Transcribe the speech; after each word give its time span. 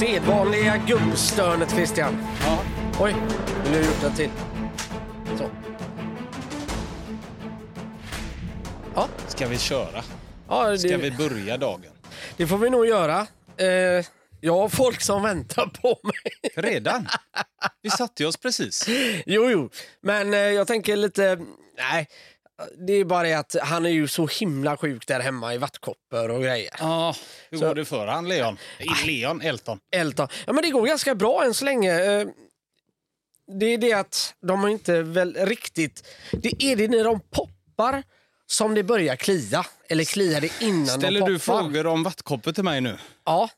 Sedvanliga 0.00 0.76
gubbstönet 0.86 1.70
Christian. 1.70 2.18
Ja. 2.40 2.58
Oj, 3.00 3.14
nu 3.64 3.70
har 3.70 3.76
jag 3.76 3.84
gjort 3.84 4.02
en 4.04 4.14
till. 4.14 4.30
Så. 5.38 5.50
Ja, 8.94 9.08
Ska 9.26 9.46
vi 9.46 9.58
köra? 9.58 10.02
ja 10.48 10.68
det, 10.68 10.78
Ska 10.78 10.96
vi 10.96 11.10
börja 11.10 11.56
dagen? 11.56 11.90
det 12.36 12.46
får 12.46 12.58
vi 12.58 12.70
nog 12.70 12.86
göra. 12.86 13.26
Eh, 13.56 14.06
jag 14.40 14.52
har 14.54 14.68
folk 14.68 15.00
som 15.00 15.22
väntar 15.22 15.66
på 15.66 15.98
mig. 16.02 16.52
Redan? 16.70 17.08
Vi 17.82 17.90
satte 17.90 18.26
oss 18.26 18.36
precis. 18.36 18.88
Jo, 19.26 19.50
jo, 19.50 19.70
men 20.00 20.34
eh, 20.34 20.38
jag 20.40 20.66
tänker 20.66 20.96
lite... 20.96 21.38
Nej, 21.78 22.08
det 22.86 22.92
är 22.92 23.04
bara 23.04 23.22
det 23.22 23.34
att 23.34 23.56
han 23.62 23.86
är 23.86 23.90
ju 23.90 24.08
så 24.08 24.26
himla 24.26 24.76
sjuk 24.76 25.06
där 25.06 25.20
hemma 25.20 25.54
i 25.54 25.58
vattkoppor 25.58 26.30
och 26.30 26.42
grejer. 26.42 26.70
Ja, 26.78 27.14
hur 27.50 27.58
Så- 27.58 27.66
går 27.68 27.74
det 27.74 27.84
för 27.84 28.06
han, 28.06 28.28
Leon? 28.28 28.58
Nej, 28.80 28.88
Leon, 29.20 29.40
Elton. 29.40 29.78
Elton. 29.92 30.28
Ja, 30.46 30.52
men 30.52 30.62
det 30.62 30.70
går 30.70 30.86
ganska 30.86 31.14
bra 31.14 31.44
än 31.44 31.54
så 31.54 31.64
länge. 31.64 32.00
Eh, 32.20 32.26
Det 33.60 33.66
är 33.66 33.78
det 33.78 33.92
att 33.92 34.34
de 34.40 34.60
har 34.62 34.68
inte 34.68 35.02
väl 35.02 35.34
riktigt... 35.34 36.06
Det 36.32 36.62
är 36.62 36.76
det 36.76 36.88
när 36.88 37.04
de 37.04 37.20
poppar 37.20 38.02
som 38.46 38.74
det 38.74 38.82
börjar 38.82 39.16
klia. 39.16 39.66
Eller 39.88 40.04
kliar 40.04 40.40
det 40.40 40.50
innan 40.60 40.86
Ställer 40.86 41.20
de 41.20 41.26
du 41.32 41.38
poppar. 41.38 41.62
frågor 41.62 41.86
om 41.86 42.02
vattkoppor 42.02 42.52
till 42.52 42.64
mig 42.64 42.80
nu? 42.80 42.98
Ja, 43.24 43.48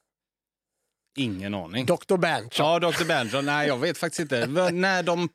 Ingen 1.16 1.54
aning. 1.54 1.86
Dr. 1.86 2.16
Berntson. 2.16 2.66
Ja, 2.66 2.78
Dr. 2.78 3.04
Berntson. 3.04 3.46
Nej, 3.46 3.68
jag 3.68 3.76
vet 3.78 3.98
faktiskt 3.98 4.20
inte. 4.20 4.46
När 4.70 5.02
de 5.02 5.28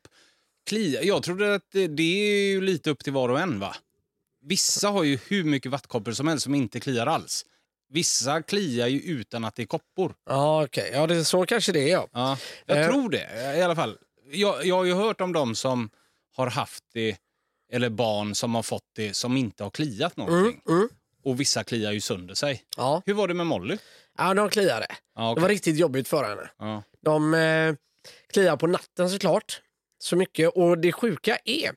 kliar. 0.66 1.02
Jag 1.02 1.22
trodde 1.22 1.54
att 1.54 1.70
det, 1.72 1.86
det 1.86 2.02
är 2.02 2.46
ju 2.50 2.60
lite 2.60 2.90
upp 2.90 3.04
till 3.04 3.12
var 3.12 3.28
och 3.28 3.40
en, 3.40 3.60
va? 3.60 3.76
Vissa 4.46 4.88
har 4.88 5.02
ju 5.04 5.18
hur 5.28 5.44
mycket 5.44 5.72
vattkoppor 5.72 6.12
som 6.12 6.28
helst 6.28 6.44
som 6.44 6.54
inte 6.54 6.80
kliar 6.80 7.06
alls. 7.06 7.46
Vissa 7.88 8.42
kliar 8.42 8.86
ju 8.88 9.00
utan 9.00 9.44
att 9.44 9.54
det 9.56 9.62
är 9.62 9.66
koppor. 9.66 10.14
Ja, 10.28 10.64
okej. 10.64 10.90
Ja, 10.94 11.06
det 11.06 11.24
så 11.24 11.46
kanske 11.46 11.72
det 11.72 11.90
är. 11.90 11.92
Ja. 11.92 12.08
Ja, 12.12 12.38
jag 12.66 12.80
Eh. 12.80 12.88
tror 12.90 13.10
det 13.10 13.54
i 13.58 13.62
alla 13.62 13.76
fall. 13.76 13.98
Jag, 14.32 14.66
jag 14.66 14.76
har 14.76 14.84
ju 14.84 14.94
hört 14.94 15.20
om 15.20 15.32
de 15.32 15.54
som 15.54 15.90
har 16.36 16.46
haft 16.46 16.84
det, 16.92 17.16
eller 17.72 17.88
barn 17.90 18.34
som 18.34 18.54
har 18.54 18.62
fått 18.62 18.84
det, 18.96 19.14
som 19.16 19.36
inte 19.36 19.62
har 19.64 19.70
kliat 19.70 20.16
någonting. 20.16 20.60
Mm, 20.68 20.78
mm. 20.78 20.88
Och 21.24 21.40
vissa 21.40 21.64
kliar 21.64 21.92
ju 21.92 22.00
sönder 22.00 22.34
sig. 22.34 22.62
Ja. 22.76 23.02
Hur 23.06 23.14
var 23.14 23.28
det 23.28 23.34
med 23.34 23.46
Molly? 23.46 23.78
ja, 24.18 24.34
de 24.34 24.48
kliade. 24.50 24.86
Ja, 25.14 25.22
Det 25.22 25.30
okej. 25.32 25.42
var 25.42 25.48
riktigt 25.48 25.76
jobbigt 25.78 26.08
för 26.08 26.24
henne. 26.24 26.50
ja. 26.58 26.82
De 27.04 27.34
eh, 27.34 27.74
kliar 28.32 28.56
på 28.56 28.66
natten 28.66 29.10
såklart. 29.10 29.60
Så 29.98 30.16
mycket. 30.16 30.48
Och 30.54 30.78
det 30.78 30.92
sjuka 30.92 31.38
är, 31.44 31.70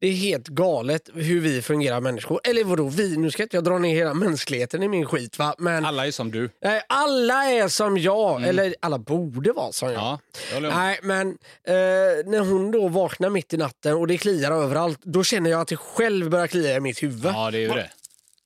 det 0.00 0.06
är 0.08 0.12
helt 0.12 0.48
galet 0.48 1.08
hur 1.14 1.40
vi 1.40 1.62
fungerar 1.62 2.00
människor. 2.00 2.40
Eller 2.44 2.64
vadå 2.64 2.88
vi? 2.88 3.16
Nu 3.16 3.30
ska 3.30 3.42
inte 3.42 3.56
jag 3.56 3.64
dra 3.64 3.78
ner 3.78 3.94
hela 3.94 4.14
mänskligheten 4.14 4.82
i 4.82 4.88
min 4.88 5.06
skit 5.06 5.38
va. 5.38 5.54
Men 5.58 5.84
Alla 5.84 6.06
är 6.06 6.10
som 6.10 6.30
du. 6.30 6.44
eh, 6.44 6.72
alla 6.88 7.44
är 7.44 7.68
som 7.68 7.98
jag. 7.98 8.48
Eller 8.48 8.74
alla 8.80 8.98
borde 8.98 9.52
vara 9.52 9.72
som 9.72 9.92
jag. 9.92 10.00
Ja, 10.02 10.18
jag. 10.52 10.62
Nej, 10.62 10.98
men 11.02 11.28
eh, 11.28 11.74
när 12.26 12.40
hon 12.40 12.70
då 12.70 12.88
vaknar 12.88 13.30
mitt 13.30 13.54
i 13.54 13.56
natten 13.56 13.94
och 13.94 14.06
det 14.06 14.18
kliar 14.18 14.52
överallt, 14.52 15.00
då 15.02 15.24
känner 15.24 15.50
jag 15.50 15.60
att 15.60 15.68
det 15.68 15.76
själv 15.76 16.30
börjar 16.30 16.46
klia 16.46 16.76
i 16.76 16.80
mitt 16.80 17.02
huvud. 17.02 17.32
Ja, 17.34 17.50
det 17.50 17.58
är 17.58 17.60
ju 17.60 17.68
det. 17.68 17.90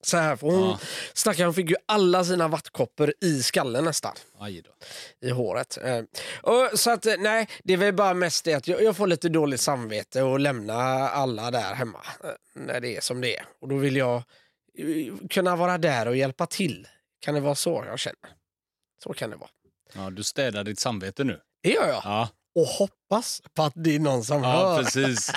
Så 0.02 0.16
här, 0.16 0.36
för 0.36 0.46
hon, 0.46 0.68
Ja. 0.68 0.78
Stackaren 1.14 1.54
fick 1.54 1.70
ju 1.70 1.76
alla 1.86 2.24
sina 2.24 2.48
vattkoppor 2.48 3.14
i 3.20 3.42
skallen 3.42 3.84
nästan 3.84 4.14
i 5.20 5.30
håret. 5.30 5.78
Eh, 5.82 6.02
och, 6.42 6.78
så 6.78 6.90
att 6.90 7.06
eh, 7.06 7.14
nej, 7.18 7.48
det 7.64 7.72
är 7.72 7.76
väl 7.76 7.94
bara 7.94 8.14
mest 8.14 8.44
det 8.44 8.54
att 8.54 8.68
jag, 8.68 8.82
jag 8.82 8.96
får 8.96 9.06
lite 9.06 9.28
dåligt 9.28 9.60
samvete 9.60 10.22
och 10.22 10.40
lämna 10.40 10.74
alla 11.08 11.50
där 11.50 11.74
hemma 11.74 12.00
eh, 12.24 12.30
när 12.54 12.80
det 12.80 12.96
är 12.96 13.00
som 13.00 13.20
det 13.20 13.36
är. 13.36 13.44
Och 13.60 13.68
då 13.68 13.76
vill 13.76 13.96
jag 13.96 14.22
kunna 15.30 15.56
vara 15.56 15.78
där 15.78 16.08
och 16.08 16.16
hjälpa 16.16 16.46
till. 16.46 16.88
Kan 17.20 17.34
det 17.34 17.40
vara 17.40 17.54
så 17.54 17.84
jag 17.86 17.98
känner? 17.98 18.30
Så 19.02 19.12
kan 19.12 19.30
det 19.30 19.36
vara. 19.36 19.50
Ja, 19.94 20.10
du 20.10 20.22
städar 20.22 20.64
ditt 20.64 20.78
samvete 20.78 21.24
nu. 21.24 21.40
Det 21.62 21.70
gör 21.70 21.88
jag. 21.88 22.00
Ja, 22.04 22.28
Och 22.60 22.66
hoppas 22.66 23.42
på 23.54 23.62
att 23.62 23.72
det 23.76 23.94
är 23.94 23.98
någon 23.98 24.24
som 24.24 24.42
ja 24.42 24.50
hör. 24.50 24.82
precis. 24.82 25.32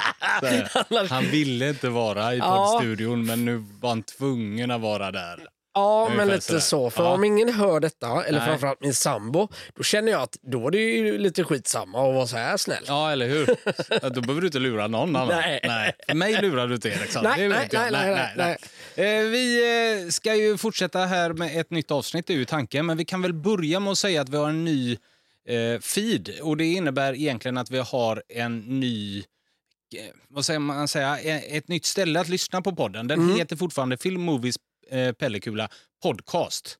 Han 1.09 1.23
ville 1.25 1.69
inte 1.69 1.89
vara 1.89 2.33
i 2.33 2.37
Ja. 2.37 2.55
poddstudion, 2.55 3.25
men 3.25 3.45
nu 3.45 3.65
var 3.81 3.89
han 3.89 4.03
tvungen 4.03 4.71
att 4.71 4.81
vara 4.81 5.11
där. 5.11 5.47
Ja, 5.73 6.09
men 6.17 6.27
lite 6.27 6.41
sådär. 6.41 6.59
så. 6.59 6.89
För 6.89 7.03
Ja. 7.03 7.09
om 7.09 7.23
ingen 7.23 7.53
hör 7.53 7.79
detta, 7.79 8.23
eller 8.25 8.39
Nej. 8.39 8.47
framförallt 8.47 8.81
min 8.81 8.93
sambo, 8.93 9.47
då 9.75 9.83
känner 9.83 10.11
jag 10.11 10.21
att 10.21 10.37
då 10.41 10.67
är 10.67 10.71
det 10.71 10.77
ju 10.77 11.17
lite 11.17 11.43
skitsamma 11.43 12.09
att 12.09 12.15
vara 12.15 12.27
så 12.27 12.37
här 12.37 12.57
snäll. 12.57 12.83
Ja, 12.87 13.11
eller 13.11 13.27
hur? 13.27 13.45
Då 14.09 14.21
behöver 14.21 14.41
du 14.41 14.47
inte 14.47 14.59
lura 14.59 14.87
någon 14.87 15.15
annan. 15.15 15.27
Nej. 15.63 15.93
För 16.07 16.13
mig 16.15 16.41
lurar 16.41 16.67
du 16.67 16.75
inte 16.75 16.89
Eriksson. 16.89 17.23
Nej, 17.23 17.49
nej, 17.49 17.69
nej, 17.91 18.57
nej, 18.95 19.29
Vi 19.29 20.07
ska 20.11 20.35
ju 20.35 20.57
fortsätta 20.57 20.99
här 20.99 21.33
med 21.33 21.59
ett 21.59 21.71
nytt 21.71 21.91
avsnitt, 21.91 22.27
det 22.27 22.33
är 22.33 22.37
ju 22.37 22.45
tanken. 22.45 22.85
Men 22.85 22.97
vi 22.97 23.05
kan 23.05 23.21
väl 23.21 23.33
börja 23.33 23.79
med 23.79 23.91
att 23.91 23.97
säga 23.97 24.21
att 24.21 24.29
vi 24.29 24.37
har 24.37 24.49
en 24.49 24.65
ny 24.65 24.97
feed. 25.81 26.29
Och 26.41 26.57
det 26.57 26.65
innebär 26.65 27.13
egentligen 27.13 27.57
att 27.57 27.71
vi 27.71 27.77
har 27.79 28.23
en 28.29 28.59
ny 28.79 29.17
eh, 29.19 29.23
vad 30.29 30.45
säger 30.45 30.59
man 30.59 30.87
säga, 30.87 31.19
eh, 31.19 31.55
ett 31.57 31.67
nytt 31.67 31.85
ställe 31.85 32.19
att 32.19 32.29
lyssna 32.29 32.61
på 32.61 32.75
podden. 32.75 33.07
Den 33.07 33.19
Mm. 33.21 33.35
heter 33.37 33.55
fortfarande 33.55 33.97
Film 33.97 34.21
Movies 34.21 34.55
eh, 34.89 35.11
Pellekula 35.13 35.69
Podcast 36.03 36.77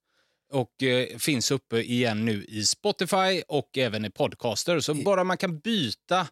och 0.53 0.83
eh, 0.83 1.17
finns 1.17 1.51
uppe 1.51 1.77
igen 1.81 2.25
nu 2.25 2.45
i 2.47 2.63
Spotify 2.65 3.41
och 3.47 3.77
även 3.77 4.05
i 4.05 4.09
Podcaster. 4.09 4.79
Så 4.79 4.93
bara 4.93 5.23
man 5.23 5.37
kan 5.37 5.59
byta 5.59 6.27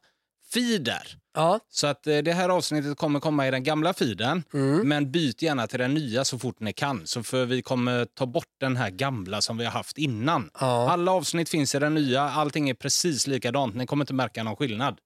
feed 0.53 0.83
där. 0.83 1.07
Ja, 1.33 1.59
Så 1.69 1.87
att 1.87 2.07
eh, 2.07 2.17
det 2.17 2.33
här 2.33 2.49
avsnittet 2.49 2.97
kommer 2.97 3.19
komma 3.19 3.47
i 3.47 3.51
den 3.51 3.63
gamla 3.63 3.93
feeden, 3.93 4.43
Mm. 4.53 4.87
men 4.89 5.11
byt 5.11 5.41
gärna 5.41 5.67
till 5.67 5.79
den 5.79 5.93
nya 5.93 6.25
så 6.25 6.39
fort 6.39 6.59
ni 6.59 6.73
kan. 6.73 7.07
Så 7.07 7.23
för 7.23 7.45
vi 7.45 7.61
kommer 7.61 8.05
ta 8.05 8.25
bort 8.25 8.45
den 8.59 8.75
här 8.77 8.89
gamla 8.89 9.41
som 9.41 9.57
vi 9.57 9.65
har 9.65 9.71
haft 9.71 9.97
innan. 9.97 10.49
Ja. 10.59 10.89
Alla 10.91 11.11
avsnitt 11.11 11.49
finns 11.49 11.75
i 11.75 11.79
den 11.79 11.93
nya, 11.93 12.21
allting 12.21 12.69
är 12.69 12.73
precis 12.73 13.27
likadant. 13.27 13.75
Ni 13.75 13.85
kommer 13.85 14.03
inte 14.03 14.13
märka 14.13 14.43
någon 14.43 14.55
skillnad. 14.55 14.97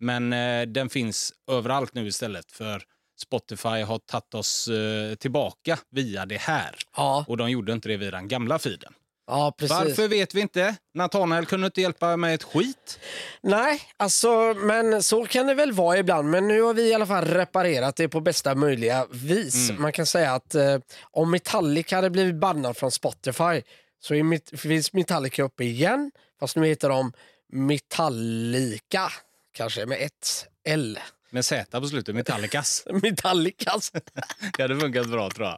Men 0.00 0.32
eh, 0.32 0.62
den 0.66 0.88
finns 0.88 1.32
överallt 1.50 1.94
nu 1.94 2.06
istället 2.06 2.52
för 2.52 2.82
Spotify 3.20 3.68
har 3.82 3.98
tagit 3.98 4.34
oss 4.34 4.68
eh, 4.68 5.14
tillbaka 5.14 5.78
via 5.90 6.26
det 6.26 6.36
här. 6.40 6.74
ja, 6.96 7.24
Och 7.28 7.36
de 7.36 7.50
gjorde 7.50 7.72
inte 7.72 7.88
det 7.88 7.96
via 7.96 8.10
den 8.10 8.28
gamla 8.28 8.58
feeden. 8.58 8.92
Ja. 9.28 9.52
Varför 9.58 10.08
vet 10.08 10.34
vi 10.34 10.40
inte. 10.40 10.76
Nathanael 10.94 11.46
kunde 11.46 11.66
inte 11.66 11.80
hjälpa 11.80 12.16
med 12.16 12.34
ett 12.34 12.42
skit. 12.42 12.98
Nej, 13.40 13.80
alltså, 13.96 14.54
men 14.56 15.02
så 15.02 15.26
kan 15.26 15.46
det 15.46 15.54
väl 15.54 15.72
vara 15.72 15.98
ibland. 15.98 16.30
Men 16.30 16.48
nu 16.48 16.62
har 16.62 16.74
vi 16.74 16.88
i 16.90 16.94
alla 16.94 17.06
fall 17.06 17.24
reparerat 17.24 17.96
det 17.96 18.08
på 18.08 18.20
bästa 18.20 18.54
möjliga 18.54 19.06
vis. 19.10 19.70
Mm. 19.70 19.82
Man 19.82 19.92
kan 19.92 20.06
säga 20.06 20.34
att 20.34 20.54
eh, 20.54 20.78
om 21.00 21.30
Metallica 21.30 21.96
hade 21.96 22.10
blivit 22.10 22.34
bannad 22.34 22.76
från 22.76 22.90
Spotify 22.90 23.62
så 24.00 24.14
är 24.14 24.56
finns 24.56 24.92
Metallica 24.92 25.42
uppe 25.42 25.64
igen. 25.64 26.10
Fast 26.40 26.56
nu 26.56 26.66
heter 26.66 26.88
de 26.88 27.12
Metallica, 27.52 29.12
kanske 29.52 29.86
med 29.86 30.02
ett 30.02 30.46
L. 30.64 30.98
Med 31.30 31.44
Z 31.44 31.80
på 31.80 31.86
slutet, 31.88 32.14
Metallicas. 32.14 32.84
Metallicas. 33.02 33.92
Det 34.56 34.62
hade 34.62 34.80
funkat 34.80 35.06
bra 35.06 35.30
tror 35.30 35.46
jag. 35.46 35.56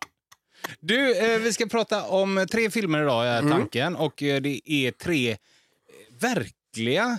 Du, 0.80 1.16
eh, 1.16 1.38
vi 1.38 1.52
ska 1.52 1.66
prata 1.66 2.04
om 2.04 2.46
tre 2.50 2.70
filmer 2.70 3.02
idag 3.02 3.26
är 3.26 3.38
Mm. 3.38 3.50
tanken. 3.50 3.96
Och 3.96 4.22
eh, 4.22 4.40
det 4.40 4.60
är 4.72 4.90
tre 4.90 5.30
eh, 5.30 5.36
verkliga 6.20 7.18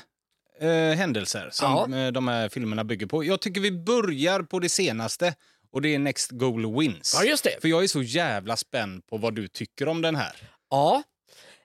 eh, 0.60 0.70
händelser 0.98 1.50
som 1.52 1.94
eh, 1.94 2.12
de 2.12 2.28
här 2.28 2.50
filmerna 2.50 2.84
bygger 2.84 3.06
på. 3.06 3.24
Jag 3.24 3.42
tycker 3.42 3.62
vi 3.62 3.72
börjar 3.72 4.42
på 4.42 4.60
det 4.60 4.70
senaste 4.70 5.36
och 5.72 5.82
det 5.82 5.96
är 5.96 6.00
Next 6.00 6.32
Goal 6.32 6.80
Wins. 6.80 7.16
Ja, 7.20 7.24
just 7.26 7.44
det. 7.44 7.62
För 7.62 7.68
jag 7.68 7.84
är 7.84 7.88
så 7.88 8.02
jävla 8.02 8.58
spänd 8.58 9.08
på 9.08 9.18
vad 9.18 9.36
du 9.36 9.48
tycker 9.48 9.88
om 9.88 10.02
den 10.02 10.16
här. 10.16 10.36
Ja. 10.70 11.04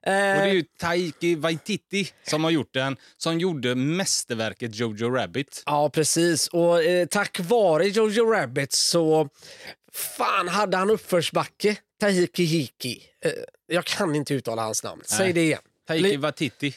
Och 0.06 0.12
det 0.12 0.18
är 0.18 0.46
Eh, 0.46 0.52
ju 0.52 0.64
Taiki 0.80 1.34
Waititi 1.34 2.08
som 2.26 2.44
har 2.44 2.50
gjort 2.50 2.74
den, 2.74 2.96
som 3.16 3.38
gjorde 3.40 3.74
mästerverket 3.74 4.74
Jojo 4.74 5.10
Rabbit. 5.10 5.62
Ja, 5.66 5.90
precis. 5.90 6.48
Och 6.48 6.82
eh, 6.82 7.06
tack 7.06 7.40
vare 7.40 7.86
Jojo 7.88 8.24
Rabbit 8.32 8.72
så 8.72 9.28
fan 9.96 10.48
hade 10.48 10.76
han 10.76 10.90
uppförsbacke. 10.90 11.76
Tahiki 12.00 12.44
Hiki. 12.44 13.02
Eh, 13.24 13.32
jag 13.66 13.84
kan 13.84 14.14
inte 14.14 14.34
uttala 14.34 14.62
hans 14.62 14.82
namn. 14.84 15.02
Säg 15.04 15.32
det 15.32 15.40
igen. 15.42 15.60
Tahiki 15.86 16.12
Jag 16.12 16.18
Waititi. 16.20 16.74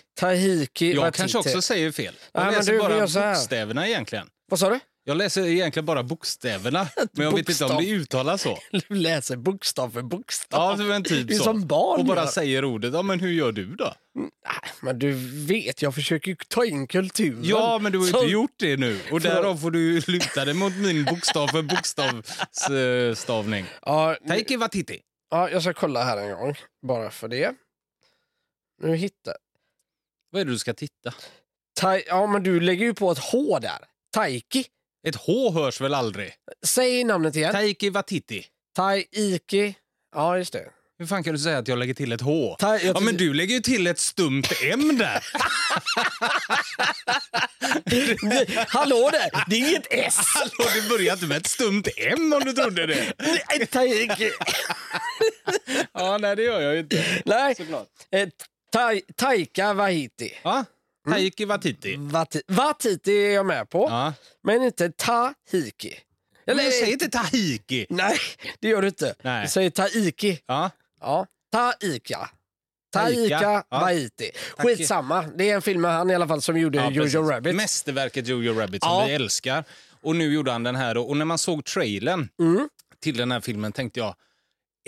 kanske 1.11 1.37
också 1.37 1.61
säger 1.61 1.91
fel. 1.91 2.15
Jag 2.31 2.39
Nej, 2.41 2.45
men 2.45 2.55
läser 2.59 2.71
du, 2.73 2.79
bara 2.79 3.33
bokstäverna 3.33 3.87
egentligen. 3.87 4.27
Vad 4.49 4.59
sa 4.59 4.69
du? 4.69 4.79
Jag 5.09 5.17
läser 5.17 5.45
egentligen 5.45 5.85
bara 5.85 6.03
bokstäverna, 6.03 6.87
men 7.11 7.25
jag 7.25 7.35
vet 7.35 7.49
inte 7.49 7.65
om 7.65 7.83
det 7.83 7.89
uttalas 7.89 8.41
så. 8.41 8.57
Du 8.87 8.95
läser 8.95 9.37
bokstav 9.37 9.89
för 9.89 10.01
bokstav. 10.01 10.79
Ja, 10.79 10.85
men 10.85 11.03
typ 11.03 11.27
det 11.27 11.33
är 11.33 11.37
så. 11.37 11.43
som 11.43 11.67
barn 11.67 11.99
Och 11.99 12.05
bara 12.05 12.19
gör. 12.19 12.27
säger 12.27 12.65
ordet. 12.65 12.93
Ja, 12.93 13.01
men 13.01 13.19
hur 13.19 13.31
gör 13.31 13.51
du 13.51 13.75
då? 13.75 13.93
Nej, 14.15 14.29
Men 14.81 14.99
du 14.99 15.11
vet, 15.45 15.81
jag 15.81 15.95
försöker 15.95 16.35
ta 16.47 16.65
in 16.65 16.87
kulturen. 16.87 17.39
Ja, 17.43 17.79
men 17.81 17.91
du 17.91 17.97
har 17.97 18.05
ju 18.05 18.11
Så- 18.11 18.17
inte 18.19 18.31
gjort 18.31 18.53
det 18.59 18.77
nu. 18.77 18.99
Och 19.11 19.21
därav 19.21 19.57
får 19.57 19.71
du 19.71 20.01
luta 20.07 20.45
dig 20.45 20.53
mot 20.53 20.75
min 20.75 21.05
bokstav 21.05 21.47
för 21.47 21.61
bokstavsstavning. 21.61 23.65
Ja, 23.85 24.15
nu- 24.21 24.27
Taiki 24.27 24.57
Watiti. 24.57 24.99
ja, 25.31 25.49
jag 25.49 25.61
ska 25.61 25.73
kolla 25.73 26.03
här 26.03 26.17
en 26.17 26.31
gång, 26.37 26.55
bara 26.87 27.11
för 27.11 27.27
det. 27.27 27.53
Nu 28.81 28.95
hittar... 28.95 29.35
Vad 30.31 30.41
är 30.41 30.45
det 30.45 30.51
du 30.51 30.59
ska 30.59 30.73
titta? 30.73 31.13
Tai... 31.79 32.03
Ja, 32.07 32.27
men 32.27 32.43
du 32.43 32.59
lägger 32.59 32.85
ju 32.85 32.93
på 32.93 33.11
ett 33.11 33.19
H 33.19 33.59
där. 33.59 33.79
Taiki. 34.13 34.65
Ett 35.07 35.15
H 35.15 35.51
hörs 35.51 35.81
väl 35.81 35.93
aldrig? 35.93 36.33
Säg 36.65 37.03
namnet 37.03 37.35
igen. 37.35 37.51
Taiki 37.51 37.89
Watiti. 37.89 38.45
Taiki. 38.75 39.75
Ja, 40.15 40.37
just 40.37 40.53
det. 40.53 40.65
Hur 40.99 41.05
fan 41.05 41.23
kan 41.23 41.33
du 41.33 41.39
säga 41.39 41.57
att 41.57 41.67
jag 41.67 41.79
lägger 41.79 41.93
till 41.93 42.11
ett 42.11 42.21
H? 42.21 42.55
Ta- 42.59 42.77
ja, 42.79 42.99
men 42.99 43.17
du 43.17 43.33
lägger 43.33 43.55
ju 43.55 43.61
till 43.61 43.87
ett 43.87 43.99
stumt 43.99 44.43
M 44.63 44.97
där. 44.97 45.25
Hallå 48.67 49.09
där! 49.11 49.43
Det 49.49 49.55
är 49.55 49.69
inget 49.69 49.87
S! 49.89 50.17
Hallå, 50.35 50.69
det 50.75 50.89
börjar 50.89 51.13
inte 51.13 51.25
med 51.25 51.37
ett 51.37 51.47
stumt 51.47 51.83
M 51.97 52.33
om 52.33 52.39
du 52.45 52.53
trodde 52.53 52.85
det. 52.87 53.13
Ja, 55.93 56.17
nej, 56.17 56.35
det 56.35 56.43
gör 56.43 56.61
jag 56.61 56.73
ju 56.73 56.79
inte. 56.79 57.21
Nej, 57.25 57.55
Såklart. 57.55 57.87
eh, 58.11 58.27
Tai- 58.75 59.01
Taika 59.15 59.73
Waititi. 59.73 60.33
Ja, 60.43 60.65
Taiki 61.11 61.45
Watiti. 61.45 61.95
Vati- 61.97 62.41
Watiti 62.47 63.11
är 63.25 63.31
jag 63.31 63.45
med 63.45 63.69
på, 63.69 63.87
Ja. 63.89 64.13
men 64.43 64.63
inte 64.63 64.89
Tahiki. 64.91 65.99
Men 66.45 66.57
jag 66.57 66.73
säger 66.73 66.93
inte 66.93 67.09
Tahiki. 67.09 67.85
Nej, 67.89 68.17
det 68.59 68.67
gör 68.67 68.81
du 68.81 68.87
inte. 68.87 69.15
Nej. 69.21 69.43
Du 69.45 69.49
säger 69.51 69.69
Taiki. 69.69 70.39
Ja. 70.45 70.71
Ja, 71.01 71.25
Taika. 71.51 72.29
Taika, 72.93 73.15
Taika 73.39 73.63
ja. 73.69 73.79
Waititi. 73.81 74.31
Skitsamma, 74.57 75.21
det 75.37 75.49
är 75.49 75.55
en 75.55 75.61
film 75.61 75.81
med 75.81 75.91
han 75.91 76.09
i 76.09 76.15
alla 76.15 76.27
fall 76.27 76.41
som 76.41 76.57
gjorde 76.59 76.77
Ja, 76.77 76.89
Jojo 76.91 77.01
precis. 77.03 77.15
Rabbit. 77.31 77.55
Mästerverket 77.55 78.27
Jojo 78.27 78.53
Rabbit 78.53 78.83
som 78.83 78.91
Ja. 78.91 79.05
vi 79.05 79.13
älskar. 79.13 79.63
Och 80.01 80.15
nu 80.15 80.33
gjorde 80.33 80.51
han 80.51 80.63
den 80.63 80.75
här. 80.75 80.97
Och 80.97 81.17
när 81.17 81.25
man 81.25 81.37
såg 81.37 81.65
trailern 81.65 82.29
Mm. 82.39 82.69
till 82.99 83.17
den 83.17 83.31
här 83.31 83.41
filmen 83.41 83.71
tänkte 83.71 83.99
jag 83.99 84.15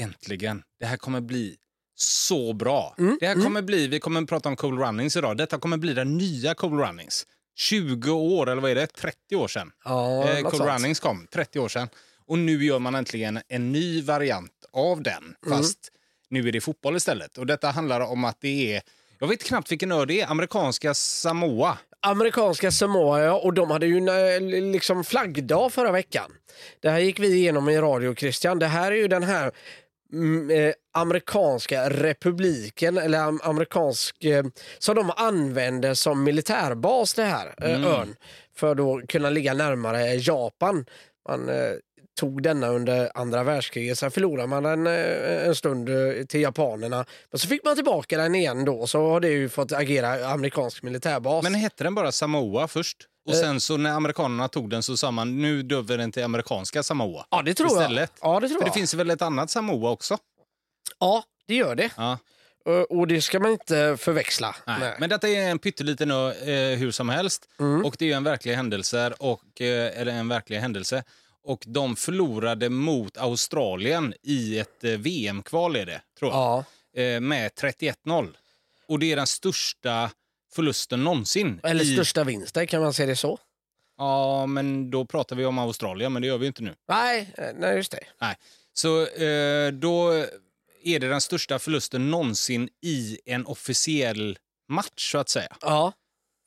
äntligen, 0.01 0.63
det 0.79 0.85
här 0.85 0.97
kommer 0.97 1.21
bli 1.21 1.56
så 2.01 2.53
bra. 2.53 2.95
Mm, 2.98 3.18
Det 3.19 3.27
här 3.27 3.36
kommer 3.36 3.62
bli, 3.62 3.88
vi 3.88 4.00
kommer 4.00 4.21
prata 4.21 4.50
om 4.50 4.56
Cool 4.56 4.80
Runnings 4.80 5.15
idag, 5.18 5.38
detta 5.38 5.57
kommer 5.59 5.77
bli 5.77 5.94
den 5.94 6.18
nya 6.18 6.53
Cool 6.53 6.80
Runnings. 6.80 7.25
20 7.56 8.12
år, 8.12 8.50
eller 8.50 8.62
vad 8.62 8.71
är 8.71 8.75
det? 8.75 8.88
30 8.88 9.36
år 9.36 9.48
sedan. 9.48 9.71
Ja, 9.86 10.30
eh, 10.30 10.42
cool. 10.50 10.62
Runnings 10.62 11.00
kom, 11.00 11.27
30 11.33 11.59
år 11.59 11.68
sedan. 11.69 11.88
Och 12.27 12.38
nu 12.38 12.65
gör 12.65 12.80
man 12.80 12.95
äntligen 12.95 13.39
en 13.48 13.71
ny 13.71 14.01
variant 14.01 14.51
av 14.74 15.01
den, 15.01 15.24
Mm. 15.45 15.57
fast 15.57 15.77
nu 16.30 16.48
är 16.48 16.51
det 16.51 16.62
fotboll 16.62 16.95
istället. 16.98 17.38
Och 17.38 17.45
detta 17.45 17.68
handlar 17.71 18.01
om 18.01 18.25
att 18.25 18.38
det 18.42 18.75
är, 18.75 18.81
jag 19.19 19.27
vet 19.27 19.44
knappt 19.44 19.71
vilken 19.71 19.92
ö 19.92 20.06
det 20.06 20.21
är, 20.21 20.27
amerikanska 20.31 20.94
Samoa. 20.94 21.77
Amerikanska 22.01 22.71
Samoa 22.71 23.21
ja, 23.21 23.33
och 23.33 23.53
de 23.53 23.71
hade 23.71 23.86
ju 23.88 23.98
eh, 24.09 24.42
liksom 24.71 25.03
flaggdag 25.03 25.74
förra 25.74 25.92
veckan. 25.92 26.31
Det 26.81 26.89
här 26.89 27.00
gick 27.00 27.19
vi 27.19 27.27
igenom 27.36 27.69
i 27.69 27.77
radio 27.77 28.15
Christian. 28.15 28.59
Det 28.59 28.68
här 28.68 28.92
är 28.92 28.95
ju 28.95 29.07
den 29.07 29.24
här 29.24 29.42
mm, 29.44 29.53
eh, 30.52 30.74
amerikanska 30.94 31.90
republiken 31.90 32.98
eller 32.98 33.19
am 33.19 33.40
amerikansk 33.44 34.24
eh, 34.24 34.44
som 34.80 34.96
de 34.96 35.12
använder 35.16 35.94
som 35.94 36.24
militärbas 36.24 37.13
det 37.13 37.24
här 37.24 37.54
eh, 37.58 37.86
ön 37.86 38.16
för 38.56 38.72
att 38.72 38.78
då 38.78 39.02
kunna 39.08 39.30
ligga 39.30 39.54
närmare 39.54 40.16
Japan. 40.16 40.86
Man 41.30 41.50
eh, 41.50 41.56
tog 42.19 42.44
denna 42.44 42.68
under 42.68 43.12
andra 43.16 43.44
världskriget, 43.44 43.98
sen 43.98 44.12
förlorade 44.12 44.48
man 44.48 44.63
den 44.63 44.88
eh, 44.88 45.48
en 45.48 45.56
stund 45.56 45.90
eh, 45.90 46.25
till 46.25 46.42
japanerna. 46.42 47.06
Men 47.31 47.40
så 47.40 47.48
fick 47.48 47.63
man 47.63 47.75
tillbaka 47.75 48.18
den 48.18 48.36
igen 48.36 48.66
då, 48.66 48.88
så 48.88 49.10
har 49.10 49.19
det 49.19 49.30
ju 49.30 49.50
fått 49.50 49.72
agera 49.72 50.28
amerikansk 50.28 50.84
militärbas. 50.84 51.44
Men 51.44 51.56
hette 51.56 51.84
den 51.84 51.96
bara 51.96 52.12
Samoa 52.12 52.68
först? 52.68 53.08
Och 53.25 53.33
Eh. 53.33 53.39
sen 53.39 53.62
så 53.62 53.77
när 53.77 53.91
amerikanerna 53.91 54.47
tog 54.47 54.69
den 54.69 54.83
så 54.83 54.97
sa 54.97 55.12
man 55.12 55.41
nu 55.41 55.63
döper 55.63 55.97
den 55.97 56.12
till 56.12 56.23
amerikanska 56.23 56.83
Samoa. 56.83 57.25
Ja, 57.31 57.41
det 57.41 57.53
tror 57.53 57.68
Istället. 57.68 58.12
jag. 58.21 58.35
Ja, 58.35 58.39
det 58.39 58.47
tror 58.47 58.57
För 58.57 58.65
det 58.65 58.68
jag. 58.69 58.73
finns 58.75 58.94
väl 58.94 59.09
ett 59.09 59.21
annat 59.21 59.50
Samoa 59.50 59.89
också? 59.89 60.18
Ja, 61.00 61.23
det 61.47 61.56
gör 61.56 61.75
det. 61.75 61.89
Ja. 61.97 62.18
Och- 62.65 62.91
Och 63.00 63.07
det 63.07 63.21
ska 63.21 63.39
man 63.39 63.51
inte 63.51 63.97
förväxla. 64.00 64.56
Nej. 64.68 64.79
med. 64.79 64.95
Men 65.00 65.09
detta 65.09 65.29
är 65.29 65.50
en 65.50 65.59
pytteliten 65.59 66.12
ö 66.12 66.31
eh, 66.31 66.77
hur 66.77 66.91
som 66.91 67.09
helst. 67.09 67.50
Mm. 67.59 67.85
Och 67.85 67.95
det 68.00 68.12
är 68.12 68.15
en 68.18 68.23
verklig 68.23 68.53
händelse. 68.56 69.13
Och, 69.19 69.62
eh, 69.62 70.00
eller 70.01 70.12
en 70.12 70.27
verklig 70.27 70.57
händelse. 70.57 71.03
Och 71.44 71.63
de 71.67 71.95
förlorade 71.95 72.69
mot 72.69 73.17
Australien 73.17 74.13
i 74.24 74.59
ett 74.59 74.83
eh, 74.83 74.91
VM-kval 74.91 75.75
är 75.75 75.85
det, 75.85 76.01
tror 76.19 76.31
jag. 76.31 76.39
Ja, 76.39 76.63
Eh, 77.01 77.19
med 77.19 77.51
31-0. 77.56 78.27
Och 78.88 79.00
det 79.00 79.12
är 79.12 79.15
den 79.15 79.27
största 79.27 80.12
förlusten 80.56 81.03
någonsin. 81.03 81.59
eller 81.63 81.83
i... 81.83 81.94
största 81.95 82.24
vinsten, 82.24 82.68
kan 82.68 82.81
man 82.81 82.94
säga 82.94 83.07
det 83.07 83.15
så? 83.15 83.39
Ja, 83.98 84.45
men 84.45 84.92
då 84.92 85.06
pratar 85.06 85.36
vi 85.36 85.45
om 85.45 85.59
Australien, 85.59 86.13
men 86.13 86.21
det 86.21 86.27
gör 86.27 86.38
vi 86.38 86.48
inte 86.48 86.63
nu. 86.63 86.75
Nej, 86.88 87.33
eh, 87.38 87.45
nej 87.56 87.75
just 87.75 87.92
det. 87.92 88.03
Nej. 88.21 88.36
Så 88.74 89.01
eh, 89.06 89.71
då 89.71 90.12
är 90.83 91.00
det 91.00 91.07
den 91.07 91.21
största 91.21 91.59
förlusten 91.59 92.12
någonsin 92.12 92.69
i 92.81 93.19
en 93.25 93.45
officiell 93.45 94.39
match, 94.69 95.12
så 95.12 95.18
att 95.18 95.30
säga. 95.30 95.57
Ja, 95.62 95.94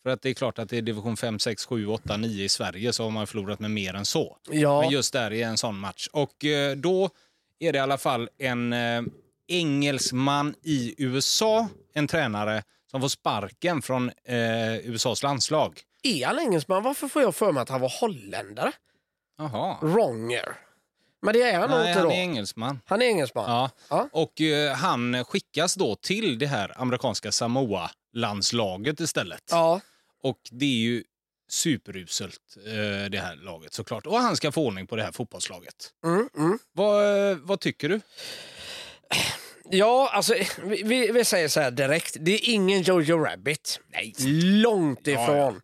För 0.03 0.11
att 0.11 0.23
det 0.23 0.29
är 0.31 0.35
klart 0.35 0.59
att 0.59 0.69
det 0.69 0.79
är 0.79 0.83
division 0.83 1.17
5, 1.17 1.39
6, 1.39 1.65
7, 1.65 1.87
8, 1.87 2.17
9 2.17 2.45
i 2.45 2.49
Sverige 2.49 2.93
så 2.93 3.03
har 3.05 3.11
man 3.11 3.27
förlorat 3.27 3.61
med 3.61 3.71
mer 3.71 3.95
än 3.95 4.05
så. 4.05 4.37
ja. 4.51 4.81
Men 4.81 4.91
just 4.91 5.13
där 5.13 5.33
är 5.33 5.47
en 5.47 5.57
sån 5.57 5.79
match. 5.79 6.09
Och 6.13 6.45
eh, 6.45 6.77
då 6.77 7.11
är 7.59 7.73
det 7.73 7.77
i 7.77 7.81
alla 7.81 7.99
fall 7.99 8.29
en 8.39 8.73
eh, 8.73 9.03
engelsman 9.49 10.55
i 10.63 10.95
USA, 10.99 11.69
en 11.93 12.07
tränare, 12.09 12.63
som 12.95 13.01
får 13.01 13.09
sparken 13.09 13.83
från 13.83 14.11
eh, 14.25 14.77
USAs 14.77 15.23
landslag. 15.23 15.81
Är 16.03 16.27
han 16.27 16.39
engelsman? 16.39 16.83
Varför 16.83 17.09
får 17.09 17.23
jag 17.23 17.35
för 17.35 17.53
mig 17.53 17.63
att 17.63 17.69
han 17.69 17.81
var 17.81 18.01
holländare? 18.01 18.73
Jaha. 19.39 19.77
Wronger. 19.83 20.57
Men 21.23 21.35
det 21.35 21.43
är 21.43 21.59
han 21.59 21.71
nog 21.71 21.79
Nej, 21.79 21.89
inte 21.89 22.01
han 22.01 22.09
då. 22.09 22.15
är 22.15 22.19
engelsman. 22.21 22.81
Han 22.87 23.03
är 23.03 23.07
engelsman. 23.07 23.51
Ja. 23.51 23.71
Ja. 23.89 24.09
Och 24.13 24.41
eh, 24.41 24.75
han 24.75 25.25
skickas 25.25 25.75
då 25.75 25.97
till 25.97 26.39
det 26.39 26.47
här 26.47 26.81
amerikanska 26.81 27.33
Samoa-landslaget 27.33 29.01
istället. 29.01 29.45
Ja. 29.51 29.81
Och 30.23 30.41
det 30.51 30.65
är 30.65 30.79
ju 30.79 31.05
superuselt, 31.51 32.57
eh, 32.67 33.11
det 33.11 33.19
här 33.19 33.37
laget 33.37 33.73
såklart. 33.75 34.07
Och 34.07 34.19
han 34.19 34.37
ska 34.37 34.53
få 34.53 34.67
ordning 34.67 34.87
på 34.87 34.97
det 34.97 35.03
här 35.03 35.13
fotbollslaget. 35.13 35.93
Mm, 36.05 36.29
mm. 36.37 36.59
Vad, 36.73 37.39
vad 37.39 37.61
tycker 37.61 37.89
du? 37.89 38.01
Ja, 39.71 40.11
alltså 40.13 40.35
vi, 40.65 40.83
vi, 40.83 41.11
vi 41.13 41.25
säger 41.25 41.49
så 41.49 41.61
här 41.61 41.71
direkt. 41.71 42.17
Det 42.21 42.35
är 42.35 42.51
ingen 42.51 42.83
Jojo 42.83 43.19
Rabbit. 43.19 43.81
Nej. 43.93 44.15
Långt 44.63 45.07
ifrån. 45.07 45.61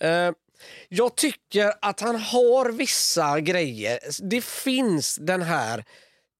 Eh, 0.00 0.30
jag 0.88 1.16
tycker 1.16 1.72
att 1.82 2.00
han 2.00 2.16
har 2.16 2.72
vissa 2.72 3.40
grejer. 3.40 3.98
Det 4.22 4.44
finns 4.44 5.16
den 5.20 5.42
här 5.42 5.84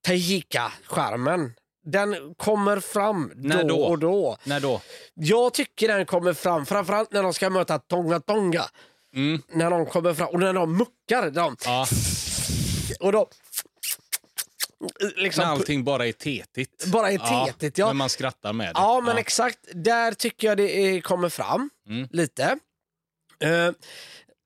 Tahika-charmen. 0.06 1.52
Den 1.84 2.34
kommer 2.34 2.80
fram 2.80 3.32
När 3.36 3.64
då, 3.64 3.68
då? 3.68 3.84
och 3.84 3.98
då. 3.98 4.36
När 4.44 4.60
då? 4.60 4.80
Jag 5.14 5.54
tycker 5.54 5.88
den 5.88 6.06
kommer 6.06 6.32
fram, 6.32 6.66
framförallt 6.66 7.12
när 7.12 7.22
de 7.22 7.34
ska 7.34 7.50
möta 7.50 7.78
Tonga 7.78 8.20
Tonga. 8.20 8.64
Mm. 9.14 9.42
När 9.52 9.70
de 9.70 9.86
kommer 9.86 10.14
fram 10.14 10.28
och 10.28 10.40
när 10.40 10.52
de 10.52 10.76
muckar. 10.76 11.30
De, 11.30 11.56
Ja, 11.64 11.86
och 13.00 13.12
de, 13.12 13.26
liksom, 15.16 15.44
när 15.44 15.50
allting 15.50 15.84
bara 15.84 16.06
är 16.06 16.12
tetigt. 16.12 16.86
Bara 16.86 17.10
är 17.10 17.46
tetigt, 17.46 17.78
ja. 17.78 17.86
Men 17.86 17.96
man 17.96 18.08
skrattar 18.08 18.52
med 18.52 18.66
det. 18.66 18.72
Ja, 18.74 19.00
men 19.00 19.18
exakt. 19.18 19.58
Där 19.72 20.12
tycker 20.12 20.48
jag 20.48 20.56
det 20.56 20.76
är, 20.78 21.00
kommer 21.00 21.28
fram 21.28 21.70
Mm. 21.88 22.08
lite. 22.10 22.58
Eh, 23.44 23.70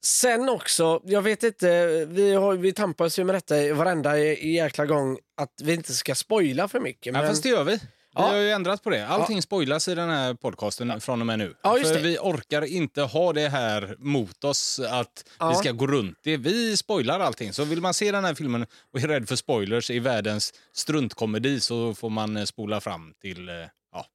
sen 0.06 0.48
också, 0.48 1.00
jag 1.04 1.22
vet 1.22 1.42
inte, 1.42 1.86
vi, 2.08 2.34
har, 2.34 2.54
vi 2.54 2.72
tampas 2.72 3.18
ju 3.18 3.24
med 3.24 3.34
detta 3.34 3.58
i 3.62 3.72
varenda 3.72 4.18
jäkla 4.18 4.86
gång 4.86 5.18
att 5.36 5.52
vi 5.62 5.74
inte 5.74 5.94
ska 5.94 6.14
spoila 6.14 6.68
för 6.68 6.80
mycket. 6.80 7.06
Ja, 7.06 7.12
Men, 7.12 7.28
fast 7.28 7.42
det 7.42 7.48
gör 7.48 7.64
vi. 7.64 7.80
Vi 8.16 8.22
Ja. 8.22 8.28
har 8.28 8.36
ju 8.36 8.50
ändrat 8.50 8.82
på 8.82 8.90
det. 8.90 9.06
Allting 9.06 9.42
spoilas 9.42 9.88
i 9.88 9.94
den 9.94 10.10
här 10.10 10.34
podcasten 10.34 11.00
från 11.00 11.20
och 11.20 11.26
med 11.26 11.38
nu. 11.38 11.54
Ja, 11.62 11.78
just 11.78 11.90
För 11.90 11.96
det. 11.96 12.02
vi 12.08 12.18
orkar 12.18 12.62
inte 12.64 13.02
ha 13.02 13.32
det 13.32 13.48
här 13.48 13.94
mot 13.98 14.44
oss 14.44 14.80
att 14.90 15.24
Ja. 15.38 15.48
vi 15.48 15.54
ska 15.54 15.72
gå 15.72 15.86
runt 15.86 16.18
det. 16.22 16.36
Vi 16.36 16.76
spoilar 16.76 17.20
allting. 17.20 17.52
Så 17.52 17.64
vill 17.64 17.80
man 17.80 17.94
se 17.94 18.12
den 18.12 18.24
här 18.24 18.34
filmen 18.34 18.66
och 18.92 19.00
är 19.00 19.08
rädd 19.08 19.28
för 19.28 19.36
spoilers 19.36 19.90
i 19.90 19.98
världens 19.98 20.52
struntkomedi 20.74 21.60
så 21.60 21.94
får 21.94 22.10
man 22.10 22.36
eh, 22.36 22.44
spola 22.44 22.80
fram 22.80 23.14
till 23.20 23.48
eh, 23.48 23.54
ja, 23.92 24.06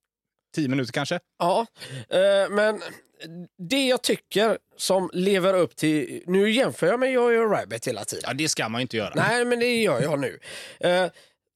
tio 0.56 0.68
minuter 0.68 0.92
kanske. 0.94 1.20
ja, 1.40 1.66
eh, 2.10 2.50
men 2.50 2.82
det 3.70 3.88
jag 3.88 4.02
tycker 4.02 4.58
som 4.78 5.10
lever 5.14 5.54
upp 5.54 5.76
till... 5.76 6.24
Nu 6.28 6.52
jämför 6.52 6.88
jag 6.88 7.00
med 7.00 7.12
Jojo 7.12 7.42
Rabbit 7.50 7.88
hela 7.88 8.06
tiden. 8.06 8.24
Ja, 8.28 8.34
det 8.34 8.50
ska 8.50 8.70
man 8.70 8.80
ju 8.80 8.82
inte 8.82 8.98
göra. 8.98 9.14
Nej, 9.16 9.46
men 9.46 9.60
det 9.60 9.82
gör 9.82 10.02
jag 10.02 10.20
nu. 10.20 10.40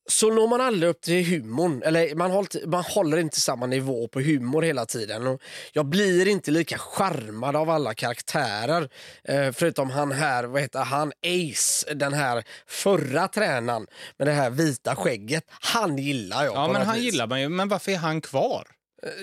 Så 0.08 0.30
når 0.34 0.48
man 0.48 0.62
aldrig 0.62 0.90
upp 0.90 1.02
till 1.02 1.26
humorn. 1.26 1.84
Eller 1.86 2.16
man 2.16 2.32
håller, 2.32 2.68
man 2.68 2.84
håller 2.84 3.18
inte 3.18 3.42
samma 3.42 3.66
nivå 3.66 4.08
på 4.08 4.20
humor 4.22 4.62
hela 4.62 4.86
tiden. 4.86 5.28
Och 5.28 5.42
jag 5.74 5.86
blir 5.86 6.28
inte 6.28 6.52
lika 6.52 6.78
charmad 6.78 7.56
av 7.56 7.70
alla 7.70 7.94
karaktärer. 7.94 8.90
Eh, 9.24 9.52
förutom 9.52 9.90
han 9.90 10.12
här, 10.12 10.44
vad 10.44 10.62
heter 10.62 10.80
han, 10.80 11.12
Ace, 11.28 11.94
den 11.94 12.14
här 12.14 12.44
förra 12.68 13.28
tränaren 13.28 13.88
med 14.18 14.28
det 14.28 14.32
här 14.34 14.50
vita 14.50 14.96
skägget. 14.96 15.44
Han 15.50 15.98
gillar 15.98 16.46
jag 16.46 16.54
Ja, 16.56 16.68
men 16.74 16.82
han 16.82 16.96
vis. 16.96 17.04
gillar 17.04 17.28
man 17.28 17.42
ju. 17.42 17.50
Men 17.50 17.70
varför 17.70 17.92
är 17.92 17.98
han 17.98 18.22
kvar? 18.22 18.68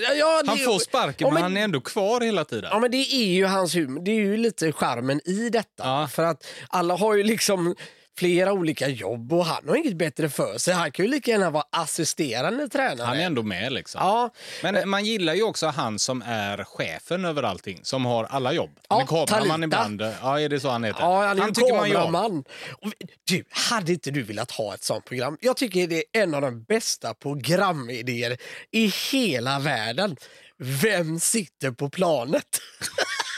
Ja, 0.08 0.14
ja, 0.14 0.42
Han 0.46 0.56
det- 0.58 0.64
får 0.64 0.78
sparken, 0.78 1.14
Ja, 1.18 1.26
men 1.26 1.34
men- 1.34 1.42
han 1.42 1.56
är 1.56 1.60
ändå 1.64 1.80
kvar 1.80 2.20
hela 2.20 2.44
tiden. 2.44 2.70
Ja 2.72 2.78
men 2.78 2.90
det 2.90 2.96
är 3.14 3.24
ju 3.34 3.44
hans 3.46 3.74
humor, 3.76 4.02
det 4.04 4.10
är 4.10 4.14
ju 4.20 4.36
lite 4.36 4.72
charmen 4.72 5.20
i 5.24 5.48
detta. 5.50 6.08
För 6.08 6.22
att 6.22 6.46
alla 6.68 6.96
har 6.96 7.14
ju 7.14 7.22
liksom 7.22 7.74
flera 8.18 8.52
olika 8.52 8.88
jobb 8.88 9.32
och 9.32 9.44
han 9.46 9.68
har 9.68 9.76
inget 9.76 9.96
bättre 9.96 10.28
för 10.28 10.58
sig. 10.58 10.74
Han 10.74 10.92
kan 10.92 11.04
ju 11.04 11.10
lika 11.10 11.30
gärna 11.30 11.50
vara 11.50 11.64
assisterande 11.70 12.68
tränare. 12.68 13.06
Han 13.06 13.18
är 13.18 13.26
ändå 13.26 13.42
med 13.42 13.72
liksom. 13.72 14.00
Ja, 14.04 14.30
Men 14.62 14.88
man 14.88 15.04
gillar 15.04 15.34
ju 15.34 15.42
också 15.42 15.66
han 15.66 15.98
som 15.98 16.22
är 16.26 16.64
chefen 16.64 17.24
över 17.24 17.42
allting, 17.42 17.80
som 17.82 18.04
har 18.04 18.24
alla 18.24 18.52
jobb. 18.52 18.70
Ja, 18.88 19.06
Han 19.08 19.18
är 19.18 19.26
kameraman 19.26 19.64
ibland. 19.64 20.02
Ja, 20.22 20.40
är 20.40 20.48
det 20.48 20.60
så 20.60 20.68
han 20.68 20.84
heter? 20.84 21.00
Ja, 21.00 21.26
han 21.26 21.38
är 21.42 21.46
ju 21.46 21.52
tycker 21.52 21.76
man 21.76 21.88
ju 21.88 21.96
om. 21.96 22.44
Du, 23.24 23.44
hade 23.50 23.92
inte 23.92 24.10
du 24.10 24.22
velat 24.22 24.50
ha 24.50 24.74
ett 24.74 24.84
sånt 24.84 25.04
program? 25.04 25.38
Jag 25.40 25.56
tycker 25.56 25.86
det 25.86 25.96
är 26.12 26.22
en 26.22 26.34
av 26.34 26.42
de 26.42 26.62
bästa 26.62 27.14
programidéer 27.14 28.36
i 28.70 28.92
hela 29.12 29.58
världen. 29.58 30.16
Vem 30.58 31.20
sitter 31.20 31.70
på 31.70 31.90
planet? 31.90 32.60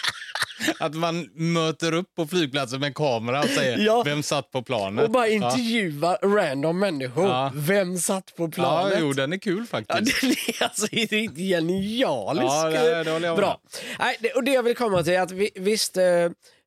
Att 0.79 0.95
man 0.95 1.29
möter 1.35 1.95
upp 1.95 2.15
på 2.15 2.27
flygplatsen 2.27 2.81
med 2.81 2.87
en 2.87 2.95
kamera 2.95 3.41
och 3.41 3.49
säger 3.49 3.79
Ja. 3.79 4.03
vem 4.03 4.23
satt 4.23 4.51
på 4.51 4.63
planet. 4.63 5.05
Och 5.05 5.11
bara 5.11 5.29
ja. 5.29 5.33
intervjua 5.35 6.17
random 6.23 6.79
människor. 6.79 7.27
Ja. 7.27 7.53
Vem 7.55 7.99
satt 7.99 8.37
på 8.37 8.43
Ja, 8.45 8.49
planet? 8.51 8.99
jo, 9.01 9.13
den 9.13 9.33
är 9.33 9.37
kul 9.39 9.59
Ja, 9.59 9.67
faktiskt. 9.67 10.21
det 10.21 10.27
är 10.61 10.65
alltså 10.65 10.87
det 10.91 11.13
är 11.13 11.37
genialiskt 11.37 12.45
Ja, 12.45 12.71
det- 12.71 13.05
det 13.05 13.11
håller 13.11 13.29
jag 13.29 13.37
bra. 13.37 13.61
Nej, 13.99 14.17
det, 14.21 14.33
och 14.33 14.45
det 14.45 14.53
jag 14.53 14.63
vill 14.63 14.77
komma 14.77 15.03
till 15.03 15.13
är 15.13 15.21
att 15.21 15.31
vi, 15.33 15.51
visst, 15.55 15.97
eh, 15.97 16.05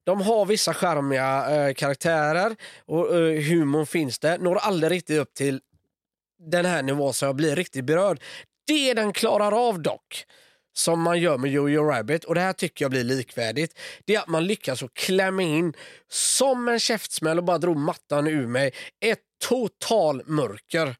de 0.05 0.21
har 0.21 0.45
vissa 0.45 0.73
charmiga 0.73 1.49
eh, 1.67 1.73
karaktärer 1.73 2.55
och 2.85 3.15
eh, 3.15 3.41
humorn 3.41 3.85
finns 3.85 4.19
där. 4.19 4.37
Når 4.37 4.55
aldrig 4.57 4.91
riktigt 4.91 5.19
upp 5.19 5.33
till 5.33 5.59
den 6.51 6.65
här 6.65 6.81
nivån 6.83 7.13
så 7.13 7.25
jag 7.25 7.35
blir 7.35 7.55
riktigt 7.55 7.85
berörd. 7.85 8.19
Det 8.67 8.93
den 8.93 9.13
klarar 9.13 9.67
av 9.69 9.81
dock, 9.81 10.23
som 10.77 11.01
man 11.01 11.19
gör 11.19 11.37
med 11.37 11.51
Jojo 11.51 11.83
Rabbit, 11.83 12.23
och 12.23 12.35
det 12.35 12.41
här 12.41 12.53
tycker 12.53 12.85
jag 12.85 12.91
blir 12.91 13.03
likvärdigt, 13.03 13.79
det 14.05 14.15
är 14.15 14.19
att 14.19 14.27
man 14.27 14.47
lyckas 14.47 14.83
att 14.83 14.93
klämma 14.93 15.41
in 15.41 15.73
som 16.09 16.67
en 16.67 16.79
käftsmäll 16.79 17.37
och 17.37 17.43
bara 17.43 17.57
drog 17.57 17.77
mattan 17.77 18.27
ur 18.27 18.47
mig, 18.47 18.71
ett 18.99 19.19
total 19.47 20.23
mörker 20.25 20.95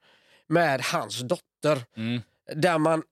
med 0.47 0.81
hans 0.81 1.19
dotter. 1.19 1.85
Mm. 1.97 2.21
Där 2.55 2.77
man 2.77 3.03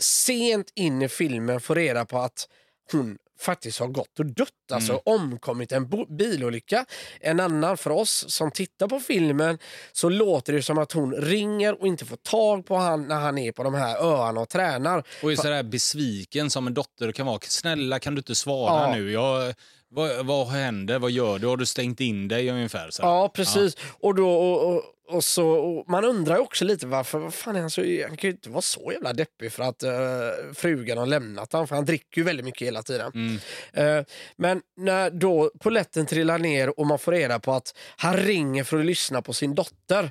sent 0.00 0.72
in 0.74 1.02
i 1.02 1.08
filmen 1.08 1.60
får 1.60 1.74
reda 1.74 2.04
på 2.04 2.18
att 2.18 2.48
hon 2.92 3.18
faktiskt 3.40 3.78
har 3.78 3.86
gått 3.86 4.18
och 4.18 4.26
dött, 4.26 4.48
alltså 4.72 4.92
Mm. 4.92 5.02
omkommit 5.04 5.72
en 5.72 5.90
bilolycka. 6.18 6.84
En 7.20 7.40
annan 7.40 7.76
för 7.76 7.90
oss 7.90 8.24
som 8.28 8.50
tittar 8.50 8.88
på 8.88 9.00
filmen 9.00 9.58
så 9.92 10.08
låter 10.08 10.52
det 10.52 10.62
som 10.62 10.78
att 10.78 10.92
hon 10.92 11.14
ringer 11.14 11.80
och 11.80 11.86
inte 11.86 12.04
får 12.04 12.16
tag 12.16 12.66
på 12.66 12.76
han 12.76 13.08
när 13.08 13.20
han 13.20 13.38
är 13.38 13.52
på 13.52 13.62
de 13.62 13.74
här 13.74 13.96
öarna 13.96 14.40
och 14.40 14.48
tränar. 14.48 15.04
Och 15.22 15.32
är 15.32 15.36
sådär 15.36 15.62
besviken 15.62 16.50
som 16.50 16.66
en 16.66 16.74
dotter 16.74 17.12
kan 17.12 17.26
vara. 17.26 17.38
Snälla 17.42 17.98
kan 17.98 18.14
du 18.14 18.18
inte 18.18 18.34
svara 18.34 18.88
Ja. 18.90 18.94
nu? 18.96 19.12
Jag, 19.12 19.54
vad, 19.88 20.26
vad 20.26 20.46
händer? 20.46 20.98
Vad 20.98 21.10
gör 21.10 21.38
du? 21.38 21.46
Har 21.46 21.56
du 21.56 21.66
stängt 21.66 22.00
in 22.00 22.28
dig 22.28 22.50
ungefär? 22.50 22.90
Så. 22.90 23.02
Ja, 23.02 23.28
precis. 23.28 23.76
Och 24.00 24.14
då, 24.14 24.30
och, 24.34 24.74
och, 24.74 24.82
och 25.08 25.24
så, 25.24 25.48
och 25.48 25.88
man 25.88 26.04
undrar 26.04 26.36
ju 26.36 26.40
också 26.42 26.64
lite 26.64 26.86
varför, 26.86 27.18
vad 27.18 27.34
fan 27.34 27.56
är 27.56 27.60
han 27.60 27.70
så, 27.70 27.80
han 27.80 28.16
kan 28.16 28.30
ju 28.30 28.34
inte 28.34 28.50
vara 28.50 28.62
så 28.62 28.92
jävla 28.92 29.12
deppig 29.12 29.52
för 29.52 29.62
att 29.62 29.82
uh, 29.82 30.52
frugan 30.54 30.98
har 30.98 31.06
lämnat 31.06 31.52
honom, 31.52 31.68
för 31.68 31.74
han 31.76 31.84
dricker 31.84 32.18
ju 32.20 32.22
väldigt 32.22 32.44
mycket 32.44 32.66
hela 32.66 32.82
tiden. 32.82 33.12
Mm. 33.14 33.38
Eh, 33.72 34.04
men 34.36 34.62
när 34.76 35.10
då 35.10 35.50
poletten 35.60 36.06
trillar 36.06 36.38
ner 36.38 36.78
och 36.80 36.86
man 36.86 36.98
får 36.98 37.12
reda 37.12 37.38
på 37.38 37.52
att 37.52 37.76
han 37.96 38.16
ringer 38.16 38.64
för 38.64 38.78
att 38.78 38.86
lyssna 38.86 39.22
på 39.22 39.32
sin 39.32 39.54
dotter. 39.54 40.10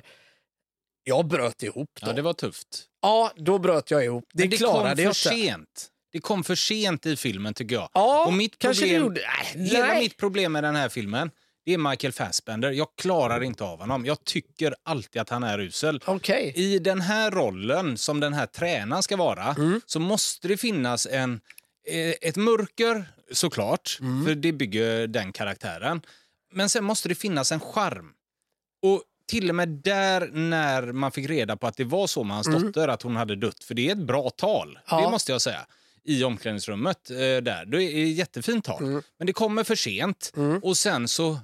Jag 1.04 1.26
bröt 1.26 1.62
ihop 1.62 1.90
då. 2.00 2.06
Ja, 2.08 2.12
det 2.12 2.22
var 2.22 2.32
tufft. 2.32 2.84
Ja, 3.02 3.32
då 3.36 3.58
bröt 3.58 3.90
jag 3.90 4.04
ihop. 4.04 4.24
Det, 4.32 4.42
Men 4.42 4.50
det 4.50 4.56
klarade 4.56 5.02
jag 5.02 5.10
inte. 5.10 5.18
sent. 5.18 5.88
Det 6.12 6.20
kom 6.20 6.44
för 6.44 6.54
sent 6.54 7.06
i 7.06 7.16
filmen 7.16 7.54
tycker 7.54 7.74
jag. 7.74 7.88
Ja, 7.92 8.26
och 8.26 8.32
mitt 8.32 8.58
kanske 8.58 8.84
det 8.84 8.88
problem, 8.88 9.02
gjorde. 9.02 9.20
Nej, 9.54 9.68
Hela 9.68 9.86
nej. 9.86 9.98
mitt 10.00 10.16
problem 10.16 10.52
med 10.52 10.64
den 10.64 10.76
här 10.76 10.88
filmen 10.88 11.30
det 11.64 11.74
är 11.74 11.78
Michael 11.78 12.12
Fassbender. 12.12 12.70
Jag 12.70 12.88
klarar 12.96 13.42
inte 13.42 13.64
av 13.64 13.80
honom. 13.80 14.06
Jag 14.06 14.24
tycker 14.24 14.74
alltid 14.82 15.22
att 15.22 15.28
han 15.30 15.42
är 15.42 15.58
usel. 15.58 16.00
Okej. 16.06 16.52
I 16.56 16.78
den 16.78 17.00
här 17.00 17.30
rollen, 17.30 17.96
som 17.98 18.20
den 18.20 18.32
här 18.32 18.46
tränaren 18.46 19.02
ska 19.02 19.16
vara, 19.16 19.44
Mm. 19.58 19.80
så 19.86 20.00
måste 20.00 20.48
det 20.48 20.56
finnas 20.56 21.06
en, 21.06 21.40
eh, 21.88 22.14
ett 22.28 22.36
mörker, 22.36 23.04
såklart, 23.32 23.98
Mm. 24.00 24.24
för 24.26 24.34
det 24.34 24.52
bygger 24.52 25.06
den 25.06 25.32
karaktären. 25.32 26.02
Men 26.52 26.68
sen 26.68 26.84
måste 26.84 27.08
det 27.08 27.14
finnas 27.14 27.52
en 27.52 27.60
charm. 27.60 28.12
Och 28.82 29.02
till 29.26 29.48
och 29.48 29.54
med 29.54 29.68
där 29.68 30.28
när 30.32 30.92
man 30.92 31.12
fick 31.12 31.28
reda 31.30 31.56
på 31.56 31.66
att 31.66 31.76
det 31.76 31.84
var 31.84 32.06
så 32.06 32.24
med 32.24 32.36
hans 32.36 32.46
dotter, 32.46 32.88
att 32.88 33.02
hon 33.02 33.16
hade 33.16 33.36
dött, 33.36 33.64
för 33.64 33.74
det 33.74 33.88
är 33.88 33.92
ett 33.92 33.98
bra 34.06 34.30
tal, 34.30 34.68
Mm. 34.68 34.80
Ja. 34.88 35.00
det 35.00 35.10
måste 35.10 35.32
jag 35.32 35.42
säga, 35.42 35.66
i 36.04 36.24
omklädningsrummet 36.24 37.10
eh, 37.10 37.16
där. 37.16 37.64
Det 37.66 37.82
är 37.82 38.04
ett 38.04 38.16
jättefint 38.16 38.64
tal. 38.64 38.82
Mm. 38.82 39.02
Men 39.18 39.26
det 39.26 39.32
kommer 39.32 39.64
för 39.64 39.74
sent 39.76 40.32
och 40.62 40.76
sen 40.76 41.08
så 41.08 41.38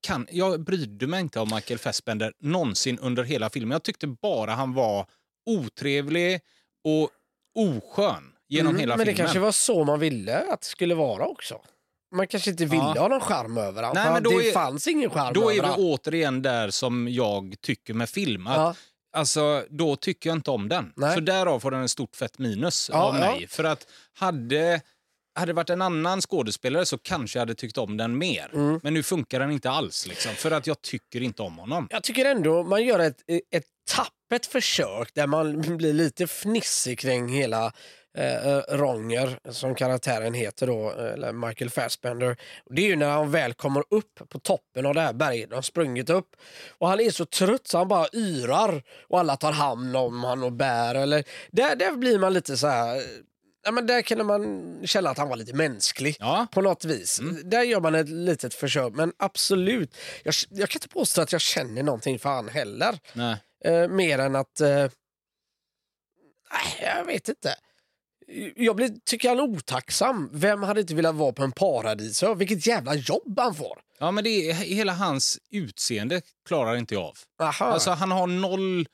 kan, 0.00 0.26
jag 0.30 0.60
brydde 0.64 1.06
mig 1.06 1.20
inte 1.20 1.40
om 1.40 1.48
Michael 1.54 1.78
Fassbender 1.78 2.32
någonsin 2.40 2.98
under 2.98 3.22
hela 3.24 3.50
filmen. 3.50 3.72
Jag 3.72 3.82
tyckte 3.82 4.06
bara 4.06 4.52
han 4.54 4.74
var 4.74 5.06
otrevlig 5.46 6.40
och 6.84 7.10
oskön 7.54 8.32
genom 8.48 8.70
Mm, 8.70 8.80
hela 8.80 8.96
men 8.96 9.06
det 9.06 9.12
filmen. 9.12 9.26
kanske 9.26 9.38
var 9.40 9.52
så 9.52 9.84
man 9.84 10.00
ville 10.00 10.38
att 10.52 10.60
det 10.60 10.66
skulle 10.66 10.94
vara 10.94 11.26
också. 11.26 11.60
Man 12.14 12.26
kanske 12.26 12.50
inte 12.50 12.64
ville 12.64 12.82
Ja. 12.96 13.00
ha 13.00 13.08
någon 13.08 13.20
charm 13.20 13.58
över 13.58 13.82
honom. 13.82 14.02
Nej, 14.04 14.12
men 14.12 14.22
då 14.22 14.30
det 14.38 14.48
är- 14.48 14.52
fanns 14.52 14.86
ingen 14.86 15.10
charm 15.10 15.34
Då 15.34 15.50
är 15.52 15.54
vi 15.62 15.68
återigen 15.82 16.42
där 16.42 16.70
som 16.70 17.08
jag 17.08 17.54
tycker 17.60 17.94
med 17.94 18.08
film. 18.08 18.46
Att, 18.46 18.56
Ja. 18.56 18.74
Alltså, 19.12 19.64
då 19.70 19.96
tycker 19.96 20.30
jag 20.30 20.36
inte 20.38 20.50
om 20.50 20.68
den. 20.68 20.92
Nej. 20.96 21.14
Så 21.14 21.20
därav 21.20 21.60
får 21.60 21.70
den 21.70 21.80
en 21.80 21.88
stort 21.88 22.16
fett 22.16 22.38
minus 22.38 22.90
Ja, 22.92 22.98
av 23.02 23.14
mig. 23.14 23.38
ja. 23.40 23.48
För 23.50 23.64
att 23.64 23.86
hade 24.14 24.80
hade 25.38 25.52
det 25.52 25.56
varit 25.56 25.70
en 25.70 25.82
annan 25.82 26.20
skådespelare 26.20 26.86
så 26.86 26.98
kanske 26.98 27.38
jag 27.38 27.40
hade 27.40 27.54
tyckt 27.54 27.78
om 27.78 27.96
den 27.96 28.18
mer. 28.18 28.50
Mm. 28.54 28.80
Men 28.82 28.94
nu 28.94 29.02
funkar 29.02 29.40
den 29.40 29.50
inte 29.50 29.70
alls, 29.70 30.06
liksom, 30.06 30.34
för 30.34 30.50
att 30.50 30.66
jag 30.66 30.82
tycker 30.82 31.22
inte 31.22 31.42
om 31.42 31.58
honom. 31.58 31.88
Jag 31.90 32.02
tycker 32.02 32.24
ändå 32.24 32.62
man 32.62 32.84
gör 32.84 32.98
ett, 32.98 33.20
ett 33.50 33.64
tappert 33.90 34.46
försök 34.46 35.14
där 35.14 35.26
man 35.26 35.60
blir 35.76 35.92
lite 35.92 36.26
fnissig 36.26 36.98
kring 36.98 37.28
hela 37.28 37.72
eh, 38.18 38.76
Ronger, 38.76 39.38
som 39.50 39.74
karaktären 39.74 40.34
heter 40.34 40.66
då, 40.66 40.90
eller 40.90 41.32
Michael 41.32 41.70
Fassbender. 41.70 42.36
Det 42.70 42.82
är 42.82 42.86
ju 42.86 42.96
när 42.96 43.10
han 43.10 43.30
väl 43.30 43.54
kommer 43.54 43.84
upp 43.90 44.28
på 44.28 44.38
toppen 44.38 44.86
av 44.86 44.94
det 44.94 45.00
här 45.00 45.12
berget, 45.12 45.50
de 45.50 45.62
sprungit 45.62 46.10
upp. 46.10 46.36
Och 46.78 46.88
han 46.88 47.00
är 47.00 47.10
så 47.10 47.24
trött 47.24 47.66
så 47.66 47.78
han 47.78 47.88
bara 47.88 48.06
yrar 48.12 48.82
och 49.08 49.20
alla 49.20 49.36
tar 49.36 49.52
hand 49.52 49.96
om 49.96 50.24
han 50.24 50.42
och 50.42 50.52
bär. 50.52 50.94
Eller, 50.94 51.24
där, 51.50 51.76
där 51.76 51.92
blir 51.92 52.18
man 52.18 52.32
lite 52.32 52.56
så 52.56 52.66
här... 52.66 53.02
Ja, 53.68 53.72
men 53.72 53.86
där 53.86 54.02
kunde 54.02 54.24
man 54.24 54.80
känna 54.86 55.10
att 55.10 55.18
han 55.18 55.28
var 55.28 55.36
lite 55.36 55.52
mänsklig 55.54 56.16
Ja. 56.20 56.46
på 56.52 56.60
något 56.60 56.84
vis. 56.84 57.20
Där 57.44 57.62
gör 57.62 57.80
man 57.80 57.94
ett 57.94 58.08
litet 58.08 58.54
försök, 58.54 58.92
men 58.94 59.12
absolut. 59.16 59.96
Jag, 60.24 60.34
jag 60.50 60.68
kan 60.68 60.76
inte 60.78 60.88
påstå 60.88 61.20
att 61.22 61.32
jag 61.32 61.40
känner 61.40 61.82
någonting 61.82 62.18
för 62.18 62.28
han 62.28 62.48
heller. 62.48 62.98
Eh, 63.64 63.88
mer 63.88 64.18
än 64.18 64.36
att... 64.36 64.60
Eh, 64.60 64.86
jag 66.80 67.04
vet 67.06 67.28
inte. 67.28 67.54
Jag 68.56 68.76
blir, 68.76 68.94
tycker 69.04 69.28
han 69.28 69.38
är 69.38 69.42
otacksam. 69.42 70.30
Vem 70.32 70.62
hade 70.62 70.80
inte 70.80 70.94
velat 70.94 71.14
vara 71.14 71.32
på 71.32 71.42
en 71.42 71.52
paradisö? 71.52 72.34
Vilket 72.34 72.66
jävla 72.66 72.94
jobb 72.94 73.38
han 73.38 73.54
får. 73.54 73.80
Ja, 73.98 74.10
men 74.10 74.24
det 74.24 74.50
är, 74.50 74.54
hela 74.54 74.92
hans 74.92 75.38
utseende 75.50 76.22
klarar 76.46 76.76
inte 76.76 76.94
jag 76.94 77.04
av. 77.04 77.16
Aha. 77.40 77.64
Alltså, 77.64 77.90
han 77.90 78.10
har 78.10 78.26
noll 78.26 78.86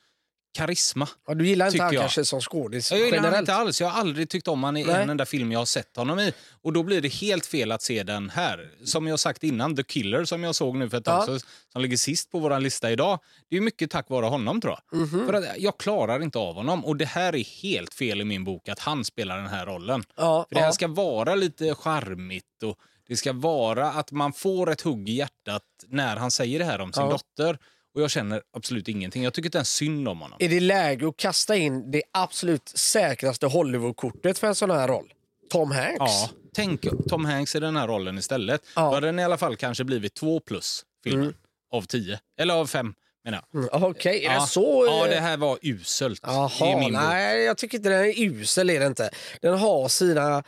karisma. 0.55 1.09
ja, 1.27 1.35
du 1.35 1.47
gillar 1.49 1.67
inte 1.67 1.83
han 1.83 1.95
jag. 1.95 2.03
kanske 2.03 2.25
som 2.25 2.41
skådis 2.41 2.91
Jag 2.91 3.01
gillar 3.01 3.17
generellt? 3.17 3.39
inte 3.39 3.55
alls. 3.55 3.81
Jag 3.81 3.89
har 3.89 4.01
aldrig 4.01 4.29
tyckt 4.31 4.49
om 4.49 4.65
han 4.65 4.77
i 4.77 4.85
Nej. 4.85 5.03
en 5.03 5.11
enda 5.11 5.27
film 5.27 5.53
jag 5.53 5.59
har 5.59 5.67
sett 5.67 5.97
honom 5.97 6.19
i. 6.21 6.33
Och 6.63 6.73
då 6.73 6.83
blir 6.83 7.01
det 7.01 7.09
helt 7.09 7.47
fel 7.47 7.73
att 7.73 7.83
se 7.83 8.03
den 8.03 8.31
här. 8.31 8.71
Som 8.85 9.07
jag 9.07 9.21
sagt 9.21 9.43
innan, 9.45 9.77
The 9.77 9.83
Killer 9.83 10.25
som 10.25 10.45
jag 10.45 10.55
såg 10.55 10.77
nu 10.77 10.91
för 10.91 10.99
ett 10.99 11.05
tag 11.05 11.25
Ja. 11.29 11.39
som 11.73 11.83
ligger 11.83 11.97
sist 11.97 12.31
på 12.31 12.39
vår 12.39 12.61
lista 12.61 12.91
idag. 12.91 13.19
Det 13.51 13.57
är 13.57 13.61
mycket 13.61 13.91
tack 13.91 14.09
vare 14.11 14.27
honom 14.27 14.61
tror 14.61 14.77
jag. 14.91 14.99
Mhm. 15.01 15.27
För 15.27 15.33
att 15.33 15.45
jag 15.59 15.79
klarar 15.79 16.23
inte 16.23 16.39
av 16.39 16.55
honom. 16.55 16.85
Och 16.85 16.97
det 16.97 17.05
här 17.07 17.35
är 17.35 17.63
helt 17.63 17.95
fel 17.95 18.21
i 18.21 18.25
min 18.25 18.45
bok 18.45 18.69
att 18.69 18.79
han 18.79 19.05
spelar 19.05 19.37
den 19.37 19.47
här 19.47 19.67
rollen. 19.67 20.05
Ja, 20.17 20.47
För 20.49 20.55
det 20.55 20.61
här 20.61 20.69
ja. 20.69 20.73
ska 20.73 20.89
vara 20.89 21.35
lite 21.35 21.75
charmigt 21.75 22.63
och 22.65 22.79
det 23.09 23.17
ska 23.17 23.33
vara 23.33 23.91
att 23.93 24.11
man 24.13 24.33
får 24.33 24.71
ett 24.71 24.81
hugg 24.81 25.09
i 25.09 25.13
hjärtat 25.13 25.63
när 25.89 26.17
han 26.17 26.31
säger 26.31 26.59
det 26.59 26.65
här 26.65 26.81
om 26.81 26.93
sin 26.93 27.09
dotter. 27.09 27.59
Och 27.95 28.03
jag 28.03 28.11
känner 28.11 28.43
absolut 28.53 28.89
ingenting. 28.89 29.25
Jag 29.25 29.35
tycker 29.35 29.47
inte 29.47 29.59
ens 29.59 29.71
synd 29.71 30.09
om 30.09 30.21
honom. 30.21 30.37
Är 30.41 30.49
det 30.49 30.61
läge 30.61 31.09
att 31.09 31.17
kasta 31.17 31.57
in 31.57 31.91
det 31.91 32.03
absolut 32.13 32.69
säkraste 32.69 33.47
Hollywoodkortet 33.47 34.39
för 34.39 34.47
en 34.47 34.55
sån 34.55 34.71
här 34.71 34.89
roll? 34.89 35.13
Tom 35.51 35.71
Hanks? 35.71 35.99
Ja, 35.99 36.31
tänk 36.55 36.87
Tom 37.09 37.25
Hanks 37.25 37.55
i 37.55 37.61
den 37.61 37.77
här 37.77 37.89
rollen 37.89 38.19
istället. 38.19 38.61
Ja. 38.77 38.83
Då 38.83 38.95
hade 38.95 39.07
den 39.07 39.19
i 39.19 39.25
alla 39.25 39.39
fall 39.39 39.57
kanske 39.57 39.85
blivit 39.85 40.15
två 40.15 40.41
plus 40.41 40.85
filmen. 41.05 41.35
Av 41.73 41.83
tio. 41.83 42.19
Eller 42.39 42.55
av 42.55 42.67
fem. 42.67 42.95
Mm, 43.29 43.69
Okej, 43.73 44.25
är 44.25 44.33
ja. 44.33 44.41
det 44.41 44.47
så? 44.47 44.85
Ja, 44.87 45.05
eh, 45.05 45.11
det 45.11 45.21
här 45.21 45.37
var 45.37 45.59
uselt 45.63 46.19
i 46.19 46.21
Jaha, 46.27 46.89
nej 46.91 47.45
jag 47.45 47.59
tycker 47.59 47.79
inte 47.79 47.89
den 47.89 48.05
är 48.05 48.21
usel 48.21 48.71
är 48.71 48.81
det 48.81 48.87
inte. 48.87 49.11
Den 49.41 49.59
har 49.59 49.89
sina 49.89 50.45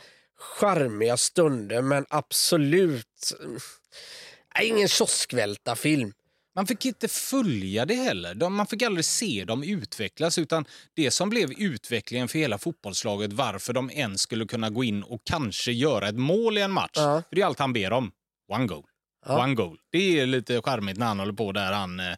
charmiga 0.59 1.17
stunder 1.17 1.81
men 1.81 2.05
absolut 2.09 3.33
mm, 3.39 3.59
nej, 4.55 4.67
ingen 4.67 4.87
kioskvältarfilm. 4.87 6.13
Man 6.57 6.67
fick 6.67 6.85
inte 6.85 7.07
följa 7.07 7.85
det 7.85 7.95
heller. 7.95 8.35
De, 8.35 8.55
man 8.55 8.67
fick 8.67 8.81
aldrig 8.81 9.05
se 9.05 9.43
dem 9.45 9.63
utvecklas. 9.63 10.37
utan 10.37 10.65
Det 10.93 11.11
som 11.11 11.29
blev 11.29 11.51
utvecklingen 11.51 12.27
för 12.27 12.39
hela 12.39 12.57
fotbollslaget, 12.57 13.33
varför 13.33 13.73
de 13.73 13.91
ens 13.91 14.21
skulle 14.21 14.45
kunna 14.45 14.69
gå 14.69 14.83
in 14.83 15.03
och 15.03 15.21
kanske 15.23 15.71
göra 15.71 16.09
ett 16.09 16.15
mål 16.15 16.57
i 16.57 16.61
en 16.61 16.71
match. 16.71 16.91
Ja. 16.95 17.23
För 17.29 17.35
det 17.35 17.41
är 17.41 17.45
allt 17.45 17.59
han 17.59 17.73
ber 17.73 17.91
om. 17.91 18.11
One 18.47 18.65
goal. 18.65 18.83
Ja. 19.25 19.43
One 19.43 19.55
goal. 19.55 19.77
Det 19.91 20.19
är 20.19 20.25
lite 20.25 20.61
charmigt 20.61 20.97
när 20.97 21.05
han 21.05 21.19
håller 21.19 21.33
på 21.33 21.51
där. 21.51 21.71
Han, 21.73 21.99
eh, 21.99 22.15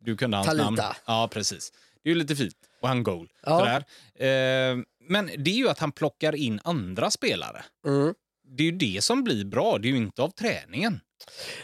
du 0.00 0.16
kunde 0.16 0.36
hans 0.36 0.46
Talita. 0.46 0.64
namn. 0.64 0.78
Ja, 1.06 1.28
precis. 1.32 1.72
Det 2.02 2.10
är 2.10 2.14
ju 2.14 2.18
lite 2.18 2.36
fint. 2.36 2.56
One 2.80 3.02
goal. 3.02 3.28
Ja. 3.42 3.58
Sådär. 3.58 3.84
Eh, 4.14 4.78
men 5.08 5.30
det 5.38 5.50
är 5.50 5.56
ju 5.56 5.68
att 5.68 5.78
han 5.78 5.92
plockar 5.92 6.34
in 6.34 6.60
andra 6.64 7.10
spelare. 7.10 7.64
Mm. 7.86 8.14
Det 8.56 8.62
är 8.62 8.64
ju 8.64 8.78
det 8.78 9.04
som 9.04 9.24
blir 9.24 9.44
bra, 9.44 9.78
det 9.78 9.88
är 9.88 9.90
ju 9.90 9.96
inte 9.96 10.22
av 10.22 10.30
träningen. 10.30 11.00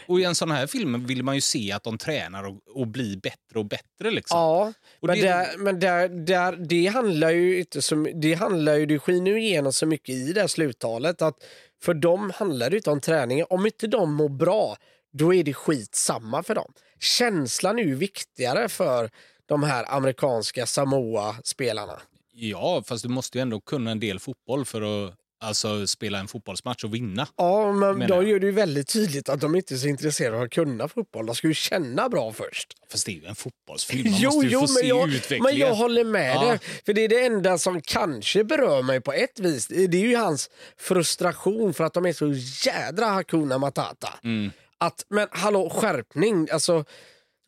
Och 0.07 0.19
i 0.19 0.23
en 0.23 0.35
sån 0.35 0.51
här 0.51 0.67
film 0.67 1.05
vill 1.05 1.23
man 1.23 1.35
ju 1.35 1.41
se 1.41 1.71
att 1.71 1.83
de 1.83 1.97
tränar 1.97 2.43
och, 2.43 2.59
och 2.81 2.87
blir 2.87 3.17
bättre 3.17 3.59
och 3.59 3.65
bättre. 3.65 4.11
Liksom. 4.11 4.37
Ja, 4.39 4.73
Och 4.99 5.07
men, 5.07 5.19
det- 5.19 5.25
där, 5.27 5.57
men 5.57 5.79
där, 5.79 6.09
där, 6.09 6.55
det 6.55 6.87
handlar 6.87 7.29
ju 7.29 7.59
inte 7.59 7.81
så 7.81 7.95
Det 8.15 8.33
handlar 8.33 8.75
ju, 8.75 8.85
det 8.85 8.99
skiner 8.99 9.31
ju 9.31 9.41
igenom 9.41 9.73
så 9.73 9.85
mycket 9.85 10.15
i 10.15 10.33
det 10.33 10.41
här 10.41 10.47
sluttalet 10.47 11.21
att 11.21 11.35
för 11.83 11.93
dem 11.93 12.31
handlar 12.35 12.69
det 12.69 12.75
inte 12.77 12.89
om 12.89 13.01
träningen. 13.01 13.45
Om 13.49 13.65
inte 13.65 13.87
de 13.87 14.13
mår 14.13 14.29
bra, 14.29 14.77
då 15.13 15.33
är 15.33 15.43
det 15.43 15.53
skit 15.53 15.95
samma 15.95 16.43
för 16.43 16.55
dem. 16.55 16.73
Känslan 16.99 17.79
är 17.79 17.83
ju 17.83 17.95
viktigare 17.95 18.69
för 18.69 19.09
de 19.45 19.63
här 19.63 19.85
amerikanska 19.95 20.65
Samoa-spelarna. 20.65 22.01
Ja, 22.33 22.83
fast 22.85 23.03
du 23.03 23.09
måste 23.09 23.37
ju 23.37 23.41
ändå 23.41 23.59
kunna 23.61 23.91
en 23.91 23.99
del 23.99 24.19
fotboll 24.19 24.65
för 24.65 24.81
att 24.81 25.13
alltså, 25.43 25.87
spela 25.87 26.19
en 26.19 26.27
fotbollsmatch 26.27 26.83
och 26.83 26.93
vinna. 26.95 27.27
Ja, 27.37 27.71
men 27.71 27.99
då 28.07 28.15
jag. 28.15 28.23
gör 28.29 28.39
det 28.39 28.45
ju 28.45 28.51
väldigt 28.51 28.87
tydligt 28.87 29.29
att 29.29 29.41
de 29.41 29.55
inte 29.55 29.73
är 29.73 29.77
så 29.77 29.87
intresserade 29.87 30.37
av 30.37 30.43
att 30.43 30.51
kunna 30.51 30.87
fotboll. 30.87 31.25
De 31.25 31.35
ska 31.35 31.47
ju 31.47 31.53
känna 31.53 32.09
bra 32.09 32.33
först. 32.33 32.73
Fast 32.91 33.05
det 33.05 33.11
är 33.11 33.13
ju 33.21 33.25
en 33.25 33.35
fotbollsfilm, 33.35 34.11
man 34.11 34.19
Jo, 34.21 34.29
måste 34.31 34.45
ju 34.47 34.51
jo 34.53 34.59
få 34.59 34.73
men, 34.73 34.81
se 34.81 34.87
jag, 34.87 35.09
utvecklingen. 35.09 35.43
men 35.43 35.57
jag 35.57 35.75
håller 35.75 36.03
med 36.03 36.35
Ja. 36.35 36.45
dig. 36.45 36.59
För 36.85 36.93
det 36.93 37.01
är 37.01 37.09
det 37.09 37.25
enda 37.25 37.57
som 37.57 37.81
kanske 37.81 38.43
berör 38.43 38.81
mig 38.83 39.01
på 39.01 39.13
ett 39.13 39.39
vis. 39.39 39.67
Det 39.67 39.97
är 39.97 40.07
ju 40.07 40.15
hans 40.15 40.49
frustration 40.77 41.73
för 41.73 41.83
att 41.83 41.93
de 41.93 42.05
är 42.05 42.13
så 42.13 42.33
jädra 42.69 43.05
Hakuna 43.05 43.57
Matata. 43.57 44.13
Mm. 44.23 44.51
Att, 44.77 45.05
men 45.09 45.27
hallå, 45.31 45.69
skärpning. 45.69 46.47
Alltså, 46.51 46.85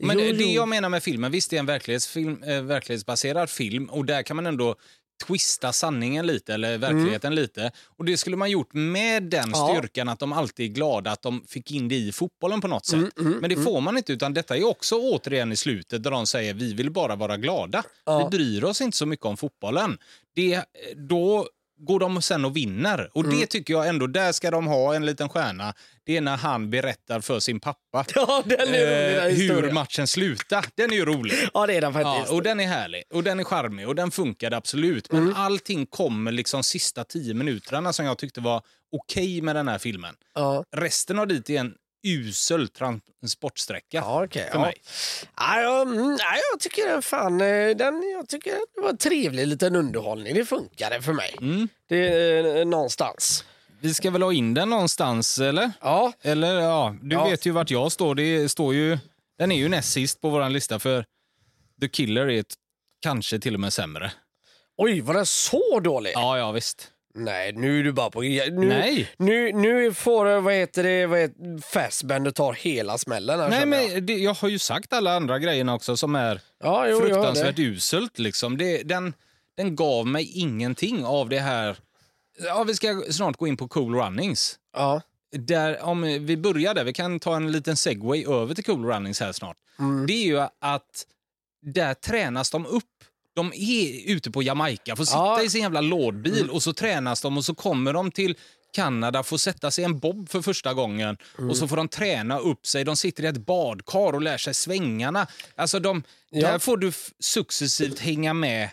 Men 0.04 0.20
jo, 0.20 0.26
det 0.26 0.44
jo. 0.44 0.50
jag 0.50 0.68
menar 0.68 0.90
med 0.90 1.04
filmen, 1.04 1.32
visst 1.32 1.50
det 1.50 1.56
är 1.56 1.60
en 1.60 1.66
verklighetsfilm, 1.66 2.44
eh, 2.44 2.62
verklighetsbaserad 2.62 3.50
film 3.50 3.90
och 3.90 4.06
där 4.06 4.24
kan 4.24 4.36
man 4.36 4.46
ändå 4.46 4.76
twista 5.26 5.74
sanningen 5.74 6.28
lite, 6.28 6.54
eller 6.54 6.78
verkligheten 6.78 7.36
lite. 7.36 7.72
Och 7.98 8.06
det 8.06 8.18
skulle 8.18 8.36
man 8.38 8.52
gjort 8.52 8.74
med 8.74 9.24
den 9.24 9.44
Mm. 9.44 9.52
Ja. 9.54 9.76
styrkan 9.78 10.10
att 10.10 10.20
de 10.20 10.34
alltid 10.34 10.66
är 10.70 10.74
glada 10.74 11.12
att 11.12 11.22
de 11.22 11.44
fick 11.48 11.72
in 11.72 11.88
det 11.88 11.96
i 11.96 12.12
fotbollen 12.12 12.62
på 12.62 12.68
något 12.68 12.86
sätt. 12.86 13.20
Mm, 13.20 13.32
Men 13.42 13.50
det 13.50 13.56
får 13.56 13.82
man 13.82 13.98
inte, 13.98 14.14
utan 14.14 14.34
detta 14.34 14.58
är 14.58 14.64
också 14.68 14.96
återigen 14.96 15.52
i 15.52 15.56
slutet 15.56 16.04
där 16.04 16.12
de 16.12 16.26
säger 16.28 16.54
vi 16.54 16.74
vill 16.74 16.92
bara 16.92 17.16
vara 17.16 17.38
glada. 17.38 17.84
Ja. 18.06 18.18
Vi 18.24 18.38
bryr 18.38 18.64
oss 18.64 18.82
inte 18.82 18.98
så 18.98 19.06
mycket 19.06 19.26
om 19.26 19.38
fotbollen. 19.38 19.98
Det, 20.36 20.64
då 20.96 21.48
går 21.80 22.00
de 22.00 22.22
sen 22.22 22.46
och 22.46 22.56
vinner. 22.58 23.10
Och 23.14 23.24
Mm. 23.26 23.40
det 23.40 23.46
tycker 23.48 23.74
jag 23.74 23.88
ändå, 23.88 24.08
där 24.08 24.32
ska 24.32 24.52
de 24.52 24.68
ha 24.68 24.96
en 24.96 25.06
liten 25.06 25.30
stjärna. 25.30 25.74
Det 26.06 26.18
är 26.18 26.22
när 26.22 26.38
han 26.38 26.70
berättar 26.70 27.20
för 27.22 27.40
sin 27.40 27.60
pappa 27.60 28.06
Ja, 28.16 28.44
eh, 28.50 29.24
hur 29.36 29.72
matchen 29.72 30.08
slutar. 30.08 30.66
Den 30.76 30.92
är 30.92 30.96
ju 30.96 31.06
rolig. 31.06 31.34
Ja, 31.54 31.68
det 31.68 31.74
är 31.76 31.82
den 31.82 31.94
Ja, 31.94 32.04
faktiskt. 32.04 32.34
och 32.34 32.44
den 32.44 32.60
är 32.60 32.68
härlig 32.68 33.04
och 33.14 33.24
den 33.24 33.40
är 33.40 33.44
charmig 33.44 33.88
och 33.88 33.96
den 33.96 34.12
funkade 34.12 34.58
absolut. 34.58 35.12
Men 35.12 35.22
Mm. 35.24 35.34
allting 35.38 35.86
kommer 35.86 36.32
liksom 36.32 36.64
sista 36.64 37.04
tio 37.04 37.34
minuterna 37.34 37.94
som 37.94 38.06
jag 38.06 38.18
tyckte 38.18 38.42
var 38.42 38.62
okej 38.92 39.42
med 39.42 39.56
den 39.56 39.68
här 39.68 39.78
filmen. 39.78 40.16
ja. 40.36 40.64
Resten 40.76 41.20
av 41.20 41.28
dit 41.28 41.50
är 41.50 41.60
en 41.60 41.74
usel 42.04 42.68
transportsträcka 42.70 43.98
Ja, 43.98 44.24
okej. 44.26 44.48
för 44.52 44.58
ja. 44.58 44.62
mig. 44.62 44.74
Ja, 45.38 45.62
jag, 45.62 45.82
mm, 45.88 46.18
ja, 46.20 46.36
jag 46.52 46.60
tycker 46.60 46.88
den 46.90 47.02
fan, 47.02 47.42
eh, 47.42 47.70
den, 47.76 48.04
jag 48.18 48.30
tycker 48.30 48.52
det 48.76 48.82
var 48.82 48.90
en 48.90 48.98
trevlig 48.98 49.48
liten 49.48 49.76
underhållning. 49.76 50.34
Det 50.34 50.46
funkade 50.46 51.02
för 51.02 51.14
mig. 51.14 51.36
Mm. 51.42 51.68
Det 51.90 51.98
är 52.08 52.58
eh, 52.58 52.66
någonstans. 52.66 53.44
Vi 53.80 53.94
ska 53.94 54.12
väl 54.12 54.22
ha 54.22 54.34
in 54.34 54.54
den 54.54 54.70
någonstans, 54.70 55.40
eller? 55.40 55.72
Ja, 55.82 56.14
Eller 56.22 56.54
ja, 56.60 56.96
du 57.02 57.16
Ja. 57.16 57.30
vet 57.30 57.46
ju 57.46 57.52
vart 57.52 57.72
jag 57.72 57.92
står. 57.92 58.16
Det 58.16 58.50
står 58.50 58.74
ju, 58.74 58.98
den 59.38 59.52
är 59.52 59.56
ju 59.56 59.70
näst 59.70 59.92
sist 59.92 60.22
på 60.22 60.30
vår 60.30 60.50
lista 60.50 60.80
för 60.80 61.06
The 61.82 61.88
Killer 61.90 62.28
är 62.30 62.40
ett, 62.40 62.54
kanske 63.02 63.40
till 63.40 63.54
och 63.54 63.60
med 63.60 63.74
sämre. 63.74 64.12
oj, 64.78 65.02
var 65.02 65.14
den 65.14 65.26
så 65.26 65.80
dålig? 65.80 66.12
Ja, 66.16 66.38
ja 66.38 66.52
visst. 66.52 66.92
Nej, 67.18 67.54
nu 67.54 67.80
är 67.80 67.84
du 67.84 67.92
bara 67.92 68.10
på... 68.10 68.22
Nu, 68.22 68.52
Nej. 68.52 69.10
Nu, 69.18 69.52
nu 69.52 69.94
får 69.94 70.42
vad 70.42 70.54
heter 70.54 70.84
det, 70.84 71.06
vad 71.06 71.20
heter, 71.20 71.62
Fassbender 71.62 72.32
tar 72.32 72.54
hela 72.54 72.98
smällen 72.98 73.40
här 73.40 73.50
Nej, 73.50 73.60
känner 73.60 73.82
jag. 73.82 73.94
men 73.94 74.06
det, 74.06 74.14
jag 74.14 74.34
har 74.34 74.50
ju 74.50 74.60
sagt 74.60 74.94
alla 74.94 75.16
andra 75.16 75.40
grejerna 75.40 75.74
också 75.76 75.98
som 75.98 76.16
är 76.16 76.42
Ja, 76.64 76.88
jo, 76.90 77.00
fruktansvärt 77.00 77.60
uselt. 77.60 78.20
Liksom. 78.20 78.58
Det, 78.58 78.84
den, 78.84 79.14
den 79.58 79.76
gav 79.76 80.08
mig 80.08 80.32
ingenting 80.40 81.06
av 81.06 81.30
det 81.30 81.40
här... 81.40 81.78
Ja, 82.44 82.64
vi 82.64 82.76
ska 82.76 83.04
snart 83.12 83.38
gå 83.38 83.48
in 83.48 83.58
på 83.58 83.68
Cool 83.68 83.96
Runnings. 83.96 84.60
Ja. 84.74 85.02
Där, 85.32 85.82
om 85.84 86.02
vi 86.02 86.38
börjar 86.38 86.74
där, 86.74 86.84
vi 86.84 86.94
kan 86.94 87.20
ta 87.20 87.36
en 87.36 87.52
liten 87.52 87.78
segway 87.78 88.26
över 88.26 88.56
till 88.56 88.64
Cool 88.64 88.86
Runnings 88.86 89.20
här 89.20 89.32
snart. 89.32 89.58
Mm. 89.80 90.06
Det 90.08 90.14
är 90.14 90.26
ju 90.26 90.40
att 90.40 91.06
där 91.62 91.94
tränas 91.94 92.52
de 92.52 92.66
upp. 92.66 92.84
De 93.38 93.54
är 93.56 94.12
ute 94.12 94.32
på 94.32 94.44
Jamaica, 94.44 94.96
får 94.96 95.04
sitta 95.06 95.18
Ja. 95.18 95.44
i 95.44 95.50
sin 95.50 95.62
jävla 95.62 95.82
lådbil 95.82 96.50
och 96.50 96.64
så 96.64 96.74
tränas 96.74 97.22
de 97.22 97.38
och 97.38 97.46
så 97.46 97.56
kommer 97.56 97.94
de 97.94 98.12
till 98.12 98.36
Kanada, 98.74 99.24
får 99.24 99.38
sätta 99.38 99.72
sig 99.72 99.82
i 99.82 99.86
en 99.86 100.00
bob 100.00 100.30
för 100.30 100.42
första 100.42 100.74
gången 100.74 101.18
och 101.50 101.58
så 101.58 101.68
får 101.68 101.78
de 101.78 101.88
träna 101.88 102.40
upp 102.40 102.68
sig. 102.68 102.84
De 102.84 102.96
sitter 102.96 103.24
i 103.24 103.28
ett 103.28 103.38
badkar 103.46 104.14
och 104.14 104.22
lär 104.22 104.38
sig 104.38 104.54
svängarna. 104.54 105.28
Alltså 105.56 105.80
de, 105.80 106.04
Ja. 106.30 106.52
Där 106.52 106.60
får 106.60 106.78
du 106.78 106.92
successivt 107.20 108.00
hänga 108.00 108.34
med 108.34 108.70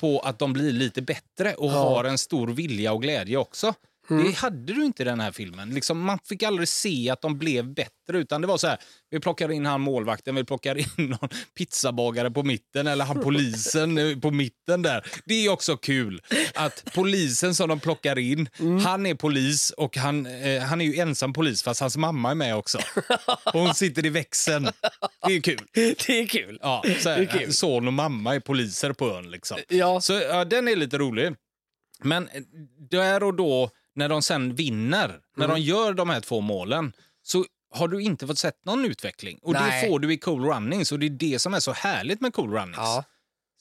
på 0.00 0.20
att 0.20 0.38
de 0.38 0.52
blir 0.52 0.72
lite 0.72 1.02
bättre 1.02 1.54
och 1.54 1.70
Ja. 1.70 1.88
har 1.88 2.04
en 2.04 2.18
stor 2.18 2.48
vilja 2.48 2.92
och 2.92 3.02
glädje 3.02 3.36
också. 3.36 3.74
Mm. 4.10 4.24
Det 4.24 4.32
hade 4.36 4.72
du 4.72 4.84
inte 4.84 5.02
i 5.02 5.06
den 5.06 5.20
här 5.20 5.32
filmen. 5.32 5.70
Liksom, 5.70 6.00
man 6.00 6.18
fick 6.28 6.42
aldrig 6.42 6.68
se 6.68 7.10
att 7.10 7.20
de 7.22 7.38
blev 7.38 7.74
bättre. 7.74 7.92
Utan 8.18 8.40
det 8.40 8.46
var 8.46 8.58
så 8.58 8.66
här, 8.66 8.78
vi 9.10 9.20
plockar 9.20 9.50
in 9.52 9.66
han 9.66 9.80
målvakten, 9.80 10.34
vi 10.34 10.44
plockar 10.44 10.78
in 10.78 10.86
någon 11.10 11.28
pizzabagare 11.58 12.30
på 12.30 12.42
mitten 12.42 12.86
eller 12.86 13.04
han 13.04 13.20
polisen 13.20 14.20
på 14.20 14.30
mitten 14.30 14.82
där. 14.82 15.06
Det 15.24 15.34
är 15.46 15.48
också 15.50 15.76
kul 15.76 16.22
att 16.54 16.84
polisen 16.94 17.54
som 17.54 17.68
de 17.68 17.80
plockar 17.80 18.18
in, 18.18 18.48
Mm. 18.60 18.78
han 18.84 19.06
är 19.06 19.14
polis 19.14 19.70
och 19.70 19.96
han, 19.96 20.26
eh, 20.26 20.62
han 20.62 20.80
är 20.80 20.84
ju 20.84 20.96
ensam 21.00 21.32
polis 21.32 21.62
fast 21.62 21.80
hans 21.80 21.96
mamma 21.96 22.30
är 22.30 22.34
med 22.34 22.56
också. 22.56 22.78
Och 23.44 23.60
hon 23.60 23.74
sitter 23.74 24.06
i 24.06 24.08
växeln. 24.08 24.68
Det 25.26 25.32
är 25.36 25.40
kul. 25.40 25.60
Det 25.74 26.08
är 26.20 26.26
kul. 26.26 26.58
Ja, 26.62 26.82
så 27.00 27.08
Det 27.08 27.14
är 27.14 27.26
här, 27.26 27.38
kul. 27.38 27.52
son 27.52 27.86
och 27.86 27.92
mamma 27.92 28.34
är 28.34 28.40
poliser 28.40 28.92
på 28.92 29.10
ön. 29.10 29.30
Liksom. 29.30 29.56
Ja. 29.68 30.00
Så 30.00 30.12
ja, 30.12 30.44
den 30.44 30.68
är 30.68 30.76
lite 30.76 30.98
rolig. 30.98 31.34
Men 32.02 32.28
eh, 32.28 32.42
där 32.90 33.22
och 33.22 33.34
då, 33.36 33.70
när 33.96 34.08
de 34.08 34.22
sen 34.22 34.54
vinner, 34.54 35.20
när 35.36 35.44
Mm. 35.44 35.56
de 35.56 35.62
gör 35.62 35.92
de 35.92 36.10
här 36.10 36.20
två 36.20 36.40
målen, 36.40 36.92
så 37.22 37.44
har 37.74 37.88
du 37.88 38.02
inte 38.02 38.26
fått 38.26 38.38
sett 38.38 38.64
någon 38.64 38.84
utveckling. 38.84 39.38
Och 39.42 39.52
Nej. 39.52 39.82
det 39.82 39.88
får 39.88 39.98
du 39.98 40.12
i 40.12 40.16
Cool 40.18 40.44
Runnings 40.44 40.92
och 40.92 40.98
det 40.98 41.06
är 41.06 41.10
det 41.10 41.38
som 41.38 41.54
är 41.54 41.60
så 41.60 41.72
härligt 41.72 42.20
med 42.20 42.32
Cool 42.32 42.50
Runnings. 42.52 42.76
Ja. 42.78 43.04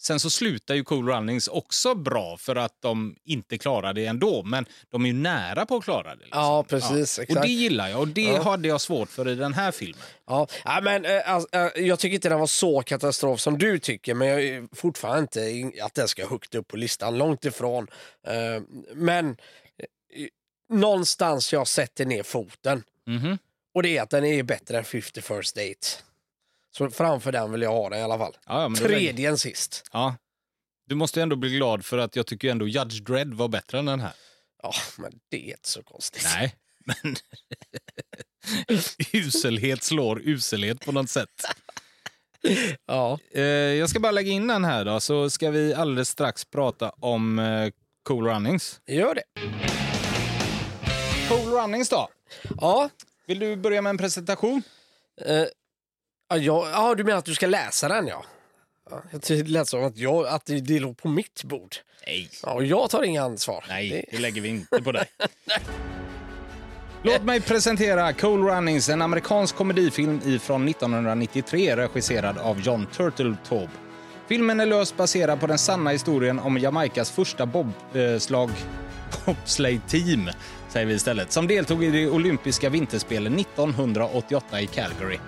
Sen 0.02 0.19
så 0.19 0.30
slutar 0.30 0.76
ju 0.76 0.84
Cool 0.84 1.10
Runnings 1.10 1.48
också 1.48 1.95
bra 1.95 2.38
för 2.38 2.56
att 2.56 2.82
de 2.82 3.15
inte 3.26 3.58
klarar 3.58 3.93
det 3.93 4.06
ändå, 4.06 4.43
men 4.43 4.65
de 4.89 5.04
är 5.04 5.08
ju 5.08 5.13
nära 5.13 5.65
på 5.65 5.76
att 5.76 5.84
klara 5.84 6.15
det. 6.15 6.24
Liksom. 6.24 6.41
Ja, 6.41 6.63
precis, 6.63 7.17
Och 7.17 7.24
exakt. 7.24 7.41
det 7.41 7.48
gillar 7.48 7.88
jag 7.89 8.00
och 8.00 8.08
det 8.08 8.21
Ja. 8.21 8.43
hade 8.43 8.67
jag 8.67 8.82
svårt 8.82 9.10
för 9.10 9.28
i 9.28 9.36
den 9.36 9.54
här 9.54 9.71
filmen. 9.71 10.00
Ja, 10.28 10.48
ja, 10.65 10.80
men, 10.84 11.06
eh, 11.06 11.32
alltså, 11.34 11.50
eh, 11.58 11.86
jag 11.86 12.00
tycker 12.00 12.15
inte 12.15 12.30
den 12.30 12.39
var 12.39 12.48
så 12.48 12.82
katastrof 12.82 13.39
som 13.39 13.58
du 13.58 13.80
tycker, 13.80 14.13
men 14.13 14.28
jag 14.28 14.43
är 14.43 14.67
fortfarande 14.76 15.21
inte 15.21 15.41
in- 15.50 15.74
att 15.82 15.93
den 15.93 16.08
ska 16.08 16.28
högt 16.28 16.56
upp 16.56 16.67
på 16.67 16.78
listan, 16.78 17.17
långt 17.17 17.45
ifrån. 17.45 17.88
Eh, 18.28 18.63
Men 18.95 19.38
någonstans 20.69 21.54
jag 21.54 21.67
sätter 21.67 22.06
ner 22.06 22.23
foten 22.23 22.84
Mhm. 23.08 23.38
och 23.73 23.84
det 23.84 23.97
är 23.97 24.01
att 24.01 24.10
den 24.10 24.25
är 24.25 24.43
bättre 24.43 24.78
än 24.78 24.84
50 24.84 25.21
first 25.21 25.56
date. 25.56 25.88
Så 26.78 26.89
framför 26.89 27.32
den 27.32 27.51
vill 27.51 27.62
jag 27.62 27.71
ha 27.71 27.89
den 27.89 27.99
i 27.99 28.01
alla 28.01 28.17
fall. 28.17 28.38
Ja, 28.45 28.62
ja, 28.62 28.67
lägger- 28.67 28.88
Tredje 28.88 29.30
än 29.30 29.38
sist. 29.38 29.84
Ja. 29.93 30.15
Du 30.88 30.95
måste 30.95 31.21
ändå 31.21 31.36
bli 31.36 31.49
glad 31.49 31.86
för 31.86 31.97
att 31.97 32.15
jag 32.15 32.28
tycker 32.28 32.49
ändå 32.51 32.67
Judge 32.67 32.99
Dredd 33.04 33.34
var 33.34 33.47
bättre 33.47 33.80
än 33.80 33.86
den 33.86 33.99
här. 33.99 34.13
Ja, 34.63 34.73
men 34.97 35.19
det 35.30 35.38
är 35.47 35.51
inte 35.51 35.69
så 35.69 35.84
konstigt. 35.84 36.23
Nej, 36.36 36.56
men 36.86 37.15
uselhet 39.13 39.84
slår 39.84 40.21
uselhet 40.21 40.86
på 40.86 40.91
något 40.91 41.10
sätt. 41.10 41.30
Ja. 42.86 43.19
Eh, 43.32 43.41
jag 43.43 43.89
ska 43.89 43.99
bara 43.99 44.12
lägga 44.12 44.32
in 44.32 44.47
den 44.47 44.65
här 44.65 44.86
då, 44.86 44.99
så 44.99 45.30
ska 45.30 45.51
vi 45.51 45.73
alldeles 45.73 46.10
strax 46.10 46.45
prata 46.45 46.89
om 46.89 47.39
eh, 47.39 47.69
Cool 48.04 48.28
Runnings. 48.28 48.82
Gör 48.88 49.15
det. 49.15 49.23
Cool 51.30 51.52
Runnings 51.54 51.90
då? 51.90 52.08
Ja. 52.62 52.90
Vill 53.28 53.40
du 53.40 53.56
börja 53.56 53.82
med 53.82 53.90
en 53.90 53.98
presentation? 53.98 54.62
Eh, 55.26 55.36
ja, 56.40 56.70
ja, 56.72 56.96
du 56.96 57.04
menar 57.04 57.18
att 57.18 57.26
du 57.26 57.36
ska 57.36 57.48
läsa 57.48 57.88
den 57.88 58.08
ja. 58.08 58.24
ja 58.90 59.02
jag 59.28 59.48
lät 59.48 59.68
som 59.68 59.84
att, 59.84 59.98
jag, 59.98 60.28
att 60.28 60.46
det, 60.46 60.60
det 60.60 60.80
låg 60.80 60.98
på 60.98 61.08
mitt 61.08 61.44
bord. 61.44 61.76
Nej. 62.08 62.30
Ja, 62.44 62.54
och 62.54 62.66
jag 62.66 62.90
tar 62.90 63.04
inga 63.04 63.24
ansvar. 63.24 63.66
Nej, 63.70 63.90
Det- 63.90 64.06
det 64.18 64.22
lägger 64.22 64.42
vi 64.42 64.50
inte 64.50 64.82
på 64.82 64.92
dig. 64.92 65.06
Låt 67.04 67.22
mig 67.24 67.42
presentera 67.42 68.14
Cool 68.14 68.44
Runnings, 68.48 68.90
en 68.90 69.02
amerikansk 69.02 69.56
komedifilm 69.56 70.22
ifrån 70.26 70.68
1993 70.68 71.76
regisserad 71.76 72.38
av 72.38 72.60
John 72.62 72.88
Turteltaub. 72.96 73.70
Filmen 74.28 74.60
är 74.60 74.66
löst 74.66 74.98
baserad 74.98 75.40
på 75.40 75.48
den 75.48 75.58
sanna 75.58 75.90
historien 75.90 76.40
om 76.40 76.58
Jamaicas 76.58 77.12
första 77.12 77.46
bobslag 77.46 78.50
bobsleigh-team 79.26 80.30
säger 80.76 80.88
vi 80.88 80.94
istället, 80.94 81.32
som 81.32 81.48
deltog 81.48 81.84
i 81.84 81.92
de 81.92 82.10
olympiska 82.10 82.70
vinterspelen 82.70 83.40
1988 83.40 84.62
i 84.62 84.68
Calgary. 84.68 85.20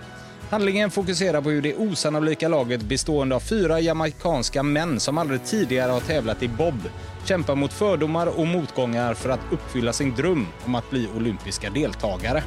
Handlingen 0.50 0.92
fokuserar 0.92 1.42
på 1.42 1.50
hur 1.50 1.62
det 1.62 1.76
osannolika 1.76 2.48
laget 2.48 2.82
bestående 2.82 3.36
av 3.36 3.40
fyra 3.40 3.80
jamaicanska 3.80 4.64
män 4.64 5.00
som 5.00 5.18
aldrig 5.18 5.46
tidigare 5.46 5.92
har 5.92 6.00
tävlat 6.00 6.44
i 6.44 6.48
bob 6.48 6.90
kämpar 7.26 7.56
mot 7.56 7.74
fördomar 7.74 8.40
och 8.40 8.48
motgångar 8.48 9.14
för 9.14 9.30
att 9.30 9.40
uppfylla 9.52 9.94
sin 9.94 10.16
dröm 10.16 10.48
om 10.66 10.76
att 10.76 10.90
bli 10.90 11.08
olympiska 11.16 11.70
deltagare. 11.70 12.44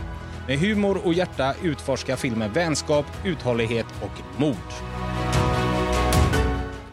Med 0.46 0.58
humor 0.58 1.00
och 1.04 1.14
hjärta 1.14 1.54
utforskar 1.62 2.16
filmen 2.16 2.52
vänskap, 2.52 3.06
uthållighet 3.24 3.86
och 4.02 4.40
mod. 4.40 4.56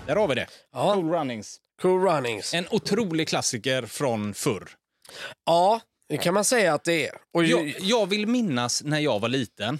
Där 0.05 0.15
har 0.15 0.27
vi 0.27 0.35
det. 0.35 0.47
Ja. 0.73 0.93
Cool 0.93 1.09
Runnings. 1.09 1.57
Cool 1.81 2.01
Runnings. 2.01 2.53
En 2.53 2.65
otrolig 2.71 3.27
klassiker 3.27 3.85
från 3.85 4.33
förr. 4.33 4.69
Ja, 5.45 5.81
det 6.09 6.17
kan 6.17 6.33
man 6.33 6.45
säga 6.45 6.73
att 6.73 6.83
det 6.83 7.07
är. 7.07 7.15
Och 7.33 7.45
Jag, 7.45 7.75
jag 7.79 8.05
vill 8.05 8.27
minnas 8.27 8.83
när 8.83 8.99
jag 8.99 9.19
var 9.19 9.29
liten 9.29 9.79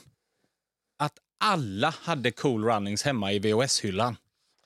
att 1.00 1.13
alla 1.40 1.90
hade 2.02 2.32
Cool 2.32 2.63
Runnings 2.66 3.04
hemma 3.04 3.32
i 3.34 3.40
VHS-hyllan. 3.40 4.18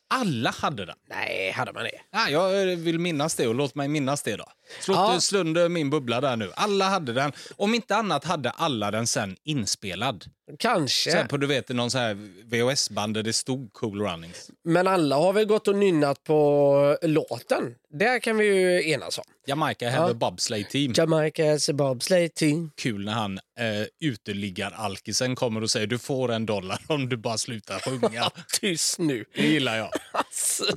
Alla 0.10 0.50
hade 0.50 0.86
den. 0.86 0.98
Nej, 1.10 1.52
hade 1.52 1.74
man 1.74 1.84
det? 1.84 2.02
Ja, 2.12 2.30
jag 2.30 2.76
vill 2.76 3.00
minnas 3.00 3.36
det 3.36 3.48
och 3.48 3.56
låt 3.56 3.76
mig 3.76 3.88
minnas 3.88 4.24
det 4.24 4.36
då. 4.36 4.46
Slå 4.80 4.94
Ja. 4.96 5.14
ja. 5.14 5.22
slund 5.22 5.72
min 5.72 5.90
bubbla 5.90 6.22
där 6.22 6.36
nu. 6.36 6.52
Alla 6.56 6.86
hade 6.90 7.14
den. 7.14 7.32
Om 7.56 7.74
inte 7.76 7.96
annat 7.96 8.24
hade 8.26 8.50
alla 8.50 8.92
den 8.92 9.08
sen 9.08 9.36
inspelad. 9.44 10.26
Kanske. 10.60 11.12
Sen 11.12 11.28
på 11.28 11.38
du 11.38 11.48
vet 11.48 11.70
någon 11.70 11.92
så 11.92 11.98
här 11.98 12.14
VHS-band 12.46 13.14
där 13.14 13.24
det 13.24 13.34
stod 13.34 13.74
Cool 13.74 14.02
Runnings. 14.02 14.50
Men 14.64 14.88
alla 14.88 15.16
har 15.16 15.34
väl 15.34 15.46
gått 15.46 15.68
och 15.68 15.76
nynnat 15.76 16.24
på 16.24 16.98
låten. 17.02 17.76
Där 18.00 18.20
kan 18.20 18.38
vi 18.38 18.46
ju 18.46 18.90
enas 18.92 19.18
om. 19.18 19.24
Jamaica 19.48 19.90
have 19.90 19.98
Ja. 20.08 20.12
a 20.12 20.14
bobsleigh 20.14 20.70
team. 20.70 20.94
Jamaica 20.96 21.52
has 21.52 21.70
a 21.70 21.74
bobsleigh 21.74 22.34
team. 22.34 22.72
Kul 22.78 23.06
när 23.06 23.14
han 23.14 23.38
eh, 23.60 24.10
uteliggar-alkisen 24.10 25.36
kommer 25.36 25.64
och 25.64 25.70
säger 25.72 25.88
du 25.88 26.00
får 26.00 26.32
en 26.32 26.46
dollar 26.46 26.80
om 26.88 27.10
du 27.10 27.18
bara 27.18 27.38
slutar 27.38 27.80
sjunga. 27.80 28.30
Tyst 28.62 29.00
nu. 29.00 29.26
Det 29.36 29.42
gillar 29.48 29.78
jag. 29.78 29.90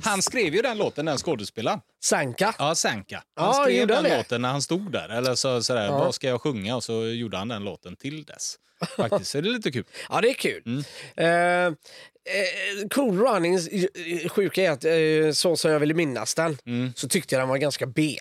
Han 0.03 0.21
skrev 0.21 0.55
ju 0.55 0.61
den 0.61 0.77
låten, 0.77 1.05
den 1.05 1.17
skådespelaren. 1.17 1.79
Sanka. 2.03 2.55
Ja, 2.59 2.75
Sanka. 2.75 3.23
Han 3.35 3.45
Ja, 3.47 3.63
skrev 3.63 3.87
den 3.87 4.03
det? 4.03 4.17
låten 4.17 4.41
när 4.41 4.49
han 4.49 4.61
stod 4.61 4.91
där. 4.91 5.09
Eller 5.09 5.35
så, 5.35 5.63
sådär, 5.63 5.85
Ja. 5.85 5.97
vad 5.97 6.15
ska 6.15 6.27
jag 6.27 6.41
sjunga? 6.41 6.75
Och 6.75 6.83
så 6.83 7.05
gjorde 7.07 7.37
han 7.37 7.47
den 7.47 7.63
låten 7.63 7.95
till 7.95 8.23
dess. 8.23 8.55
Faktiskt 8.97 9.31
så 9.31 9.37
är 9.37 9.41
det 9.41 9.49
lite 9.49 9.71
kul. 9.71 9.83
Ja, 10.09 10.21
det 10.21 10.29
är 10.29 10.33
kul. 10.33 10.63
Mm. 10.65 10.83
Eh, 11.17 11.65
eh, 11.67 12.87
cool 12.93 13.19
Runnings, 13.19 13.67
eh, 13.67 14.29
sjuka 14.29 14.61
är 14.63 14.71
att 14.71 14.85
eh, 14.85 15.31
så 15.33 15.55
som 15.57 15.71
jag 15.71 15.79
ville 15.79 15.93
minnas 15.93 16.35
den 16.35 16.57
så 16.95 17.07
tyckte 17.07 17.35
jag 17.35 17.41
den 17.41 17.49
var 17.49 17.57
ganska 17.57 17.85
B. 17.85 18.17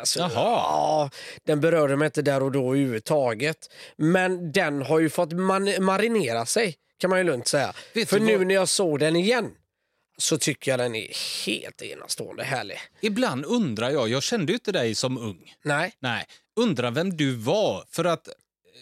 Alltså, 0.00 0.20
Mm. 0.20 0.32
Jaha. 0.34 0.44
Ja, 0.44 1.10
den 1.46 1.60
berörde 1.60 1.96
mig 1.96 2.06
inte 2.06 2.22
där 2.22 2.42
och 2.42 2.52
då 2.52 2.74
överhuvudtaget. 2.74 3.56
Men 3.96 4.52
den 4.52 4.82
har 4.82 4.98
ju 4.98 5.10
fått 5.10 5.32
man- 5.32 5.84
marinera 5.84 6.46
sig, 6.46 6.74
kan 6.98 7.10
man 7.10 7.18
ju 7.18 7.24
lugnt 7.24 7.48
säga. 7.48 7.72
Vet 7.94 8.08
För 8.10 8.20
nu 8.20 8.36
vad- 8.36 8.46
när 8.46 8.54
jag 8.54 8.68
såg 8.68 8.98
den 8.98 9.16
igen 9.16 9.50
så 10.18 10.38
tycker 10.38 10.70
jag 10.70 10.80
den 10.80 10.94
är 10.94 11.08
helt 11.46 11.82
enastående 11.82 12.44
härlig. 12.44 12.78
Ibland 13.00 13.44
undrar 13.44 13.90
jag, 13.90 14.08
jag 14.08 14.22
kände 14.22 14.52
ju 14.52 14.56
inte 14.56 14.72
dig 14.72 14.94
som 14.94 15.18
ung. 15.18 15.54
Nej, 15.64 15.92
Nej, 16.00 16.24
undrar 16.60 16.90
vem 16.90 17.16
du 17.16 17.30
var. 17.34 17.84
För 17.90 18.04
att 18.04 18.28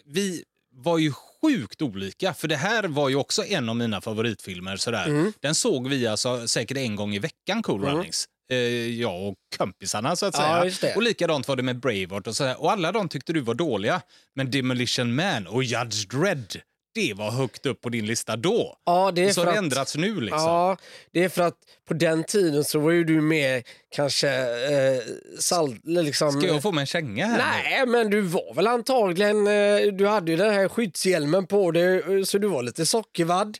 vi 0.07 0.45
var 0.75 0.99
ju 0.99 1.13
sjukt 1.13 1.83
olika. 1.83 2.35
För 2.35 2.49
det 2.49 2.57
här 2.57 2.85
var 2.85 3.09
ju 3.09 3.17
också 3.17 3.45
en 3.45 3.69
av 3.69 3.77
mina 3.77 4.01
favoritfilmer. 4.01 4.77
Sådär. 4.77 5.07
Mm. 5.07 5.33
Den 5.41 5.55
såg 5.55 5.89
vi 5.89 6.07
alltså 6.07 6.49
säkert 6.49 6.77
en 6.77 6.97
gång 6.97 7.15
i 7.15 7.19
veckan, 7.19 7.63
Cool 7.63 7.85
Runnings. 7.85 8.27
Eh, 8.51 8.57
jag 9.01 9.29
och 9.29 9.35
kompisarna 9.59 10.17
så 10.17 10.27
att 10.27 10.35
Ja, 10.39 10.71
säga. 10.71 10.97
Och 10.97 11.03
likadant 11.03 11.49
var 11.49 11.57
det 11.57 11.63
med 11.63 11.81
Braveheart 11.81 12.27
och 12.27 12.37
sådär. 12.37 12.63
Och 12.63 12.73
alla 12.73 12.93
de 12.93 13.09
tyckte 13.09 13.33
du 13.33 13.41
var 13.41 13.55
dåliga. 13.55 14.03
Men 14.35 14.51
Demolition 14.51 15.15
Man 15.15 15.47
och 15.47 15.65
Judge 15.65 16.09
Dredd, 16.09 16.61
det 16.95 17.15
var 17.15 17.31
högt 17.31 17.67
upp 17.67 17.81
på 17.81 17.89
din 17.89 18.07
lista 18.07 18.37
då. 18.37 18.77
ja, 18.87 19.13
det 19.15 19.25
är 19.25 19.33
så 19.33 19.41
för 19.41 19.47
har 19.47 19.53
det 19.53 19.59
att... 19.59 19.65
ändrats 19.65 19.97
nu 19.97 20.21
liksom. 20.21 20.41
Ja, 20.41 20.77
det 21.13 21.25
är 21.25 21.29
för 21.29 21.43
att 21.43 21.55
på 21.89 21.95
den 21.95 22.25
tiden 22.25 22.65
så 22.65 22.79
var 22.79 22.91
ju 22.91 23.05
du 23.05 23.21
med 23.21 23.63
kanske 23.97 24.29
eh, 24.29 25.01
salt, 25.39 25.81
liksom... 25.85 26.33
Ska 26.33 26.47
jag 26.47 26.63
få 26.63 26.73
mig 26.73 26.83
en 26.83 26.87
känga 26.87 27.27
här? 27.27 27.39
Nej, 27.39 27.87
men 27.87 28.11
du 28.11 28.21
var 28.21 28.55
väl 28.55 28.67
antagligen... 28.67 29.47
eh, 29.47 29.93
Du 29.93 30.07
hade 30.09 30.31
ju 30.31 30.37
den 30.37 30.55
här 30.55 30.69
skyddshjälmen 30.69 31.47
på 31.47 31.71
dig, 31.71 31.99
eh, 32.19 32.23
så 32.25 32.39
du 32.39 32.49
var 32.49 32.63
lite 32.63 32.87
sockervadd 32.87 33.59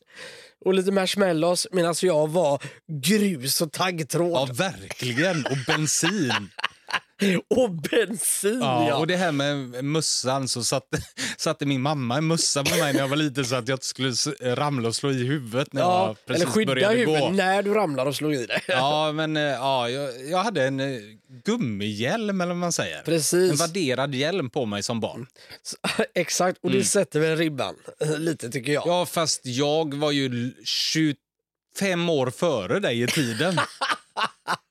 och 0.65 0.75
lite 0.75 0.93
marshmallows 0.93 1.67
medan 1.73 1.95
jag 2.03 2.29
var 2.31 2.63
grus 3.03 3.61
och 3.61 3.73
taggtråd 3.73 4.49
Ja, 4.49 4.55
verkligen. 4.55 5.47
Och 5.47 5.57
bensin. 5.67 6.33
och 7.49 7.71
bensin. 7.71 8.59
Ja, 8.61 8.89
Ja, 8.89 8.97
och 8.97 9.07
det 9.07 9.17
här 9.17 9.33
med 9.33 9.85
mössan 9.85 10.49
så 10.49 10.65
satte, 10.65 10.99
satte 11.37 11.67
min 11.67 11.83
mamma 11.83 12.17
en 12.17 12.27
mössa 12.27 12.65
på 12.65 12.71
mig 12.77 12.93
när 12.93 13.01
jag 13.01 13.09
var 13.09 13.17
liten 13.17 13.45
så 13.45 13.55
att 13.55 13.69
jag 13.69 13.77
inte 13.77 13.87
skulle 13.87 14.13
ramla 14.57 14.89
och 14.89 14.95
slå 14.97 15.11
i 15.11 15.25
huvudet 15.25 15.73
när 15.73 15.81
Ja, 15.83 16.07
jag 16.07 16.27
precis 16.27 16.43
eller 16.43 16.53
skydda 16.53 16.75
började 16.75 16.95
huvudet 16.97 17.21
gå. 17.21 17.29
när 17.31 17.63
du 17.63 17.75
ramlar 17.75 18.07
och 18.07 18.17
slår 18.17 18.35
i 18.35 18.47
dig. 18.47 18.63
Ja, 18.69 19.13
men 19.15 19.37
eh, 19.37 19.43
ja, 19.43 19.89
jag, 19.89 20.27
jag 20.31 20.39
hade 20.39 20.65
en 20.65 20.81
eh, 20.81 20.99
gummihjälm 21.45 22.41
eller 22.41 22.49
vad 22.49 22.57
man 22.61 22.73
säger. 22.73 22.99
En 22.99 23.05
Precis. 23.05 23.61
vadderad 23.61 24.15
hjälm 24.15 24.51
på 24.51 24.67
mig 24.67 24.83
som 24.83 25.01
barn. 25.01 25.27
Exakt, 26.15 26.59
och 26.63 26.71
det 26.71 26.85
sätter 26.85 27.21
väl 27.21 27.37
ribban 27.37 27.75
eh, 28.01 28.19
lite 28.19 28.51
tycker 28.51 28.73
jag. 28.73 28.87
Mm. 28.87 28.97
Ja, 28.97 29.07
fast 29.07 29.47
jag 29.47 29.95
var 29.95 30.11
ju 30.11 30.27
l- 30.27 30.55
25 30.65 32.09
år 32.11 32.31
före 32.31 32.81
dig 32.81 33.03
i 33.03 33.07
tiden. 33.07 33.57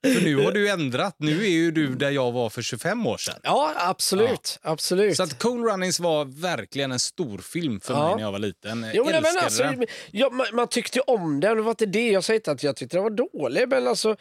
För 0.04 0.22
nu 0.24 0.36
har 0.44 0.52
du 0.52 0.70
ändrat. 0.70 1.16
Nu 1.18 1.44
är 1.46 1.50
ju 1.50 1.72
du 1.72 1.96
där 1.96 2.12
jag 2.12 2.32
var 2.32 2.50
för 2.50 2.62
25 2.62 3.08
år 3.08 3.18
sedan. 3.18 3.40
Ja, 3.44 3.74
absolut. 3.78 4.60
absolut. 4.62 5.18
Så 5.18 5.24
att 5.24 5.40
Cool 5.40 5.64
Runnings 5.64 6.00
var 6.00 6.26
verkligen 6.26 6.92
en 6.92 7.00
stor 7.00 7.38
film 7.38 7.80
för 7.80 7.94
Ja. 7.94 8.08
mig 8.08 8.16
när 8.16 8.24
jag 8.24 8.32
var 8.32 8.40
liten. 8.40 8.86
Jo, 8.94 9.06
men, 9.06 9.22
men 9.24 9.44
alltså, 9.44 9.64
den. 9.64 9.86
ja, 10.12 10.30
man, 10.30 10.46
man 10.54 10.68
tyckte 10.68 11.00
om 11.00 11.40
den, 11.40 11.58
det 11.58 11.64
var 11.64 11.72
inte 11.72 11.86
det. 11.86 12.10
Jag 12.12 12.24
säger 12.24 12.40
inte 12.40 12.52
att 12.52 12.64
jag 12.64 12.76
tyckte 12.76 12.98
den 12.98 13.04
var 13.04 13.10
dålig, 13.10 13.70
men 13.70 13.88
alltså, 13.88 14.16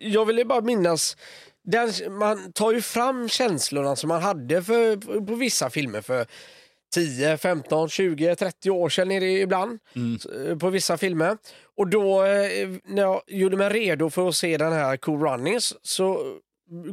jag 0.00 0.24
vill 0.24 0.38
ju 0.38 0.44
bara 0.44 0.60
minnas 0.60 1.16
den, 1.64 1.92
man 2.18 2.52
tar 2.52 2.72
ju 2.72 2.82
fram 2.82 3.28
känslorna 3.28 3.96
som 3.96 4.08
man 4.08 4.22
hade 4.22 4.62
för, 4.62 4.96
på 5.26 5.34
vissa 5.34 5.70
filmer 5.70 6.00
för 6.00 6.26
10, 6.96 7.36
15, 7.36 7.88
20, 7.88 8.34
30 8.36 8.70
år 8.70 8.88
sedan 8.88 9.10
är 9.10 9.20
det 9.20 9.40
ibland 9.40 9.78
Mm. 9.96 10.18
eh, 10.50 10.56
på 10.58 10.70
vissa 10.70 10.96
filmer. 10.98 11.36
Och 11.76 11.88
då 11.88 12.24
eh, 12.24 12.68
när 12.84 13.02
jag 13.02 13.22
gjorde 13.26 13.56
mig 13.56 13.68
redo 13.68 14.10
för 14.10 14.28
att 14.28 14.36
se 14.36 14.56
den 14.56 14.72
här 14.72 14.96
Cool 14.96 15.20
Runnings 15.20 15.74
så 15.82 16.36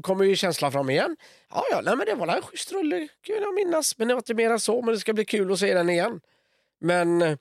kommer 0.01 0.25
ju 0.25 0.35
känslan 0.35 0.71
fram 0.71 0.89
igen. 0.89 1.15
Ja, 1.49 1.63
ja, 1.71 1.81
nej, 1.81 1.95
men 1.95 2.05
det 2.05 2.15
var 2.15 2.27
en 2.35 2.41
schysst 2.41 2.71
rulle, 2.71 3.07
kan 3.21 3.35
jag 3.35 3.53
minnas. 3.53 3.97
Men 3.97 4.07
det 4.07 4.13
var 4.13 4.19
inte 4.19 4.33
mer 4.33 4.49
än 4.49 4.59
så, 4.59 4.81
men 4.81 4.93
det 4.93 4.99
ska 4.99 5.13
bli 5.13 5.25
kul 5.25 5.51
att 5.51 5.59
se 5.59 5.73
den 5.73 5.89
igen. 5.89 6.19
Men 6.81 7.21
eh, 7.21 7.37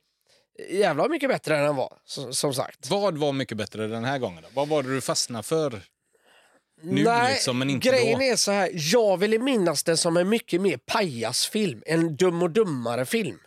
jävlar 0.70 1.08
mycket 1.08 1.28
bättre 1.28 1.56
än 1.56 1.64
den 1.64 1.76
var, 1.76 1.98
som 2.32 2.54
sagt. 2.54 2.90
Vad 2.90 3.18
var 3.18 3.32
mycket 3.32 3.56
bättre 3.56 3.86
den 3.86 4.04
här 4.04 4.18
gången? 4.18 4.42
Då? 4.42 4.48
Vad 4.54 4.68
var 4.68 4.82
det 4.82 4.94
du 4.94 5.00
fastnade 5.00 5.42
för? 5.42 5.80
Nu 6.82 7.04
liksom, 7.30 7.58
men 7.58 7.70
inte 7.70 7.88
grejen 7.88 8.18
då. 8.18 8.24
är 8.24 8.36
så 8.36 8.52
här, 8.52 8.70
jag 8.74 9.16
ville 9.16 9.38
minnas 9.38 9.82
den 9.84 9.96
som 9.96 10.16
en 10.16 10.28
mycket 10.28 10.60
mer 10.60 10.76
pajasfilm, 10.76 11.82
en 11.86 12.16
Dum 12.16 12.42
och 12.42 12.50
dummare-film. 12.50 13.38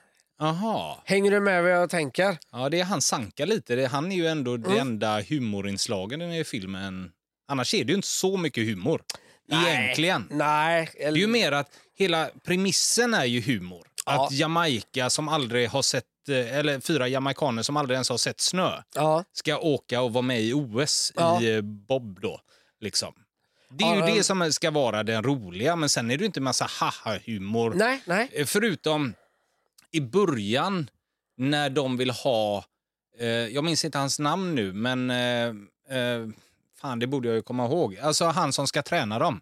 Aha. 0.41 1.01
Hänger 1.05 1.31
du 1.31 1.39
med 1.39 1.63
vad 1.63 1.71
jag 1.71 1.89
tänker? 1.89 2.37
Ja, 2.51 2.69
det 2.69 2.79
är 2.79 2.83
han 2.83 3.01
Sanka 3.01 3.45
lite. 3.45 3.75
Det- 3.75 3.87
Han 3.87 4.11
är 4.11 4.15
ju 4.15 4.27
ändå 4.27 4.53
Mm. 4.55 4.71
det 4.71 4.79
enda 4.79 5.21
humorinslagen 5.21 6.21
i 6.21 6.43
filmen. 6.43 7.11
Annars 7.47 7.73
är 7.73 7.83
det 7.83 7.89
ju 7.91 7.95
inte 7.95 8.07
så 8.07 8.37
mycket 8.37 8.63
humor. 8.67 9.01
Nej. 9.47 9.75
Egentligen. 9.83 10.27
Nej. 10.31 10.89
Det 10.97 11.03
är 11.03 11.15
ju 11.15 11.27
mer 11.27 11.51
att 11.51 11.69
hela 11.97 12.29
premissen 12.45 13.13
är 13.13 13.25
ju 13.25 13.41
humor. 13.41 13.87
Ja. 14.05 14.25
Att 14.25 14.31
Jamaica 14.31 15.09
som 15.09 15.27
aldrig 15.27 15.69
har 15.69 15.81
sett, 15.81 16.03
eh, 16.29 16.57
eller 16.57 16.79
fyra 16.79 17.07
jamaikaner 17.07 17.61
som 17.63 17.77
aldrig 17.77 17.95
ens 17.95 18.09
har 18.09 18.17
sett 18.17 18.41
snö 18.41 18.81
Ja, 18.95 19.23
ska 19.33 19.57
åka 19.57 20.01
och 20.01 20.13
vara 20.13 20.21
med 20.21 20.41
i 20.41 20.53
OS 20.53 21.13
Ja. 21.15 21.41
i 21.41 21.55
eh, 21.55 21.61
bob 21.61 22.19
då. 22.21 22.39
Liksom. 22.81 23.13
Det 23.69 23.83
är 23.85 23.95
ju 24.07 24.15
det 24.15 24.23
som 24.23 24.53
ska 24.53 24.71
vara 24.71 25.03
den 25.03 25.23
roliga, 25.23 25.75
men 25.75 25.89
sen 25.89 26.11
är 26.11 26.17
det 26.17 26.25
inte 26.25 26.41
massa 26.41 26.65
haha-humor. 26.65 27.73
nej, 27.73 28.01
nej. 28.05 28.29
Eh, 28.33 28.45
Förutom 28.45 29.13
i 29.91 30.01
början 30.01 30.89
när 31.37 31.69
de 31.69 31.97
vill 31.97 32.09
ha, 32.09 32.65
eh, 33.19 33.27
jag 33.27 33.63
minns 33.63 33.85
inte 33.85 33.97
hans 33.97 34.19
namn 34.19 34.55
nu, 34.55 34.73
men 34.73 35.09
eh, 35.09 35.47
eh, 35.97 36.27
fan 36.81 36.99
det 36.99 37.07
borde 37.07 37.27
jag 37.27 37.35
ju 37.35 37.41
komma 37.41 37.65
ihåg. 37.65 37.97
Alltså 37.97 38.25
han 38.25 38.53
som 38.53 38.67
ska 38.67 38.81
träna 38.81 39.19
dem. 39.19 39.41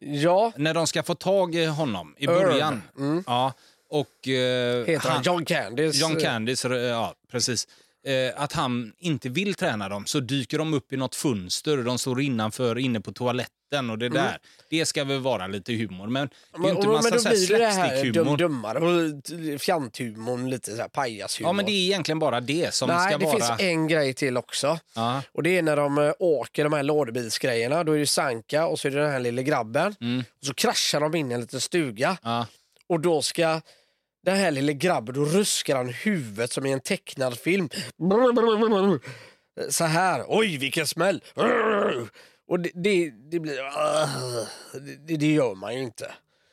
Ja, 0.00 0.52
När 0.56 0.74
de 0.74 0.86
ska 0.86 1.02
få 1.02 1.14
tag 1.14 1.54
i 1.54 1.64
honom 1.64 2.14
i 2.18 2.26
början. 2.26 2.82
Mm. 2.98 3.24
Ja, 3.26 3.52
och... 3.90 4.28
Eh, 4.28 4.84
heter 4.86 5.08
han 5.10 5.22
John 5.22 5.44
Candice. 5.44 6.00
John 6.00 6.16
Candice, 6.20 6.64
ja 6.68 7.14
precis. 7.30 7.68
Eh, 8.08 8.42
att 8.42 8.52
han 8.52 8.92
inte 8.98 9.28
vill 9.28 9.54
träna 9.54 9.88
dem 9.88 10.06
så 10.06 10.20
dyker 10.20 10.58
de 10.58 10.74
upp 10.74 10.92
i 10.92 10.96
något 10.96 11.14
fönster. 11.14 11.76
De 11.76 11.98
står 11.98 12.20
innanför, 12.20 12.78
inne 12.78 13.00
på 13.00 13.12
toaletten 13.12 13.90
och 13.90 13.98
det 13.98 14.08
där. 14.08 14.38
Det 14.70 14.86
ska 14.86 15.04
väl 15.04 15.20
vara 15.20 15.46
lite 15.46 15.72
humor. 15.72 16.06
Men 16.06 16.28
det 16.52 16.68
är 16.68 16.70
inte 16.70 16.86
men, 16.86 16.92
massa 16.96 17.10
men 17.10 17.18
då 17.22 17.30
blir 17.30 17.48
det 17.48 17.58
det 17.58 17.66
här 17.66 18.12
dum, 18.12 18.36
dummare 18.36 18.78
och 18.78 19.60
fjanthumorn, 19.60 20.50
lite 20.50 20.70
så 20.70 20.82
här 20.82 20.88
pajashumor. 20.88 21.48
Ja, 21.48 21.52
men 21.52 21.66
det 21.66 21.72
är 21.72 21.84
egentligen 21.86 22.18
bara 22.18 22.40
det 22.40 22.74
som 22.74 22.88
Nej, 22.88 23.08
ska 23.08 23.18
det 23.18 23.24
vara... 23.24 23.36
finns 23.36 23.60
en 23.60 23.88
grej 23.88 24.14
till 24.14 24.36
också. 24.36 24.78
Ja. 24.94 25.22
Och 25.32 25.42
det 25.42 25.58
är 25.58 25.62
när 25.62 25.76
de 25.76 25.98
eh, 25.98 26.12
åker 26.18 26.64
de 26.64 26.72
här 26.72 26.82
lådbilsgrejerna. 26.82 27.84
Då 27.84 27.92
är 27.92 27.98
det 27.98 28.06
Sanka 28.06 28.66
och 28.66 28.80
så 28.80 28.88
är 28.88 28.92
det 28.92 29.00
den 29.00 29.10
här 29.10 29.20
lille 29.20 29.42
grabben. 29.42 29.94
Mm. 30.00 30.24
Och 30.40 30.46
så 30.46 30.54
kraschar 30.54 31.00
de 31.00 31.14
in 31.14 31.30
i 31.30 31.34
en 31.34 31.40
liten 31.40 31.60
stuga. 31.60 32.16
Ja. 32.22 32.46
Och 32.88 33.00
då 33.00 33.22
ska 33.22 33.60
den 34.28 34.36
här 34.36 34.50
lille 34.50 34.72
grabben, 34.72 35.14
då 35.14 35.24
ruskar 35.24 35.76
han 35.76 35.88
huvudet 35.88 36.52
som 36.52 36.66
i 36.66 36.72
en 36.72 36.80
tecknad 36.80 37.38
film. 37.38 37.68
Så 39.68 39.84
här. 39.84 40.24
Oj, 40.28 40.56
vilken 40.56 40.86
smäll! 40.86 41.22
Och 42.48 42.60
det, 42.60 42.70
det, 42.74 43.10
det 43.30 43.40
blir... 43.40 43.56
Det, 45.06 45.16
det 45.16 45.32
gör 45.32 45.54
man 45.54 45.74
ju 45.74 45.82
inte. 45.82 46.12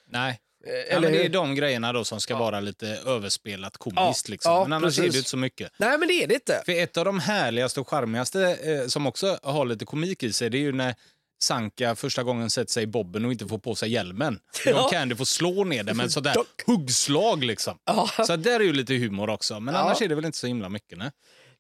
Nej. 0.09 0.29
Eh, 0.31 0.73
Ja, 0.73 0.81
Eller 0.81 1.01
men 1.01 1.11
det 1.11 1.25
är 1.25 1.29
de 1.29 1.55
grejerna 1.55 1.93
då 1.93 2.03
som 2.03 2.19
ska 2.21 2.37
vara 2.37 2.59
lite 2.59 2.87
överspelat 2.87 3.77
komiskt. 3.77 4.29
Ja, 4.29 4.31
Liksom. 4.31 4.51
ja, 4.51 4.63
men 4.63 4.73
annars 4.73 4.99
är 4.99 5.01
precis. 5.01 5.13
det 5.13 5.17
inte 5.17 5.29
så 5.29 5.37
mycket. 5.37 5.71
Nej, 5.77 5.97
men 5.97 6.07
det 6.07 6.13
är 6.23 6.27
det 6.27 6.33
inte. 6.33 6.61
För 6.65 6.71
ett 6.71 6.97
av 6.97 7.05
de 7.05 7.19
härligaste 7.19 7.79
och 7.79 7.89
charmigaste 7.89 8.57
eh, 8.63 8.87
som 8.87 9.07
också 9.07 9.39
har 9.43 9.65
lite 9.65 9.85
komik 9.85 10.23
i 10.23 10.33
sig, 10.33 10.49
det 10.49 10.57
är 10.57 10.59
ju 10.59 10.71
när 10.71 10.95
Sanka 11.41 11.95
första 11.95 12.23
gången 12.23 12.49
sätter 12.49 12.71
sig 12.71 12.83
i 12.83 12.87
bobben 12.87 13.25
och 13.25 13.31
inte 13.31 13.47
får 13.47 13.57
på 13.57 13.75
sig 13.75 13.91
hjälmen. 13.91 14.39
Ja. 14.65 14.71
John 14.71 14.89
Candy 14.91 15.15
får 15.15 15.25
slå 15.25 15.63
ner 15.63 15.83
det 15.83 15.93
med 15.93 16.05
ett 16.05 16.11
sådär 16.11 16.33
Dock. 16.33 16.63
huggslag 16.67 17.43
liksom. 17.43 17.77
Ja. 17.85 18.09
Så 18.27 18.35
där 18.35 18.59
är 18.59 18.63
ju 18.63 18.73
lite 18.73 18.93
humor 18.93 19.29
också. 19.29 19.59
Men 19.59 19.73
Ja. 19.73 19.79
annars 19.81 20.01
är 20.01 20.07
det 20.07 20.15
väl 20.15 20.25
inte 20.25 20.37
så 20.37 20.47
himla 20.47 20.69
mycket. 20.69 20.97
Nej? 20.97 21.11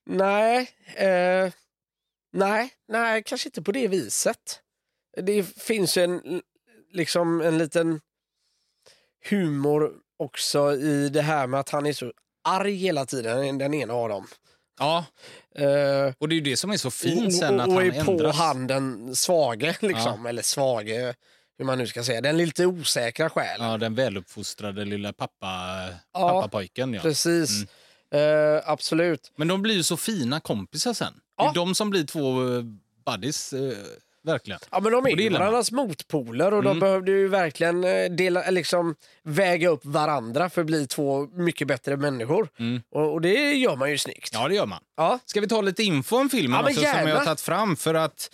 Nej, 0.09 0.69
eh, 0.95 1.51
nej, 2.33 2.69
nej, 2.87 3.23
kanske 3.25 3.47
inte 3.47 3.61
på 3.61 3.71
det 3.71 3.87
viset. 3.87 4.59
Det 5.21 5.43
finns 5.43 5.97
ju 5.97 6.03
en, 6.03 6.41
liksom 6.91 7.41
en 7.41 7.57
liten 7.57 8.01
humor 9.29 9.93
också 10.19 10.73
i 10.75 11.09
det 11.09 11.21
här 11.21 11.47
med 11.47 11.59
att 11.59 11.69
han 11.69 11.85
är 11.85 11.93
så 11.93 12.13
arg 12.43 12.75
hela 12.75 13.05
tiden, 13.05 13.57
den 13.57 13.73
ena 13.73 13.93
av 13.93 14.09
dem. 14.09 14.27
Ja, 14.79 15.05
Eh, 15.57 16.13
och 16.19 16.29
det 16.29 16.33
är 16.33 16.37
ju 16.37 16.41
det 16.41 16.57
som 16.57 16.71
är 16.71 16.77
så 16.77 16.87
och, 16.87 16.93
fint 16.93 17.37
sen 17.37 17.59
att 17.59 17.67
och 17.67 17.73
han 17.73 17.85
är 17.91 18.03
på 18.03 18.11
ändras. 18.11 18.35
han 18.35 18.67
den 18.67 19.15
svage, 19.15 19.77
liksom. 19.81 20.25
eller 20.25 20.41
svage, 20.41 21.15
hur 21.57 21.65
man 21.65 21.77
nu 21.77 21.87
ska 21.87 22.03
säga, 22.03 22.21
den 22.21 22.37
lite 22.37 22.65
osäkra 22.65 23.29
själen. 23.29 23.67
Ja, 23.71 23.77
den 23.77 23.95
väluppfostrade 23.95 24.85
lilla 24.85 25.13
pappa, 25.13 25.47
Ja, 26.13 26.29
pappapojken. 26.29 26.93
Ja. 26.93 27.01
Precis, 27.01 27.49
Mm. 28.11 28.55
eh, 28.55 28.61
absolut. 28.65 29.31
Men 29.35 29.47
de 29.47 29.61
blir 29.61 29.75
ju 29.75 29.83
så 29.83 29.97
fina 29.97 30.39
kompisar 30.39 30.93
sen. 30.93 31.13
Det 31.13 31.43
Ja. 31.43 31.49
är 31.49 31.53
de 31.53 31.75
som 31.75 31.89
blir 31.89 32.03
två 32.05 32.55
eh, 32.57 32.63
buddies, 33.05 33.53
verkligen. 34.25 34.59
Ja, 34.71 34.79
men 34.79 34.91
de 34.91 35.05
är 35.05 35.09
ju 35.09 35.29
varandras 35.29 35.71
motpoler 35.71 36.53
och 36.53 36.63
de 36.63 36.69
Mm. 36.69 36.79
behövde 36.79 37.11
ju 37.11 37.27
verkligen 37.27 37.83
eh, 37.83 38.05
dela, 38.11 38.49
liksom, 38.51 38.95
väga 39.23 39.69
upp 39.69 39.85
varandra 39.85 40.49
för 40.49 40.61
att 40.61 40.67
bli 40.67 40.87
två 40.87 41.27
mycket 41.27 41.67
bättre 41.67 41.97
människor. 41.97 42.49
Mm. 42.59 42.81
Och, 42.91 43.13
och 43.13 43.21
det 43.21 43.53
gör 43.53 43.75
man 43.75 43.91
ju 43.91 43.97
snyggt. 43.97 44.29
Ja, 44.33 44.47
det 44.47 44.55
gör 44.55 44.65
man. 44.65 44.79
Ja. 44.97 45.19
Ska 45.25 45.41
vi 45.41 45.47
ta 45.47 45.61
lite 45.61 45.83
info 45.83 46.17
om 46.17 46.29
filmen 46.29 46.59
Ja, 46.59 46.69
också, 46.69 46.79
som 46.81 47.09
jag 47.09 47.17
har 47.17 47.25
tagit 47.25 47.41
fram? 47.41 47.75
För 47.75 47.93
att 47.93 48.29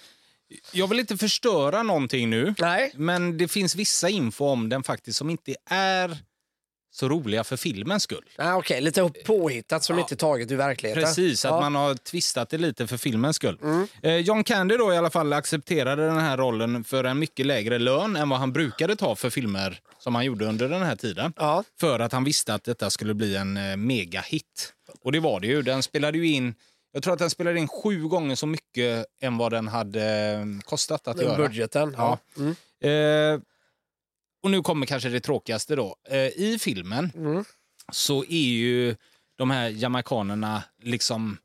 jag 0.71 0.87
vill 0.87 0.99
inte 0.99 1.17
förstöra 1.17 1.83
någonting 1.83 2.29
nu, 2.29 2.53
Nej. 2.59 2.91
men 2.95 3.37
det 3.37 3.47
finns 3.47 3.75
vissa 3.75 4.09
info 4.09 4.45
om 4.45 4.69
den 4.69 4.83
faktiskt 4.83 5.17
som 5.17 5.29
inte 5.29 5.55
är 5.69 6.17
så 6.91 7.09
roliga 7.09 7.43
för 7.43 7.57
filmens 7.57 8.03
skull. 8.03 8.25
Nej, 8.37 8.53
okej, 8.53 8.81
lite 8.81 9.09
påhittat 9.25 9.83
som 9.83 9.99
inte 9.99 10.15
taget 10.15 10.51
ur 10.51 10.55
verkligheten. 10.55 11.03
Precis, 11.03 11.45
att 11.45 11.51
ja. 11.51 11.59
man 11.61 11.75
har 11.75 11.95
twistat 11.95 12.49
det 12.49 12.57
lite 12.57 12.87
för 12.87 12.97
filmens 12.97 13.35
skull. 13.35 13.57
Mm. 13.63 13.87
Eh, 14.01 14.15
John 14.15 14.43
Candy 14.43 14.77
då 14.77 14.93
i 14.93 14.97
alla 14.97 15.09
fall 15.09 15.33
accepterade 15.33 16.05
den 16.05 16.19
här 16.19 16.37
rollen 16.37 16.83
för 16.83 17.03
en 17.03 17.19
mycket 17.19 17.45
lägre 17.45 17.79
lön 17.79 18.15
än 18.15 18.29
vad 18.29 18.39
han 18.39 18.53
brukade 18.53 18.95
ta 18.95 19.15
för 19.15 19.29
filmer 19.29 19.79
som 19.99 20.15
han 20.15 20.25
gjorde 20.25 20.45
under 20.45 20.69
den 20.69 20.81
här 20.81 20.95
tiden. 20.95 21.33
Ja. 21.37 21.63
För 21.79 21.99
att 21.99 22.11
han 22.11 22.23
visste 22.23 22.53
att 22.53 22.63
detta 22.63 22.89
skulle 22.89 23.13
bli 23.13 23.35
en 23.35 23.57
eh, 23.57 23.77
megahit. 23.77 24.73
Och 25.03 25.11
det 25.11 25.19
var 25.19 25.39
det 25.39 25.47
ju. 25.47 25.61
Den 25.61 25.83
spelade 25.83 26.17
ju 26.17 26.27
in, 26.27 26.55
jag 26.91 27.03
tror 27.03 27.13
att 27.13 27.19
den 27.19 27.29
spelade 27.29 27.59
in 27.59 27.67
sju 27.67 28.07
gånger 28.07 28.35
så 28.35 28.47
mycket 28.47 29.05
än 29.21 29.37
vad 29.37 29.51
den 29.51 29.67
hade 29.67 30.31
eh, 30.31 30.45
kostat 30.63 31.07
att 31.07 31.21
göra. 31.21 31.37
Budgeten. 31.37 31.95
Ja. 31.97 32.17
Mm. 32.37 32.55
Eh, 32.83 33.41
och 34.43 34.51
nu 34.51 34.61
kommer 34.61 34.85
kanske 34.85 35.09
det 35.09 35.19
tråkigaste 35.19 35.75
då. 35.75 35.95
Eh, 36.09 36.17
I 36.17 36.57
filmen 36.61 37.11
Mm. 37.15 37.45
så 37.91 38.23
är 38.25 38.47
ju 38.49 38.95
de 39.37 39.51
här 39.51 39.69
jamaikanerna 39.69 40.63
liksom 40.83 41.37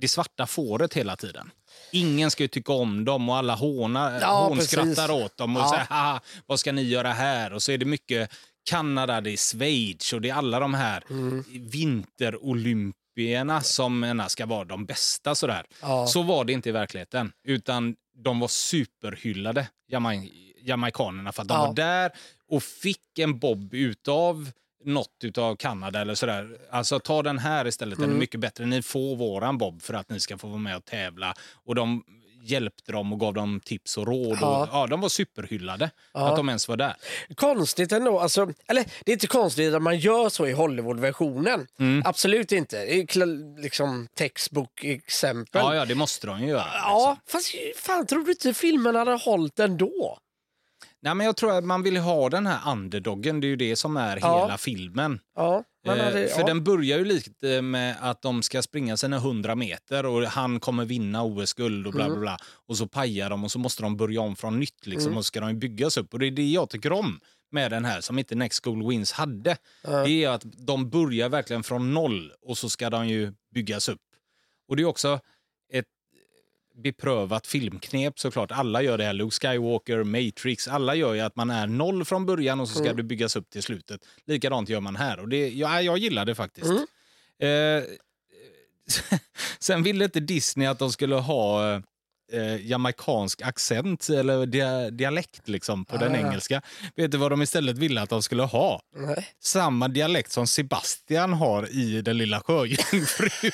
det 0.00 0.08
svarta 0.08 0.46
fåret 0.46 0.94
hela 0.94 1.16
tiden. 1.16 1.50
Ingen 1.92 2.30
ska 2.30 2.48
tycka 2.48 2.72
om 2.72 3.04
dem 3.04 3.28
och 3.28 3.36
alla 3.36 3.54
hånar, 3.54 4.20
Ja, 4.20 4.44
hånskrattar 4.48 5.08
precis. 5.08 5.24
åt 5.24 5.36
dem 5.36 5.56
och 5.56 5.62
Ja. 5.62 5.70
säger 5.70 5.84
Haha, 5.84 6.20
vad 6.46 6.60
ska 6.60 6.72
ni 6.72 6.82
göra 6.82 7.12
här? 7.12 7.52
Och 7.52 7.62
så 7.62 7.72
är 7.72 7.78
det 7.78 7.84
mycket 7.84 8.30
Kanada, 8.70 9.20
det 9.20 9.30
är 9.30 9.36
Schweiz 9.36 10.12
och 10.12 10.20
det 10.20 10.30
är 10.30 10.34
alla 10.34 10.60
de 10.60 10.74
här 10.74 11.04
Mm. 11.10 11.44
vinterolympierna 11.52 13.60
som 13.60 14.04
ena 14.04 14.28
ska 14.28 14.46
vara 14.46 14.64
de 14.64 14.84
bästa. 14.86 15.34
Sådär. 15.34 15.64
Ja. 15.82 16.06
Så 16.06 16.22
var 16.22 16.44
det 16.44 16.52
inte 16.52 16.68
i 16.68 16.72
verkligheten, 16.72 17.32
utan 17.44 17.96
de 18.24 18.40
var 18.40 18.48
superhyllade, 18.48 19.68
Jamai- 19.92 20.47
jamaikanerna, 20.62 21.32
för 21.32 21.42
att 21.42 21.48
de 21.48 21.54
Ja. 21.54 21.66
var 21.66 21.74
där 21.74 22.12
och 22.48 22.62
fick 22.62 23.18
en 23.18 23.38
bob 23.38 23.74
utav 23.74 24.50
något 24.84 25.16
utav 25.22 25.56
Kanada 25.56 26.00
eller 26.00 26.14
sådär. 26.14 26.58
Alltså 26.70 27.00
ta 27.00 27.22
den 27.22 27.38
här 27.38 27.66
istället, 27.66 27.98
den 27.98 28.10
är 28.10 28.14
mycket 28.14 28.40
bättre. 28.40 28.66
Ni 28.66 28.82
får 28.82 29.16
våran 29.16 29.58
bob 29.58 29.82
för 29.82 29.94
att 29.94 30.10
ni 30.10 30.20
ska 30.20 30.38
få 30.38 30.46
vara 30.46 30.58
med 30.58 30.76
och 30.76 30.84
tävla. 30.84 31.34
Och 31.64 31.74
de 31.74 32.04
hjälpte 32.42 32.92
dem 32.92 33.12
och 33.12 33.20
gav 33.20 33.34
dem 33.34 33.60
tips 33.64 33.98
och 33.98 34.06
råd. 34.06 34.38
Ja. 34.40 34.62
Och, 34.62 34.68
ja, 34.72 34.86
de 34.86 35.00
var 35.00 35.08
superhyllade 35.08 35.90
Ja. 36.14 36.28
att 36.30 36.36
de 36.36 36.48
ens 36.48 36.68
var 36.68 36.76
där. 36.76 36.94
Konstigt 37.34 37.92
ändå. 37.92 38.20
Alltså, 38.20 38.52
eller 38.68 38.84
det 39.04 39.10
är 39.10 39.12
inte 39.12 39.26
konstigt 39.26 39.74
att 39.74 39.82
man 39.82 39.98
gör 39.98 40.28
så 40.28 40.46
i 40.46 40.52
Hollywood-versionen. 40.52 41.66
Mm. 41.78 42.02
Absolut 42.06 42.52
inte. 42.52 42.76
Det 42.84 42.94
är 43.00 43.62
liksom 43.62 44.08
textbook-exempel. 44.14 45.60
Ja, 45.64 45.74
ja, 45.74 45.84
det 45.84 45.94
måste 45.94 46.26
de 46.26 46.40
ju 46.40 46.48
göra. 46.48 46.64
Ja, 46.74 47.16
liksom. 47.26 47.40
fast 47.40 47.54
fan 47.86 48.06
tror 48.06 48.24
du 48.24 48.30
inte 48.30 48.54
filmen 48.54 48.94
hade 48.94 49.12
hållit 49.12 49.58
ändå? 49.58 50.18
Nej, 51.02 51.14
men 51.14 51.26
jag 51.26 51.36
tror 51.36 51.52
att 51.58 51.64
man 51.64 51.82
vill 51.82 51.96
ha 51.96 52.28
den 52.28 52.46
här 52.46 52.72
underdoggen. 52.72 53.40
Det 53.40 53.46
är 53.46 53.48
ju 53.48 53.56
det 53.56 53.76
som 53.76 53.96
är 53.96 54.18
Ja. 54.22 54.42
hela 54.44 54.58
filmen. 54.58 55.20
Ja, 55.36 55.64
man 55.86 55.98
Eh, 55.98 56.04
hade, 56.04 56.28
för 56.28 56.40
ja. 56.40 56.46
den 56.46 56.64
börjar 56.64 56.98
ju 56.98 57.04
lite 57.04 57.62
med 57.62 57.96
att 58.00 58.22
de 58.22 58.42
ska 58.42 58.62
springa 58.62 58.96
sina 58.96 59.16
100 59.16 59.54
meter 59.54 60.06
och 60.06 60.22
han 60.22 60.60
kommer 60.60 60.84
vinna 60.84 61.22
OS-guld 61.24 61.86
och 61.86 61.92
bla 61.92 62.04
Mm. 62.04 62.12
bla 62.14 62.20
bla. 62.20 62.36
Och 62.68 62.76
så 62.76 62.86
pajar 62.86 63.30
de 63.30 63.44
och 63.44 63.50
så 63.50 63.58
måste 63.58 63.82
de 63.82 63.96
börja 63.96 64.20
om 64.20 64.36
från 64.36 64.60
nytt 64.60 64.86
liksom 64.86 65.06
Mm. 65.08 65.18
och 65.18 65.24
så 65.24 65.28
ska 65.28 65.40
de 65.40 65.58
byggas 65.58 65.96
upp. 65.96 66.12
Och 66.14 66.18
det 66.18 66.26
är 66.26 66.30
det 66.30 66.46
jag 66.50 66.70
tycker 66.70 66.92
om 66.92 67.20
med 67.50 67.70
den 67.70 67.84
här 67.84 68.00
som 68.00 68.18
inte 68.18 68.34
Next 68.34 68.64
School 68.64 68.88
Wins 68.88 69.12
hade. 69.12 69.56
Det 70.04 70.24
är 70.24 70.28
att 70.28 70.42
de 70.66 70.90
börjar 70.90 71.28
verkligen 71.28 71.62
från 71.62 71.94
noll 71.94 72.32
och 72.42 72.58
så 72.58 72.68
ska 72.68 72.90
de 72.90 73.08
ju 73.08 73.32
byggas 73.54 73.88
upp. 73.88 74.00
Och 74.68 74.76
det 74.76 74.82
är 74.82 74.86
också 74.86 75.20
beprövat 76.82 77.46
filmknep 77.46 78.18
såklart. 78.18 78.50
Alla 78.52 78.82
gör 78.82 78.98
det 78.98 79.04
här. 79.04 79.12
Luke 79.12 79.36
Skywalker, 79.48 80.04
Matrix. 80.04 80.68
Alla 80.68 80.94
gör 80.94 81.14
ju 81.14 81.20
att 81.20 81.36
man 81.36 81.50
är 81.50 81.66
noll 81.66 82.04
från 82.04 82.26
början 82.26 82.60
och 82.60 82.68
så 82.68 82.78
ska 82.78 82.92
det 82.92 83.02
byggas 83.02 83.36
upp 83.36 83.50
till 83.50 83.62
slutet. 83.62 84.00
Likadant 84.26 84.68
gör 84.68 84.80
man 84.80 84.96
här 84.96 85.18
och 85.20 85.28
det, 85.28 85.48
ja, 85.48 85.82
jag 85.82 85.98
gillar 85.98 86.24
det 86.24 86.34
faktiskt. 86.34 86.70
Eh, 87.40 87.82
sen 89.58 89.82
ville 89.82 90.04
inte 90.04 90.20
Disney 90.20 90.66
att 90.68 90.78
de 90.78 90.92
skulle 90.92 91.14
ha 91.14 91.74
eh, 92.32 92.66
jamaicansk 92.66 93.42
accent 93.42 94.08
eller 94.08 94.46
dia, 94.46 94.90
dialekt 94.90 95.48
liksom, 95.48 95.84
på 95.84 95.96
den 95.96 96.12
Ah. 96.14 96.18
engelska. 96.18 96.62
Vet 96.96 97.10
du 97.10 97.18
vad 97.18 97.32
de 97.32 97.42
istället 97.42 97.78
ville 97.78 98.02
att 98.02 98.10
de 98.10 98.22
skulle 98.22 98.42
ha? 98.42 98.82
Nej. 98.96 99.28
Samma 99.40 99.88
dialekt 99.88 100.32
som 100.32 100.46
Sebastian 100.46 101.32
har 101.32 101.68
i 101.70 102.02
Den 102.02 102.18
lilla 102.18 102.40
sjöjungfrun. 102.40 103.30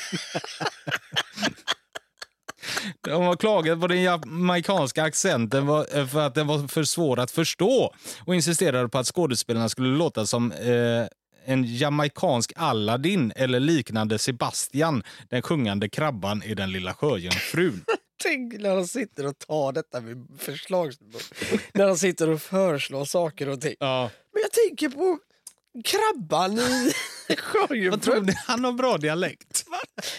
De 3.00 3.22
har 3.22 3.37
klagat 3.37 3.81
på 3.81 3.87
den 3.87 4.03
jamaicanska 4.03 5.03
accenten 5.03 5.66
för 6.09 6.20
att 6.20 6.35
den 6.35 6.46
var 6.46 6.68
för 6.68 6.85
svår 6.85 7.18
att 7.18 7.31
förstå 7.31 7.94
och 8.24 8.35
insisterade 8.35 8.88
på 8.88 8.98
att 8.98 9.07
skådespelarna 9.07 9.68
skulle 9.68 9.88
låta 9.88 10.27
som 10.27 10.53
eh, 10.53 11.07
en 11.44 11.64
jamaicansk 11.64 12.53
Aladdin 12.57 13.33
eller 13.37 13.61
liknande 13.61 14.18
Sebastian, 14.18 15.03
den 15.29 15.42
sjungande 15.42 15.88
krabban 15.88 16.42
i 16.42 16.55
Den 16.55 16.72
lilla 16.72 16.94
sjöjungfrun. 16.94 17.85
Tänk 18.22 18.53
när 18.61 18.77
de 18.77 18.87
sitter 18.87 19.27
och 19.27 19.38
tar 19.38 19.72
detta 19.72 20.00
med 20.00 20.27
förslag. 20.38 20.92
när 21.72 21.87
de 21.87 21.96
sitter 21.96 22.31
och 22.31 22.42
föreslår 22.42 23.05
saker 23.05 23.48
och 23.48 23.61
ting. 23.61 23.74
Ja. 23.79 24.11
Men 24.33 24.42
jag 24.42 24.53
tänker 24.53 24.88
på 24.88 25.18
krabban 25.85 26.59
i 26.59 26.92
Vad 27.91 28.03
tror 28.03 28.21
ni? 28.21 28.33
Han 28.47 28.65
har 28.65 28.73
bra 28.73 28.99
dialekt. 28.99 29.65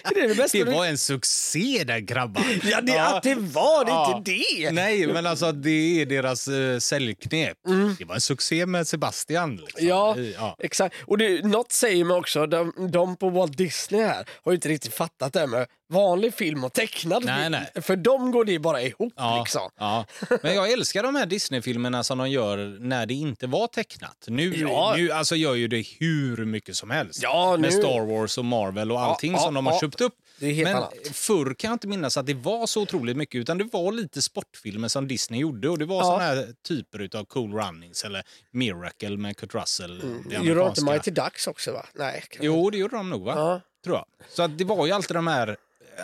Är 0.04 0.15
det 0.15 0.28
det 0.28 0.36
bästa 0.36 0.58
Det 0.58 0.63
var 0.63 0.86
en 0.86 0.98
succé 0.98 1.84
den 1.88 2.06
krabban. 2.08 2.44
Ja, 2.63 2.82
det, 2.82 2.98
att 3.00 3.24
det 3.24 3.36
var 3.36 3.86
det, 3.86 4.18
inte 4.18 4.32
det. 4.32 4.72
Nej, 4.72 5.08
men 5.08 5.26
alltså 5.26 5.52
det 5.52 6.02
är 6.02 6.06
deras 6.06 6.48
uh, 6.48 6.80
säljknep. 6.80 7.58
Det 7.98 8.06
var 8.06 8.15
en 8.15 8.22
succé 8.22 8.65
med 8.65 8.88
Sebastian. 8.88 9.56
Liksom. 9.56 9.80
Mm. 9.80 9.89
Ja, 9.89 10.18
I- 10.18 10.36
ja. 10.38 10.56
exakt. 10.60 10.96
Och 11.06 11.18
det, 11.18 11.46
något 11.46 11.72
säger 11.72 12.06
mig 12.06 12.18
också, 12.18 12.46
de, 12.46 12.89
de 12.91 13.15
på 13.18 13.30
Walt 13.30 13.58
Disney 13.58 14.02
här 14.02 14.26
har 14.44 14.52
ju 14.52 14.56
inte 14.56 14.70
riktigt 14.70 14.94
fattat 14.94 15.34
det 15.34 15.39
här 15.39 15.48
med 15.48 15.68
vanlig 15.89 16.34
film 16.34 16.63
och 16.63 16.74
tecknad 16.74 17.26
Nej, 17.26 17.41
film. 17.43 17.52
nej. 17.74 17.84
För 17.84 17.95
dem 17.95 18.32
går 18.32 18.45
det 18.45 18.60
bara 18.60 18.82
ihop 18.82 19.13
Ja, 19.15 19.39
liksom. 19.39 19.69
ja. 19.80 20.06
Men 20.43 20.56
jag 20.56 20.71
älskar 20.71 21.04
de 21.04 21.15
här 21.15 21.26
Disney-filmerna 21.26 22.04
som 22.04 22.17
de 22.17 22.30
gör 22.30 22.78
när 22.80 23.06
det 23.06 23.13
inte 23.13 23.48
var 23.48 23.67
tecknat. 23.67 24.26
Nu, 24.28 24.56
Ja. 24.56 24.93
nu 24.98 25.12
alltså 25.12 25.36
gör 25.36 25.56
ju 25.56 25.67
det 25.67 25.86
hur 26.00 26.45
mycket 26.45 26.76
som 26.78 26.89
helst. 26.89 27.19
Ja, 27.24 27.58
Med 27.58 27.74
Star 27.74 28.06
Wars 28.06 28.38
och 28.38 28.45
Marvel 28.45 28.91
och 28.91 29.00
allting 29.02 29.32
ja, 29.32 29.39
som 29.39 29.54
de 29.54 29.65
har 29.65 29.80
köpt 29.80 30.02
upp. 30.02 30.13
Men 30.39 30.67
annat. 30.76 30.93
förr 31.13 31.54
kan 31.54 31.67
jag 31.69 31.76
inte 31.76 31.88
minnas 31.88 32.17
att 32.17 32.26
det 32.26 32.34
var 32.34 32.67
så 32.67 32.82
otroligt 32.82 33.17
mycket 33.17 33.39
utan 33.39 33.58
det 33.58 33.63
var 33.74 33.91
lite 33.91 34.21
sportfilmer 34.21 34.88
som 34.88 35.08
Disney 35.08 35.39
gjorde 35.41 35.69
och 35.69 35.78
det 35.78 35.86
var 35.86 35.95
Ja. 35.98 36.04
såna 36.04 36.24
här 36.24 36.48
typer 36.67 37.17
av 37.17 37.26
Cool 37.26 37.54
Runnings 37.54 38.04
eller 38.04 38.24
Miracle 38.52 39.17
med 39.17 39.38
Kurt 39.38 39.56
Russell. 39.56 40.00
Det 40.30 40.36
Gjorde 40.36 40.60
de 40.60 40.67
inte. 40.69 40.84
Mighty 40.84 41.12
Ducks 41.12 41.48
också 41.48 41.71
va? 41.71 41.86
Nej. 41.93 42.24
Jo, 42.41 42.69
det 42.69 42.78
gjorde 42.78 42.95
de 42.98 43.10
nog 43.10 43.24
va? 43.24 43.62
Tror 43.84 43.95
jag. 43.98 44.06
Så 44.30 44.43
att 44.43 44.58
det 44.58 44.63
var 44.63 44.86
ju 44.86 44.91
alltid 44.91 45.15
de 45.15 45.28
här, 45.28 45.58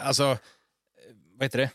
alltså, 0.03 0.23
vad 1.37 1.45
heter 1.45 1.59
det? 1.59 1.69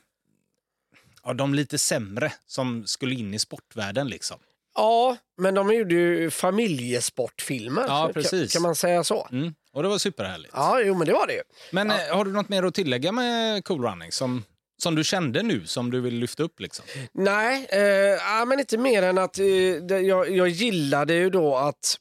Ja, 1.24 1.32
de 1.34 1.54
lite 1.54 1.78
sämre 1.78 2.32
som 2.46 2.86
skulle 2.86 3.14
in 3.14 3.34
i 3.34 3.38
sportvärlden 3.38 4.08
liksom. 4.08 4.38
ja, 4.74 5.16
men 5.38 5.54
de 5.54 5.74
gjorde 5.74 5.94
ju 5.94 6.30
familjesportfilmer. 6.30 7.82
Ja, 7.88 8.04
Kan- 8.04 8.12
precis. 8.14 8.52
Kan 8.52 8.62
man 8.62 8.74
säga 8.76 9.04
så? 9.04 9.28
Mm. 9.32 9.54
Och 9.72 9.82
det 9.82 9.88
var 9.88 9.98
superhärligt. 9.98 10.52
Ja, 10.56 10.80
jo 10.80 10.94
men 10.94 11.06
det 11.06 11.12
var 11.12 11.26
det 11.26 11.32
ju. 11.32 11.42
Men 11.72 11.90
eh, 11.90 11.96
har 12.10 12.24
du 12.24 12.32
något 12.32 12.48
mer 12.48 12.62
att 12.62 12.74
tillägga 12.74 13.12
med 13.12 13.64
Cool 13.64 13.82
Running 13.84 14.12
som, 14.12 14.44
som 14.78 14.94
du 14.94 15.04
kände 15.04 15.42
nu, 15.42 15.66
som 15.66 15.90
du 15.90 16.00
vill 16.00 16.14
lyfta 16.14 16.42
upp 16.42 16.60
liksom? 16.60 16.84
Nej, 17.12 17.66
eh, 17.70 17.80
ja, 17.80 18.44
men 18.44 18.60
inte 18.60 18.78
mer 18.78 19.02
än 19.02 19.18
att 19.18 19.38
eh, 19.38 19.46
jag, 19.46 20.30
jag 20.30 20.48
gillade 20.48 21.14
ju 21.14 21.30
då 21.30 21.56
att 21.56 22.00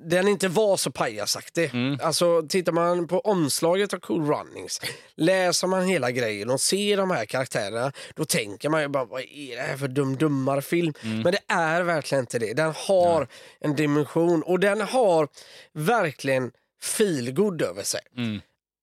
den 0.00 0.28
inte 0.28 0.48
var 0.48 0.76
så 0.76 0.90
pajasaktig. 0.90 1.70
Mm. 1.74 1.98
Alltså 2.02 2.42
tittar 2.48 2.72
man 2.72 3.08
på 3.08 3.20
omslaget 3.20 3.94
av 3.94 3.98
Cool 3.98 4.26
Runnings, 4.26 4.80
läser 5.16 5.66
man 5.66 5.84
hela 5.84 6.10
grejen 6.10 6.50
och 6.50 6.60
ser 6.60 6.96
de 6.96 7.10
här 7.10 7.24
karaktärerna, 7.24 7.92
då 8.14 8.24
tänker 8.24 8.68
man 8.68 8.82
ju 8.82 8.88
bara 8.88 9.04
vad 9.04 9.20
är 9.20 9.56
det 9.56 9.62
här 9.62 9.76
för 9.76 9.88
dum 9.88 10.62
film? 10.62 10.92
Mm. 11.02 11.20
Men 11.20 11.32
det 11.32 11.54
är 11.54 11.82
verkligen 11.82 12.22
inte 12.22 12.38
det. 12.38 12.52
Den 12.52 12.72
har 12.76 13.28
en 13.60 13.76
dimension 13.76 14.42
och 14.42 14.60
den 14.60 14.80
har 14.80 15.28
verkligen 15.72 16.50
feelgood 16.82 17.62
över 17.62 17.82
sig. 17.82 18.00
Mm. 18.16 18.40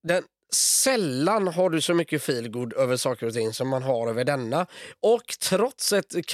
Den, 0.08 0.24
sällan 0.54 1.48
har 1.48 1.70
du 1.70 1.82
så 1.82 1.94
mycket 1.94 2.24
feelgood 2.24 2.74
över 2.74 2.98
saker 2.98 3.28
och 3.28 3.34
ting 3.34 3.54
som 3.54 3.68
man 3.68 3.84
har 3.84 4.08
över 4.08 4.24
denna. 4.24 4.68
Och 5.00 5.36
trots 5.40 5.94
ett 5.94 6.28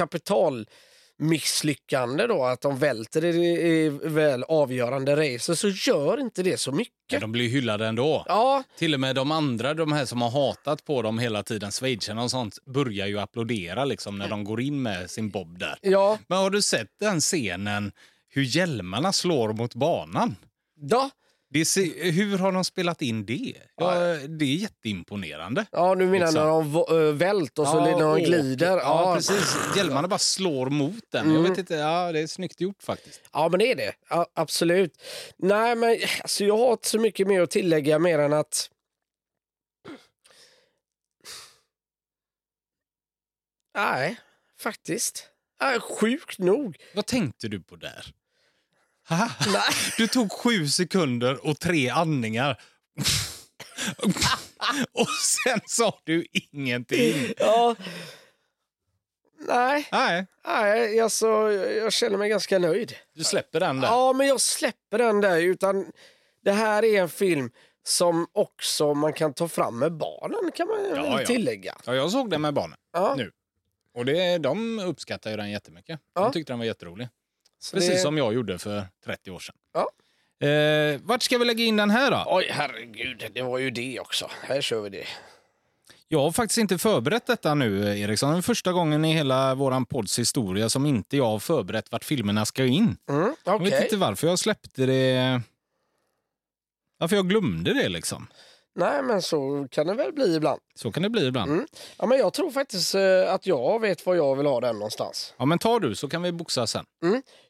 kapitalmisslyckande 1.19 2.27
då, 2.27 2.43
att 2.45 2.61
de 2.61 2.77
välter 2.77 3.25
i, 3.25 3.89
väl 4.03 4.43
avgörande 4.43 5.15
racer, 5.15 5.53
så 5.53 5.69
gör 5.69 6.19
inte 6.19 6.43
det 6.43 6.57
så 6.59 6.69
Ja, 6.71 6.75
mycket. 6.75 7.21
de 7.21 7.31
blir 7.31 7.49
hyllade 7.49 7.87
ändå. 7.87 8.25
Ja, 8.27 8.63
Till 8.77 8.93
och 8.93 8.99
med 8.99 9.15
de 9.15 9.31
andra, 9.31 9.73
de 9.73 9.91
här 9.91 10.05
som 10.05 10.21
har 10.21 10.29
hatat 10.29 10.85
på 10.85 11.01
dem 11.01 11.19
hela 11.19 11.43
tiden, 11.43 11.71
schweizarna 11.71 12.23
och 12.23 12.31
sånt, 12.31 12.65
börjar 12.65 13.07
ju 13.07 13.19
applådera 13.19 13.85
liksom 13.85 14.17
när 14.17 14.29
de 14.29 14.43
går 14.43 14.61
in 14.61 14.81
med 14.81 15.09
sin 15.09 15.29
bob 15.29 15.59
där. 15.59 15.77
ja, 15.81 16.17
Men 16.27 16.37
har 16.37 16.49
du 16.49 16.61
sett 16.61 16.89
den 16.99 17.19
scenen 17.19 17.91
hur 18.29 18.43
hjälmarna 18.43 19.13
slår 19.13 19.53
mot 19.53 19.75
banan? 19.75 20.35
ja. 20.81 21.09
Ser, 21.65 22.11
hur 22.11 22.37
har 22.37 22.51
de 22.51 22.63
spelat 22.65 23.01
in 23.01 23.25
det? 23.25 23.55
Ja, 23.75 23.93
det 24.27 24.45
är 24.45 24.55
jätteimponerande. 24.55 25.65
Ja, 25.71 25.95
du 25.95 26.05
menar 26.05 26.25
Liksom. 26.25 26.41
när 26.43 26.85
de 26.87 26.95
ö, 26.95 27.11
vält 27.11 27.59
och 27.59 27.67
så 27.67 27.85
när 27.85 27.99
de 27.99 28.19
glider? 28.23 28.77
Ja, 28.77 29.13
precis. 29.15 29.57
Hjälmarna 29.77 30.07
bara 30.07 30.19
slår 30.19 30.69
mot 30.69 31.03
den. 31.11 31.33
Jag 31.33 31.41
vet 31.41 31.57
inte, 31.57 31.73
ja, 31.75 32.11
det 32.11 32.19
är 32.19 32.27
snyggt 32.27 32.61
gjort 32.61 32.83
faktiskt. 32.83 33.21
Ja, 33.33 33.49
men 33.49 33.59
det 33.59 33.71
är 33.71 33.75
det. 33.75 33.93
Ja, 34.09 34.27
absolut. 34.33 35.01
Nej, 35.37 35.75
men 35.75 35.97
alltså, 36.21 36.43
jag 36.45 36.57
har 36.57 36.71
inte 36.71 36.89
så 36.89 36.99
mycket 36.99 37.27
mer 37.27 37.41
att 37.41 37.51
tillägga 37.51 37.99
mer 37.99 38.19
än 38.19 38.33
att... 38.33 38.69
Nej, 43.75 44.19
faktiskt. 44.59 45.29
Nej, 45.61 45.79
sjukt 45.79 46.39
nog. 46.39 46.77
Vad 46.95 47.05
tänkte 47.05 47.47
du 47.47 47.61
på 47.61 47.75
där? 47.75 48.13
Du 49.97 50.07
tog 50.07 50.31
sju 50.31 50.67
sekunder 50.67 51.45
och 51.47 51.59
tre 51.59 51.89
andningar. 51.89 52.61
och 54.93 55.07
sen 55.09 55.59
sa 55.65 55.99
du 56.03 56.25
ingenting. 56.51 57.33
Ja. 57.37 57.75
Nej, 59.47 59.87
Nej, 59.91 60.25
nej 60.45 60.99
alltså, 60.99 61.27
jag 61.51 61.93
känner 61.93 62.17
mig 62.17 62.29
ganska 62.29 62.59
nöjd. 62.59 62.95
du 63.15 63.23
släpper 63.23 63.59
den 63.59 63.81
där. 63.81 63.87
Ja, 63.87 64.13
men 64.13 64.27
jag 64.27 64.41
släpper 64.41 64.97
den 64.97 65.21
där. 65.21 65.37
Utan 65.41 65.85
det 66.43 66.51
här 66.51 66.85
är 66.85 67.01
en 67.01 67.09
film 67.09 67.51
som 67.83 68.27
också 68.33 68.93
man 68.93 69.13
kan 69.13 69.33
ta 69.33 69.47
fram 69.47 69.79
med 69.79 69.91
barnen, 69.93 70.51
kan 70.55 70.67
man 70.67 70.77
Ja, 70.95 71.19
ja. 71.21 71.25
tillägga. 71.27 71.75
Ja, 71.85 71.95
jag 71.95 72.11
såg 72.11 72.29
den 72.29 72.41
med 72.41 72.53
barnen 72.53 72.77
Ja. 72.93 73.13
nu. 73.17 73.31
Och 73.93 74.05
det, 74.05 74.37
de 74.37 74.79
uppskattar 74.79 75.31
ju 75.31 75.37
den 75.37 75.51
jättemycket. 75.51 75.99
Ja. 76.13 76.21
De 76.21 76.31
tyckte 76.31 76.53
den 76.53 76.59
var 76.59 76.65
jätterolig. 76.65 77.09
Så 77.59 77.75
Precis 77.75 77.91
det... 77.93 77.99
som 77.99 78.17
jag 78.17 78.33
gjorde 78.33 78.57
för 78.57 78.87
30 79.05 79.31
år 79.31 79.39
sedan. 79.39 79.55
Ja. 79.73 79.89
Eh, 80.47 80.99
vart 81.03 81.23
ska 81.23 81.37
vi 81.37 81.45
lägga 81.45 81.63
in 81.63 81.75
den 81.75 81.89
här 81.89 82.11
då? 82.11 82.23
Oj, 82.27 82.47
herregud, 82.51 83.25
det 83.33 83.41
var 83.41 83.57
ju 83.57 83.71
det 83.71 83.99
också. 83.99 84.29
Här 84.41 84.61
kör 84.61 84.81
vi 84.81 84.89
det. 84.89 85.05
Jag 86.07 86.19
har 86.19 86.31
faktiskt 86.31 86.57
inte 86.57 86.77
förberett 86.77 87.25
detta 87.27 87.55
nu, 87.55 87.99
Eriksson. 87.99 88.31
Det 88.31 88.37
är 88.37 88.41
första 88.41 88.71
gången 88.71 89.05
i 89.05 89.13
hela 89.13 89.55
våran 89.55 89.85
podds 89.85 90.19
historia 90.19 90.69
som 90.69 90.85
inte 90.85 91.17
jag 91.17 91.25
har 91.25 91.39
förberett 91.39 91.91
vart 91.91 92.03
filmerna 92.03 92.45
ska 92.45 92.65
in. 92.65 92.97
Mm, 93.09 93.35
Jag 93.43 93.63
vet 93.63 93.83
inte 93.83 93.97
varför 93.97 94.27
jag 94.27 94.39
släppte 94.39 94.85
det. 94.85 95.41
Varför 96.97 97.15
jag 97.15 97.29
glömde 97.29 97.73
det 97.73 97.89
liksom. 97.89 98.27
Nej, 98.79 99.03
men 99.03 99.21
så 99.21 99.67
kan 99.71 99.87
det 99.87 99.93
väl 99.93 100.13
bli 100.13 100.35
ibland. 100.35 100.61
Så 100.75 100.91
kan 100.91 101.03
det 101.03 101.09
bli 101.09 101.27
ibland. 101.27 101.51
Mm. 101.51 101.67
Ja, 101.97 102.05
men 102.05 102.17
jag 102.17 102.33
tror 102.33 102.51
faktiskt 102.51 102.95
eh, 102.95 103.33
att 103.33 103.45
jag 103.45 103.81
vet 103.81 104.05
var 104.05 104.15
jag 104.15 104.35
vill 104.35 104.45
ha 104.45 104.59
den 104.59 104.75
någonstans. 104.75 105.33
Ja, 105.37 105.45
men 105.45 105.59
ta 105.59 105.79
du 105.79 105.95
så 105.95 106.09
kan 106.09 106.21
vi 106.21 106.31
boxa 106.31 106.67
sen. 106.67 106.85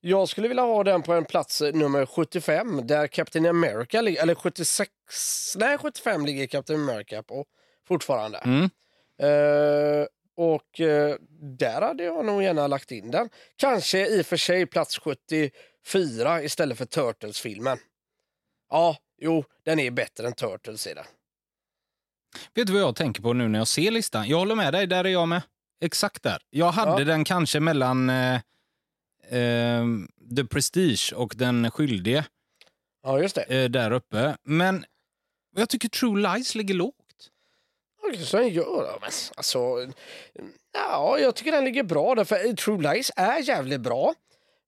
Jag 0.02 0.30
skulle 0.30 0.48
vilja 0.48 0.64
ha 0.64 0.84
den 0.84 1.02
på 1.02 1.14
en 1.14 1.26
plats 1.26 1.62
eh, 1.62 1.74
nummer 1.74 2.06
75 2.06 2.88
där 2.88 3.08
Captain 3.08 3.46
America 3.46 4.02
ligger, 4.02 4.22
eller 4.22 4.36
76, 4.36 4.92
nej 5.58 5.78
75 5.78 6.26
ligger 6.26 6.48
Captain 6.48 6.90
America 6.90 7.24
på 7.24 7.46
fortfarande. 7.88 8.38
Mm. 8.38 8.70
Eh, 9.22 10.06
och 10.38 10.80
eh, 10.80 11.16
där 11.60 11.82
hade 11.82 12.04
jag 12.04 12.26
nog 12.26 12.44
gärna 12.44 12.68
lagt 12.68 12.92
in 12.92 13.12
den. 13.12 13.30
Kanske 13.56 14.08
i 14.08 14.22
och 14.22 14.26
för 14.26 14.38
sig 14.38 14.66
plats 14.66 15.00
74 15.00 16.44
istället 16.44 16.78
för 16.78 16.86
Turtles-filmen. 16.86 17.78
Ja, 18.70 18.98
jo, 19.18 19.44
den 19.66 19.80
är 19.80 19.92
bättre 19.92 20.28
än 20.28 20.34
Turtles 20.34 20.88
är 20.88 20.96
den. 20.96 21.06
Vet 22.54 22.68
du 22.68 22.74
vad 22.74 22.82
jag 22.82 22.96
tänker 22.96 23.22
på 23.22 23.34
nu 23.34 23.48
när 23.48 23.60
jag 23.60 23.68
ser 23.68 23.92
listan? 23.92 24.28
Jag 24.28 24.38
håller 24.38 24.56
med 24.56 24.74
dig, 24.74 24.88
där 24.88 25.04
är 25.04 25.10
jag 25.10 25.28
med. 25.28 25.42
Exakt 25.82 26.24
där. 26.24 26.42
Jag 26.50 26.72
hade 26.72 27.02
Ja. 27.02 27.06
den 27.06 27.24
kanske 27.24 27.60
mellan 27.60 28.10
eh, 28.10 28.36
eh, 29.30 29.86
The 30.36 30.44
Prestige 30.50 31.14
och 31.16 31.34
Den 31.38 31.72
skyldige 31.72 32.26
Ja, 33.04 33.20
just 33.20 33.36
det. 33.36 33.42
eh, 33.64 33.70
där 33.70 33.92
uppe. 33.92 34.38
Men 34.44 34.86
jag 35.56 35.70
tycker 35.70 35.90
True 35.90 36.22
Lies 36.22 36.56
ligger 36.56 36.74
lågt. 36.74 36.96
Ja, 38.14 38.20
Så 38.26 38.38
den 38.38 38.50
gör 38.50 38.98
men 39.02 39.10
alltså, 39.36 39.60
ja, 40.74 41.20
jag 41.20 41.36
tycker 41.36 41.52
den 41.52 41.66
ligger 41.66 41.84
bra 41.84 42.16
där, 42.16 42.24
för 42.24 42.54
True 42.56 42.94
Lies 42.94 43.12
är 43.16 43.38
jävligt 43.40 43.82
bra. 43.82 44.14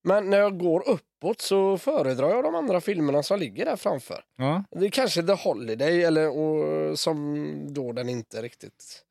Men 0.02 0.30
när 0.30 0.38
jag 0.38 0.58
går 0.58 0.88
uppåt 0.88 1.40
så 1.40 1.78
föredrar 1.78 2.28
jag 2.28 2.44
de 2.44 2.54
andra 2.54 2.80
filmerna 2.80 3.22
som 3.22 3.38
ligger 3.38 3.64
där 3.64 3.76
framför. 3.76 4.24
Ja. 4.36 4.64
Det 4.70 4.86
är 4.86 4.90
kanske 4.90 5.22
The 5.22 5.32
Holiday 5.32 6.04
eller 6.04 6.28
och, 6.28 6.98
som 6.98 7.74
då 7.74 7.92
den 7.92 8.08
inte 8.08 8.42
riktigt... 8.42 9.02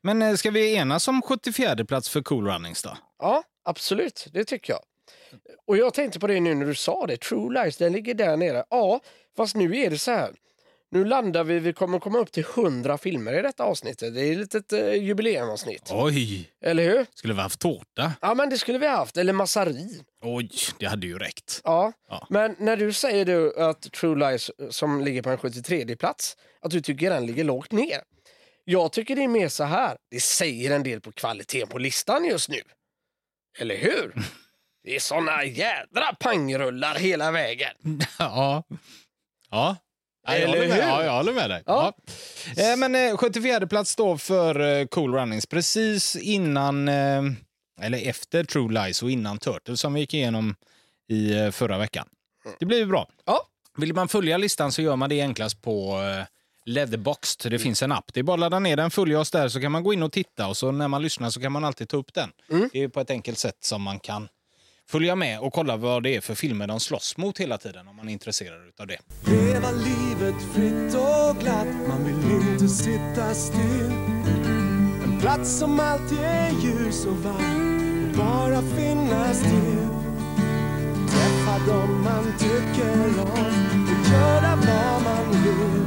Men 0.00 0.22
eh, 0.22 0.34
ska 0.34 0.50
vi 0.50 0.74
enas 0.74 1.08
om 1.08 1.22
74 1.22 1.84
plats 1.84 2.08
för 2.08 2.22
Cool 2.22 2.46
Runnings 2.46 2.82
då? 2.82 2.96
Ja, 3.18 3.42
absolut, 3.64 4.26
det 4.32 4.44
tycker 4.44 4.72
jag. 4.72 4.82
Och 5.66 5.76
jag 5.76 5.94
tänkte 5.94 6.20
på 6.20 6.26
det 6.26 6.40
nu 6.40 6.54
när 6.54 6.66
du 6.66 6.74
sa 6.74 7.06
det, 7.06 7.16
True 7.16 7.64
Lies, 7.64 7.76
den 7.76 7.92
ligger 7.92 8.14
där 8.14 8.36
nere. 8.36 8.64
Ja, 8.70 9.00
fast 9.36 9.56
nu 9.56 9.76
är 9.76 9.90
det 9.90 9.98
så 9.98 10.10
här. 10.10 10.34
Nu 10.90 11.04
landar 11.04 11.44
vi, 11.44 11.58
vi 11.58 11.72
kommer 11.72 11.98
komma 11.98 12.18
upp 12.18 12.32
till 12.32 12.44
100 12.56 12.98
filmer 12.98 13.32
i 13.38 13.42
detta 13.42 13.64
avsnittet. 13.64 14.14
Det 14.14 14.20
är 14.20 14.32
ett 14.32 14.38
litet 14.38 14.72
eh, 14.72 14.92
jubileumavsnitt. 14.94 15.90
Oj, 15.92 16.50
Eller 16.64 16.84
hur? 16.84 17.06
skulle 17.14 17.34
vi 17.34 17.40
haft 17.40 17.60
tårta? 17.60 18.12
Ja, 18.20 18.34
men 18.34 18.50
det 18.50 18.58
skulle 18.58 18.78
vi 18.78 18.86
ha 18.86 18.96
haft. 18.96 19.16
Eller 19.16 19.32
massarin. 19.32 20.04
Oj, 20.22 20.50
det 20.78 20.86
hade 20.86 21.06
ju 21.06 21.18
räckt. 21.18 21.60
Ja. 21.64 21.92
Ja. 22.08 22.26
Men 22.30 22.56
när 22.58 22.76
du 22.76 22.92
säger 22.92 23.24
du 23.24 23.60
att 23.62 23.82
True 23.92 24.30
Lies 24.30 24.50
eh, 24.58 24.68
som 24.70 25.00
ligger 25.00 25.22
på 25.22 25.30
en 25.30 25.38
73 25.38 25.96
plats, 25.96 26.36
att 26.62 26.70
du 26.70 26.80
tycker 26.80 27.10
den 27.10 27.26
ligger 27.26 27.44
lågt 27.44 27.72
ner. 27.72 28.00
Jag 28.64 28.92
tycker 28.92 29.16
det 29.16 29.24
är 29.24 29.28
mer 29.28 29.48
så 29.48 29.64
här. 29.64 29.96
Det 30.10 30.20
säger 30.20 30.70
en 30.70 30.82
del 30.82 31.00
på 31.00 31.12
kvaliteten 31.12 31.68
på 31.68 31.78
listan 31.78 32.24
just 32.24 32.48
nu. 32.48 32.60
Eller 33.58 33.76
hur? 33.76 34.14
Det 34.84 34.96
är 34.96 35.00
såna 35.00 35.44
jädra 35.44 36.14
pangrullar 36.20 36.94
hela 36.94 37.30
vägen. 37.30 37.74
Ja. 38.18 38.62
Ja. 39.50 39.76
Ja, 40.26 40.36
jag, 40.36 40.48
håller 40.48 40.68
med. 40.68 40.78
Ja, 40.78 41.04
jag 41.04 41.12
håller 41.12 41.32
med 41.32 41.50
dig. 41.50 41.62
Ja. 41.66 41.92
Ja. 42.56 42.72
Eh, 42.72 42.76
men 42.76 42.94
eh, 42.94 43.16
74 43.16 43.66
plats 43.66 43.96
då 43.96 44.18
för 44.18 44.80
eh, 44.80 44.86
Cool 44.86 45.14
Runnings. 45.14 45.46
Precis 45.46 46.16
innan, 46.16 46.88
eh, 46.88 47.22
eller 47.80 48.08
efter 48.08 48.44
True 48.44 48.72
Lies 48.72 49.02
och 49.02 49.10
innan 49.10 49.38
Turtles 49.38 49.80
som 49.80 49.94
vi 49.94 50.00
gick 50.00 50.14
igenom 50.14 50.54
i 51.08 51.38
eh, 51.38 51.50
förra 51.50 51.78
veckan. 51.78 52.08
Det 52.58 52.66
blir 52.66 52.78
ju 52.78 52.86
bra. 52.86 53.08
Ja. 53.26 53.46
Vill 53.76 53.94
man 53.94 54.08
följa 54.08 54.36
listan 54.36 54.72
så 54.72 54.82
gör 54.82 54.96
man 54.96 55.08
det 55.08 55.20
enklast 55.20 55.62
på 55.62 56.00
eh, 56.02 56.24
Leatherboxed. 56.64 57.52
Det 57.52 57.58
finns 57.58 57.82
en 57.82 57.92
app. 57.92 58.14
Det 58.14 58.20
är 58.20 58.24
bara 58.24 58.34
att 58.34 58.40
ladda 58.40 58.58
ner 58.58 58.76
den, 58.76 58.90
följa 58.90 59.20
oss 59.20 59.30
där 59.30 59.48
så 59.48 59.60
kan 59.60 59.72
man 59.72 59.82
gå 59.82 59.92
in 59.92 60.02
och 60.02 60.12
titta 60.12 60.46
och 60.46 60.56
så 60.56 60.70
när 60.72 60.88
man 60.88 61.02
lyssnar 61.02 61.30
så 61.30 61.40
kan 61.40 61.52
man 61.52 61.64
alltid 61.64 61.88
ta 61.88 61.96
upp 61.96 62.14
den. 62.14 62.30
Mm. 62.50 62.70
Det 62.72 62.82
är 62.82 62.88
på 62.88 63.00
ett 63.00 63.10
enkelt 63.10 63.38
sätt 63.38 63.56
som 63.60 63.82
man 63.82 64.00
kan 64.00 64.28
följa 64.90 65.16
med 65.16 65.40
och 65.40 65.52
kolla 65.52 65.76
vad 65.76 66.02
det 66.02 66.16
är 66.16 66.20
för 66.20 66.34
filmer 66.34 66.66
de 66.66 66.80
slåss 66.80 67.16
mot 67.16 67.38
hela 67.38 67.58
tiden 67.58 67.88
om 67.88 67.96
man 67.96 68.08
är 68.08 68.12
intresserad 68.12 68.60
av 68.80 68.86
det. 68.86 68.98
Leva 69.26 69.70
livet 69.70 70.42
fritt 70.54 70.94
och 70.94 71.36
glatt, 71.40 71.88
man 71.88 72.04
vill 72.04 72.48
inte 72.52 72.68
sitta 72.68 73.34
still. 73.34 73.92
En 75.04 75.20
plats 75.20 75.58
som 75.58 75.80
alltid 75.80 76.18
är 76.18 76.50
ljus 76.50 77.06
och 77.06 77.16
varm, 77.16 78.10
och 78.10 78.16
bara 78.16 78.62
finnas 78.62 79.42
till. 79.42 79.88
Träffa 81.08 81.72
dem 81.72 82.02
man 82.04 82.24
tycker 82.38 83.20
om 83.20 83.30
och 83.84 84.10
göra 84.12 84.56
vad 84.56 85.02
man 85.02 85.42
vill. 85.42 85.84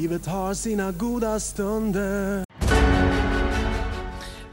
Livet 0.00 0.26
har 0.26 0.54
sina 0.54 0.92
goda 0.92 1.40
stunder. 1.40 2.44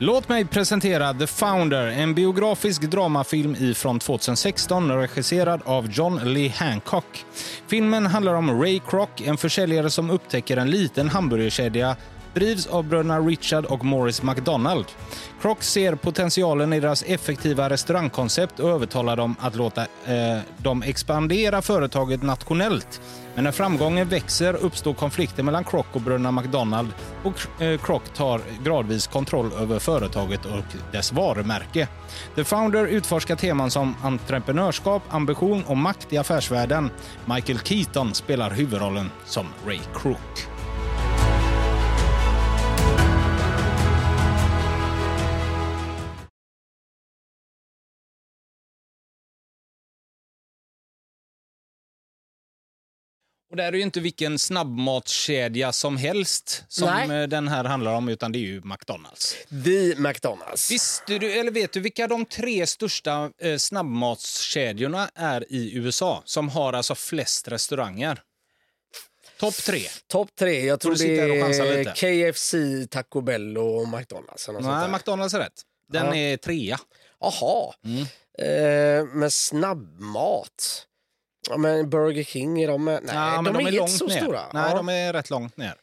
Låt 0.03 0.29
mig 0.29 0.45
presentera 0.45 1.13
The 1.13 1.27
Founder, 1.27 1.87
en 1.87 2.13
biografisk 2.13 2.81
dramafilm 2.81 3.55
ifrån 3.59 3.99
2016 3.99 4.91
regisserad 4.91 5.61
av 5.65 5.87
John 5.91 6.33
Lee 6.33 6.49
Hancock. 6.49 7.25
Filmen 7.67 8.05
handlar 8.05 8.33
om 8.33 8.61
Ray 8.61 8.79
Kroc, 8.87 9.09
en 9.23 9.37
försäljare 9.37 9.89
som 9.89 10.09
upptäcker 10.09 10.57
en 10.57 10.69
liten 10.69 11.09
hamburgerkedja 11.09 11.95
drivs 12.33 12.67
av 12.67 12.83
bröderna 12.83 13.19
Richard 13.19 13.65
och 13.65 13.85
Morris 13.85 14.23
McDonald. 14.23 14.85
Croc 15.41 15.57
ser 15.59 15.95
potentialen 15.95 16.73
i 16.73 16.79
deras 16.79 17.03
effektiva 17.03 17.69
restaurangkoncept 17.69 18.59
och 18.59 18.69
övertalar 18.69 19.17
dem 19.17 19.35
att 19.39 19.55
låta 19.55 19.81
eh, 19.81 20.39
dem 20.57 20.83
expandera 20.83 21.61
företaget 21.61 22.23
nationellt. 22.23 23.01
Men 23.35 23.43
när 23.43 23.51
framgången 23.51 24.07
växer 24.07 24.53
uppstår 24.53 24.93
konflikter 24.93 25.43
mellan 25.43 25.63
Croc 25.63 25.85
och 25.91 26.01
bröderna 26.01 26.31
McDonald 26.31 26.89
och 27.23 27.61
eh, 27.61 27.79
Croc 27.79 28.01
tar 28.15 28.41
gradvis 28.63 29.07
kontroll 29.07 29.51
över 29.59 29.79
företaget 29.79 30.45
och 30.45 30.91
dess 30.91 31.13
varumärke. 31.13 31.87
The 32.35 32.43
Founder 32.43 32.85
utforskar 32.87 33.35
teman 33.35 33.71
som 33.71 33.95
entreprenörskap, 34.03 35.03
ambition 35.09 35.63
och 35.63 35.77
makt 35.77 36.13
i 36.13 36.17
affärsvärlden. 36.17 36.89
Michael 37.25 37.59
Keaton 37.59 38.13
spelar 38.13 38.49
huvudrollen 38.49 39.11
som 39.25 39.45
Ray 39.65 39.79
Crook. 39.95 40.50
Och 53.51 53.57
det 53.57 53.63
är 53.63 53.71
ju 53.73 53.81
inte 53.81 53.99
vilken 53.99 54.39
snabbmatskedja 54.39 55.71
som 55.71 55.97
helst 55.97 56.63
som 56.67 57.07
Nej. 57.07 57.21
eh, 57.21 57.27
den 57.27 57.47
här 57.47 57.63
handlar 57.63 57.93
om, 57.93 58.09
utan 58.09 58.31
det 58.31 58.37
är 58.37 58.41
ju 58.41 58.61
McDonalds. 58.63 59.35
The 59.63 59.95
McDonalds. 59.95 60.71
Visste 60.71 61.17
du, 61.19 61.31
eller 61.31 61.51
vet 61.51 61.71
du 61.73 61.79
vilka 61.79 62.07
de 62.07 62.25
tre 62.25 62.67
största 62.67 63.31
eh, 63.41 63.57
snabbmatskedjorna 63.57 65.09
är 65.15 65.53
i 65.53 65.75
USA 65.75 66.21
som 66.25 66.49
har 66.49 66.73
alltså 66.73 66.95
flest 66.95 67.47
restauranger? 67.47 68.21
Topp 69.39 69.53
tre. 69.53 69.81
Topp 70.07 70.29
tre. 70.39 70.65
Jag 70.65 70.79
tror 70.79 70.95
det 70.95 71.31
och 71.31 71.65
är? 71.67 72.31
KFC, 72.31 72.55
Taco 72.89 73.21
Bell 73.21 73.57
och 73.57 73.87
McDonalds. 73.87 74.43
sånt 74.43 74.59
Nej. 74.61 74.89
McDonalds 74.91 75.33
är 75.33 75.39
rätt. 75.39 75.61
Den 75.89 76.05
Ja. 76.05 76.15
är 76.15 76.37
trea. 76.37 76.79
Jaha. 77.19 77.73
Mm. 77.85 78.01
Eh, 78.39 79.05
men 79.13 79.31
snabbmat? 79.31 80.87
Ja, 81.49 81.57
men 81.57 81.89
Burger 81.89 82.23
King, 82.23 82.61
är 82.61 82.67
de... 82.67 82.85
Nej, 82.85 82.99
Ja, 83.07 83.41
men 83.41 83.53
de, 83.53 83.55
är, 83.55 83.61
inte 83.61 83.71
långt 83.71 83.91
så 83.91 84.07
ner. 84.07 84.21
stora. 84.21 84.41
Nej, 84.53 84.63
ja. 84.71 84.75
de 84.75 84.89
är 84.89 85.13
rätt 85.13 85.29
långt 85.29 85.57
ner. 85.57 85.73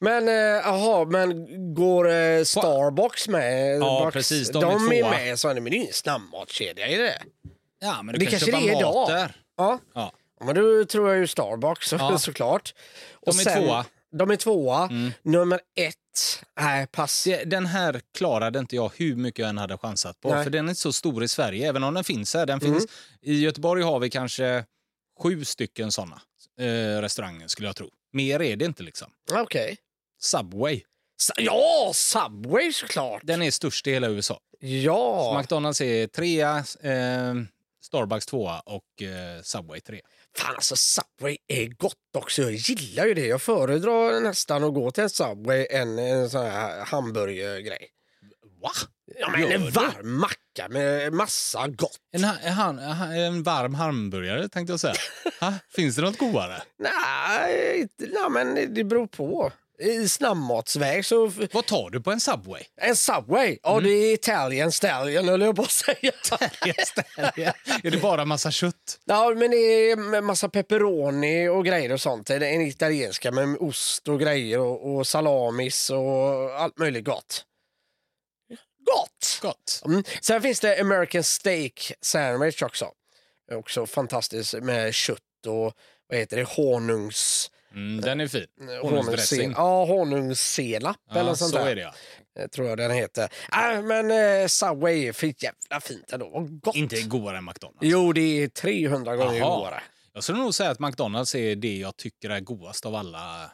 Men 0.00 0.28
eh, 0.28 0.34
jaha, 0.34 1.04
men 1.04 1.46
går 1.74 2.10
eh, 2.10 2.42
Starbucks 2.44 3.28
med? 3.28 3.76
Ja, 3.80 4.00
Box- 4.04 4.12
precis, 4.12 4.50
de 4.50 4.60
De, 4.60 4.70
är 4.92 4.94
är 4.94 5.00
tvåa. 5.02 5.10
med, 5.10 5.38
så 5.38 5.48
är 5.48 5.54
men 5.54 5.64
det 5.64 5.70
är 5.70 5.72
ju 5.72 5.78
ingen 5.78 5.92
snabbmatskedja, 5.92 6.86
är 6.86 6.98
det? 6.98 7.22
Ja, 7.80 8.02
men 8.02 8.12
du 8.12 8.18
Det 8.18 8.24
kan 8.24 8.30
kanske 8.30 8.46
köpa 8.50 8.60
det 8.60 8.68
är 8.68 8.72
mat 8.72 8.80
idag. 8.80 9.08
där. 9.08 9.36
Ja. 9.56 9.78
Ja. 9.94 10.12
Ja, 10.40 10.46
Men 10.46 10.54
då 10.54 10.84
tror 10.84 11.08
jag 11.10 11.18
ju 11.18 11.26
Starbucks 11.26 11.92
Ja. 11.92 12.18
såklart. 12.18 12.74
De 13.26 13.38
är 13.38 13.44
tvåa. 13.56 13.76
Mm. 13.78 13.84
De 14.18 14.30
är 14.30 14.36
tvåa. 14.36 14.90
Nummer 15.22 15.60
ett, 15.80 15.94
nej 16.60 16.86
pass. 16.86 17.28
Den 17.46 17.66
här 17.66 18.00
klarade 18.18 18.58
inte 18.58 18.76
jag 18.76 18.92
hur 18.96 19.16
mycket 19.16 19.38
jag 19.38 19.48
än 19.48 19.58
hade 19.58 19.78
chansat 19.78 20.20
på. 20.20 20.34
Nej. 20.34 20.44
För 20.44 20.50
den 20.50 20.64
är 20.64 20.68
inte 20.68 20.80
så 20.80 20.92
stor 20.92 21.24
i 21.24 21.28
Sverige, 21.28 21.68
även 21.68 21.84
om 21.84 21.94
den 21.94 22.04
finns 22.04 22.34
här. 22.34 22.46
Den 22.46 22.60
finns, 22.60 22.86
I 23.22 23.40
Göteborg 23.40 23.82
har 23.82 23.98
vi 23.98 24.10
kanske 24.10 24.64
sju 25.18 25.44
stycken 25.44 25.92
såna 25.92 26.20
eh, 26.60 27.00
restauranger, 27.00 27.48
skulle 27.48 27.68
jag 27.68 27.76
tro. 27.76 27.90
Mer 28.12 28.42
är 28.42 28.56
det 28.56 28.64
inte. 28.64 28.82
liksom. 28.82 29.10
Okej. 29.32 29.76
Subway, 30.20 30.82
Sa- 31.20 31.32
Ja, 31.36 31.90
Subway 31.94 32.72
såklart. 32.72 33.20
den 33.24 33.42
är 33.42 33.50
störst 33.50 33.86
i 33.86 33.90
hela 33.92 34.08
USA. 34.08 34.40
Ja. 34.60 35.38
McDonalds 35.40 35.80
är 35.80 36.06
trea, 36.06 36.56
eh, 36.82 37.34
Starbucks 37.84 38.26
tvåa 38.26 38.60
och 38.60 39.02
eh, 39.02 39.42
Subway 39.42 39.80
tre. 39.80 40.00
Fan 40.36 40.54
alltså 40.54 40.76
Subway 40.76 41.36
är 41.48 41.66
gott 41.66 41.94
också. 42.18 42.42
Jag 42.42 42.52
gillar 42.52 43.06
ju 43.06 43.14
det. 43.14 43.26
Jag 43.26 43.42
föredrar 43.42 44.20
nästan 44.20 44.64
att 44.64 44.74
gå 44.74 44.90
till 44.90 45.02
en 45.02 45.10
Subway 45.10 45.66
än 45.70 45.98
en 45.98 46.30
sån 46.30 46.46
här 46.46 46.84
hamburgergrej. 46.84 47.88
Va? 48.62 48.70
Ja, 49.20 49.28
men 49.30 49.52
en 49.52 49.70
varm 49.70 50.18
macka 50.18 50.68
med 50.70 51.12
massa 51.12 51.68
gott. 51.68 51.96
En, 52.12 52.24
ha- 52.24 52.34
en, 52.42 52.52
han- 52.52 53.12
en 53.12 53.42
varm 53.42 53.74
hamburgare, 53.74 54.48
tänkte 54.48 54.72
jag 54.72 54.80
säga. 54.80 54.94
ha? 55.40 55.54
Finns 55.76 55.96
det 55.96 56.02
något 56.02 56.18
godare? 56.18 56.62
Nej, 56.78 57.80
inte, 57.80 58.06
nej, 58.20 58.30
men 58.30 58.74
det 58.74 58.84
beror 58.84 59.06
på. 59.06 59.52
I 59.80 60.08
snabbmatsväg 60.08 61.04
så... 61.04 61.26
Vad 61.52 61.66
tar 61.66 61.90
du 61.90 62.00
på 62.00 62.10
en 62.10 62.20
Subway? 62.20 62.62
En 62.80 62.96
Subway? 62.96 63.58
Ja, 63.62 63.80
det 63.80 63.90
är 63.90 64.14
Italian 64.14 64.72
stallion 64.72 65.28
höll 65.28 65.40
jag 65.40 65.56
på 65.56 65.62
att 65.62 65.70
säga. 65.70 66.12
är 67.82 67.90
det 67.90 67.96
bara 68.02 68.24
massa 68.24 68.50
kött? 68.50 68.98
ja, 69.04 69.34
men 69.36 69.50
det 69.50 69.56
är 69.90 70.20
massa 70.20 70.48
pepperoni 70.48 71.48
och 71.48 71.64
grejer 71.64 71.92
och 71.92 72.00
sånt. 72.00 72.26
Det 72.26 72.34
är 72.34 72.42
en 72.42 72.60
italienska 72.60 73.32
med 73.32 73.56
ost 73.60 74.08
och 74.08 74.20
grejer 74.20 74.58
och, 74.60 74.96
och 74.96 75.06
salamis 75.06 75.90
och 75.90 76.60
allt 76.60 76.78
möjligt 76.78 77.04
gott. 77.04 77.44
Gott! 78.94 79.38
Gott. 79.42 79.82
Mm. 79.84 80.02
Sen 80.22 80.42
finns 80.42 80.60
det 80.60 80.80
American 80.80 81.22
Steak 81.24 81.92
Sandwich 82.00 82.62
också. 82.62 82.90
Också 83.52 83.86
fantastiskt 83.86 84.54
med 84.54 84.94
kött 84.94 85.18
och 85.46 85.74
vad 86.08 86.18
heter 86.18 86.36
det, 86.36 86.44
honungs... 86.48 87.50
Mm, 87.74 88.00
den 88.00 88.20
är 88.20 88.28
fin. 88.28 88.46
honungssenap. 88.58 88.82
Honungsdressing. 88.90 89.52
Ja, 89.56 89.84
honungssenap 89.84 90.96
eller 91.10 91.20
Ja, 91.20 91.26
något 91.26 91.38
sånt 91.38 91.50
så 91.50 91.58
där. 91.58 91.66
är 91.66 91.74
det 91.74 91.80
ja. 91.82 91.94
Eh, 92.42 92.48
Tror 92.48 92.68
jag 92.68 92.78
den 92.78 92.90
heter. 92.90 93.28
Äh, 93.52 93.82
men 93.82 94.10
eh, 94.42 94.46
Subway 94.46 95.06
är 95.08 95.12
för 95.12 95.26
jävla 95.44 95.80
fint 95.80 96.12
ändå. 96.12 96.28
Vad 96.30 96.60
gott. 96.60 96.76
Inte 96.76 97.02
godare 97.02 97.38
än 97.38 97.44
McDonalds. 97.44 97.78
Jo, 97.82 98.12
det 98.12 98.20
är 98.42 98.48
300 98.48 99.16
gånger 99.16 99.38
Jaha. 99.38 99.56
godare. 99.58 99.82
Jag 100.12 100.22
skulle 100.24 100.38
nog 100.38 100.54
säga 100.54 100.70
att 100.70 100.78
McDonalds 100.80 101.34
är 101.34 101.56
det 101.56 101.76
jag 101.76 101.96
tycker 101.96 102.30
är 102.30 102.40
godast 102.40 102.86
av 102.86 102.94
alla 102.94 103.44
eh, 103.44 103.50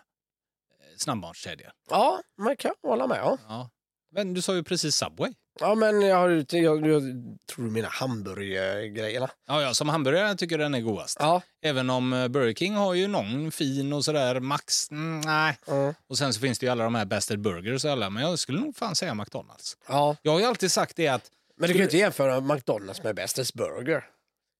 snabbmatskedjor. 0.97 1.71
Ja, 1.91 2.21
man 2.39 2.57
kan 2.57 2.75
hålla 2.83 3.07
med. 3.07 3.19
Ja. 3.19 3.39
Ja. 3.49 3.71
Men 4.15 4.35
du 4.35 4.43
sa 4.43 4.55
ju 4.55 4.63
precis 4.63 4.97
Subway. 4.97 5.33
Ja, 5.61 5.75
men 5.75 6.01
jag, 6.03 6.17
har, 6.17 6.29
jag, 6.57 6.87
jag 6.87 7.03
tror 7.47 7.65
du 7.65 7.71
menar 7.71 7.89
hamburgergrejerna. 7.89 9.31
Ja, 9.47 9.63
ja, 9.63 9.75
som 9.75 9.89
hamburgare 9.89 10.37
tycker 10.37 10.55
jag 10.59 10.65
den 10.65 10.75
är 10.75 10.81
godast. 10.81 11.17
Ja. 11.21 11.43
Även 11.63 11.91
om 11.91 12.13
eh, 12.13 12.29
Burger 12.29 12.55
King 12.55 12.75
har 12.75 12.95
ju 12.95 13.07
någon 13.07 13.51
fin 13.53 13.93
och 13.93 14.05
sådär. 14.05 14.41
Max, 14.41 14.91
mm, 14.91 15.21
nej. 15.21 15.59
Mm. 15.69 15.95
Och 16.09 16.19
sen 16.19 16.35
så 16.35 16.41
finns 16.41 16.59
det 16.59 16.67
ju 16.67 16.73
alla 16.73 16.85
de 16.85 16.95
här 16.95 17.05
Bastard 17.05 17.39
Burgers 17.41 17.85
och 17.85 17.91
alla. 17.91 18.11
Men 18.11 18.23
jag 18.23 18.39
skulle 18.39 18.61
nog 18.61 18.77
fan 18.77 18.95
säga 18.95 19.15
McDonalds. 19.15 19.77
ja. 19.89 20.17
Jag 20.23 20.33
har 20.33 20.39
ju 20.41 20.45
alltid 20.47 20.73
sagt 20.73 20.97
det 20.97 21.09
att... 21.09 21.31
Men 21.57 21.67
du 21.69 21.73
kan 21.73 21.79
ju 21.79 21.85
inte 21.85 21.97
jämföra 21.99 22.41
McDonalds 22.41 23.03
med 23.03 23.15
Bästes 23.17 23.55
Burger. 23.55 24.05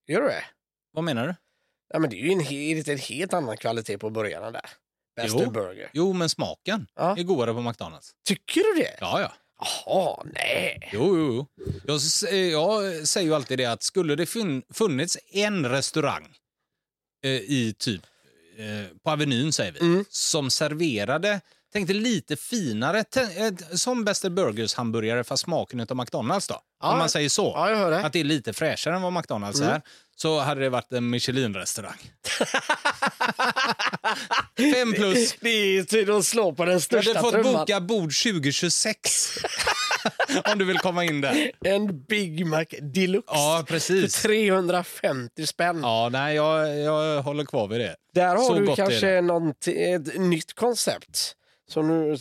Gör 0.07 0.21
du 0.21 0.27
det? 0.27 0.43
Vad 0.93 1.03
menar 1.03 1.27
du? 1.27 1.35
Ja, 1.93 1.99
men 1.99 2.09
det 2.09 2.15
är 2.15 2.19
ju 2.25 2.31
en, 2.31 2.41
he- 2.41 2.91
en 2.91 2.97
helt 2.97 3.33
annan 3.33 3.57
kvalitet 3.57 3.97
på 3.97 4.09
burgarna 4.09 4.51
där. 4.51 4.69
Jo. 5.23 5.49
Burger. 5.51 5.89
Jo, 5.93 6.13
men 6.13 6.29
smaken 6.29 6.87
Ja. 6.95 7.17
är 7.17 7.23
godare 7.23 7.53
på 7.53 7.61
McDonalds. 7.61 8.11
Tycker 8.27 8.61
du 8.75 8.81
det? 8.81 8.97
Ja, 8.99 9.21
ja. 9.21 9.33
Jaha, 9.65 10.23
nej. 10.33 10.89
Jo, 10.93 11.17
jo, 11.17 11.47
jo. 11.57 11.65
Jag, 11.87 12.01
eh, 12.33 12.39
jag 12.51 13.07
säger 13.07 13.27
ju 13.27 13.35
alltid 13.35 13.57
det 13.57 13.65
att 13.65 13.83
skulle 13.83 14.15
det 14.15 14.25
fun- 14.25 14.63
funnits 14.73 15.17
en 15.31 15.69
restaurang 15.69 16.27
eh, 17.23 17.31
i 17.31 17.75
typ 17.77 18.01
eh, 18.57 18.97
på 19.03 19.11
Avenyn 19.11 19.51
säger 19.53 19.71
vi, 19.71 19.79
Mm. 19.79 20.05
som 20.09 20.49
serverade 20.49 21.41
tänkte 21.75 21.93
lite 21.93 22.35
finare, 22.35 23.03
som 23.73 24.03
Bästa 24.05 24.29
Burgers 24.29 24.73
hamburgare 24.73 25.23
fast 25.23 25.43
smaken 25.43 25.79
av 25.89 25.97
McDonalds 25.97 26.47
då. 26.47 26.59
Ja. 26.81 26.91
Om 26.91 26.97
man 26.97 27.09
säger 27.09 27.29
så. 27.29 27.51
Ja, 27.55 27.69
jag 27.69 27.77
hör 27.77 27.91
det. 27.91 28.05
Att 28.05 28.13
det 28.13 28.19
är 28.19 28.23
lite 28.23 28.53
fräschare 28.53 28.95
än 28.95 29.01
vad 29.01 29.13
McDonalds 29.13 29.59
Mm. 29.59 29.73
är. 29.73 29.81
Så 30.15 30.39
hade 30.39 30.61
det 30.61 30.69
varit 30.69 30.91
en 30.91 31.09
Michelin-restaurang. 31.09 31.97
Fem 34.73 34.93
plus. 34.93 35.35
Det 35.41 35.49
är 35.49 35.83
till 35.83 36.11
att 36.11 36.25
slå 36.25 36.53
på 36.53 36.65
den 36.65 36.75
Du 36.75 36.81
största 36.81 37.09
hade 37.09 37.21
fått 37.21 37.31
trumman. 37.33 37.53
boka 37.53 37.79
bord 37.81 38.13
2026. 38.23 39.37
Om 40.51 40.57
du 40.59 40.65
vill 40.65 40.77
komma 40.79 41.03
in 41.03 41.21
där. 41.21 41.51
En 41.65 42.03
Big 42.03 42.45
Mac 42.45 42.65
Deluxe 42.81 43.25
Ja, 43.33 43.63
för 43.67 43.73
precis. 43.73 44.21
350 44.21 45.47
spänn. 45.47 45.79
Ja, 45.83 46.09
nej, 46.11 46.35
jag, 46.35 46.79
jag 46.79 47.21
håller 47.21 47.45
kvar 47.45 47.67
vid 47.67 47.79
det. 47.79 47.95
Där 48.13 48.35
har 48.35 48.43
Så 48.47 48.59
du 48.59 48.75
kanske 48.75 49.07
det. 49.07 49.21
någonting- 49.21 49.93
ett 49.93 50.17
nytt 50.19 50.53
koncept. 50.53 51.35
Så 51.67 51.81
nu 51.81 52.15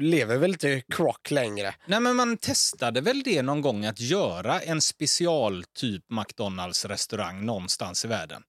lever 0.00 0.36
väl 0.36 0.50
inte 0.50 0.82
Croc 0.88 1.16
längre. 1.30 1.74
Nej, 1.86 2.00
men 2.00 2.16
man 2.16 2.36
testade 2.36 3.00
väl 3.00 3.22
det 3.22 3.42
någon 3.42 3.60
gång 3.60 3.84
att 3.84 4.00
göra 4.00 4.60
en 4.60 4.80
special 4.80 5.64
typ 5.74 6.04
McDonalds 6.10 6.84
restaurang 6.84 7.46
någonstans 7.46 8.04
i 8.04 8.08
världen. 8.08 8.42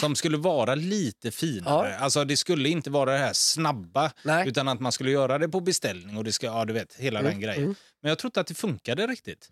Som 0.00 0.16
skulle 0.16 0.36
vara 0.36 0.74
lite 0.74 1.30
finare. 1.30 1.90
Ja. 1.90 1.96
Alltså 1.96 2.24
det 2.24 2.36
skulle 2.36 2.68
inte 2.68 2.90
vara 2.90 3.12
det 3.12 3.18
här 3.18 3.32
snabba 3.32 4.12
Nej. 4.22 4.48
utan 4.48 4.68
att 4.68 4.80
man 4.80 4.92
skulle 4.92 5.10
göra 5.10 5.38
det 5.38 5.48
på 5.48 5.60
beställning 5.60 6.16
och 6.16 6.24
det 6.24 6.32
ska, 6.32 6.46
ja 6.46 6.64
du 6.64 6.72
vet, 6.72 6.94
hela 6.94 7.20
Mm, 7.20 7.32
den 7.32 7.40
grejen. 7.40 7.74
Men 8.02 8.08
jag 8.08 8.18
tror 8.18 8.28
inte 8.28 8.40
att 8.40 8.46
det 8.46 8.54
funkade 8.54 9.06
riktigt. 9.06 9.48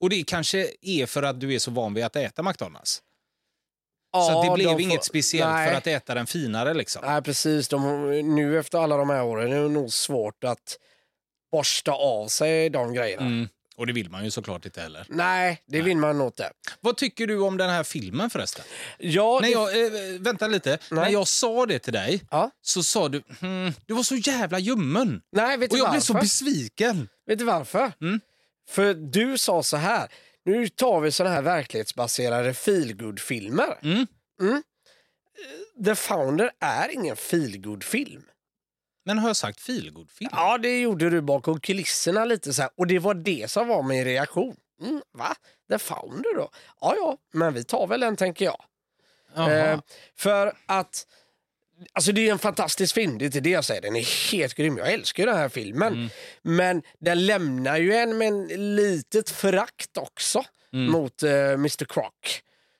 Och 0.00 0.10
det 0.10 0.22
kanske 0.26 0.68
är 0.82 1.06
för 1.06 1.22
att 1.22 1.40
du 1.40 1.54
är 1.54 1.58
så 1.58 1.70
van 1.70 1.94
vid 1.94 2.04
att 2.04 2.16
äta 2.16 2.42
McDonalds. 2.42 3.02
Så 4.12 4.18
att 4.38 4.42
det 4.42 4.46
Ja, 4.48 4.54
blev 4.54 4.66
de 4.66 4.72
får- 4.72 4.80
inget 4.80 5.04
speciellt 5.04 5.52
Nej. 5.52 5.68
för 5.68 5.76
att 5.76 5.86
äta 5.86 6.14
den 6.14 6.26
finare 6.26 6.74
liksom. 6.74 7.02
Nej, 7.06 7.22
precis. 7.22 7.68
De, 7.68 8.10
nu 8.34 8.58
efter 8.58 8.78
alla 8.78 8.96
de 8.96 9.10
här 9.10 9.24
åren 9.24 9.52
är 9.52 9.62
det 9.62 9.68
nog 9.68 9.92
svårt 9.92 10.44
att 10.44 10.78
borsta 11.52 11.92
av 11.92 12.28
sig 12.28 12.70
de 12.70 12.94
grejerna. 12.94 13.26
Mm. 13.26 13.48
Och 13.76 13.86
det 13.86 13.92
vill 13.92 14.10
man 14.10 14.24
ju 14.24 14.30
såklart 14.30 14.64
inte 14.66 14.80
heller. 14.80 15.06
Nej, 15.08 15.62
det 15.66 15.82
vill 15.82 15.96
man 15.96 16.18
nog 16.18 16.26
inte. 16.28 16.50
Vad 16.80 16.96
tycker 16.96 17.26
du 17.26 17.38
om 17.40 17.56
den 17.56 17.70
här 17.70 17.82
filmen 17.84 18.30
förresten? 18.30 18.64
Ja, 18.98 19.38
När 19.42 19.48
jag, 19.48 19.84
eh, 19.86 19.92
vänta 20.20 20.46
lite. 20.46 20.70
Nej. 20.70 21.04
När 21.04 21.10
jag 21.10 21.28
sa 21.28 21.66
det 21.66 21.78
till 21.78 21.92
dig 21.92 22.22
Ja. 22.30 22.50
så 22.62 22.82
sa 22.82 23.08
du 23.08 23.22
hmm, 23.40 23.72
du 23.86 23.94
var 23.94 24.02
så 24.02 24.14
jävla 24.16 24.58
ljummen. 24.58 25.22
Nej, 25.32 25.56
vet 25.56 25.70
du 25.70 25.74
Och 25.74 25.78
jag 25.78 25.84
varför? 25.84 25.92
blev 25.92 26.00
så 26.00 26.14
besviken. 26.14 27.08
Vet 27.26 27.38
du 27.38 27.44
varför? 27.44 27.92
Mm. 28.00 28.20
För 28.70 28.94
du 28.94 29.38
sa 29.38 29.62
så 29.62 29.76
här, 29.76 30.08
nu 30.44 30.68
tar 30.68 31.00
vi 31.00 31.12
såna 31.12 31.30
här 31.30 31.42
verklighetsbaserade 31.42 32.54
feelgood-filmer. 32.54 33.78
Mm. 33.82 34.06
The 35.84 35.94
Founder 35.94 36.50
är 36.60 36.88
ingen 36.88 37.16
feelgood-film. 37.16 38.22
Men 39.04 39.18
har 39.18 39.28
jag 39.28 39.36
sagt 39.36 39.60
feelgood-film? 39.60 40.30
Ja, 40.32 40.58
det 40.58 40.80
gjorde 40.80 41.10
du 41.10 41.20
bakom 41.20 41.60
kulisserna 41.60 42.24
lite 42.24 42.52
så 42.52 42.62
här. 42.62 42.70
Och 42.76 42.86
det 42.86 42.98
var 42.98 43.14
det 43.14 43.50
som 43.50 43.68
var 43.68 43.82
min 43.82 44.04
reaktion. 44.04 44.56
Mm, 44.82 45.02
va? 45.12 45.34
The 45.70 45.78
Founder 45.78 46.36
då? 46.36 46.50
Ja, 46.80 46.94
ja, 46.96 47.16
men 47.32 47.54
vi 47.54 47.64
tar 47.64 47.86
väl 47.86 48.00
den 48.00 48.16
tänker 48.16 48.44
jag. 48.44 48.64
Eh, 49.36 49.80
för 50.16 50.52
att 50.66 51.06
Alltså 51.92 52.12
det 52.12 52.28
är 52.28 52.32
en 52.32 52.38
fantastisk 52.38 52.94
film, 52.94 53.18
det 53.18 53.24
är 53.24 53.26
inte 53.26 53.40
det 53.40 53.50
jag 53.50 53.64
säger. 53.64 53.80
Den 53.80 53.96
är 53.96 54.30
helt 54.32 54.54
grym. 54.54 54.78
Jag 54.78 54.92
älskar 54.92 55.26
den 55.26 55.36
här 55.36 55.48
filmen. 55.48 55.92
Mm. 55.92 56.08
Men 56.42 56.82
den 56.98 57.26
lämnar 57.26 57.76
ju 57.76 57.94
en 57.94 58.18
med 58.18 58.28
en 58.28 58.76
litet 58.76 59.30
förakt 59.30 59.96
också 59.96 60.44
Mm. 60.72 60.92
mot 60.92 61.22
eh, 61.22 61.32
Mr 61.32 61.84
Croc. 61.84 62.12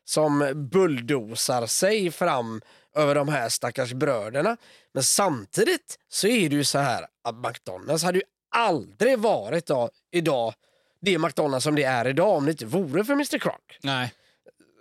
Som 0.04 0.52
bulldozar 0.72 1.66
sig 1.66 2.10
fram 2.10 2.60
över 2.96 3.14
de 3.14 3.28
här 3.28 3.48
stackars 3.48 3.92
bröderna. 3.92 4.56
Men 4.94 5.02
samtidigt 5.02 5.98
så 6.08 6.26
är 6.26 6.48
det 6.48 6.56
ju 6.56 6.64
så 6.64 6.78
här 6.78 7.06
att 7.24 7.34
McDonalds 7.46 8.04
hade 8.04 8.18
ju 8.18 8.24
aldrig 8.56 9.18
varit 9.18 9.66
då, 9.66 9.90
idag 10.12 10.54
det 11.02 11.18
McDonalds 11.18 11.64
som 11.64 11.74
det 11.74 11.82
är 11.82 12.08
idag 12.08 12.36
om 12.36 12.44
det 12.44 12.50
inte 12.50 12.66
vore 12.66 13.04
för 13.04 13.12
Mr 13.12 13.38
Croc. 13.38 13.54
Nej. 13.82 14.12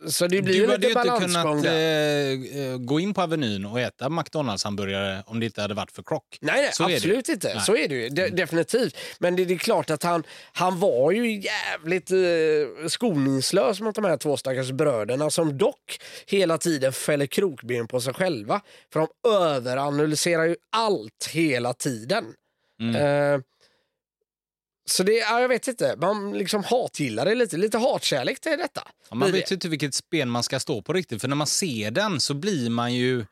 Så 0.07 0.27
det 0.27 0.41
blir 0.41 0.53
Du 0.53 0.71
hade 0.71 0.87
ju 0.87 0.93
inte 0.93 1.17
kunnat 1.19 1.65
eh, 1.65 2.61
eh, 2.61 2.77
gå 2.77 2.99
in 2.99 3.13
på 3.13 3.21
Avenyn 3.21 3.65
och 3.65 3.79
äta 3.79 4.09
McDonalds-hamburgare 4.09 5.23
om 5.25 5.39
det 5.39 5.45
inte 5.45 5.61
hade 5.61 5.73
varit 5.73 5.91
för 5.91 6.03
Croc. 6.03 6.21
Nej, 6.41 6.61
nej 6.61 6.69
Så 6.73 6.83
absolut 6.83 7.29
inte. 7.29 7.53
Nej. 7.53 7.63
Så 7.63 7.75
är 7.75 7.87
det 7.87 7.95
ju. 7.95 8.09
De, 8.09 8.29
definitivt. 8.29 8.97
Men 9.19 9.35
det, 9.35 9.45
det 9.45 9.53
är 9.53 9.57
klart 9.57 9.89
att 9.89 10.03
han, 10.03 10.23
han 10.53 10.79
var 10.79 11.11
ju 11.11 11.41
jävligt 11.41 12.11
eh, 12.11 12.87
skoningslös 12.87 13.81
mot 13.81 13.95
de 13.95 14.05
här 14.05 14.17
två 14.17 14.37
stackars 14.37 14.71
bröderna 14.71 15.29
som 15.29 15.57
dock 15.57 15.99
hela 16.27 16.57
tiden 16.57 16.93
fäller 16.93 17.25
krokben 17.25 17.87
på 17.87 18.01
sig 18.01 18.13
själva. 18.13 18.61
För 18.93 18.99
de 18.99 19.29
överanalyserar 19.29 20.45
ju 20.45 20.55
allt 20.75 21.29
hela 21.31 21.73
tiden. 21.73 22.25
Mm. 22.81 22.95
Eh, 22.95 23.41
så 24.89 25.03
det, 25.03 25.11
ja, 25.13 25.41
jag 25.41 25.49
vet 25.49 25.67
inte, 25.67 25.95
man 26.01 26.33
liksom 26.37 26.63
hatgillar 26.63 27.25
det 27.25 27.35
lite. 27.35 27.57
Lite 27.57 27.77
hatkärlek 27.77 28.39
till 28.39 28.57
detta. 28.57 28.81
Ja, 29.09 29.15
man 29.15 29.31
vet 29.31 29.45
det. 29.45 29.51
ju 29.51 29.55
inte 29.55 29.69
vilket 29.69 29.93
spel 29.93 30.27
man 30.27 30.43
ska 30.43 30.59
stå 30.59 30.81
på 30.81 30.93
riktigt, 30.93 31.21
för 31.21 31.27
när 31.27 31.35
man 31.35 31.47
ser 31.47 31.91
den 31.91 32.19
så 32.19 32.33
blir 32.33 32.69
man 32.69 32.93
ju... 32.93 33.25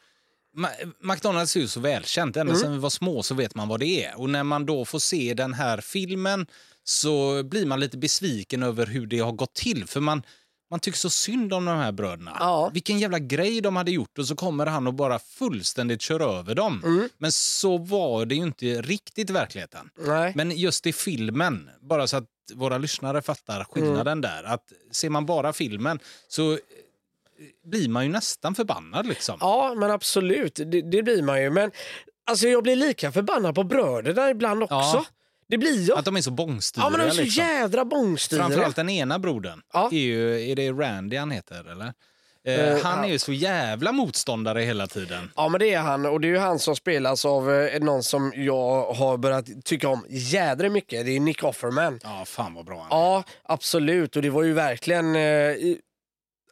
Ma- 0.57 0.93
McDonalds 1.13 1.55
är 1.55 1.59
ju 1.59 1.67
så 1.67 1.79
välkänt, 1.79 2.37
ända 2.37 2.51
Mm. 2.51 2.61
sedan 2.61 2.71
vi 2.71 2.77
var 2.79 2.89
små 2.89 3.23
så 3.23 3.35
vet 3.35 3.55
man 3.55 3.67
vad 3.67 3.79
det 3.79 4.05
är. 4.05 4.19
Och 4.19 4.29
när 4.29 4.43
man 4.43 4.65
då 4.65 4.85
får 4.85 4.99
se 4.99 5.33
den 5.33 5.53
här 5.53 5.81
filmen 5.81 6.47
så 6.83 7.43
blir 7.43 7.65
man 7.65 7.79
lite 7.79 7.97
besviken 7.97 8.63
över 8.63 8.85
hur 8.85 9.07
det 9.07 9.19
har 9.19 9.31
gått 9.31 9.53
till. 9.53 9.87
För 9.87 9.99
man, 9.99 10.23
man 10.69 10.79
tycker 10.79 10.97
så 10.97 11.09
synd 11.09 11.53
om 11.53 11.65
de 11.65 11.77
här 11.77 11.91
bröderna. 11.91 12.37
Ja. 12.39 12.69
Vilken 12.73 12.99
jävla 12.99 13.19
grej 13.19 13.61
de 13.61 13.75
hade 13.75 13.91
gjort 13.91 14.17
och 14.17 14.27
så 14.27 14.35
kommer 14.35 14.65
han 14.65 14.87
och 14.87 14.93
bara 14.93 15.19
fullständigt 15.19 16.01
kör 16.01 16.19
över 16.39 16.55
dem. 16.55 16.81
Mm. 16.85 17.09
Men 17.17 17.31
så 17.31 17.77
var 17.77 18.25
det 18.25 18.35
ju 18.35 18.41
inte 18.41 18.65
riktigt 18.81 19.29
i 19.29 19.33
verkligheten. 19.33 19.89
Nej. 19.97 20.31
Men 20.35 20.51
just 20.51 20.85
i 20.87 20.93
filmen, 20.93 21.69
bara 21.81 22.07
så 22.07 22.17
att 22.17 22.25
våra 22.53 22.77
lyssnare 22.77 23.21
fattar 23.21 23.63
skillnaden 23.63 24.07
Mm. 24.07 24.21
där. 24.21 24.43
Att 24.43 24.63
ser 24.91 25.09
man 25.09 25.25
bara 25.25 25.53
filmen 25.53 25.99
så 26.27 26.51
eh, 26.51 26.57
blir 27.65 27.89
man 27.89 28.03
ju 28.05 28.11
nästan 28.11 28.55
förbannad 28.55 29.07
liksom. 29.07 29.37
Ja, 29.41 29.73
men 29.77 29.91
absolut. 29.91 30.55
Det, 30.55 30.81
det 30.81 31.03
blir 31.03 31.23
man 31.23 31.41
ju. 31.41 31.49
Men 31.49 31.71
alltså, 32.25 32.47
jag 32.47 32.63
blir 32.63 32.75
lika 32.75 33.11
förbannad 33.11 33.55
på 33.55 33.63
bröderna 33.63 34.29
ibland 34.29 34.63
också. 34.63 34.75
Ja. 34.75 35.05
Det 35.47 35.57
blir 35.57 35.89
jag. 35.89 35.97
Att 35.97 36.05
de 36.05 36.15
är 36.15 36.21
så 36.21 36.31
bångstyriga. 36.31 36.85
Ja, 36.85 36.89
men 36.89 36.99
de 36.99 37.05
är 37.05 37.11
så 37.11 37.21
liksom. 37.21 37.43
jädra 37.43 37.85
bångstyriga. 37.85 38.45
Framförallt 38.45 38.75
den 38.75 38.89
ena 38.89 39.19
brodern. 39.19 39.61
Ja. 39.73 39.89
Är, 39.91 39.97
ju, 39.97 40.51
är 40.51 40.55
det 40.55 40.71
Randy 40.71 41.17
han 41.17 41.31
heter 41.31 41.71
eller? 41.71 41.93
Eh, 42.47 42.77
han 42.83 43.03
är 43.03 43.07
ju 43.07 43.19
så 43.19 43.33
jävla 43.33 43.91
motståndare 43.91 44.61
hela 44.61 44.87
tiden. 44.87 45.31
Ja, 45.35 45.49
men 45.49 45.59
det 45.59 45.73
är 45.73 45.79
han. 45.79 46.05
Och 46.05 46.21
det 46.21 46.27
är 46.27 46.29
ju 46.29 46.37
han 46.37 46.59
som 46.59 46.75
spelas 46.75 47.25
av 47.25 47.51
eh, 47.53 47.79
någon 47.79 48.03
som 48.03 48.33
jag 48.35 48.93
har 48.93 49.17
börjat 49.17 49.45
tycka 49.65 49.89
om 49.89 50.05
jädra 50.09 50.69
mycket. 50.69 51.05
Det 51.05 51.15
är 51.15 51.19
Nick 51.19 51.43
Offerman. 51.43 51.99
Ja, 52.03 52.25
fan 52.25 52.53
vad 52.53 52.65
bra 52.65 52.87
han 52.89 52.99
är. 52.99 53.03
Ja, 53.03 53.23
absolut. 53.43 54.15
Och 54.15 54.21
det 54.21 54.29
var 54.29 54.43
ju 54.43 54.53
verkligen... 54.53 55.15
Eh, 55.15 55.55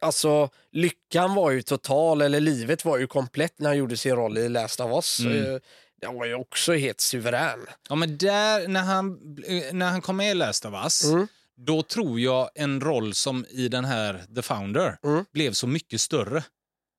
alltså, 0.00 0.48
lyckan 0.72 1.34
var 1.34 1.50
ju 1.50 1.62
total, 1.62 2.22
eller 2.22 2.40
livet 2.40 2.84
var 2.84 2.98
ju 2.98 3.06
komplett 3.06 3.54
när 3.58 3.68
han 3.68 3.76
gjorde 3.76 3.96
sin 3.96 4.16
roll 4.16 4.38
i 4.38 4.48
Last 4.48 4.80
of 4.80 4.90
Us. 4.90 5.20
Mm. 5.20 5.54
Eh, 5.54 5.60
den 6.00 6.14
var 6.14 6.26
ju 6.26 6.34
också 6.34 6.72
helt 6.72 7.00
suverän. 7.00 7.58
Ja, 7.88 7.94
men 7.94 8.18
där, 8.18 8.68
när 8.68 8.82
han, 8.82 9.18
eh, 9.46 9.72
när 9.74 9.90
han 9.90 10.00
kom 10.02 10.16
med 10.16 10.30
i 10.30 10.34
Last 10.34 10.64
of 10.64 10.74
Us, 10.84 11.04
Mm. 11.04 11.26
då 11.56 11.82
tror 11.82 12.20
jag 12.20 12.48
en 12.54 12.80
roll 12.80 13.14
som 13.14 13.46
i 13.50 13.68
den 13.68 13.84
här 13.84 14.24
The 14.34 14.42
Founder 14.42 14.98
Mm. 15.04 15.24
blev 15.32 15.52
så 15.52 15.66
mycket 15.66 16.00
större. 16.00 16.44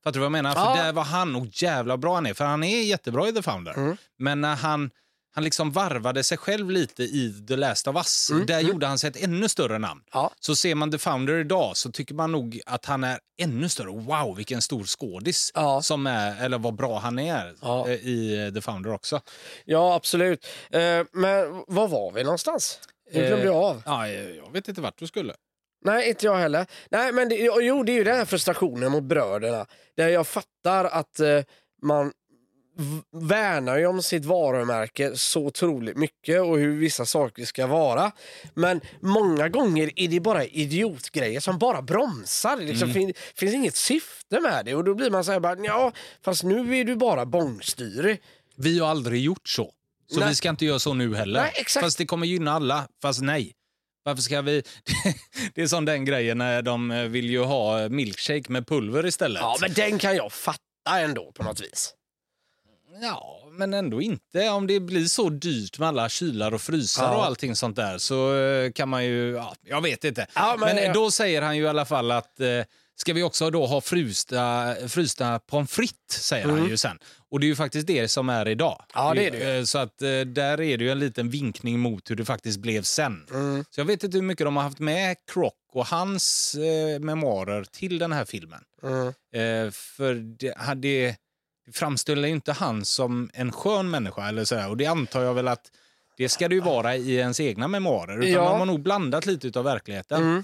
Fattar 0.04 0.14
du 0.14 0.20
vad 0.20 0.26
jag 0.26 0.32
menar? 0.32 0.54
För 0.54 0.62
Ja. 0.62 0.76
där 0.84 0.94
var 0.94 1.04
han, 1.04 1.36
och 1.36 1.48
jävla 1.64 1.98
bra 1.98 2.16
han 2.16 2.26
är, 2.26 2.34
för 2.34 2.46
han 2.46 2.64
är 2.64 2.82
jättebra 2.84 3.28
i 3.30 3.34
The 3.34 3.42
Founder. 3.42 3.74
Mm. 3.74 3.98
Men 4.18 4.42
när 4.42 4.56
han, 4.56 4.92
han 5.38 5.44
liksom 5.44 5.72
varvade 5.72 6.24
sig 6.24 6.38
själv 6.38 6.72
lite 6.72 7.04
i 7.04 7.46
The 7.48 7.56
Last 7.56 7.88
of 7.88 7.96
Us, 7.96 8.30
Mm. 8.32 8.46
där 8.46 8.60
gjorde 8.60 8.86
han 8.88 9.00
sig 9.00 9.10
ett 9.10 9.24
ännu 9.24 9.50
större 9.50 9.78
namn. 9.78 10.02
Ja. 10.14 10.32
Så 10.40 10.56
ser 10.56 10.76
man 10.76 10.92
The 10.92 10.98
Founder 10.98 11.34
idag 11.40 11.78
så 11.78 11.92
tycker 11.92 12.16
man 12.16 12.32
nog 12.32 12.62
att 12.66 12.86
han 12.86 13.04
är 13.04 13.20
ännu 13.42 13.70
större. 13.70 13.88
Wow, 13.92 14.36
vilken 14.36 14.62
stor 14.62 14.84
skådis 14.84 15.52
Ja. 15.56 15.82
som 15.82 16.08
är, 16.08 16.46
eller 16.46 16.58
vad 16.58 16.76
bra 16.76 17.00
han 17.00 17.20
är 17.20 17.56
Ja. 17.62 17.88
eh, 17.88 17.94
i 17.94 18.52
The 18.56 18.62
Founder 18.62 18.94
också. 18.94 19.22
Ja, 19.66 19.96
absolut. 19.96 20.46
Eh, 20.72 20.80
men 21.12 21.64
var 21.68 21.88
var 21.88 22.12
vi 22.12 22.24
någonstans? 22.24 22.80
Nu 23.14 23.28
glömde 23.28 23.46
jag 23.46 23.56
av. 23.56 23.82
Ja, 23.86 24.08
jag 24.10 24.52
vet 24.52 24.68
inte 24.68 24.82
vart 24.82 24.98
du 25.00 25.08
skulle. 25.08 25.34
Nej, 25.86 26.10
inte 26.10 26.26
jag 26.26 26.36
heller. 26.38 26.66
Nej, 26.92 27.12
men 27.12 27.30
det, 27.30 27.36
jo, 27.36 27.84
det 27.84 27.92
är 27.92 27.98
ju 27.98 28.04
den 28.04 28.18
här 28.18 28.26
frustrationen 28.26 28.92
mot 28.92 29.04
bröderna. 29.04 29.66
Där 29.98 30.08
jag 30.08 30.28
fattar 30.28 30.86
att 30.86 31.20
eh, 31.20 31.42
man 31.82 32.12
värnar 33.12 33.78
ju 33.78 33.86
om 33.86 34.02
sitt 34.02 34.26
varumärke 34.26 35.12
så 35.16 35.46
otroligt 35.46 35.98
mycket 35.98 36.42
och 36.42 36.58
hur 36.58 36.80
vissa 36.80 37.06
saker 37.06 37.46
ska 37.46 37.68
vara. 37.68 38.12
Men 38.54 38.82
många 39.02 39.50
gånger 39.50 39.92
är 39.96 40.08
det 40.08 40.20
bara 40.20 40.46
idiotgrejer 40.46 41.40
som 41.40 41.58
bara 41.58 41.82
bromsar. 41.82 42.58
Det 42.58 42.64
liksom 42.64 42.94
fin, 42.94 43.14
finns 43.36 43.54
inget 43.54 43.76
syfte 43.76 44.40
med 44.40 44.66
det 44.66 44.76
och 44.76 44.84
då 44.84 44.94
blir 44.94 45.12
man 45.12 45.24
så 45.24 45.32
här 45.32 45.40
bara, 45.40 45.58
ja, 45.64 45.92
fast 46.22 46.44
nu 46.44 46.78
är 46.78 46.84
du 46.84 46.96
bara 46.96 47.26
bångstyrig. 47.26 48.22
Vi 48.56 48.80
har 48.80 48.88
aldrig 48.90 49.22
gjort 49.22 49.48
så. 49.48 49.72
Så 50.12 50.20
Nej. 50.20 50.30
vi 50.30 50.36
ska 50.36 50.50
inte 50.50 50.66
göra 50.66 50.80
så 50.80 50.94
nu 50.94 51.16
heller. 51.16 51.42
Nej, 51.42 51.52
exakt. 51.56 51.84
Fast 51.84 51.98
det 51.98 52.06
kommer 52.06 52.28
gynna 52.28 52.52
alla. 52.52 52.88
Fast 53.02 53.22
nej. 53.22 53.54
Varför 54.04 54.22
ska 54.22 54.42
vi... 54.42 54.64
det 55.54 55.62
är 55.62 55.68
som 55.68 55.86
den 55.86 56.06
grejen 56.06 56.38
när 56.38 56.62
de 56.62 57.08
vill 57.10 57.30
ju 57.30 57.44
ha 57.44 57.90
milkshake 57.90 58.52
med 58.52 58.68
pulver 58.68 59.06
istället. 59.06 59.42
Ja, 59.42 59.58
men 59.62 59.74
den 59.74 60.00
kan 60.00 60.16
jag 60.16 60.32
fatta 60.32 61.00
ändå 61.00 61.32
på 61.32 61.44
något 61.44 61.62
vis. 61.62 61.94
Ja, 63.02 63.44
men 63.52 63.74
ändå 63.74 64.02
inte. 64.02 64.50
Om 64.50 64.68
det 64.68 64.80
blir 64.80 65.06
så 65.06 65.30
dyrt 65.30 65.80
med 65.80 65.88
alla 65.88 66.10
kylar 66.10 66.54
och 66.54 66.62
frysar 66.62 67.04
Ja. 67.04 67.16
och 67.18 67.26
allting 67.26 67.56
sånt 67.56 67.76
där 67.76 67.98
så 67.98 68.36
eh, 68.38 68.72
kan 68.72 68.90
man 68.90 69.06
ju... 69.06 69.32
Ja, 69.36 69.56
jag 69.64 69.82
vet 69.82 70.04
inte. 70.04 70.28
Ja, 70.36 70.56
men 70.60 70.76
men 70.76 70.84
jag- 70.84 70.94
då 70.94 71.12
säger 71.12 71.42
han 71.42 71.58
ju 71.58 71.64
i 71.64 71.68
alla 71.68 71.86
fall 71.86 72.12
att 72.12 72.40
eh, 72.40 72.48
ska 72.96 73.14
vi 73.14 73.24
också 73.24 73.50
då 73.50 73.66
ha 73.66 73.82
frysta, 73.82 74.76
frysta 74.88 75.40
pommes 75.40 75.72
frites, 75.72 76.24
säger 76.28 76.48
han 76.48 76.70
ju 76.70 76.78
sen. 76.78 77.00
Och 77.30 77.40
det 77.40 77.46
är 77.46 77.48
ju 77.48 77.56
faktiskt 77.56 77.88
det 77.88 78.08
som 78.08 78.30
är 78.30 78.48
idag. 78.48 78.84
Ja, 78.94 79.14
det 79.14 79.28
är 79.28 79.32
det. 79.32 79.58
Eh, 79.58 79.64
Så 79.64 79.78
att 79.78 80.02
eh, 80.02 80.20
där 80.20 80.62
är 80.62 80.78
det 80.78 80.84
ju 80.84 80.92
en 80.92 81.00
liten 81.00 81.30
vinkning 81.30 81.80
mot 81.80 82.10
hur 82.12 82.16
det 82.16 82.26
faktiskt 82.26 82.60
blev 82.60 82.82
sen. 82.84 83.26
Mm. 83.32 83.66
Så 83.70 83.80
jag 83.82 83.86
vet 83.86 84.04
inte 84.04 84.18
hur 84.18 84.24
mycket 84.24 84.46
de 84.48 84.56
har 84.56 84.64
haft 84.64 84.80
med 84.80 85.16
Croc 85.34 85.54
och 85.74 85.86
hans 85.88 86.56
eh, 86.56 87.00
memoarer 87.00 87.64
till 87.64 87.98
den 88.00 88.12
här 88.12 88.26
filmen. 88.26 88.60
Mm. 88.84 89.08
Eh, 89.08 89.72
för 89.72 90.14
det, 90.40 90.58
hade, 90.58 90.82
det 90.82 91.16
framställer 91.72 92.28
ju 92.28 92.34
inte 92.34 92.52
han 92.54 92.86
som 92.86 93.30
en 93.34 93.52
skön 93.52 93.90
människa 93.90 94.28
eller 94.30 94.46
sådär. 94.46 94.70
Och 94.70 94.78
det 94.78 94.86
antar 94.86 95.22
jag 95.22 95.34
väl 95.34 95.48
att 95.48 95.72
det 96.18 96.30
ska 96.30 96.48
det 96.48 96.56
ju 96.56 96.62
vara 96.62 96.96
i 96.96 97.16
ens 97.16 97.40
egna 97.40 97.68
memoarer. 97.68 98.18
Utan 98.18 98.30
Ja. 98.32 98.50
de 98.50 98.60
har 98.60 98.66
nog 98.66 98.82
blandat 98.82 99.26
lite 99.26 99.60
av 99.60 99.66
verkligheten. 99.66 100.22
Mm. 100.24 100.44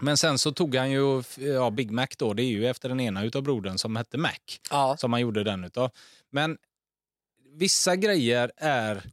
Men 0.00 0.16
sen 0.16 0.38
så 0.38 0.52
tog 0.52 0.74
han 0.74 0.90
ju, 0.90 1.22
ja, 1.38 1.70
Big 1.70 1.90
Mac 1.90 2.06
då, 2.18 2.34
det 2.34 2.42
är 2.42 2.46
ju 2.46 2.66
efter 2.66 2.88
den 2.88 3.00
ena 3.00 3.24
utav 3.24 3.42
brodern 3.42 3.78
som 3.78 3.96
hette 3.96 4.18
Mac. 4.18 4.30
Ja. 4.70 4.96
Som 4.98 5.12
han 5.12 5.22
gjorde 5.22 5.44
den 5.44 5.64
utav. 5.64 5.90
Men 6.30 6.58
vissa 7.54 7.96
grejer 7.96 8.52
är, 8.56 9.10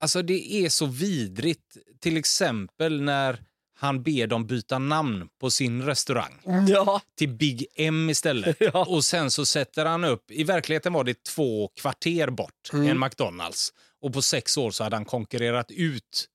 alltså 0.00 0.22
det 0.22 0.52
är 0.54 0.68
så 0.68 0.86
vidrigt. 0.86 1.76
Till 2.00 2.16
exempel 2.16 3.00
när 3.02 3.42
han 3.78 4.02
ber 4.02 4.26
dem 4.26 4.46
byta 4.46 4.78
namn 4.78 5.28
på 5.40 5.50
sin 5.50 5.82
restaurang 5.82 6.40
Ja. 6.68 7.00
till 7.18 7.28
Big 7.28 7.66
M 7.74 8.10
istället. 8.10 8.56
Ja. 8.60 8.84
Och 8.84 9.04
sen 9.04 9.30
så 9.30 9.46
sätter 9.46 9.84
han 9.86 10.04
upp, 10.04 10.30
i 10.30 10.44
verkligheten 10.44 10.92
var 10.92 11.04
det 11.04 11.24
två 11.24 11.68
kvarter 11.68 12.30
bort, 12.30 12.70
Mm. 12.72 12.88
en 12.88 12.98
McDonalds. 13.00 13.72
Och 14.02 14.12
på 14.12 14.22
sex 14.22 14.56
år 14.58 14.70
så 14.70 14.84
hade 14.84 14.96
han 14.96 15.04
konkurrerat 15.04 15.70
ut 15.70 16.26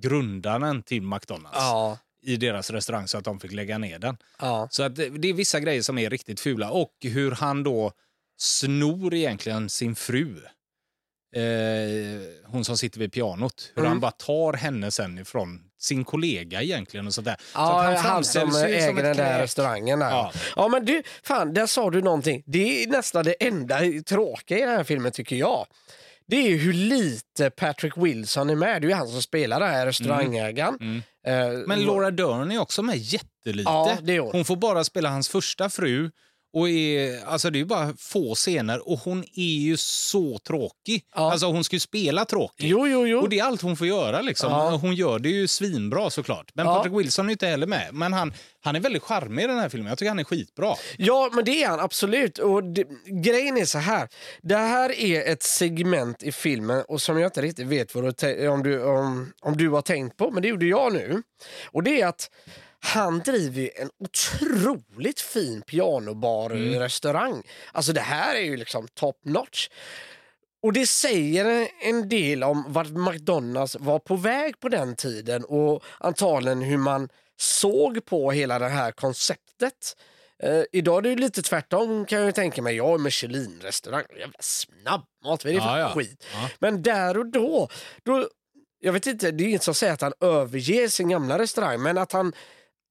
grundaren 0.00 0.82
till 0.82 1.02
McDonalds 1.02 1.56
Ja. 1.58 1.98
i 2.22 2.36
deras 2.36 2.70
restaurang 2.70 3.08
så 3.08 3.18
att 3.18 3.24
de 3.24 3.40
fick 3.40 3.52
lägga 3.52 3.78
ner 3.78 3.98
den. 3.98 4.16
Ja. 4.38 4.68
Så 4.70 4.82
att 4.82 4.96
det, 4.96 5.08
det 5.08 5.28
är 5.28 5.32
vissa 5.32 5.60
grejer 5.60 5.82
som 5.82 5.98
är 5.98 6.10
riktigt 6.10 6.40
fula. 6.40 6.70
Och 6.70 6.92
hur 7.00 7.30
han 7.30 7.62
då 7.62 7.92
snor 8.38 9.14
egentligen 9.14 9.68
sin 9.70 9.94
fru. 9.96 10.36
Eh, 11.34 12.20
hon 12.44 12.64
som 12.64 12.78
sitter 12.78 12.98
vid 13.00 13.12
pianot. 13.12 13.72
Hur 13.74 13.80
Mm. 13.82 13.88
han 13.90 14.00
bara 14.00 14.10
tar 14.10 14.52
henne 14.52 14.90
sen 14.90 15.18
ifrån 15.18 15.67
sin 15.78 16.04
kollega 16.04 16.62
egentligen. 16.62 17.06
Och 17.06 17.14
sånt 17.14 17.24
där. 17.24 17.34
så 17.34 17.42
Ja, 17.54 17.88
att 17.88 17.98
han, 17.98 18.24
som 18.24 18.56
äger 18.56 19.02
den 19.02 19.16
där 19.16 19.38
restaurangen. 19.38 19.98
Där. 19.98 20.10
Ja. 20.10 20.32
Ja. 20.56 20.68
men 20.68 20.84
du, 20.84 21.02
fan, 21.22 21.54
där 21.54 21.66
sa 21.66 21.90
du 21.90 22.02
någonting. 22.02 22.42
Det 22.46 22.82
är 22.82 22.86
nästan 22.86 23.24
det 23.24 23.46
enda 23.46 23.78
tråkiga 24.06 24.58
i 24.58 24.60
den 24.60 24.70
här 24.70 24.84
filmen 24.84 25.12
tycker 25.12 25.36
jag. 25.36 25.66
Det 26.26 26.36
är 26.36 26.56
hur 26.56 26.72
lite 26.72 27.50
Patrick 27.50 27.96
Wilson 27.96 28.50
är 28.50 28.54
med. 28.54 28.82
Det 28.82 28.86
är 28.86 28.88
ju 28.88 28.94
han 28.94 29.08
som 29.08 29.22
spelar 29.22 29.60
den 29.60 29.70
här 29.70 29.86
restaurangägaren. 29.86 30.78
Mm. 30.80 31.02
Eh, 31.26 31.58
Men 31.66 31.80
Laura 31.80 32.10
Dern 32.10 32.50
är 32.50 32.58
också 32.60 32.82
med 32.82 32.96
jättelite. 32.96 33.70
Ja, 33.70 33.96
hon. 34.06 34.30
hon 34.32 34.44
får 34.44 34.56
bara 34.56 34.84
spela 34.84 35.08
hans 35.08 35.28
första 35.28 35.70
fru. 35.70 36.10
Och 36.52 36.68
är, 36.68 37.24
alltså 37.26 37.50
det 37.50 37.60
är 37.60 37.64
bara 37.64 37.94
få 37.98 38.34
scener 38.34 38.88
och 38.88 38.98
hon 38.98 39.24
är 39.34 39.58
ju 39.58 39.76
så 39.76 40.38
tråkig. 40.38 41.04
Ja. 41.14 41.32
Alltså 41.32 41.46
hon 41.46 41.64
ska 41.64 41.76
ju 41.76 41.80
spela 41.80 42.24
tråkig. 42.24 42.68
Jo, 42.68 42.88
jo, 42.88 43.06
jo. 43.06 43.20
Och 43.20 43.28
det 43.28 43.38
är 43.38 43.44
allt 43.44 43.62
hon 43.62 43.76
får 43.76 43.86
göra. 43.86 44.20
Liksom. 44.20 44.52
Ja. 44.52 44.70
Hon 44.70 44.94
gör 44.94 45.18
det 45.18 45.28
ju 45.28 45.48
svinbra 45.48 46.10
såklart. 46.10 46.50
Men 46.54 46.66
Ja. 46.66 46.74
Patrick 46.74 46.94
Wilson 46.94 47.28
är 47.28 47.32
inte 47.32 47.46
heller 47.46 47.66
med. 47.66 47.88
Men 47.92 48.12
han, 48.12 48.34
han 48.60 48.76
är 48.76 48.80
väldigt 48.80 49.02
charmig 49.02 49.44
i 49.44 49.46
den 49.46 49.58
här 49.58 49.68
filmen. 49.68 49.88
Jag 49.88 49.98
tycker 49.98 50.08
han 50.10 50.18
är 50.18 50.24
skitbra. 50.24 50.74
Ja, 50.96 51.30
men 51.32 51.44
det 51.44 51.62
är 51.62 51.68
han 51.68 51.80
absolut. 51.80 52.38
Och 52.38 52.64
det, 52.64 52.84
grejen 53.06 53.56
är 53.56 53.64
så 53.64 53.78
här. 53.78 54.08
Det 54.42 54.56
här 54.56 55.00
är 55.00 55.32
ett 55.32 55.42
segment 55.42 56.22
i 56.22 56.32
filmen 56.32 56.84
och 56.88 57.02
som 57.02 57.18
jag 57.18 57.26
inte 57.28 57.42
riktigt 57.42 57.66
vet 57.66 57.94
vad 57.94 58.14
du, 58.20 58.48
om, 58.48 58.62
du, 58.62 58.84
om, 58.84 59.32
om 59.40 59.56
du 59.56 59.68
har 59.68 59.82
tänkt 59.82 60.16
på, 60.16 60.30
men 60.30 60.42
det 60.42 60.48
gjorde 60.48 60.66
jag 60.66 60.92
nu. 60.92 61.22
Och 61.66 61.82
det 61.82 62.00
är 62.00 62.06
att 62.06 62.30
han 62.80 63.18
driver 63.18 63.70
en 63.76 63.90
otroligt 63.98 65.20
fin 65.20 65.62
pianobar 65.62 66.50
och 66.50 66.80
restaurang. 66.80 67.42
Alltså 67.72 67.92
det 67.92 68.00
här 68.00 68.34
är 68.34 68.40
ju 68.40 68.56
liksom 68.56 68.88
top 68.88 69.20
notch. 69.24 69.68
Och 70.62 70.72
det 70.72 70.86
säger 70.86 71.68
en 71.80 72.08
del 72.08 72.44
om 72.44 72.64
vart 72.68 72.88
McDonalds 72.88 73.76
var 73.80 73.98
på 73.98 74.16
väg 74.16 74.60
på 74.60 74.68
den 74.68 74.96
tiden 74.96 75.44
och 75.44 75.84
antagligen 75.98 76.62
hur 76.62 76.76
man 76.76 77.08
såg 77.36 78.04
på 78.04 78.32
hela 78.32 78.58
det 78.58 78.68
här 78.68 78.92
konceptet. 78.92 79.96
Eh, 80.42 80.62
idag 80.72 80.98
är 80.98 81.02
det 81.02 81.08
ju 81.08 81.16
lite 81.16 81.42
tvärtom 81.42 82.06
kan 82.06 82.18
jag 82.18 82.26
ju 82.26 82.32
tänka 82.32 82.62
mig. 82.62 82.76
Jag 82.76 82.94
är 82.94 82.98
Michelin-restaurang, 82.98 84.04
jävla 84.18 84.38
snabbmat, 84.40 85.04
vad 85.22 85.46
är 85.46 85.52
det 85.52 85.60
för 85.60 85.78
ja. 85.78 85.90
skit? 85.94 86.24
Ja. 86.32 86.50
Men 86.58 86.82
där 86.82 87.18
och 87.18 87.26
då, 87.26 87.68
då, 88.02 88.28
jag 88.80 88.92
vet 88.92 89.06
inte, 89.06 89.30
det 89.30 89.44
är 89.44 89.48
inget 89.48 89.62
som 89.62 89.74
säger 89.74 89.92
att 89.92 90.00
han 90.00 90.12
överger 90.20 90.88
sin 90.88 91.08
gamla 91.08 91.38
restaurang, 91.38 91.82
men 91.82 91.98
att 91.98 92.12
han, 92.12 92.32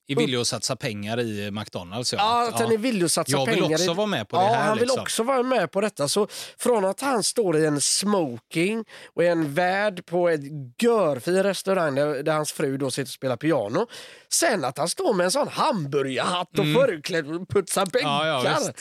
Är 0.07 0.15
villig 0.15 0.37
att 0.37 0.47
satsa 0.47 0.75
pengar 0.75 1.19
i 1.19 1.51
McDonalds. 1.51 2.13
ja, 2.13 2.47
att 2.47 2.59
han 2.59 2.71
är 2.71 2.77
villig 2.77 3.05
att 3.05 3.11
satsa 3.11 3.31
Jag 3.31 3.45
vill 3.45 3.55
pengar. 3.55 3.75
också 3.75 3.91
i, 3.91 3.93
vara 3.93 4.07
med 4.07 4.29
på 4.29 4.37
det 4.37 4.43
ja, 4.43 4.49
här, 4.49 4.63
han 4.67 4.77
vill 4.77 4.81
liksom. 4.87 5.01
också 5.01 5.23
vara 5.23 5.43
med 5.43 5.71
på 5.71 5.81
detta. 5.81 6.07
Så 6.07 6.27
från 6.57 6.85
att 6.85 7.01
han 7.01 7.23
står 7.23 7.57
i 7.57 7.65
en 7.65 7.81
smoking 7.81 8.85
och 9.15 9.23
är 9.23 9.31
en 9.31 9.53
värd 9.53 10.05
på 10.05 10.29
ett 10.29 10.41
görfin 10.81 11.43
restaurang 11.43 11.95
där, 11.95 12.23
där 12.23 12.33
hans 12.33 12.51
fru 12.51 12.77
då 12.77 12.91
sitter 12.91 13.01
och 13.03 13.07
spelar 13.09 13.37
piano. 13.37 13.87
Sen 14.29 14.63
att 14.65 14.77
han 14.77 14.89
står 14.89 15.13
med 15.13 15.23
en 15.25 15.31
sån 15.31 15.47
hamburgerhatt 15.47 16.59
och 16.59 16.65
förklädd 16.65 17.35
och 17.35 17.49
putsar 17.49 17.85
bänkar. 17.85 18.21
Mm. 18.21 18.27
Ja, 18.27 18.43
ja. 18.45 18.49
Alltså, 18.51 18.71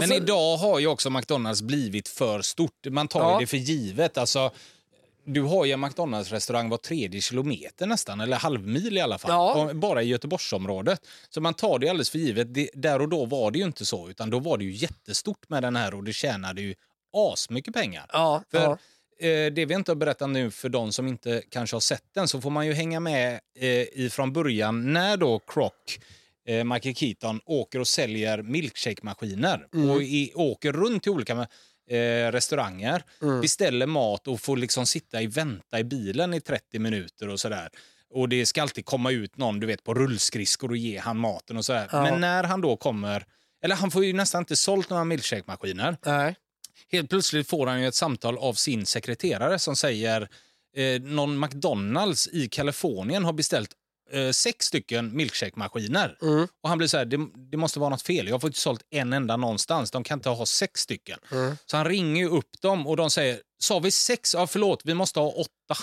Men 0.00 0.12
idag 0.12 0.56
har 0.56 0.78
ju 0.78 0.86
också 0.86 1.10
McDonalds 1.10 1.62
blivit 1.62 2.08
för 2.08 2.42
stort. 2.42 2.70
Man 2.90 3.08
tar 3.08 3.20
Ja. 3.32 3.38
det 3.40 3.46
för 3.46 3.56
givet. 3.56 4.18
Alltså, 4.18 4.50
du 5.26 5.42
har 5.42 5.64
ju 5.64 5.72
en 5.72 5.80
McDonalds-restaurang 5.80 6.68
var 6.68 6.76
tredje 6.76 7.20
kilometer 7.20 7.86
nästan, 7.86 8.20
eller 8.20 8.36
halvmil 8.36 8.96
i 8.96 9.00
alla 9.00 9.18
fall. 9.18 9.30
Ja. 9.30 9.54
Och 9.54 9.76
Bara 9.76 10.02
i 10.02 10.06
Göteborgsområdet. 10.06 11.06
Så 11.28 11.40
man 11.40 11.54
tar 11.54 11.78
det 11.78 11.88
alldeles 11.88 12.10
för 12.10 12.18
givet. 12.18 12.54
Det, 12.54 12.70
där 12.74 13.00
och 13.00 13.08
då 13.08 13.24
var 13.24 13.50
det 13.50 13.58
ju 13.58 13.64
inte 13.64 13.86
så, 13.86 14.08
utan 14.08 14.30
då 14.30 14.38
var 14.38 14.58
det 14.58 14.64
ju 14.64 14.72
jättestort 14.72 15.48
med 15.48 15.62
den 15.62 15.76
här 15.76 15.94
och 15.94 16.04
det 16.04 16.12
tjänade 16.12 16.62
ju 16.62 16.74
asmycket 17.12 17.74
pengar. 17.74 18.06
Ja, 18.12 18.42
För 18.50 18.58
ja. 18.58 19.26
eh, 19.26 19.52
det 19.52 19.66
vi 19.66 19.74
inte 19.74 19.90
har 19.90 19.96
berättat 19.96 20.30
nu 20.30 20.50
för 20.50 20.68
de 20.68 20.92
som 20.92 21.08
inte 21.08 21.42
kanske 21.50 21.76
har 21.76 21.80
sett 21.80 22.04
den 22.14 22.28
så 22.28 22.40
får 22.40 22.50
man 22.50 22.66
ju 22.66 22.72
hänga 22.72 23.00
med 23.00 23.40
eh, 23.58 23.82
ifrån 23.92 24.32
början 24.32 24.92
när 24.92 25.16
då 25.16 25.38
Croc, 25.38 25.72
eh, 26.48 26.64
Michael 26.64 26.94
Keaton, 26.94 27.40
åker 27.46 27.80
och 27.80 27.88
säljer 27.88 28.42
milkshake-maskiner 28.42 29.66
och 29.92 30.02
i, 30.02 30.32
åker 30.34 30.72
runt 30.72 31.02
till 31.02 31.12
olika 31.12 31.46
eh, 31.90 32.32
restauranger, 32.32 33.02
beställer 33.40 33.86
mat 33.86 34.28
och 34.28 34.40
får 34.40 34.56
liksom 34.56 34.86
sitta 34.86 35.22
i 35.22 35.26
vänta 35.26 35.78
i 35.78 35.84
bilen 35.84 36.34
i 36.34 36.40
30 36.40 36.78
minuter 36.78 37.28
och 37.28 37.40
sådär. 37.40 37.68
Och 38.10 38.28
det 38.28 38.46
ska 38.46 38.62
alltid 38.62 38.84
komma 38.84 39.10
ut 39.10 39.36
någon 39.36 39.60
du 39.60 39.66
vet 39.66 39.84
på 39.84 39.94
rullskridskor 39.94 40.70
och 40.70 40.76
ge 40.76 40.98
han 40.98 41.18
maten 41.18 41.56
och 41.56 41.64
sådär. 41.64 41.88
Ja. 41.92 42.02
Men 42.02 42.20
när 42.20 42.44
han 42.44 42.60
då 42.60 42.76
kommer, 42.76 43.24
eller 43.62 43.74
han 43.74 43.90
får 43.90 44.04
ju 44.04 44.12
nästan 44.12 44.42
inte 44.42 44.56
sålt 44.56 44.90
några 44.90 45.04
milkshake-maskiner. 45.04 45.96
Nej. 46.06 46.36
Helt 46.92 47.10
plötsligt 47.10 47.48
får 47.48 47.66
han 47.66 47.80
ju 47.80 47.88
ett 47.88 47.94
samtal 47.94 48.38
av 48.38 48.54
sin 48.54 48.86
sekreterare 48.86 49.58
som 49.58 49.76
säger 49.76 50.28
eh, 50.76 51.00
någon 51.00 51.40
McDonalds 51.40 52.28
i 52.28 52.48
Kalifornien 52.48 53.24
har 53.24 53.32
beställt 53.32 53.70
eh, 54.10 54.30
sex 54.30 54.66
stycken 54.66 55.16
milkshake-maskiner. 55.16 56.18
Mm. 56.22 56.48
Och 56.62 56.68
han 56.68 56.78
blir 56.78 56.88
så 56.88 56.96
här, 56.96 57.04
det, 57.04 57.26
det 57.50 57.56
måste 57.56 57.80
vara 57.80 57.90
något 57.90 58.02
fel. 58.02 58.26
Jag 58.26 58.34
har 58.34 58.40
fått 58.40 58.56
sålt 58.56 58.82
en 58.90 59.12
enda 59.12 59.36
någonstans. 59.36 59.90
De 59.90 60.04
kan 60.04 60.18
inte 60.18 60.28
ha 60.28 60.46
sex 60.46 60.80
stycken. 60.80 61.18
Mm. 61.32 61.56
Så 61.66 61.76
han 61.76 61.86
ringer 61.86 62.28
upp 62.28 62.60
dem 62.60 62.86
och 62.86 62.96
de 62.96 63.10
säger, 63.10 63.40
sa 63.58 63.78
vi 63.78 63.90
sex? 63.90 64.34
Ja, 64.34 64.46
förlåt, 64.46 64.82
vi 64.84 64.94
måste 64.94 65.20
ha 65.20 65.28
åtta. 65.28 65.82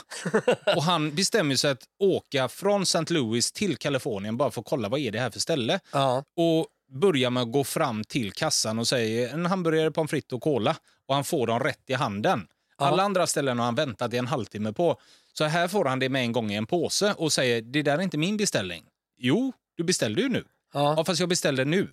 och 0.75 0.83
han 0.83 1.15
bestämmer 1.15 1.55
sig 1.55 1.71
att 1.71 1.83
åka 1.99 2.47
från 2.49 2.81
St. 2.81 3.13
Louis 3.13 3.51
till 3.51 3.77
Kalifornien 3.77 4.37
bara 4.37 4.51
för 4.51 4.61
att 4.61 4.67
kolla 4.67 4.89
vad 4.89 4.99
är 4.99 5.11
det 5.11 5.19
här 5.19 5.29
för 5.29 5.39
ställe. 5.39 5.79
Ja. 5.91 6.23
Och 6.35 6.67
börjar 6.91 7.29
med 7.29 7.43
att 7.43 7.51
gå 7.51 7.63
fram 7.63 8.03
till 8.03 8.31
kassan 8.31 8.79
och 8.79 8.87
säger 8.87 9.33
en 9.33 9.45
hamburgare, 9.45 9.91
pommes 9.91 10.09
frites 10.09 10.33
och 10.33 10.41
cola. 10.41 10.75
Och 11.07 11.15
han 11.15 11.23
får 11.23 11.47
dem 11.47 11.59
rätt 11.59 11.83
i 11.87 11.93
handen. 11.93 12.47
Ja. 12.77 12.85
Alla 12.85 13.03
andra 13.03 13.27
ställen 13.27 13.59
har 13.59 13.65
han 13.65 13.75
väntat 13.75 14.13
i 14.13 14.17
en 14.17 14.27
halvtimme 14.27 14.73
på. 14.73 14.99
Så 15.37 15.43
här 15.43 15.67
får 15.67 15.85
han 15.85 15.99
det 15.99 16.09
med 16.09 16.21
en 16.21 16.31
gång 16.31 16.51
i 16.51 16.55
en 16.55 16.65
påse 16.65 17.13
och 17.13 17.33
säger 17.33 17.61
det 17.61 17.81
där 17.81 17.97
är 17.97 18.01
inte 18.01 18.17
min 18.17 18.37
beställning. 18.37 18.85
Jo, 19.17 19.53
du 19.77 19.83
beställde 19.83 20.21
ju 20.21 20.29
nu. 20.29 20.45
Ja. 20.73 20.93
Ja, 20.97 21.05
fast 21.05 21.19
jag 21.19 21.29
beställde 21.29 21.65
nu. 21.65 21.89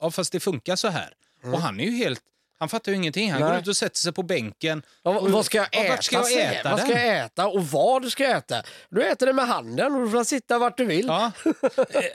Ja, 0.00 0.10
fast 0.10 0.32
det 0.32 0.40
funkar 0.40 0.76
så 0.76 0.88
här. 0.88 1.12
Och 1.42 1.60
han 1.60 1.80
är 1.80 1.84
ju 1.84 1.90
helt... 1.90 2.22
Han 2.58 2.68
fattar 2.68 2.92
ju 2.92 2.96
ingenting. 2.96 3.32
Han 3.32 3.40
Nej. 3.40 3.50
går 3.50 3.60
ut 3.60 3.68
och 3.68 3.76
sätter 3.76 3.96
sig 3.98 4.12
på 4.12 4.22
bänken. 4.22 4.82
Och- 5.02 5.30
vad 5.30 5.44
ska 5.44 5.58
jag 5.58 5.68
Ja, 5.72 5.84
äta? 5.84 6.02
ska 6.02 6.16
jag 6.30 6.54
äta 6.54 6.70
Vad 6.70 6.80
ska 6.80 6.90
jag 6.90 7.18
äta 7.24 7.46
och 7.46 7.66
vad 7.68 8.02
du 8.02 8.10
ska 8.10 8.24
äta? 8.24 8.62
Du 8.90 9.02
äter 9.02 9.26
det 9.26 9.32
med 9.32 9.46
handen 9.48 9.94
och 9.94 10.00
du 10.04 10.10
får 10.10 10.24
sitta 10.24 10.58
vart 10.58 10.76
du 10.76 10.84
vill. 10.84 11.06
Ja. 11.06 11.32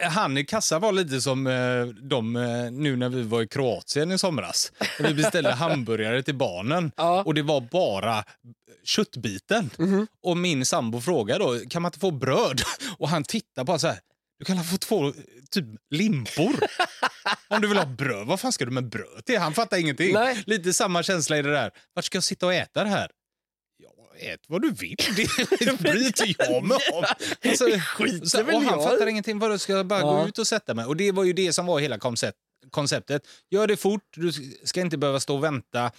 Eh, 0.02 0.10
Han 0.12 0.38
i 0.38 0.46
kassa 0.46 0.80
var 0.80 0.92
lite 0.92 1.22
som 1.22 1.48
eh, 1.48 1.86
de 2.10 2.36
eh, 2.36 2.72
nu 2.72 2.96
när 2.96 3.10
vi 3.10 3.22
var 3.24 3.42
i 3.42 3.48
Kroatien 3.48 4.12
i 4.12 4.18
somras. 4.18 4.72
Vi 5.00 5.14
beställde 5.14 5.52
hamburgare 5.54 6.24
till 6.24 6.36
barnen 6.36 6.92
Ja. 6.98 7.24
och 7.24 7.34
det 7.34 7.42
var 7.42 7.62
bara 7.62 8.24
köttbiten. 8.84 9.70
Och 10.24 10.38
min 10.38 10.66
sambo 10.66 11.02
frågade 11.02 11.44
då, 11.44 11.60
kan 11.70 11.82
man 11.82 11.90
inte 11.90 12.00
få 12.00 12.12
bröd? 12.12 12.62
Och 12.98 13.10
han 13.10 13.24
tittar 13.24 13.64
på 13.66 13.80
så 13.80 13.88
här, 13.88 14.00
du 14.40 14.46
kan 14.46 14.64
få 14.64 14.78
två 14.78 15.14
typ 15.52 15.66
limpor. 15.90 16.56
Om 17.48 17.62
du 17.62 17.68
vill 17.68 17.78
ha 17.78 17.86
bröd, 17.86 18.28
vad 18.28 18.40
fan 18.40 18.52
ska 18.52 18.66
du 18.66 18.72
med 18.72 18.90
bröd 18.90 19.26
till? 19.26 19.40
Han 19.40 19.54
fattar 19.54 19.78
ingenting. 19.78 20.14
Nej. 20.14 20.44
Lite 20.46 20.74
samma 20.74 21.04
känsla 21.04 21.38
i 21.38 21.42
det 21.42 21.52
där. 21.52 21.72
Vart 21.94 22.06
ska 22.06 22.16
jag 22.16 22.24
sitta 22.24 22.46
och 22.46 22.54
äta 22.54 22.84
det 22.84 22.90
här? 22.90 23.12
Ja, 23.78 24.18
ät 24.34 24.40
vad 24.48 24.62
du 24.62 24.72
vill. 24.72 24.96
Det 25.60 25.80
bryr 25.80 26.06
inte 26.08 26.34
jag 26.38 26.64
mig 26.64 26.78
om. 26.94 27.04
Alltså, 27.50 27.66
så, 28.24 28.44
och 28.44 28.62
han 28.64 28.84
fattar 28.84 29.08
ingenting. 29.08 29.40
Vadå, 29.40 29.58
ska 29.58 29.74
jag 29.74 29.86
bara 29.86 30.00
Ja. 30.00 30.12
gå 30.22 30.28
ut 30.28 30.38
och 30.38 30.48
sätta 30.48 30.74
mig? 30.74 30.86
Och 30.86 30.96
det 30.96 31.12
var 31.12 31.24
ju 31.24 31.34
det 31.34 31.54
som 31.54 31.66
var 31.66 31.80
hela 31.80 31.98
koncept, 31.98 32.38
konceptet. 32.72 33.22
Gör 33.50 33.68
det 33.68 33.78
fort, 33.78 34.04
du 34.16 34.32
ska 34.64 34.82
inte 34.82 34.98
behöva 34.98 35.20
stå 35.20 35.36
och 35.36 35.44
vänta. 35.44 35.92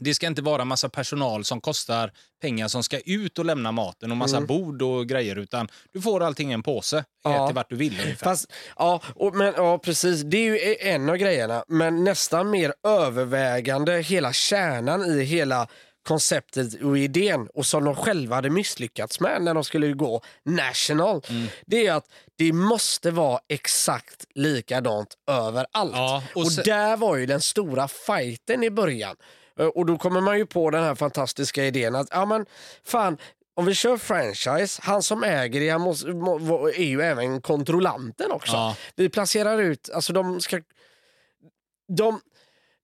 Det 0.00 0.14
ska 0.14 0.26
inte 0.26 0.42
vara 0.42 0.64
massa 0.64 0.88
personal 0.88 1.44
som 1.44 1.60
kostar 1.60 2.12
pengar 2.42 2.68
som 2.68 2.82
ska 2.82 3.00
ut 3.00 3.38
och 3.38 3.44
lämna 3.44 3.72
maten 3.72 4.10
och 4.10 4.16
massa 4.16 4.40
bord 4.40 4.82
och 4.82 5.08
grejer 5.08 5.36
utan 5.36 5.68
du 5.92 6.00
får 6.00 6.22
allting 6.22 6.50
i 6.50 6.54
en 6.54 6.62
påse. 6.62 7.04
Ja. 7.24 7.44
Ät 7.44 7.48
till 7.48 7.54
vart 7.54 7.70
du 7.70 7.76
vill 7.76 8.00
ungefär. 8.00 8.24
Fast, 8.24 8.52
ja, 8.76 9.02
och, 9.14 9.34
men, 9.34 9.54
ja, 9.56 9.78
precis. 9.78 10.22
Det 10.22 10.36
är 10.36 10.44
ju 10.44 10.76
en 10.80 11.08
av 11.08 11.16
grejerna. 11.16 11.64
Men 11.68 12.04
nästan 12.04 12.50
mer 12.50 12.74
övervägande 12.86 14.00
hela 14.00 14.32
kärnan 14.32 15.04
i 15.04 15.22
hela 15.22 15.68
konceptet 16.08 16.82
och 16.82 16.98
idén 16.98 17.48
och 17.54 17.66
som 17.66 17.84
de 17.84 17.94
själva 17.94 18.34
hade 18.34 18.50
misslyckats 18.50 19.20
med 19.20 19.42
när 19.42 19.54
de 19.54 19.64
skulle 19.64 19.92
gå 19.92 20.22
national. 20.44 21.22
Mm. 21.28 21.46
Det 21.66 21.86
är 21.86 21.92
att 21.92 22.06
det 22.36 22.52
måste 22.52 23.10
vara 23.10 23.40
exakt 23.48 24.24
likadant 24.34 25.14
överallt. 25.30 25.92
Ja, 25.94 26.22
och 26.34 26.42
och 26.42 26.52
där 26.64 26.96
var 26.96 27.16
ju 27.16 27.26
den 27.26 27.40
stora 27.40 27.88
fighten 27.88 28.64
i 28.64 28.70
början. 28.70 29.16
Eh, 29.58 29.66
Och 29.66 29.86
då 29.86 29.98
kommer 29.98 30.20
man 30.20 30.38
ju 30.38 30.46
på 30.46 30.70
den 30.70 30.82
här 30.82 30.94
fantastiska 30.94 31.64
idén 31.64 31.94
att 31.94 32.08
ja 32.10 32.24
men 32.26 32.46
fan 32.84 33.18
om 33.54 33.64
vi 33.64 33.74
kör 33.74 33.96
franchise, 33.96 34.82
han 34.84 35.02
som 35.02 35.24
äger 35.24 35.60
det 35.60 35.68
han 35.68 35.80
måste, 35.80 36.08
må, 36.08 36.68
är 36.68 36.84
ju 36.84 37.02
även 37.02 37.40
kontrollanten 37.40 38.32
också. 38.32 38.52
Ja. 38.52 38.76
Vi 38.96 39.08
placerar 39.08 39.58
ut, 39.58 39.90
alltså 39.90 40.12
de 40.12 40.40
ska... 40.40 40.60
De, 41.96 42.20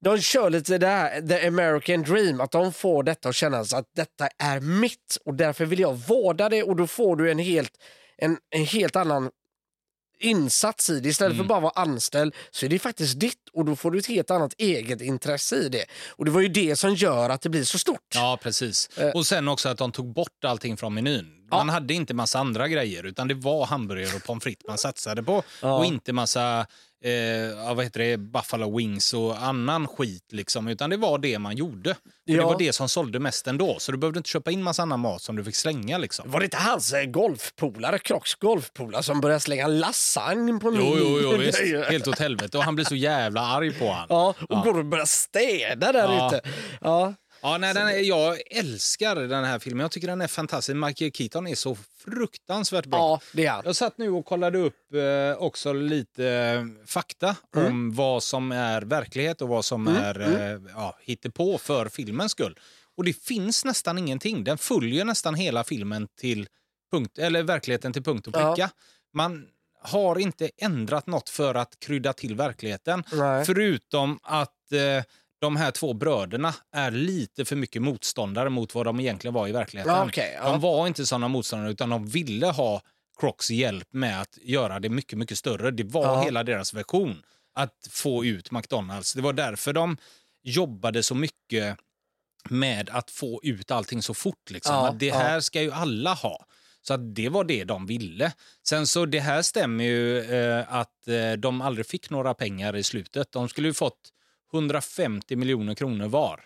de 0.05 0.19
kör 0.21 0.51
lite 0.51 0.79
det 0.79 0.87
här, 0.87 1.21
the 1.21 1.47
American 1.47 2.03
dream, 2.03 2.41
att 2.41 2.51
de 2.51 2.73
får 2.73 3.03
detta 3.03 3.29
att 3.29 3.35
kännas 3.35 3.73
att 3.73 3.87
detta 3.97 4.29
är 4.39 4.61
mitt 4.61 5.19
och 5.25 5.35
därför 5.35 5.65
vill 5.65 5.81
jag 5.81 5.95
vårda 5.95 6.49
det 6.49 6.63
och 6.63 6.77
då 6.77 6.87
får 6.87 7.17
du 7.17 7.31
en 7.31 7.39
helt, 7.39 7.73
en, 8.17 8.39
en 8.51 8.65
helt 8.65 8.97
annan 8.97 9.31
insats 10.19 10.91
i 10.91 11.01
det. 11.01 11.09
Istället 11.09 11.37
för 11.37 11.45
bara 11.45 11.61
vara 11.61 11.73
anställd 11.77 12.35
så 12.51 12.67
är 12.67 12.71
det 12.71 12.79
faktiskt 12.79 13.21
ditt 13.21 13.49
och 13.53 13.65
då 13.65 13.77
får 13.77 13.91
du 13.91 13.99
ett 13.99 14.07
helt 14.07 14.31
annat 14.31 14.55
eget 14.59 15.01
intresse 15.01 15.57
i 15.57 15.69
det. 15.69 15.85
Och 16.09 16.25
det 16.25 16.31
var 16.31 16.41
ju 16.41 16.49
det 16.49 16.77
som 16.77 16.95
gör 16.95 17.31
att 17.31 17.43
det 17.43 17.49
blir 17.49 17.65
så 17.65 17.79
stort. 17.79 18.01
Ja, 18.15 18.39
precis. 18.43 18.89
Eh. 18.99 19.11
Och 19.11 19.27
sen 19.27 19.49
också 19.49 19.69
att 19.69 19.79
de 19.79 19.93
tog 19.93 20.13
bort 20.13 20.45
allting 20.45 20.77
från 20.77 20.95
menyn. 20.95 21.27
Man 21.51 21.69
hade 21.69 21.95
inte 21.95 22.15
massa 22.15 22.39
andra 22.39 22.69
grejer, 22.69 23.07
utan 23.07 23.29
det 23.29 23.35
var 23.35 23.67
hamburgare 23.67 24.17
och 24.17 24.25
pommes 24.25 24.45
frites 24.45 24.69
man 24.69 24.79
satsade 24.79 25.23
på. 25.23 25.43
Ja. 25.63 25.79
Och 25.79 25.85
inte 25.85 26.13
massa 26.13 26.67
eh, 27.05 27.11
ja, 27.67 27.75
vad 27.75 27.85
heter 27.85 28.01
det, 28.01 28.17
buffalo 28.17 28.77
wings 28.79 29.15
och 29.15 29.43
annan 29.43 29.89
skit. 29.89 30.25
Liksom, 30.33 30.69
utan 30.69 30.91
det 30.91 30.97
var 30.97 31.19
det 31.19 31.39
man 31.39 31.57
gjorde. 31.57 31.91
Och 31.91 31.97
Det 32.27 32.33
Ja. 32.33 32.47
var 32.47 32.59
det 32.59 32.73
som 32.73 32.89
sålde 32.89 33.19
mest 33.21 33.47
ändå. 33.47 33.77
Så 33.79 33.93
du 33.93 33.99
behövde 33.99 34.19
inte 34.19 34.29
köpa 34.31 34.51
in 34.51 34.63
massa 34.63 34.83
annan 34.83 35.01
mat 35.01 35.23
som 35.23 35.37
du 35.37 35.45
fick 35.45 35.57
slänga. 35.57 35.99
Liksom. 35.99 36.31
Var 36.31 36.41
det 36.41 36.45
inte 36.45 36.57
hans 36.57 36.93
eh, 36.93 37.05
golfpolare, 37.05 37.99
Crocs 37.99 38.35
golfpolare, 38.35 39.03
som 39.03 39.21
började 39.21 39.41
slänga 39.41 39.67
lasagne 39.67 40.61
på 40.61 40.71
min 40.71 40.81
Jo, 40.81 40.97
jo, 40.99 41.19
jo, 41.23 41.37
visst. 41.37 41.61
Helt 41.91 42.09
åt 42.09 42.19
helvete. 42.19 42.59
Och 42.59 42.65
han 42.65 42.75
blev 42.75 42.85
så 42.85 42.95
jävla 42.97 43.41
arg 43.41 43.79
på 43.79 43.91
han. 43.93 44.07
Ja, 44.09 44.35
och 44.49 44.65
går 44.65 44.79
och 44.79 44.85
börjar 44.85 45.07
städa 45.07 45.93
där 45.93 46.05
Ja. 46.09 46.27
ute. 46.29 46.41
Ja. 46.81 47.15
Ja, 47.47 47.59
nej, 47.59 47.75
den 47.75 47.89
är, 47.89 47.99
jag 47.99 48.39
älskar 48.51 49.17
den 49.17 49.45
här 49.45 49.59
filmen. 49.59 49.81
Jag 49.81 49.91
tycker 49.91 50.07
den 50.09 50.21
är 50.21 50.27
fantastisk. 50.27 50.77
Michael 50.77 51.13
Keaton 51.13 51.47
är 51.47 51.55
så 51.55 51.77
fruktansvärt 52.05 52.87
bra. 52.87 52.99
ja, 52.99 53.21
det 53.33 53.47
är. 53.47 53.61
Jag 53.65 53.77
satt 53.77 53.99
nu 53.99 54.11
och 54.11 54.25
kollade 54.27 54.59
upp 54.59 54.95
eh, 54.95 55.43
också 55.43 55.73
lite 55.73 56.27
eh, 56.29 56.65
fakta 56.87 57.37
Mm. 57.57 57.67
om 57.67 57.95
vad 57.95 58.23
som 58.23 58.53
är 58.53 58.83
verklighet 58.83 59.43
och 59.43 59.49
vad 59.49 59.65
som 59.65 59.89
är 59.89 60.21
eh, 60.21 60.61
ja, 60.75 60.99
hittepå 61.01 61.59
för 61.59 61.89
filmens 61.89 62.33
skull. 62.33 62.59
Och 62.97 63.05
det 63.05 63.13
finns 63.25 63.65
nästan 63.65 63.99
ingenting. 63.99 64.45
Den 64.45 64.59
följer 64.59 65.05
nästan 65.05 65.35
hela 65.35 65.65
filmen 65.65 66.09
till 66.21 66.49
punkt, 66.93 67.19
eller 67.19 67.43
verkligheten 67.43 67.93
till 67.93 68.03
punkt 68.03 68.27
och 68.27 68.33
Ja. 68.37 68.55
pricka. 68.55 68.71
Man 69.15 69.47
har 69.83 70.19
inte 70.19 70.51
ändrat 70.57 71.07
något 71.07 71.29
för 71.29 71.55
att 71.55 71.81
krydda 71.81 72.13
till 72.13 72.35
verkligheten. 72.35 73.05
Nej. 73.13 73.45
Förutom 73.45 74.19
att 74.23 74.73
eh, 74.73 75.05
de 75.45 75.57
här 75.57 75.71
två 75.71 75.93
bröderna 75.93 76.55
är 76.73 76.91
lite 76.91 77.45
för 77.45 77.57
mycket 77.57 77.83
motståndare 77.83 78.51
mot 78.51 78.75
vad 78.75 78.87
de 78.87 79.01
egentligen 79.01 79.35
var 79.35 79.49
i 79.49 79.53
verkligheten. 79.53 79.95
Ja, 79.95 80.07
okej, 80.07 80.39
ja. 80.43 80.51
De 80.51 80.61
var 80.61 80.87
inte 80.87 81.07
sådana 81.07 81.29
motståndare 81.29 81.71
utan 81.71 81.89
de 81.89 82.07
ville 82.07 82.47
ha 82.47 82.83
Crocs 83.21 83.51
hjälp 83.51 83.89
med 83.93 84.21
att 84.21 84.39
göra 84.43 84.81
det 84.81 84.89
mycket, 84.89 85.19
mycket 85.19 85.39
större. 85.39 85.71
Det 85.71 85.85
var 85.85 86.03
Ja. 86.05 86.23
hela 86.23 86.45
deras 86.45 86.75
version 86.75 87.23
att 87.55 87.89
få 87.91 88.25
ut 88.25 88.51
McDonalds. 88.51 89.15
Det 89.15 89.23
var 89.23 89.33
därför 89.33 89.73
de 89.73 89.97
jobbade 90.43 91.03
så 91.03 91.15
mycket 91.15 91.77
med 92.51 92.91
att 92.91 93.11
få 93.11 93.41
ut 93.43 93.71
allting 93.71 94.03
så 94.03 94.15
fort. 94.15 94.51
Liksom. 94.51 94.75
Ja, 94.75 94.97
det 94.99 95.07
ja. 95.07 95.15
här 95.15 95.41
ska 95.41 95.63
ju 95.63 95.73
alla 95.73 96.15
ha. 96.15 96.47
Så 96.83 96.95
att 96.95 97.15
det 97.15 97.29
var 97.29 97.45
det 97.45 97.65
de 97.65 97.87
ville. 97.87 98.33
Sen 98.69 98.87
så 98.87 99.07
det 99.07 99.21
här 99.21 99.43
stämmer 99.43 99.85
ju 99.85 100.19
eh, 100.19 100.75
att 100.75 101.09
eh, 101.09 101.33
de 101.33 101.61
aldrig 101.61 101.87
fick 101.87 102.11
några 102.11 102.35
pengar 102.35 102.77
i 102.77 102.83
slutet. 102.83 103.33
De 103.33 103.49
skulle 103.49 103.69
ju 103.69 103.75
fått 103.75 104.11
150 104.55 105.37
miljoner 105.37 105.75
kronor 105.75 106.09
var. 106.09 106.41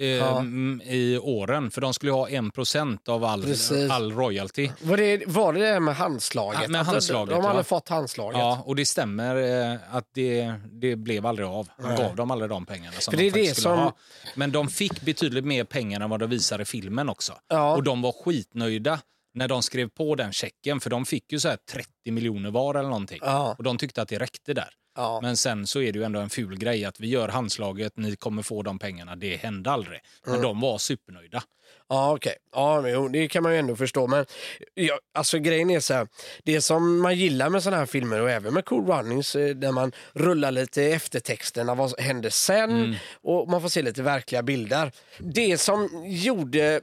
Eh, 0.00 0.06
Ja. 0.08 0.38
m- 0.38 0.82
i 0.84 1.18
åren, 1.18 1.70
för 1.70 1.80
de 1.80 1.94
skulle 1.94 2.12
ha 2.12 2.28
1% 2.28 3.08
av 3.08 3.24
all, 3.24 3.42
Precis. 3.42 3.90
all 3.90 4.12
royalty. 4.12 4.70
Var 4.82 4.96
det, 4.96 5.22
var 5.26 5.52
det 5.52 5.60
det 5.72 5.80
med 5.80 5.96
handslaget? 5.96 6.60
Ja, 6.62 6.68
med 6.68 6.80
Att 6.80 6.86
de- 6.86 6.92
handslaget, 6.92 7.34
De, 7.34 7.42
de 7.42 7.46
hade 7.48 7.64
fått 7.64 7.88
handslaget. 7.88 8.38
Ja, 8.38 8.62
och 8.66 8.76
det 8.76 8.86
stämmer 8.86 9.36
eh, 9.72 9.78
att 9.96 10.04
det, 10.14 10.52
det 10.72 10.96
blev 10.96 11.26
aldrig 11.26 11.48
av. 11.48 11.68
Han 11.78 11.88
Nej. 11.88 11.98
gav 11.98 12.16
dem 12.16 12.30
aldrig 12.30 12.50
de 12.50 12.66
pengarna 12.66 12.96
som 12.98 13.10
För 13.12 13.18
de 13.18 13.30
faktiskt 13.30 13.48
det 13.54 13.60
skulle 13.60 13.74
som- 13.76 13.84
ha. 13.84 13.96
Men 14.34 14.52
de 14.52 14.68
fick 14.68 15.00
betydligt 15.00 15.44
mer 15.44 15.64
pengar 15.64 16.00
än 16.00 16.10
vad 16.10 16.20
de 16.20 16.30
visar 16.30 16.60
i 16.60 16.64
filmen 16.64 17.08
också. 17.08 17.32
Ja. 17.48 17.76
Och 17.76 17.82
de 17.82 18.02
var 18.02 18.12
skitnöjda 18.24 18.98
när 19.36 19.48
de 19.48 19.62
skrev 19.62 19.88
på 19.88 20.14
den 20.14 20.32
checken, 20.32 20.80
för 20.80 20.90
de 20.90 21.06
fick 21.06 21.32
ju 21.32 21.40
så 21.40 21.48
här 21.48 21.58
30 21.72 21.88
miljoner 22.10 22.50
var 22.50 22.74
eller 22.74 22.88
någonting. 22.88 23.18
Ja. 23.22 23.54
Och 23.58 23.64
de 23.64 23.78
tyckte 23.78 24.02
att 24.02 24.08
det 24.08 24.18
räckte 24.18 24.54
där. 24.54 24.68
Ja. 24.96 25.18
Men 25.22 25.36
sen 25.36 25.66
så 25.66 25.80
är 25.80 25.92
det 25.92 25.98
ju 25.98 26.04
ändå 26.04 26.20
en 26.20 26.30
ful 26.30 26.58
grej 26.58 26.84
att 26.84 27.00
vi 27.00 27.08
gör 27.08 27.28
handslaget, 27.28 27.92
ni 27.96 28.16
kommer 28.16 28.42
få 28.42 28.62
de 28.62 28.78
pengarna. 28.78 29.16
Det 29.16 29.36
hände 29.36 29.70
aldrig. 29.70 30.00
Men 30.24 30.34
Mm. 30.34 30.42
de 30.42 30.60
var 30.60 30.78
supernöjda. 30.78 31.42
Ja, 31.88 32.12
okej. 32.14 32.34
Ja, 32.52 32.80
men 32.80 32.92
jo, 32.92 33.08
det 33.08 33.28
kan 33.28 33.42
man 33.42 33.52
ju 33.52 33.58
ändå 33.58 33.76
förstå. 33.76 34.06
Men 34.06 34.26
ja, 34.74 34.98
alltså 35.14 35.38
grejen 35.38 35.70
är 35.70 35.80
så 35.80 35.94
här, 35.94 36.08
det 36.44 36.60
som 36.60 37.00
man 37.00 37.16
gillar 37.16 37.48
med 37.48 37.62
såna 37.62 37.76
här 37.76 37.86
filmer 37.86 38.20
och 38.20 38.30
även 38.30 38.54
med 38.54 38.64
Cool 38.64 38.86
Runnings, 38.86 39.36
eh, 39.36 39.54
där 39.54 39.72
man 39.72 39.92
rullar 40.12 40.50
lite 40.50 40.82
eftertexterna, 40.84 41.74
vad 41.74 42.00
händer 42.00 42.30
sen 42.30 42.70
Mm. 42.70 42.94
och 43.22 43.48
man 43.48 43.62
får 43.62 43.68
se 43.68 43.82
lite 43.82 44.02
verkliga 44.02 44.42
bilder. 44.42 44.92
Det 45.18 45.58
som 45.58 46.04
gjorde 46.06 46.80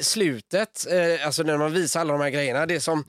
slutet, 0.00 0.86
eh, 0.90 1.26
alltså 1.26 1.42
när 1.42 1.58
man 1.58 1.72
visar 1.72 2.00
alla 2.00 2.12
de 2.12 2.22
här 2.22 2.30
grejerna, 2.30 2.66
det 2.66 2.80
som 2.80 3.04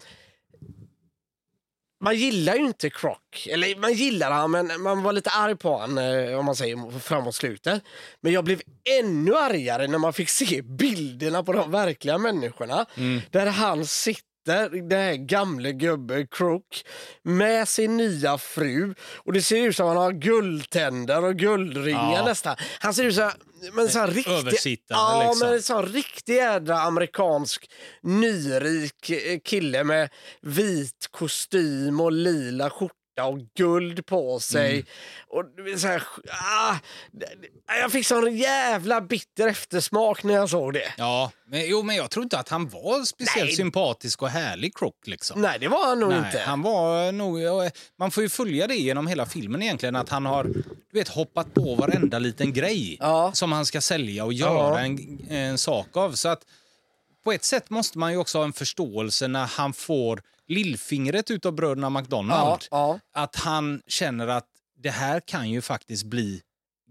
man 2.00 2.16
gillar 2.16 2.56
ju 2.56 2.66
inte 2.66 2.90
Croc. 2.90 3.48
Eller 3.50 3.76
man 3.76 3.94
gillar 3.94 4.32
han, 4.32 4.52
men 4.52 4.82
man 4.82 5.04
var 5.04 5.14
lite 5.14 5.30
arg 5.30 5.56
på 5.56 5.78
han 5.78 5.98
eh, 5.98 6.40
om 6.40 6.46
man 6.46 6.56
säger 6.56 7.00
framåt 7.00 7.36
slutet. 7.36 7.84
Men 8.22 8.34
jag 8.34 8.44
blev 8.44 8.62
ännu 9.00 9.36
argare 9.36 9.88
när 9.88 9.98
man 9.98 10.14
fick 10.14 10.30
se 10.30 10.62
bilderna 10.80 11.44
på 11.44 11.54
de 11.54 11.72
verkliga 11.72 12.18
människorna. 12.18 12.86
Där 13.32 13.46
han 13.46 13.86
sitter, 13.86 14.27
den 14.72 14.92
här 14.92 15.16
gamle 15.16 15.72
gubben 15.72 16.28
Crook, 16.28 16.84
med 17.24 17.68
sin 17.68 17.98
nya 17.98 18.38
fru. 18.38 18.94
Och 19.18 19.34
det 19.34 19.42
ser 19.42 19.68
ut 19.68 19.76
som 19.76 19.88
han 19.88 19.98
har 19.98 20.12
guldtänder 20.12 21.24
och 21.24 21.36
guldringar 21.36 22.14
Ja. 22.14 22.26
nästan. 22.26 22.56
Han 22.80 22.94
ser 22.94 23.04
ut 23.04 23.16
som 23.16 23.32
men 23.74 23.90
så 23.90 24.00
här 24.00 24.08
riktig, 24.08 24.80
ja, 24.88 25.24
liksom. 25.30 25.48
men 25.48 25.56
en 25.56 25.62
sån 25.62 25.86
riktig 25.86 26.36
jädra 26.36 26.80
amerikansk 26.80 27.72
nyrik 28.02 29.10
eh, 29.10 29.40
kille 29.44 29.84
med 29.84 30.10
vit 30.42 31.08
kostym 31.12 32.00
och 32.02 32.12
lila 32.12 32.70
skjorta 32.70 32.94
och 33.26 33.40
guld 33.58 34.06
på 34.06 34.40
sig. 34.40 34.72
Mm. 34.74 34.86
Och 35.30 35.80
så 35.80 35.88
här, 35.88 36.04
ah, 36.30 36.76
jag 37.82 37.92
fick 37.92 38.08
sån 38.08 38.38
jävla 38.38 39.02
bitter 39.02 39.48
eftersmak 39.48 40.24
när 40.24 40.34
jag 40.34 40.50
såg 40.50 40.74
det. 40.74 40.94
Ja, 40.98 41.32
men, 41.48 41.70
jo, 41.70 41.84
men 41.84 41.96
jag 41.96 42.10
tror 42.12 42.24
inte 42.24 42.40
att 42.40 42.50
han 42.50 42.70
var 42.70 43.04
speciellt 43.06 43.48
Nej. 43.48 43.56
sympatisk 43.56 44.22
och 44.22 44.30
härlig 44.30 44.78
Croc. 44.78 44.94
Liksom. 45.06 45.42
Nej, 45.42 45.60
det 45.60 45.68
var 45.68 45.86
han 45.86 46.00
nog 46.00 46.10
Nej, 46.10 46.18
inte. 46.26 46.40
han 46.40 46.62
var 46.62 47.12
nog, 47.12 47.40
man 48.00 48.12
får 48.12 48.24
ju 48.24 48.30
följa 48.30 48.68
det 48.68 48.76
genom 48.76 49.08
hela 49.08 49.26
filmen 49.26 49.64
egentligen, 49.64 49.96
att 49.96 50.10
han 50.10 50.26
har 50.26 50.44
du 50.44 50.64
vet, 50.94 51.08
hoppat 51.08 51.54
på 51.54 51.76
varenda 51.76 52.20
liten 52.20 52.54
grej 52.54 52.98
Ja. 53.00 53.32
som 53.34 53.52
han 53.52 53.66
ska 53.66 53.82
sälja 53.82 54.26
och 54.26 54.34
göra 54.34 54.80
Ja. 54.80 54.80
en, 54.80 55.20
en 55.30 55.58
sak 55.58 55.98
av. 55.98 56.12
Så 56.12 56.30
att 56.30 56.42
på 57.24 57.32
ett 57.32 57.44
sätt 57.44 57.70
måste 57.70 57.98
man 57.98 58.12
ju 58.12 58.18
också 58.18 58.38
ha 58.38 58.46
en 58.46 58.54
förståelse 58.54 59.28
när 59.28 59.46
han 59.46 59.74
får 59.74 60.22
lillfingret 60.48 61.32
utav 61.32 61.54
bröderna 61.54 61.90
McDonald. 61.90 62.62
Ja, 62.72 63.00
Att 63.14 63.36
han 63.36 63.82
känner 63.88 64.28
att 64.28 64.48
det 64.84 64.90
här 64.90 65.20
kan 65.20 65.50
ju 65.50 65.62
faktiskt 65.62 66.04
bli 66.04 66.42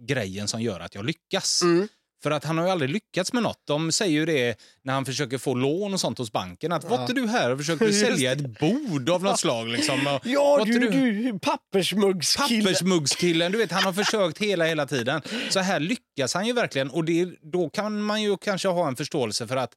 grejen 0.07 0.49
som 0.49 0.63
gör 0.63 0.81
att 0.81 0.95
jag 0.95 1.05
lyckas. 1.05 1.63
Mm. 1.63 1.89
För 2.23 2.31
att 2.31 2.45
han 2.45 2.59
har 2.59 2.65
ju 2.65 2.71
aldrig 2.71 2.91
lyckats 2.91 3.33
med 3.33 3.43
något. 3.43 3.63
De 3.65 3.93
säger 3.93 4.13
ju 4.13 4.27
det 4.27 4.61
när 4.83 4.93
han 4.95 5.05
försöker 5.05 5.39
få 5.39 5.55
lån 5.55 5.95
och 5.95 6.01
sånt 6.01 6.19
hos 6.19 6.33
banken. 6.33 6.73
Att 6.73 6.85
var 6.85 7.01
inte 7.01 7.13
du 7.13 7.27
här 7.27 7.53
och 7.53 7.59
försökte 7.59 7.93
sälja 8.07 8.33
ett 8.33 8.59
bord 8.61 9.11
av 9.11 9.23
något 9.23 9.41
slag? 9.41 9.69
Liksom. 9.69 10.19
Ja 10.25 10.61
inte 10.61 10.79
du, 10.79 10.91
du 10.91 11.39
pappersmuggskille. 11.39 12.65
Pappersmuggskillen, 12.65 13.53
du 13.53 13.59
vet, 13.59 13.73
han 13.73 13.85
har 13.85 13.93
försökt 13.93 14.39
hela, 14.39 14.65
hela 14.65 14.87
tiden. 14.87 15.23
Så 15.51 15.61
här 15.61 15.81
lyckas 15.81 16.35
han 16.35 16.47
ju 16.47 16.53
verkligen 16.53 16.91
och 16.91 17.05
det, 17.05 17.29
då 17.43 17.71
kan 17.71 18.01
man 18.03 18.23
ju 18.23 18.37
kanske 18.37 18.69
ha 18.69 18.89
en 18.89 18.97
förståelse 18.97 19.47
för 19.47 19.57
att 19.57 19.73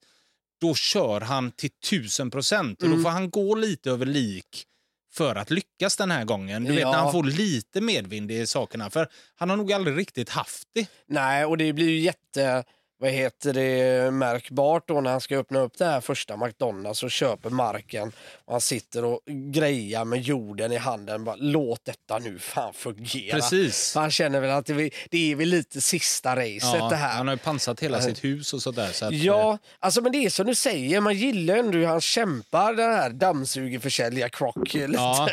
då 0.62 0.76
kör 0.76 1.22
han 1.22 1.52
till 1.52 1.70
tusen 1.90 2.32
procent 2.32 2.84
och 2.84 2.90
då 2.90 3.02
får 3.02 3.10
han 3.10 3.30
gå 3.30 3.56
lite 3.56 3.92
över 3.92 4.06
lik 4.06 4.66
för 5.14 5.36
att 5.36 5.50
lyckas 5.52 5.98
den 5.98 6.12
här 6.12 6.26
gången. 6.26 6.64
Du 6.64 6.72
vet 6.72 6.82
Ja. 6.82 6.92
när 6.92 6.98
han 6.98 7.12
får 7.12 7.24
lite 7.24 7.82
medvind 7.82 8.32
i 8.32 8.48
sakerna. 8.48 8.90
För 8.90 9.08
han 9.36 9.50
har 9.50 9.58
nog 9.58 9.74
aldrig 9.74 9.98
riktigt 9.98 10.30
haft 10.30 10.64
det. 10.74 10.88
Nej, 11.08 11.46
och 11.46 11.58
det 11.58 11.74
blir 11.74 11.90
ju 11.90 12.00
jätte 12.00 12.64
vad 13.02 13.12
heter 13.12 13.54
det, 13.54 14.12
märkbart 14.12 14.88
då 14.88 15.02
när 15.02 15.12
han 15.12 15.22
ska 15.22 15.38
öppna 15.38 15.60
upp 15.60 15.78
det 15.78 15.86
här 15.86 16.02
första 16.02 16.38
McDonalds 16.38 17.04
och 17.04 17.12
köper 17.12 17.50
marken. 17.50 18.12
Och 18.46 18.54
han 18.54 18.62
sitter 18.62 19.06
och 19.06 19.20
grejar 19.52 20.06
med 20.06 20.22
jorden 20.22 20.72
i 20.72 20.78
handen. 20.78 21.24
Bara, 21.24 21.36
Låt 21.40 21.86
detta 21.86 22.20
nu 22.20 22.40
fan 22.40 22.74
fungera. 22.74 23.36
Precis. 23.36 23.94
För 23.94 24.00
han 24.00 24.12
känner 24.12 24.40
väl 24.42 24.50
att 24.50 24.66
det, 24.66 24.74
är- 24.74 24.92
det 25.10 25.32
är 25.32 25.36
väl 25.36 25.48
lite 25.50 25.82
sista 25.82 26.36
racet 26.36 26.62
Ja, 26.80 26.90
det 26.90 26.96
här. 26.96 27.18
han 27.18 27.28
har 27.28 27.34
ju 27.36 27.40
pansat 27.40 27.80
hela 27.80 28.02
sitt 28.02 28.24
hus 28.24 28.54
och 28.54 28.62
sådär. 28.62 28.90
Så 28.94 29.06
att, 29.06 29.12
eh, 29.12 29.26
Ja, 29.26 29.58
alltså 29.80 30.02
men 30.02 30.12
det 30.12 30.18
är 30.26 30.30
som 30.30 30.46
du 30.48 30.56
säger, 30.56 31.02
man 31.02 31.14
gillar 31.18 31.56
ändå 31.58 31.78
hur 31.78 31.86
han 31.86 32.02
kämpar 32.02 32.74
den 32.74 32.92
här 32.92 33.10
dammsugerförsäljare 33.10 34.30
Croc. 34.30 34.56
Lite. 34.74 34.92
Ja, 34.94 35.30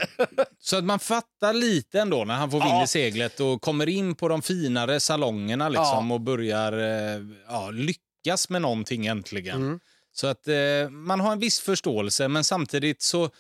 så 0.61 0.77
att 0.77 0.85
man 0.85 0.99
fattar 0.99 1.53
lite 1.53 2.01
ändå 2.01 2.25
när 2.25 2.35
han 2.35 2.51
får 2.51 2.59
vind 2.61 2.71
Ja. 2.71 2.85
i 2.85 2.87
seglet 2.87 3.41
och 3.41 3.63
kommer 3.63 3.89
in 3.89 4.15
på 4.15 4.29
de 4.29 4.43
finare 4.43 5.01
salongerna 5.01 5.69
liksom 5.69 6.09
Ja. 6.09 6.15
och 6.15 6.21
börjar 6.21 6.73
eh, 6.73 7.21
ja, 7.57 7.71
lyckas 7.71 8.49
med 8.49 8.63
någonting 8.63 9.07
äntligen. 9.07 9.63
Mm. 9.63 9.81
Så 10.13 10.27
att 10.27 10.49
eh, 10.49 10.91
man 10.91 11.21
har 11.21 11.33
en 11.33 11.39
viss 11.39 11.61
förståelse, 11.61 12.29
men 12.29 12.45
samtidigt 12.45 13.03
så 13.03 13.31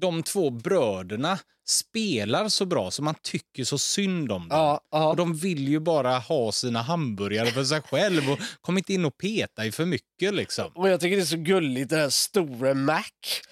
de 0.00 0.22
två 0.22 0.50
bröderna 0.50 1.38
spelar 1.68 2.48
så 2.48 2.66
bra 2.66 2.90
så 2.90 3.02
man 3.02 3.14
tycker 3.22 3.64
så 3.64 3.78
synd 3.78 4.32
om 4.32 4.48
dem. 4.48 4.58
Ja, 4.58 4.80
ja. 4.90 5.08
Och 5.08 5.16
de 5.16 5.36
vill 5.36 5.68
ju 5.68 5.80
bara 5.80 6.18
ha 6.18 6.52
sina 6.52 6.82
hamburgare 6.82 7.46
för 7.50 7.64
sig 7.64 7.80
själv 7.82 8.30
och 8.30 8.38
kom 8.60 8.78
inte 8.78 8.92
in 8.92 9.04
och 9.04 9.18
peta 9.18 9.66
i 9.66 9.72
för 9.72 9.84
mycket 9.84 10.34
liksom. 10.34 10.70
Och 10.74 10.88
jag 10.88 11.00
tycker 11.00 11.16
det 11.16 11.22
är 11.22 11.26
så 11.26 11.36
gulligt, 11.36 11.90
den 11.90 11.98
här 12.00 12.08
store 12.10 12.74
Mac. 12.74 13.02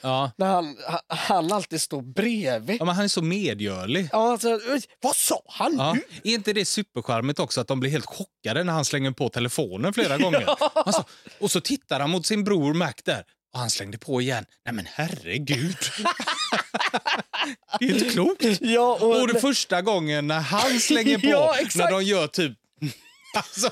Ja. 0.03 0.31
När 0.37 0.47
han, 0.47 0.77
han, 1.09 1.53
alltid 1.53 1.83
står 1.83 2.03
bredvid. 2.03 2.77
Ja, 2.81 2.85
men 2.85 2.95
han 2.95 3.05
är 3.05 3.09
så 3.09 3.23
medgörlig. 3.23 4.09
Ja, 4.13 4.33
alltså, 4.33 4.49
"Oj, 4.73 4.83
vad 5.03 5.17
sa 5.17 5.43
han 5.49 5.75
Ja. 5.79 5.93
nu? 5.93 6.03
Är 6.31 6.35
inte 6.35 6.53
det 6.53 6.65
supercharmigt 6.65 7.39
också 7.41 7.61
att 7.61 7.69
de 7.69 7.81
blir 7.81 7.91
helt 7.91 8.07
chockade 8.07 8.65
när 8.65 8.73
han 8.73 8.85
slänger 8.85 9.11
på 9.11 9.29
telefonen 9.29 9.93
flera 9.93 10.19
gånger? 10.23 10.49
Alltså, 10.75 11.05
och 11.41 11.51
så 11.51 11.61
tittar 11.61 12.01
han 12.01 12.11
mot 12.11 12.27
sin 12.27 12.45
bror 12.45 12.75
Mac 12.75 12.93
där 13.05 13.25
och 13.57 13.61
han 13.61 13.71
slängde 13.71 13.99
på 13.99 14.21
igen. 14.21 14.45
Nej 14.65 14.75
men 14.75 14.87
herregud. 14.95 15.77
det 17.81 17.85
är 17.85 17.95
inte 17.95 18.11
klokt. 18.11 18.45
Ja, 18.61 18.99
och, 19.01 19.21
Och 19.21 19.29
det 19.29 19.41
första 19.41 19.83
gången 19.83 20.27
när 20.27 20.41
han 20.41 20.81
slänger 20.81 21.19
på, 21.19 21.27
Ja, 21.27 21.57
när 21.75 21.91
de 21.91 22.03
gör 22.05 22.27
typ 22.27 22.53
Alltså, 23.37 23.71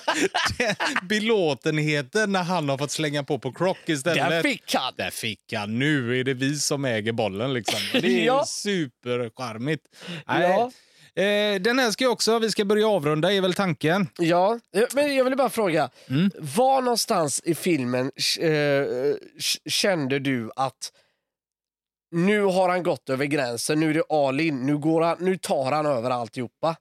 det- 0.58 0.76
belåtenheten 1.08 2.32
när 2.32 2.42
han 2.42 2.68
har 2.68 2.78
fått 2.78 2.90
slänga 2.90 3.24
på 3.24 3.38
på 3.38 3.52
Croc 3.52 3.76
istället. 3.86 4.30
där 4.30 4.42
fick 4.42 4.74
han. 4.74 4.92
Där 4.96 5.10
fick 5.10 5.52
han. 5.52 5.78
Nu 5.78 6.20
är 6.20 6.24
det 6.24 6.34
vi 6.34 6.58
som 6.58 6.84
äger 6.84 7.12
bollen. 7.12 7.52
Liksom. 7.54 7.78
Det 7.92 8.20
är 8.20 8.24
Ja. 8.26 8.44
supercharmigt. 8.46 9.82
Ja. 10.26 10.70
Eh, 11.16 11.60
den 11.60 11.78
här 11.78 11.90
ska 11.90 12.08
också, 12.08 12.38
vi 12.38 12.50
ska 12.50 12.64
börja 12.64 12.88
avrunda 12.88 13.32
är 13.32 13.40
väl 13.40 13.54
tanken. 13.54 14.08
Ja, 14.18 14.58
eh, 14.76 14.82
men 14.94 15.16
jag 15.16 15.24
vill 15.24 15.36
bara 15.36 15.50
fråga. 15.50 15.90
Mm. 16.10 16.30
Var 16.38 16.82
någonstans 16.82 17.40
i 17.44 17.54
filmen 17.54 18.10
eh, 18.40 18.84
k- 18.84 19.70
kände 19.70 20.18
du 20.18 20.50
att 20.56 20.92
nu 22.10 22.40
har 22.42 22.68
han 22.68 22.82
gått 22.82 23.10
över 23.10 23.24
gränsen, 23.24 23.80
nu 23.80 23.90
är 23.90 23.94
det 23.94 24.04
all 24.08 24.40
in, 24.40 24.66
nu, 24.66 24.78
går 24.78 25.00
han, 25.02 25.16
nu 25.20 25.36
tar 25.36 25.72
han 25.72 25.86
över 25.86 26.10
alltihopa? 26.10 26.76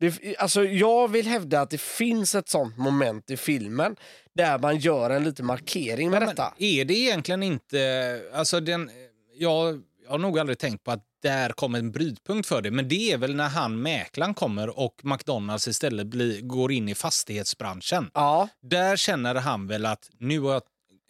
Det, 0.00 0.36
alltså 0.38 0.64
jag 0.64 1.08
vill 1.08 1.26
hävda 1.26 1.60
att 1.60 1.70
det 1.70 1.80
finns 1.80 2.34
ett 2.34 2.48
sånt 2.48 2.78
moment 2.78 3.30
i 3.30 3.36
filmen 3.36 3.96
där 4.34 4.58
man 4.58 4.76
gör 4.78 5.10
en 5.10 5.24
liten 5.24 5.46
markering 5.46 6.10
med 6.10 6.22
detta. 6.22 6.54
Men 6.58 6.68
är 6.68 6.84
det 6.84 6.94
egentligen 6.94 7.42
inte... 7.42 8.22
Alltså 8.34 8.60
den, 8.60 8.90
jag, 9.34 9.82
jag 10.08 10.12
har 10.12 10.18
nog 10.18 10.38
aldrig 10.38 10.58
tänkt 10.58 10.84
på 10.84 10.90
att 10.90 11.04
där 11.22 11.50
kommer 11.50 11.78
en 11.78 11.92
brytpunkt 11.92 12.48
för 12.48 12.62
det. 12.62 12.70
Men 12.70 12.88
det 12.88 13.12
är 13.12 13.16
väl 13.18 13.34
när 13.34 13.48
han, 13.48 13.82
mäklaren, 13.82 14.34
kommer 14.34 14.78
och 14.78 15.00
McDonalds 15.02 15.68
istället 15.68 16.06
blir, 16.06 16.40
går 16.40 16.72
in 16.72 16.88
i 16.88 16.94
fastighetsbranschen. 16.94 18.10
Ja, 18.14 18.48
Där 18.62 18.96
känner 18.96 19.34
han 19.34 19.66
väl 19.66 19.86
att 19.86 20.10
nu 20.18 20.40
har 20.40 20.52
jag 20.52 20.62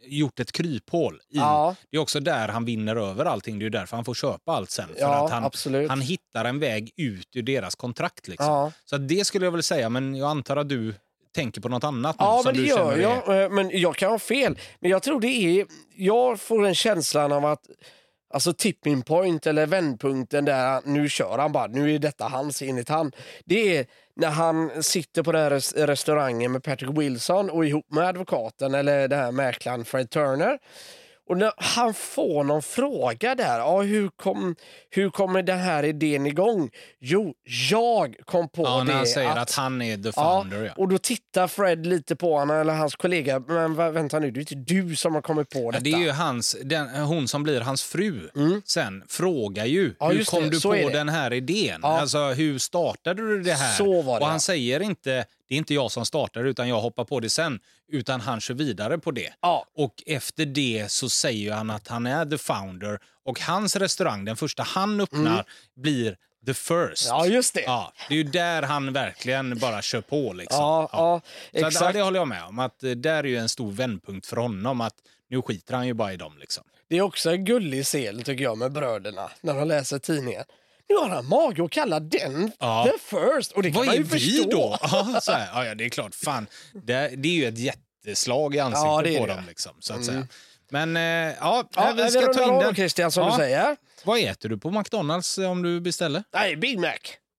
gjort 0.07 0.41
ett 0.41 0.53
kryphål. 0.53 1.15
I. 1.15 1.37
ja, 1.37 1.75
Det 1.91 1.97
är 1.97 2.01
också 2.01 2.21
där 2.21 2.49
han 2.49 2.65
vinner 2.65 2.97
över 2.97 3.25
allting. 3.25 3.59
Det 3.59 3.67
är 3.67 3.71
därför 3.71 3.97
han 3.97 4.05
får 4.05 4.15
köpa 4.15 4.53
allt 4.53 4.71
sen. 4.71 4.89
För 4.89 5.01
ja 5.01 5.25
att 5.25 5.31
han, 5.33 5.45
absolut. 5.45 5.89
han 5.91 6.01
hittar 6.01 6.45
en 6.45 6.59
väg 6.59 6.91
ut 6.97 7.29
ur 7.37 7.43
deras 7.43 7.75
kontrakt. 7.75 8.29
Liksom. 8.29 8.47
ja. 8.47 8.73
Så 8.85 8.97
det 8.99 9.27
skulle 9.27 9.45
jag 9.47 9.53
väl 9.53 9.63
säga, 9.63 9.89
men 9.89 10.15
jag 10.15 10.31
antar 10.31 10.57
att 10.57 10.69
du 10.69 10.95
tänker 11.35 11.61
på 11.61 11.69
något 11.69 11.85
annat 11.85 12.17
nu. 12.19 12.25
Ja, 12.25 12.43
men 12.45 12.55
det 12.55 12.63
gör 12.63 12.93
är- 12.93 12.99
jag. 12.99 13.43
Eh, 13.43 13.51
Men 13.51 13.71
jag 13.81 13.97
kan 13.97 14.11
ha 14.11 14.19
fel. 14.19 14.59
Men 14.81 14.91
jag 14.91 15.03
tror 15.03 15.21
det 15.21 15.29
är... 15.29 15.67
Jag 15.97 16.41
får 16.41 16.67
en 16.67 16.75
känslan 16.75 17.33
av 17.33 17.45
att 17.45 17.63
Alltså 18.31 18.53
tipping 18.53 19.03
point 19.03 19.47
eller 19.47 19.67
vändpunkten 19.67 20.45
där 20.45 20.81
nu 20.85 21.09
kör 21.09 21.39
han 21.39 21.53
bara, 21.53 21.67
nu 21.67 21.95
är 21.95 21.99
detta 21.99 22.25
hans 22.25 22.63
enligt 22.63 22.89
han. 22.89 23.13
Det 23.45 23.77
är 23.77 23.87
när 24.17 24.31
han 24.31 24.83
sitter 24.83 25.23
på 25.23 25.33
den 25.33 25.43
här 25.43 25.87
restaurangen 25.87 26.53
med 26.53 26.63
Patrick 26.63 26.91
Wilson 26.99 27.51
och 27.51 27.67
ihop 27.67 27.93
med 27.93 28.05
advokaten 28.05 28.75
eller 28.75 29.09
den 29.09 29.19
här 29.19 29.33
mäklaren 29.33 29.85
Fred 29.85 30.11
Turner. 30.11 30.59
Och 31.29 31.37
när 31.37 31.53
han 31.57 31.95
får 31.95 32.45
någon 32.45 32.63
fråga 32.63 33.35
där, 33.35 33.59
ja, 33.59 33.83
hur, 33.83 34.09
kom, 34.09 34.57
hur 34.91 35.11
kommer 35.11 35.43
den 35.43 35.59
här 35.59 35.83
idén 35.85 36.27
igång? 36.27 36.71
Jo, 37.01 37.35
jag 37.71 38.17
kom 38.25 38.49
på 38.49 38.63
Ja, 38.63 38.79
det. 38.79 38.85
när 38.85 38.95
han 38.95 39.07
säger 39.07 39.37
att, 39.37 39.53
han 39.55 39.83
är 39.83 39.97
the 39.97 40.13
Ja, 40.17 40.41
founder. 40.41 40.65
Ja, 40.65 40.73
och 40.77 40.89
då 40.89 40.99
tittar 40.99 41.49
Fred 41.49 41.87
lite 41.87 42.17
på 42.17 42.39
honom, 42.39 42.57
eller 42.57 42.73
hans 42.75 42.97
kollega. 42.97 43.39
Men 43.39 43.75
vänta 43.75 44.19
nu, 44.19 44.31
det 44.31 44.39
är 44.39 44.53
inte 44.53 44.75
du 44.75 44.97
som 44.97 45.15
har 45.15 45.23
kommit 45.23 45.49
på 45.51 45.59
Ja, 45.59 45.71
detta. 45.71 45.85
det 45.85 45.93
är 45.93 45.99
ju 45.99 46.11
hans, 46.11 46.57
den, 46.65 46.89
hon 46.89 47.29
som 47.29 47.43
blir 47.43 47.61
hans 47.61 47.83
fru 47.83 48.29
sen 48.65 49.03
frågar 49.09 49.65
ju 49.65 49.79
Mm. 49.85 49.95
Ja, 50.01 50.09
hur 50.09 50.25
kom 50.25 50.43
det, 50.43 50.51
du 50.51 50.61
på 50.61 50.73
den 50.93 51.09
här 51.09 51.33
idén? 51.33 51.81
Ja. 51.83 52.01
Alltså 52.01 52.19
hur 52.19 52.59
startade 52.59 53.23
du 53.29 53.43
det 53.43 53.53
här? 53.53 53.73
Så 53.77 54.03
var 54.03 54.15
det, 54.15 54.21
och 54.21 54.27
han 54.27 54.35
ja. 54.35 54.41
säger 54.41 54.81
inte 54.81 55.25
det 55.49 55.55
är 55.55 55.59
inte 55.59 55.75
jag 55.75 55.91
som 55.91 56.07
startar 56.07 56.45
utan 56.45 56.69
jag 56.69 56.81
hoppar 56.81 57.05
på 57.05 57.21
det 57.21 57.31
sen. 57.31 57.61
Utan 57.89 58.21
han 58.21 58.41
kör 58.41 58.55
vidare 58.55 58.99
på 58.99 59.11
det. 59.11 59.33
Ja. 59.41 59.65
Och 59.77 60.03
efter 60.07 60.47
det 60.47 60.91
så 60.91 61.09
säger 61.09 61.53
han 61.53 61.71
att 61.71 61.89
han 61.89 62.07
är 62.07 62.27
the 62.27 62.39
founder 62.39 62.99
och 63.25 63.41
hans 63.41 63.77
restaurang, 63.77 64.25
den 64.25 64.37
första 64.37 64.63
han 64.63 65.01
öppnar, 65.01 65.45
blir 65.77 66.17
the 66.47 66.55
first. 66.55 67.09
Mm. 67.11 67.19
Ja, 67.19 67.27
just 67.27 67.55
det. 67.55 67.61
Ja, 67.63 67.93
det 68.09 68.15
är 68.15 68.19
ju 68.19 68.25
där 68.25 68.63
han 68.63 68.93
verkligen 68.93 69.59
bara 69.59 69.83
kör 69.83 70.01
på. 70.01 70.33
Liksom. 70.33 70.61
Ja, 70.61 70.89
ja, 70.93 71.21
Så 71.53 71.59
ja, 71.59 71.69
exakt. 71.69 71.93
det 71.95 72.03
håller 72.03 72.19
jag 72.19 72.29
med 72.29 72.45
om. 72.45 72.59
Att 72.59 72.83
eh, 72.83 72.91
där 72.91 73.19
är 73.19 73.25
ju 73.25 73.37
en 73.37 73.49
stor 73.49 73.73
vändpunkt 73.73 74.27
för 74.27 74.37
honom. 74.37 74.81
Att 74.81 74.95
nu 75.31 75.43
skiter 75.43 75.75
han 75.75 75.87
ju 75.87 75.95
bara 75.95 76.13
i 76.13 76.17
dem. 76.17 76.39
Liksom. 76.39 76.65
Det 76.89 76.97
är 76.97 77.03
också 77.03 77.31
en 77.31 77.45
gullig 77.45 77.85
scen 77.85 78.23
tycker 78.23 78.45
jag 78.45 78.59
med 78.59 78.73
bröderna 78.73 79.31
när 79.41 79.55
de 79.55 79.69
läser 79.69 79.99
tidningen. 79.99 80.45
Nu 80.89 80.97
har 80.97 81.09
han 81.09 81.27
mage 81.29 81.65
att 81.65 81.71
kalla 81.71 82.01
den 82.01 82.53
Ja. 82.59 82.87
the 82.93 83.17
first. 83.17 83.53
Och 83.53 83.63
det 83.63 83.71
kan 83.71 83.79
Vad 83.79 83.87
man 83.87 83.95
är 83.95 83.99
ju 83.99 84.05
vi 84.05 84.11
förstå. 84.21 84.51
då? 84.51 84.79
Ja, 84.83 85.21
så 85.23 85.33
här, 85.33 85.67
ja, 85.69 85.75
det 85.75 85.85
är 85.85 85.89
klart. 85.89 86.15
Fan, 86.15 86.47
det, 86.73 87.09
det 87.17 87.29
är 87.29 87.33
ju 87.33 87.47
ett 87.49 87.59
jätteslag 87.59 88.55
i 88.55 88.59
ansiktet 88.59 88.85
Ja, 88.87 89.03
det 89.03 89.15
är 89.17 89.19
på 89.21 89.27
det. 89.27 89.35
dem. 89.35 89.45
Liksom, 89.49 89.73
så 89.79 89.95
att 89.95 90.05
säga. 90.05 90.27
Men 90.71 90.97
eh, 90.97 91.03
ja, 91.03 91.69
Ja, 91.75 91.93
vi 91.97 92.09
ska 92.11 92.21
rundar 92.21 92.35
ta 92.35 92.45
in 92.55 92.59
den. 92.59 92.75
Christian 92.75 93.13
som 93.13 93.23
Ja. 93.25 93.31
du 93.31 93.37
säger. 93.37 93.77
Vad 94.05 94.19
äter 94.21 94.49
du 94.49 94.59
på 94.59 94.71
McDonalds 94.71 95.39
eh, 95.39 95.51
om 95.51 95.63
du 95.63 95.81
beställer? 95.81 96.23
Nej, 96.35 96.57
Big 96.57 96.79
Mac. 96.79 96.93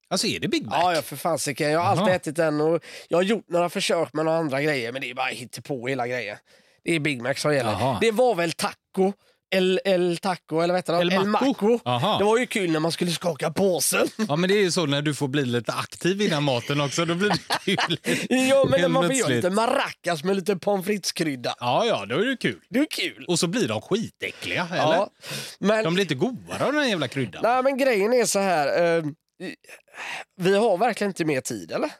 Alltså 0.09 0.27
är 0.27 0.39
det 0.39 0.47
Big 0.47 0.65
Mac? 0.65 0.75
Ja, 0.81 0.95
ja 0.95 1.01
för 1.01 1.15
fasiken. 1.15 1.71
Jag 1.71 1.79
har 1.79 1.85
alltid 1.87 2.07
Jaha. 2.07 2.15
ätit 2.15 2.35
den 2.35 2.61
och 2.61 2.83
jag 3.07 3.17
har 3.17 3.23
gjort 3.23 3.49
några 3.49 3.69
försök 3.69 4.13
med 4.13 4.25
några 4.25 4.37
andra 4.37 4.61
grejer 4.61 4.91
men 4.91 5.01
det 5.01 5.09
är 5.09 5.13
bara 5.13 5.29
på 5.63 5.87
hela 5.87 6.07
grejen. 6.07 6.37
Det 6.83 6.95
är 6.95 6.99
Big 6.99 7.21
Mac 7.21 7.33
som 7.33 7.53
gäller. 7.53 7.71
Jaha. 7.71 7.97
Det 8.01 8.11
var 8.11 8.35
väl 8.35 8.51
taco. 8.51 9.13
El, 9.51 9.79
el 9.85 10.17
taco 10.17 10.61
eller 10.61 10.73
vad 10.73 10.77
heter 10.77 10.93
det? 10.93 10.99
El 10.99 11.11
El 11.13 11.25
Maco. 11.25 11.79
Det 12.19 12.23
var 12.25 12.37
ju 12.37 12.47
kul 12.47 12.71
när 12.71 12.79
man 12.79 12.91
skulle 12.91 13.11
skaka 13.11 13.51
påsen. 13.51 14.07
Ja, 14.27 14.35
men 14.35 14.49
det 14.49 14.55
är 14.55 14.61
ju 14.61 14.71
så 14.71 14.85
när 14.85 15.01
du 15.01 15.13
får 15.15 15.27
bli 15.27 15.45
lite 15.45 15.73
aktiv 15.73 16.21
innan 16.21 16.43
maten 16.43 16.81
också. 16.81 17.05
Då 17.05 17.15
blir 17.15 17.29
det 17.29 17.57
kul. 17.65 17.97
ja, 18.49 18.65
men 18.69 18.81
när 18.81 18.87
man 18.87 19.03
får 19.05 19.13
göra 19.13 19.29
lite 19.29 19.49
maracas 19.49 20.23
med 20.23 20.35
lite 20.35 20.55
pommes 20.55 20.85
frites-krydda. 20.85 21.55
Ja, 21.59 21.85
ja, 21.85 22.05
då 22.05 22.15
är 22.15 22.25
det 22.25 22.37
kul. 22.37 22.59
Det 22.69 22.79
är 22.79 22.87
kul. 22.89 23.25
Och 23.27 23.39
så 23.39 23.47
blir 23.47 23.67
de 23.67 23.81
skitäckliga, 23.81 24.67
eller? 24.71 24.79
Ja. 24.93 25.09
Men, 25.59 25.83
De 25.83 25.93
blir 25.93 26.03
inte 26.03 26.15
godare 26.15 26.65
av 26.65 26.71
den 26.73 26.81
här 26.81 26.89
jävla 26.89 27.07
kryddan. 27.07 27.41
nej, 27.43 27.63
men 27.63 27.77
grejen 27.77 28.13
är 28.13 28.25
så 28.25 28.39
här. 28.39 28.97
Eh, 28.97 29.03
vi 30.41 30.55
har 30.55 30.77
verkligen 30.77 31.11
inte 31.11 31.25
mer 31.25 31.41
tid, 31.41 31.71
eller? 31.71 31.91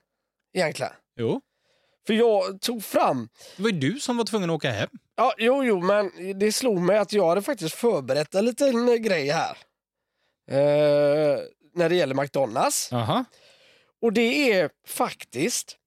Egentligen. 0.57 0.91
Jo. 1.19 1.41
För 2.10 2.14
jag 2.14 2.62
tog 2.62 2.84
fram 2.84 3.30
Det 3.57 3.64
var 3.64 3.70
ju 3.70 3.80
du 3.80 3.99
som 3.99 4.18
var 4.18 4.24
tvungen 4.24 4.49
att 4.49 4.55
åka 4.55 4.72
hem. 4.72 4.89
Ja, 5.16 5.34
jo, 5.38 5.64
jo, 5.64 5.82
men 5.82 6.12
det 6.39 6.51
slog 6.51 6.80
mig 6.80 6.97
att 6.97 7.14
jag 7.14 7.30
hade 7.30 7.41
faktiskt 7.41 7.76
förberett 7.76 8.36
en 8.36 8.45
liten 8.45 8.89
eh, 8.89 8.95
grej 8.95 9.30
här. 9.30 9.57
Eh, 10.51 11.39
när 11.76 11.89
det 11.89 11.95
gäller 11.95 12.16
McDonalds. 12.16 12.89
Jaha. 12.91 13.26
Och 14.01 14.14
det 14.14 14.51
är 14.51 14.70
faktiskt 14.88 15.78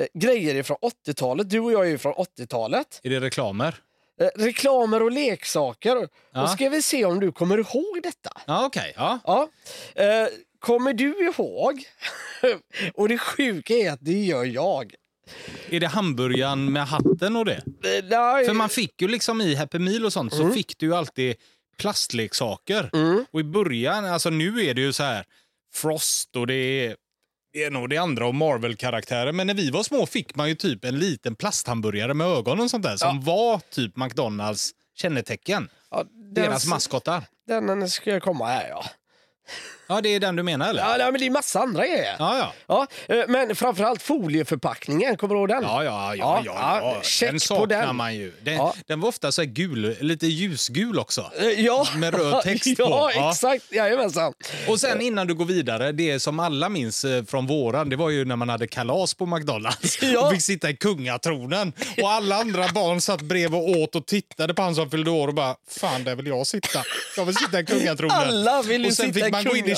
eh, 0.00 0.06
grejer 0.14 0.54
ifrån 0.54 0.76
80-talet. 1.06 1.50
Du 1.50 1.60
och 1.60 1.72
jag 1.72 1.86
är 1.86 1.90
ju 1.90 1.98
från 1.98 2.14
80-talet. 2.14 3.00
Är 3.02 3.10
det 3.10 3.20
reklamer? 3.20 3.74
Eh, 4.20 4.28
reklamer 4.34 5.02
och 5.02 5.12
leksaker. 5.12 6.08
Ja. 6.32 6.42
Och 6.42 6.50
ska 6.50 6.68
vi 6.68 6.82
se 6.82 7.04
om 7.04 7.20
du 7.20 7.32
kommer 7.32 7.58
ihåg 7.58 8.02
detta. 8.02 8.32
Ja, 8.46 8.66
okej. 8.66 8.92
Ja. 8.96 9.18
Ja. 9.24 9.48
Eh, 10.02 10.28
kommer 10.58 10.92
du 10.92 11.26
ihåg? 11.26 11.84
och 12.94 13.08
det 13.08 13.18
sjuka 13.18 13.74
är 13.74 13.90
att 13.92 14.04
det 14.04 14.24
gör 14.24 14.44
jag. 14.44 14.94
Är 15.70 15.80
det 15.80 15.86
hamburgaren 15.86 16.72
med 16.72 16.86
hatten 16.86 17.36
och 17.36 17.44
det? 17.44 17.62
Eh, 17.84 18.04
nej, 18.10 18.46
För 18.46 18.52
man 18.52 18.68
fick 18.68 19.02
ju 19.02 19.08
liksom 19.08 19.40
i 19.40 19.54
Happy 19.54 19.78
Meal 19.78 20.04
och 20.04 20.12
sånt 20.12 20.34
så 20.34 20.50
fick 20.50 20.78
du 20.78 20.86
ju 20.86 20.94
alltid 20.94 21.36
plastleksaker. 21.78 22.90
Mm. 22.92 23.24
Och 23.30 23.40
i 23.40 23.44
början, 23.44 24.04
alltså 24.04 24.30
nu 24.30 24.64
är 24.66 24.74
det 24.74 24.80
ju 24.80 24.92
så 24.92 25.02
här 25.02 25.24
Frost 25.74 26.36
och 26.36 26.46
det 26.46 26.54
är, 26.54 26.96
det 27.52 27.64
är 27.64 27.70
nog 27.70 27.90
det 27.90 27.96
andra 27.96 28.26
och 28.26 28.34
Marvel-karaktärer. 28.34 29.32
Men 29.32 29.46
när 29.46 29.54
vi 29.54 29.70
var 29.70 29.82
små 29.82 30.06
fick 30.06 30.34
man 30.34 30.48
ju 30.48 30.54
typ 30.54 30.84
en 30.84 30.98
liten 30.98 31.36
plasthamburgare 31.36 32.14
med 32.14 32.26
ögon 32.26 32.60
och 32.60 32.70
sånt 32.70 32.82
där 32.82 32.96
som 32.96 33.20
var 33.20 33.60
typ 33.70 33.96
McDonalds 33.96 34.70
kännetecken. 34.94 35.68
Ja, 35.90 36.04
Deras 36.34 36.62
den, 36.62 36.70
maskotar. 36.70 37.22
Den 37.46 37.90
ska 37.90 38.10
jag 38.10 38.22
komma 38.22 38.46
här 38.46 38.68
ja. 38.68 38.84
Ja, 39.94 40.00
det 40.00 40.08
är 40.14 40.20
den 40.20 40.36
du 40.36 40.42
menar 40.42 40.68
eller? 40.70 40.98
Ja, 40.98 41.10
men 41.10 41.20
det 41.20 41.26
är 41.26 41.30
massa 41.30 41.60
andra 41.60 41.86
grejer. 41.86 42.16
Ja, 42.18 42.38
ja. 42.38 42.86
Ja, 43.08 43.14
eh, 43.16 43.24
men 43.28 43.56
framförallt 43.56 44.02
folieförpackningen, 44.02 45.16
kommer 45.16 45.34
du 45.34 45.40
ihåg 45.40 45.48
den? 45.48 45.62
Ja, 45.62 45.84
ja, 45.84 46.14
ja. 46.14 46.42
Ja, 46.44 46.78
ja, 46.82 47.00
check 47.02 47.28
Den 47.30 47.34
på 47.34 47.40
saknar 47.40 47.86
den. 47.86 47.96
man 47.96 48.14
ju. 48.14 48.32
Den, 48.42 48.54
Ja. 48.54 48.74
den 48.86 49.00
var 49.00 49.08
ofta 49.08 49.32
så 49.32 49.42
gul, 49.44 49.96
lite 50.00 50.26
ljusgul 50.26 50.98
också. 50.98 51.30
Eh, 51.40 51.46
Ja, 51.64 51.86
Med 51.96 52.14
röd 52.14 52.40
text 52.42 52.66
ja, 52.78 52.86
på. 52.86 53.10
Ja. 53.14 53.30
exakt. 53.30 53.64
Jajamensan. 53.72 54.32
Och 54.68 54.80
sen 54.80 55.00
innan 55.00 55.26
du 55.26 55.34
går 55.34 55.44
vidare, 55.44 55.92
det 55.92 56.20
som 56.20 56.40
alla 56.40 56.68
minns 56.68 57.04
eh, 57.04 57.24
från 57.24 57.46
våran, 57.46 57.88
det 57.88 57.96
var 57.96 58.10
ju 58.10 58.24
när 58.24 58.36
man 58.36 58.48
hade 58.48 58.66
kalas 58.66 59.14
på 59.14 59.26
McDonalds 59.26 59.98
Ja. 60.02 60.26
och 60.26 60.32
fick 60.32 60.42
sitta 60.42 60.70
i 60.70 60.76
kungatronen. 60.76 61.72
Och 62.02 62.10
alla 62.10 62.36
andra 62.36 62.68
barn 62.74 63.00
satt 63.00 63.20
bredvid 63.20 63.60
och 63.60 63.68
åt 63.70 63.94
och 63.96 64.06
tittade 64.06 64.54
på 64.54 64.62
han 64.62 64.74
som 64.74 64.90
fyllde 64.90 65.10
år 65.10 65.28
och 65.28 65.34
bara, 65.34 65.54
fan 65.70 66.04
där 66.04 66.16
vill 66.16 66.26
jag 66.26 66.46
sitta. 66.46 66.82
Jag 67.16 67.24
vill 67.24 67.34
sitta 67.36 67.60
i 67.60 67.64
kungatronen. 67.64 68.16
Alla 68.16 68.62
vill 68.62 68.84
ju 68.84 68.92
sitta 68.92 69.08
i 69.08 69.12
fick 69.12 69.32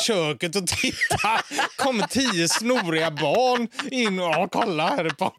köket 0.04 0.56
och 0.56 0.66
titta. 0.66 1.42
kom 1.76 2.02
tio 2.10 2.48
snoriga 2.48 3.10
barn 3.10 3.68
in 3.90 4.18
och 4.18 4.24
ja, 4.24 4.48
kolla 4.52 4.88
här 4.88 5.04
är. 5.04 5.32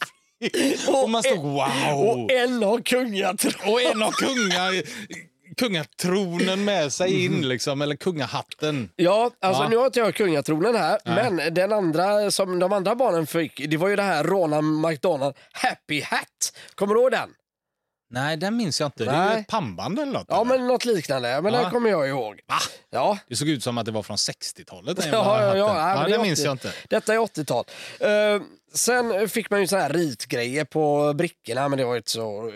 Och 1.03 1.09
man 1.09 1.23
stod 1.23 1.43
wow. 1.43 1.99
Och 1.99 2.31
en 2.31 2.63
har 2.63 2.81
kungatron. 2.81 3.73
Och 3.73 3.81
en 3.81 4.01
har 4.01 4.11
kunga, 4.11 4.83
kungatronen 5.57 6.65
med 6.65 6.93
sig 6.93 7.25
in, 7.25 7.47
liksom, 7.49 7.81
eller 7.81 7.95
kungahatten. 7.95 8.89
Ja, 8.95 9.31
alltså 9.41 9.63
Ja. 9.63 9.69
nu 9.69 9.77
har 9.77 9.85
inte 9.85 9.99
jag 9.99 10.15
kungatronen 10.15 10.75
här, 10.75 10.99
men 11.05 11.53
den 11.53 11.73
andra 11.73 12.31
som 12.31 12.59
de 12.59 12.73
andra 12.73 12.95
barnen 12.95 13.27
fick, 13.27 13.61
det 13.69 13.77
var 13.77 13.87
ju 13.89 13.95
det 13.95 14.03
här 14.03 14.23
Ronald 14.23 14.65
McDonald 14.87 15.35
Happy 15.51 16.01
Hat. 16.01 16.53
Kommer 16.75 16.93
du 16.93 17.01
ihåg 17.01 17.11
den? 17.11 17.29
Nej, 18.09 18.37
den 18.37 18.57
minns 18.57 18.79
jag 18.79 18.87
inte. 18.87 19.03
Det 19.05 19.11
är 19.11 19.25
Nej. 19.25 19.35
ju 19.35 19.41
ett 19.41 19.47
pannband 19.47 19.99
eller 19.99 20.11
något. 20.11 20.25
Ja, 20.29 20.35
eller? 20.41 20.57
men 20.57 20.67
något 20.67 20.85
liknande. 20.85 21.41
Men 21.41 21.53
Ja. 21.53 21.61
den 21.61 21.71
kommer 21.71 21.89
jag 21.89 22.07
ihåg. 22.09 22.39
Va? 22.47 22.55
Ja. 22.91 23.17
Det 23.29 23.35
såg 23.35 23.49
ut 23.49 23.63
som 23.63 23.77
att 23.77 23.85
det 23.85 23.91
var 23.91 24.03
från 24.03 24.17
60-talet. 24.17 24.97
den 24.97 25.05
jävla 25.11 25.17
Ja, 25.19 25.41
ja, 25.41 25.57
ja. 25.57 25.67
hatten. 25.67 25.83
Nej, 25.85 25.93
men 25.95 26.01
ja 26.01 26.07
det 26.07 26.13
är 26.13 26.17
det 26.17 26.23
minns 26.23 26.39
80. 26.39 26.45
jag 26.45 26.53
inte. 26.53 26.73
Detta 26.89 27.13
är 27.13 27.17
80-tal. 27.17 27.65
Uh, 28.01 28.41
sen 28.75 29.29
fick 29.29 29.49
man 29.49 29.61
ju 29.61 29.67
så 29.67 29.77
här 29.77 29.89
ritgrejer 29.89 30.65
på 30.65 31.13
brickorna, 31.13 31.69
men 31.69 31.77
det 31.79 31.85
var 31.85 31.95
inte 31.97 32.11
så 32.11 32.47
uh, 32.47 32.51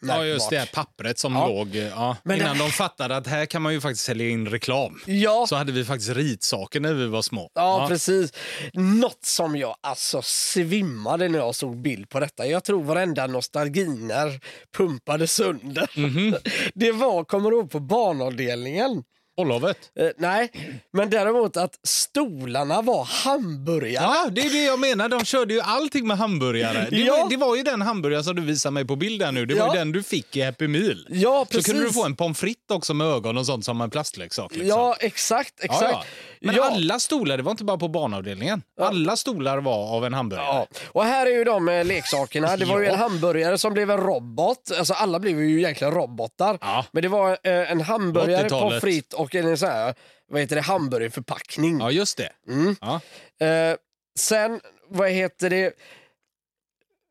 Ja, 0.00 0.24
just 0.24 0.50
det 0.50 0.58
här 0.58 0.70
pappret 0.74 1.18
som 1.18 1.34
Ja. 1.34 1.48
låg. 1.48 1.74
Ja. 1.76 2.16
Men 2.24 2.36
Innan 2.40 2.58
det- 2.58 2.64
de 2.64 2.70
fattade 2.70 3.16
att 3.16 3.26
här 3.26 3.46
kan 3.46 3.62
man 3.62 3.72
ju 3.72 3.80
faktiskt 3.80 4.04
sälja 4.04 4.28
in 4.28 4.46
reklam. 4.48 5.00
Ja. 5.06 5.46
Så 5.48 5.56
hade 5.56 5.72
vi 5.72 5.84
faktiskt 5.84 6.10
ritsaker 6.10 6.80
när 6.80 6.94
vi 6.94 7.06
var 7.06 7.22
små. 7.22 7.50
Ja, 7.54 7.86
precis. 7.88 8.32
Något 8.74 9.24
som 9.24 9.56
jag 9.56 9.76
alltså 9.80 10.22
svimmade 10.24 11.28
när 11.28 11.38
jag 11.38 11.54
såg 11.54 11.76
bild 11.82 12.08
på 12.08 12.20
detta. 12.20 12.46
Jag 12.46 12.64
tror 12.64 12.82
varenda 12.82 13.26
nostalginer 13.26 14.40
pumpade 14.76 15.26
sönder. 15.26 15.90
Mhm. 15.96 16.36
Det 16.74 16.92
var, 16.92 17.24
kommer 17.24 17.50
du 17.50 17.56
ihåg, 17.56 17.70
på 17.70 17.80
barnavdelningen. 17.80 19.02
Ollovet. 19.36 19.78
Eh, 19.98 20.06
nej, 20.18 20.50
men 20.92 21.10
däremot 21.10 21.56
att 21.56 21.78
stolarna 21.82 22.82
var 22.82 23.04
hamburgare. 23.04 23.92
Ja, 23.92 24.28
det 24.32 24.40
är 24.40 24.50
det 24.50 24.64
jag 24.64 24.78
menar. 24.78 25.08
De 25.08 25.24
körde 25.24 25.54
ju 25.54 25.60
allting 25.60 26.06
med 26.06 26.18
hamburgare. 26.18 26.86
Det, 26.90 26.96
Ja. 26.96 27.16
var, 27.22 27.30
det 27.30 27.36
var 27.36 27.56
ju 27.56 27.62
den 27.62 27.82
hamburgare 27.82 28.24
som 28.24 28.36
du 28.36 28.42
visar 28.42 28.70
mig 28.70 28.84
på 28.84 28.96
bilden 28.96 29.34
nu. 29.34 29.46
Det 29.46 29.54
var 29.54 29.66
Ja. 29.66 29.72
ju 29.74 29.78
den 29.78 29.92
du 29.92 30.02
fick 30.02 30.36
i 30.36 30.42
Happy 30.42 30.68
Meal. 30.68 31.06
Ja, 31.10 31.46
Så 31.50 31.62
kunde 31.62 31.80
du 31.80 31.86
precis. 31.86 32.00
få 32.02 32.06
en 32.06 32.16
pommes 32.16 32.38
frites 32.38 32.70
också 32.70 32.94
med 32.94 33.06
ögon 33.06 33.38
och 33.38 33.46
sånt 33.46 33.64
som 33.64 33.80
en 33.80 33.90
plastleksak. 33.90 34.52
Liksom. 34.52 34.68
Ja, 34.68 34.96
exakt. 35.00 35.64
Exakt. 35.64 35.82
ja. 35.92 36.04
Men 36.40 36.60
alla 36.62 36.98
stolar, 36.98 37.36
det 37.36 37.42
var 37.42 37.50
inte 37.50 37.64
bara 37.64 37.78
på 37.78 37.88
barnavdelningen. 37.88 38.62
Alla 38.80 39.16
stolar 39.16 39.58
var 39.58 39.96
av 39.96 40.04
en 40.04 40.14
hamburgare. 40.14 40.46
Ja, 40.46 40.66
och 40.86 41.04
här 41.04 41.26
är 41.26 41.30
ju 41.30 41.44
de 41.44 41.68
eh, 41.68 41.84
leksakerna. 41.84 42.56
Det 42.56 42.64
var 42.64 42.80
ju 42.80 42.86
en 42.92 42.98
hamburgare 42.98 43.58
som 43.58 43.72
blev 43.74 43.90
en 43.90 43.96
robot. 44.00 44.70
Alltså 44.78 44.94
alla 44.94 45.18
blev 45.20 45.40
ju 45.42 45.58
egentligen 45.58 45.94
robotar. 45.94 46.58
Ja. 46.60 46.84
Men 46.92 47.02
det 47.02 47.08
var 47.08 47.30
eh, 47.30 47.70
en 47.70 47.80
hamburgare, 47.80 48.42
80-talet. 48.44 48.50
pommes 48.62 48.80
frites 48.80 49.14
och 49.14 49.25
en 49.34 49.58
sån 49.58 49.68
här, 49.68 49.94
vad 50.28 50.40
heter 50.40 50.56
det, 50.56 50.62
hamburgerförpackning. 50.62 51.80
Ja, 51.80 51.90
just 51.90 52.16
det. 52.16 52.32
Mm. 52.48 52.76
Ja. 52.80 53.00
Eh, 53.46 53.76
sen, 54.18 54.60
vad 54.88 55.10
heter 55.10 55.50
det, 55.50 55.74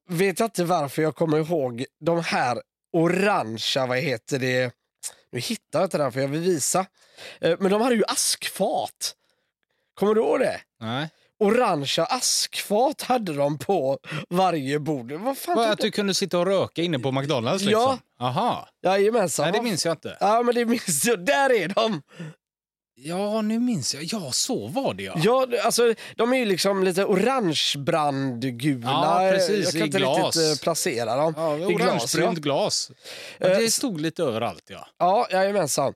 vet 0.10 0.40
jag 0.40 0.48
inte 0.48 0.64
varför 0.64 1.02
jag 1.02 1.16
kommer 1.16 1.38
ihåg 1.38 1.86
de 2.00 2.24
här 2.24 2.62
orangea, 2.94 3.86
vad 3.86 3.98
heter 3.98 4.40
det, 4.40 4.74
nu 5.32 5.40
hittar 5.40 5.80
jag 5.80 5.86
inte 5.86 5.98
den 5.98 6.12
för 6.12 6.20
jag 6.20 6.28
vill 6.28 6.42
visa. 6.42 6.86
Eh, 7.42 7.56
men 7.60 7.72
de 7.72 7.82
hade 7.82 7.96
ju 7.96 8.04
askfat. 8.08 9.16
Kommer 9.94 10.14
du 10.14 10.22
ihåg 10.22 10.40
det? 10.40 10.62
Nej. 10.80 11.10
Orangea 11.40 12.06
askfat 12.06 13.02
hade 13.02 13.34
de 13.34 13.58
på 13.58 13.98
varje 14.30 14.80
bord. 14.80 15.12
Vad 15.12 15.38
fan 15.38 15.56
Vad, 15.56 15.70
att 15.72 15.80
du 15.80 15.92
kunde 15.92 16.14
sitta 16.14 16.40
och 16.40 16.46
röka 16.46 16.82
inne 16.82 17.00
på 17.00 17.12
McDonalds? 17.12 17.64
Liksom. 17.64 17.82
Ja. 17.82 18.26
Aha. 18.26 18.70
Jajamensan. 18.84 19.44
Nej, 19.44 19.52
det 19.52 19.62
minns 19.62 19.86
jag 19.86 19.94
inte. 19.94 20.18
Ja, 20.20 20.42
men 20.44 20.56
det 20.56 20.66
minns 20.66 21.06
jag. 21.06 21.26
Där 21.26 21.52
är 21.52 21.68
de! 21.68 22.02
Ja, 22.98 23.42
nu 23.42 23.60
minns 23.60 23.94
jag. 23.94 24.04
Ja, 24.04 24.32
så 24.32 24.68
var 24.68 24.94
det 24.94 25.04
ja. 25.04 25.14
Ja, 25.24 25.48
alltså, 25.64 25.94
de 26.16 26.34
är 26.34 26.38
ju 26.38 26.46
liksom 26.46 26.84
lite 26.84 27.06
orangebrandgula. 27.06 28.90
Ja, 28.92 29.30
precis, 29.32 29.66
Jag 29.66 29.72
kan 29.74 29.82
i 29.82 29.86
inte 29.86 29.98
glas. 29.98 30.36
riktigt 30.36 30.60
eh, 30.60 30.64
placera 30.64 31.16
dem. 31.16 31.34
Ja, 31.38 31.58
I 31.58 31.74
glas, 31.74 32.16
ja. 32.16 32.20
Orangebrunt 32.20 32.40
glas. 32.40 32.92
Eh, 33.40 33.50
det 33.50 33.72
stod 33.72 34.02
lite 34.02 34.24
överallt, 34.24 34.64
ja. 34.68 34.88
Ja, 35.00 35.28
jajamensan. 35.32 35.94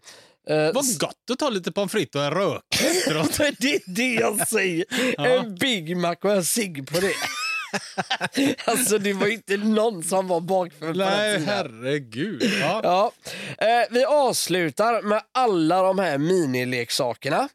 Eh, 0.49 0.73
Vad 0.73 0.85
gott 0.99 1.15
att 1.31 1.39
ta 1.39 1.49
lite 1.49 1.71
pommes 1.71 1.91
frites 1.91 2.15
och 2.15 2.23
en 2.23 2.31
rök 2.31 2.61
efteråt. 2.71 3.37
det 3.59 3.73
är 3.75 3.81
det 3.85 4.13
jag 4.13 4.47
säger. 4.47 4.85
En 5.17 5.55
Big 5.55 5.97
Mac 5.97 6.15
och 6.21 6.31
en 6.31 6.45
cigg 6.45 6.87
på 6.87 6.99
det. 6.99 7.13
alltså 8.65 8.97
det 8.97 9.13
var 9.13 9.27
inte 9.27 9.57
någon 9.57 10.03
som 10.03 10.27
var 10.27 10.41
bakfull 10.41 10.97
Nej, 10.97 11.39
herregud. 11.45 12.43
Ja. 12.61 12.79
Ja. 12.83 13.11
Eh, 13.57 13.87
vi 13.91 14.05
avslutar 14.05 15.01
med 15.01 15.21
alla 15.33 15.81
de 15.83 15.99
här 15.99 16.17
minileksakerna. 16.17 17.49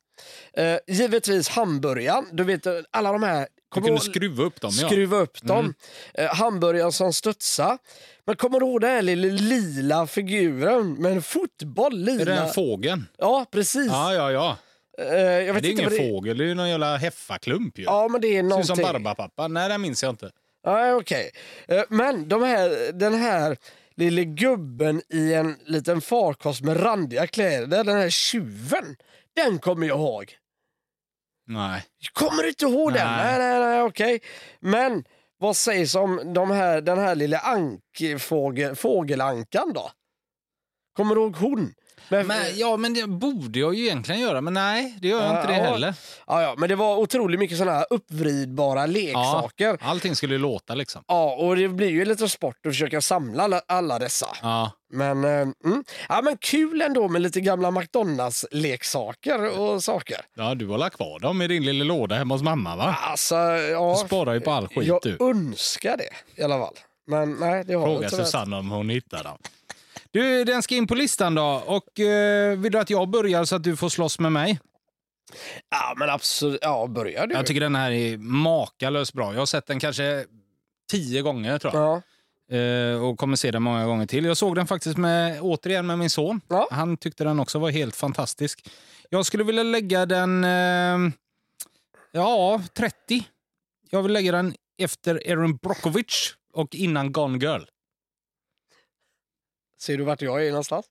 Eh, 0.52 0.78
givetvis 0.86 1.48
hamburgaren. 1.48 2.26
Du 2.32 2.44
vet 2.44 2.66
alla 2.90 3.12
de 3.12 3.22
här... 3.22 3.46
Du 3.74 3.80
kunde 3.80 4.00
skruva 4.00 4.42
upp 4.44 4.60
dem, 4.60 4.70
ja. 4.74 4.88
skruva 4.88 5.16
upp 5.16 5.42
dem. 5.42 5.58
Mm. 5.58 5.74
Eh, 6.14 6.34
hamburgaren 6.36 6.92
som 6.92 7.12
studsar. 7.12 7.78
Men 8.26 8.36
kommer 8.36 8.60
du 8.60 8.66
ihåg 8.66 8.80
den 8.80 8.90
här 8.90 9.02
lilla 9.02 9.32
lila 9.34 10.06
figuren 10.06 10.92
med 10.94 11.12
en 11.12 11.22
fotboll? 11.22 11.98
Lila. 11.98 12.22
Är 12.22 12.26
det 12.26 12.34
den 12.34 12.52
fågeln? 12.52 13.06
Ja, 13.18 13.46
precis. 13.50 13.86
Ja, 13.86 14.14
ja, 14.14 14.32
ja. 14.32 14.56
Eh, 14.98 15.06
Det 15.10 15.16
är 15.18 15.56
inte 15.56 15.68
ingen 15.68 15.90
det 15.90 15.96
fågel, 15.96 16.38
det 16.38 16.44
är 16.44 16.46
ju 16.48 16.54
någon 16.54 16.68
jävla 16.70 16.96
heffaklump 16.96 17.78
ju. 17.78 17.84
Ja, 17.84 18.08
men 18.08 18.20
det 18.20 18.28
är 18.28 18.32
Ser 18.32 18.38
ut 18.38 18.44
någonting. 18.44 18.76
som 18.76 18.82
Barbapapa. 18.84 19.48
Nej, 19.48 19.68
det 19.68 19.78
minns 19.78 20.02
jag 20.02 20.10
inte. 20.12 20.30
Nej, 20.66 20.92
okej. 20.94 21.30
Eh, 21.68 21.82
Men 21.88 22.28
de 22.28 22.42
här, 22.42 22.92
den 22.92 23.14
här 23.14 23.56
lille 23.96 24.24
gubben 24.24 25.02
i 25.08 25.34
en 25.34 25.56
liten 25.66 26.00
farkost 26.00 26.62
med 26.62 26.82
randiga 26.82 27.26
kläder, 27.26 27.84
den 27.84 27.96
här 27.96 28.10
tjuven, 28.10 28.96
den 29.36 29.58
kommer 29.58 29.86
jag 29.86 29.98
ihåg. 29.98 30.38
Nej. 31.46 31.84
Kommer 32.12 32.42
du 32.42 32.48
inte 32.48 32.64
ihåg 32.64 32.92
den? 32.92 33.06
Nej. 33.06 33.38
Nej, 33.38 33.60
nej, 33.60 33.82
okej. 33.82 34.20
Men 34.60 35.04
vad 35.38 35.56
sägs 35.56 35.94
om 35.94 36.32
de 36.34 36.50
här, 36.50 36.80
den 36.80 36.98
här 36.98 37.14
lilla 37.14 37.38
ankfågel, 37.38 38.76
fågelankan 38.76 39.72
då? 39.72 39.90
Kommer 40.92 41.14
du 41.14 41.20
ihåg 41.20 41.36
hon? 41.36 41.74
Men, 42.08 42.26
Men, 42.26 42.36
ja, 42.54 42.76
men 42.76 42.94
det 42.94 43.06
borde 43.06 43.58
jag 43.58 43.74
ju 43.74 43.84
egentligen 43.84 44.20
göra, 44.20 44.40
men 44.40 44.54
nej, 44.54 44.98
det 45.00 45.08
gör 45.08 45.22
jag 45.22 45.26
Ja, 45.32 45.36
inte 45.40 45.52
det 45.52 45.58
ja. 45.58 45.64
heller. 45.64 45.94
ja, 46.26 46.42
ja, 46.42 46.54
men 46.58 46.68
det 46.68 46.74
var 46.76 46.96
otroligt 46.96 47.40
mycket 47.40 47.58
sådana 47.58 47.78
här 47.78 47.86
uppvridbara 47.90 48.86
leksaker. 48.86 49.78
Ja. 49.80 49.88
Allting 49.88 50.16
skulle 50.16 50.38
låta 50.38 50.74
liksom. 50.74 51.02
och 51.38 51.56
det 51.56 51.68
blir 51.68 51.88
ju 51.90 52.04
lite 52.04 52.28
sport 52.28 52.56
att 52.66 52.72
försöka 52.72 53.00
samla 53.00 53.42
alla, 53.42 53.60
alla 53.68 53.98
dessa. 53.98 54.26
Ja. 54.42 54.70
Men, 54.92 55.24
eh, 55.24 55.30
mm. 55.64 55.84
ja, 56.08 56.20
men 56.22 56.36
kul 56.40 56.82
ändå 56.82 57.08
med 57.08 57.22
lite 57.22 57.40
gamla 57.40 57.70
McDonalds-leksaker 57.70 59.58
och 59.58 59.84
saker. 59.84 60.20
ja, 60.34 60.54
du 60.54 60.66
har 60.66 60.78
lagt 60.78 60.96
kvar 60.96 61.18
dem 61.20 61.42
i 61.42 61.48
din 61.48 61.64
lilla 61.64 61.84
låda 61.84 62.14
hemma 62.14 62.34
hos 62.34 62.42
mamma, 62.42 62.76
va? 62.76 62.96
Alltså, 63.02 63.34
ja, 63.34 63.96
Du 64.02 64.06
sparar 64.08 64.34
ju 64.34 64.40
på 64.40 64.50
all 64.52 64.68
skit 64.68 64.86
jag 64.86 65.00
du. 65.02 65.16
önskar 65.20 65.96
det 65.96 66.40
i 66.40 66.44
alla 66.44 66.58
fall. 66.58 66.74
Men 67.06 67.32
nej, 67.34 67.64
det 67.64 67.74
har 67.74 67.88
jag 67.88 68.10
Fråga. 68.10 68.24
Susanne 68.24 68.56
om 68.56 68.70
hon 68.70 68.88
hittar 68.88 69.24
dem. 69.24 69.38
Du, 70.14 70.44
den 70.44 70.62
ska 70.62 70.74
in 70.74 70.86
på 70.86 70.94
listan 70.94 71.34
då. 71.34 71.62
Och 71.66 72.00
eh, 72.00 72.58
vill 72.58 72.72
du 72.72 72.78
att 72.78 72.90
jag 72.90 73.08
börjar 73.08 73.44
så 73.44 73.56
att 73.56 73.62
du 73.62 73.76
får 73.76 73.88
slåss 73.88 74.18
med 74.18 74.32
mig? 74.32 74.60
Ja, 75.70 75.94
men 75.96 76.10
absolut. 76.10 76.58
Ja, 76.62 76.86
börjar 76.86 77.26
du? 77.26 77.34
Jag 77.34 77.46
tycker 77.46 77.60
den 77.60 77.74
här 77.74 77.90
är 77.90 78.16
makalöst 78.18 79.12
bra. 79.12 79.32
Jag 79.32 79.38
har 79.40 79.46
sett 79.46 79.66
den 79.66 79.80
kanske 79.80 80.24
tio 80.90 81.22
gånger 81.22 81.58
tror 81.58 81.74
jag. 81.74 82.02
Ja. 82.48 82.56
Eh, 82.56 83.04
och 83.04 83.18
kommer 83.18 83.36
se 83.36 83.50
den 83.50 83.62
många 83.62 83.86
gånger 83.86 84.06
till. 84.06 84.24
Jag 84.24 84.36
såg 84.36 84.54
den 84.54 84.66
faktiskt 84.66 84.96
med, 84.96 85.40
återigen 85.40 85.86
med 85.86 85.98
min 85.98 86.10
son. 86.10 86.40
Ja. 86.48 86.68
Han 86.70 86.96
tyckte 86.96 87.24
den 87.24 87.40
också 87.40 87.58
var 87.58 87.70
helt 87.70 87.96
fantastisk. 87.96 88.68
Jag 89.10 89.26
skulle 89.26 89.44
vilja 89.44 89.62
lägga 89.62 90.06
den... 90.06 90.44
Eh, 90.44 91.12
ja, 92.12 92.62
30. 92.74 93.24
Jag 93.90 94.02
vill 94.02 94.12
lägga 94.12 94.32
den 94.32 94.54
efter 94.78 95.28
Erin 95.28 95.56
Brockovich 95.56 96.34
och 96.52 96.74
innan 96.74 97.12
Gone 97.12 97.38
Girl. 97.38 97.62
Ser 99.80 99.96
du 99.98 100.04
vart 100.04 100.22
jag 100.22 100.46
är 100.46 100.50
någonstans? 100.50 100.86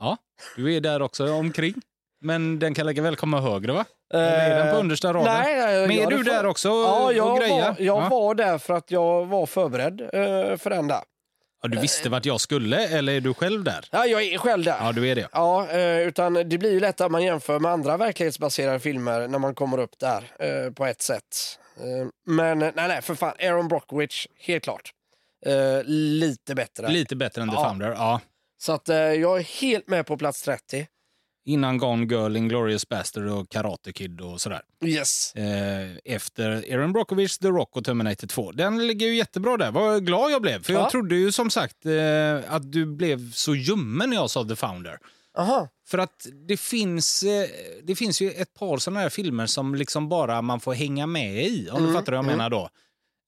Ja, 0.00 0.16
du 0.56 0.74
är 0.76 0.80
där 0.80 1.02
också 1.02 1.32
omkring. 1.32 1.74
Men 2.22 2.58
den 2.58 2.74
kan 2.74 2.86
lika 2.86 3.02
väl 3.02 3.16
komma 3.16 3.40
högre, 3.40 3.72
va? 3.72 3.84
Eller 4.14 4.50
är 4.50 4.64
den 4.64 4.74
på 4.74 4.80
understa 4.80 5.12
raden? 5.12 5.24
Nej, 5.42 5.56
nej, 5.56 5.88
Men 5.88 5.98
är 5.98 6.10
du 6.10 6.16
får- 6.16 6.24
där 6.24 6.46
också 6.46 6.68
Ja, 6.68 7.12
jag, 7.12 7.32
och 7.32 7.38
grejer? 7.38 7.62
var, 7.62 7.76
jag 7.78 8.02
ja. 8.04 8.08
var 8.08 8.34
där 8.34 8.58
för 8.58 8.74
att 8.74 8.90
jag 8.90 9.26
var 9.26 9.46
förberedd 9.46 10.00
eh, 10.00 10.56
för 10.56 10.70
den 10.70 10.88
där. 10.88 11.00
Ja, 11.62 11.68
du 11.68 11.78
visste 11.80 12.08
vart 12.08 12.24
jag 12.24 12.40
skulle, 12.40 12.88
eller 12.88 13.12
är 13.12 13.20
du 13.20 13.34
själv 13.34 13.64
där? 13.64 13.88
Ja, 13.90 14.06
jag 14.06 14.22
är 14.22 14.38
själv 14.38 14.64
där. 14.64 14.76
Ja, 14.80 14.92
du 14.92 15.08
är 15.08 15.14
det. 15.14 15.28
Ja, 15.32 15.68
eh, 15.70 15.98
utan 16.00 16.34
det 16.34 16.58
blir 16.58 16.72
ju 16.72 16.80
lätt 16.80 17.00
att 17.00 17.10
man 17.10 17.22
jämför 17.22 17.58
med 17.58 17.72
andra 17.72 17.96
verklighetsbaserade 17.96 18.80
filmer 18.80 19.28
när 19.28 19.38
man 19.38 19.54
kommer 19.54 19.78
upp 19.78 19.98
där 19.98 20.24
eh, 20.38 20.72
på 20.72 20.86
ett 20.86 21.02
sätt. 21.02 21.58
Eh, 21.76 22.08
men 22.26 22.62
eh, 22.62 22.70
nej, 22.74 22.88
nej, 22.88 23.02
för 23.02 23.14
fan. 23.14 23.34
Aaron 23.42 23.68
Brockovich, 23.68 24.26
helt 24.38 24.64
klart. 24.64 24.90
Eh, 25.46 25.84
lite 25.84 26.54
bättre. 26.54 26.88
Lite 26.88 27.16
bättre 27.16 27.42
än 27.42 27.48
The 27.48 27.54
Ja. 27.54 27.68
Founder. 27.68 27.88
Ja. 27.90 28.20
Så 28.58 28.72
att 28.72 28.88
eh, 28.88 28.96
jag 28.96 29.38
är 29.38 29.42
helt 29.60 29.88
med 29.88 30.06
på 30.06 30.16
plats 30.18 30.42
30. 30.42 30.86
Innan 31.44 31.78
Gone 31.78 32.06
Girl, 32.06 32.36
Inglourious 32.36 32.88
Bastard 32.88 33.26
och 33.28 33.48
Karate 33.50 33.92
Kid 33.92 34.20
och 34.20 34.40
sådär. 34.40 34.60
Yes. 34.84 35.34
Eh, 35.34 35.90
efter 36.04 36.50
Aaron 36.74 36.92
Brockovich, 36.92 37.38
The 37.38 37.48
Rock 37.48 37.76
och 37.76 37.84
Terminator 37.84 38.26
2. 38.26 38.52
Den 38.52 38.86
ligger 38.86 39.06
ju 39.06 39.16
jättebra 39.16 39.56
där. 39.56 39.70
Vad 39.70 40.06
glad 40.06 40.30
jag 40.32 40.42
blev. 40.42 40.62
För 40.62 40.72
jag 40.72 40.82
Ja. 40.82 40.90
trodde 40.90 41.16
ju 41.16 41.32
som 41.32 41.50
sagt 41.50 41.86
eh, 41.86 42.54
att 42.54 42.72
du 42.72 42.86
blev 42.86 43.32
så 43.32 43.54
ljummen 43.54 44.10
när 44.10 44.16
jag 44.16 44.30
sa 44.30 44.44
The 44.44 44.56
Founder. 44.56 44.98
Aha. 45.38 45.68
För 45.88 45.98
att 45.98 46.26
det 46.48 46.56
finns, 46.56 47.22
eh, 47.22 47.46
det 47.82 47.94
finns 47.96 48.20
ju 48.22 48.30
ett 48.30 48.54
par 48.54 48.78
sådana 48.78 49.00
här 49.00 49.08
filmer 49.08 49.46
som 49.46 49.74
liksom 49.74 50.08
bara 50.08 50.42
man 50.42 50.60
får 50.60 50.74
hänga 50.74 51.06
med 51.06 51.44
i, 51.46 51.68
om 51.70 51.76
Mm, 51.76 51.88
du 51.88 51.98
fattar 51.98 52.12
vad 52.12 52.18
jag 52.18 52.24
menar 52.24 52.50
då. 52.50 52.68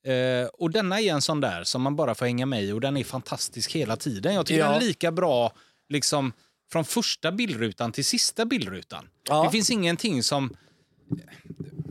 Eh, 0.04 0.46
och 0.52 0.70
denna 0.70 1.00
är 1.00 1.12
en 1.12 1.22
sån 1.22 1.40
där 1.40 1.64
som 1.64 1.82
man 1.82 1.96
bara 1.96 2.14
får 2.14 2.26
hänga 2.26 2.46
med 2.46 2.64
i 2.64 2.72
och 2.72 2.80
den 2.80 2.96
är 2.96 3.04
fantastisk 3.04 3.72
hela 3.72 3.96
tiden. 3.96 4.34
Jag 4.34 4.46
tycker 4.46 4.60
Ja. 4.60 4.66
den 4.66 4.74
är 4.76 4.80
lika 4.80 5.12
bra 5.12 5.52
liksom 5.88 6.32
från 6.72 6.84
första 6.84 7.32
bildrutan 7.32 7.92
till 7.92 8.04
sista 8.04 8.44
bildrutan. 8.44 9.08
Ja. 9.28 9.42
Det 9.44 9.50
finns 9.50 9.70
ingenting 9.70 10.22
som... 10.22 10.56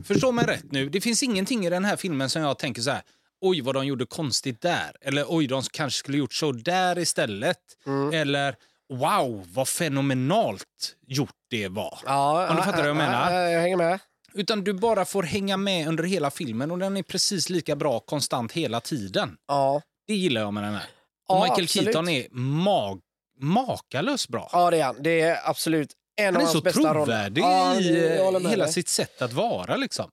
Förstå 0.04 0.32
mig 0.32 0.44
rätt 0.46 0.72
nu, 0.72 0.88
det 0.88 1.00
finns 1.00 1.22
ingenting 1.22 1.66
i 1.66 1.70
den 1.70 1.84
här 1.84 1.96
filmen 1.96 2.30
som 2.30 2.42
jag 2.42 2.58
tänker 2.58 2.82
så 2.82 2.90
här 2.90 3.02
oj 3.40 3.60
vad 3.60 3.74
de 3.74 3.86
gjorde 3.86 4.06
konstigt 4.06 4.60
där. 4.60 4.96
Eller 5.00 5.24
oj, 5.28 5.46
de 5.46 5.62
kanske 5.62 5.98
skulle 5.98 6.18
gjort 6.18 6.32
så 6.32 6.52
där 6.52 6.98
istället. 6.98 7.58
Mm. 7.86 8.12
Eller 8.14 8.56
wow, 8.92 9.46
vad 9.52 9.68
fenomenalt 9.68 10.96
gjort 11.06 11.34
det 11.50 11.68
var. 11.68 11.98
Ja, 12.04 12.50
Om 12.50 12.56
du 12.56 12.62
fattar 12.62 12.78
vad 12.78 12.88
jag 12.88 12.96
menar. 12.96 13.32
ja, 13.32 13.50
jag 13.50 13.60
hänger 13.60 13.76
med. 13.76 13.98
Utan 14.34 14.64
du 14.64 14.72
bara 14.72 15.04
får 15.04 15.22
hänga 15.22 15.56
med 15.56 15.88
under 15.88 16.04
hela 16.04 16.30
filmen 16.30 16.70
och 16.70 16.78
den 16.78 16.96
är 16.96 17.02
precis 17.02 17.50
lika 17.50 17.76
bra 17.76 18.00
konstant 18.00 18.52
hela 18.52 18.80
tiden. 18.80 19.36
Ja. 19.48 19.82
Det 20.06 20.14
gillar 20.14 20.40
jag 20.40 20.54
med 20.54 20.62
den 20.64 20.74
här. 20.74 20.86
Och 21.28 21.36
Ja, 21.36 21.42
Michael 21.42 21.64
absolut. 21.64 21.84
Keaton 21.86 22.08
är 22.08 22.26
mag 22.34 23.00
makalöst 23.40 24.28
bra. 24.28 24.48
ja, 24.52 24.70
det 24.70 24.78
är 24.80 24.84
han. 24.84 24.96
Det 25.02 25.20
är 25.20 25.38
absolut 25.50 25.92
en 26.16 26.34
Han 26.34 26.42
av 26.42 26.48
är 26.48 26.52
så 26.52 26.60
bästa 26.60 26.80
roller. 26.80 26.94
trovärdig 26.94 27.42
Ja, 27.42 27.80
i 27.80 28.16
eh, 28.18 28.50
hela 28.50 28.68
sitt 28.68 28.88
sätt 28.88 29.22
att 29.22 29.32
vara. 29.32 29.76
Liksom. 29.76 30.10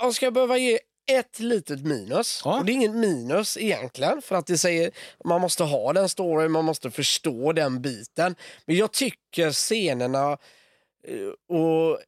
Om 0.00 0.14
ska 0.14 0.26
jag 0.26 0.32
behöva 0.34 0.58
ge 0.58 0.78
ett 1.12 1.38
litet 1.40 1.80
minus, 1.80 2.42
Ja. 2.44 2.58
och 2.58 2.64
det 2.64 2.72
är 2.72 2.74
inget 2.74 2.94
minus 2.94 3.56
egentligen, 3.56 4.22
för 4.22 4.36
att 4.36 4.46
det 4.46 4.58
säger 4.58 4.90
man 5.24 5.40
måste 5.40 5.64
ha 5.64 5.92
den 5.92 6.08
storyn, 6.08 6.52
man 6.52 6.64
måste 6.64 6.90
förstå 6.90 7.52
den 7.52 7.82
biten. 7.82 8.34
Men 8.66 8.76
jag 8.76 8.92
tycker 8.92 9.52
scenerna 9.52 10.32
eh, 11.08 11.56
och 11.58 11.98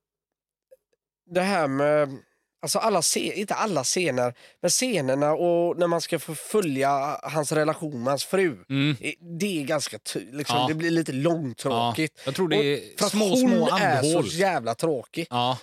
det 1.30 1.40
här 1.42 1.68
med, 1.68 2.16
alltså 2.62 2.78
alla 2.78 3.02
scener, 3.02 3.32
inte 3.32 3.54
alla 3.54 3.84
scener, 3.84 4.34
men 4.62 4.70
scenerna 4.70 5.32
och 5.32 5.78
när 5.78 5.86
man 5.86 6.00
ska 6.00 6.18
få 6.18 6.34
följa 6.34 7.20
hans 7.22 7.52
relation 7.52 8.02
med 8.02 8.12
hans 8.12 8.24
fru. 8.24 8.56
Mm. 8.68 8.96
eh, 9.00 9.12
Det 9.38 9.60
är 9.60 9.64
ganska, 9.64 9.98
liksom, 10.32 10.56
Ja. 10.58 10.66
det 10.68 10.74
blir 10.74 10.90
lite 10.90 11.12
långtråkigt. 11.12 12.12
Ja, 12.16 12.22
jag 12.24 12.34
tror 12.34 12.48
det 12.48 12.56
är 12.56 12.76
Och 12.94 12.98
för 13.00 13.08
små, 13.08 13.24
hon 13.28 13.36
små 13.38 13.68
är 13.76 14.02
så 14.02 14.22
jävla 14.36 14.74
tråkig. 14.74 15.26
Ja. 15.30 15.58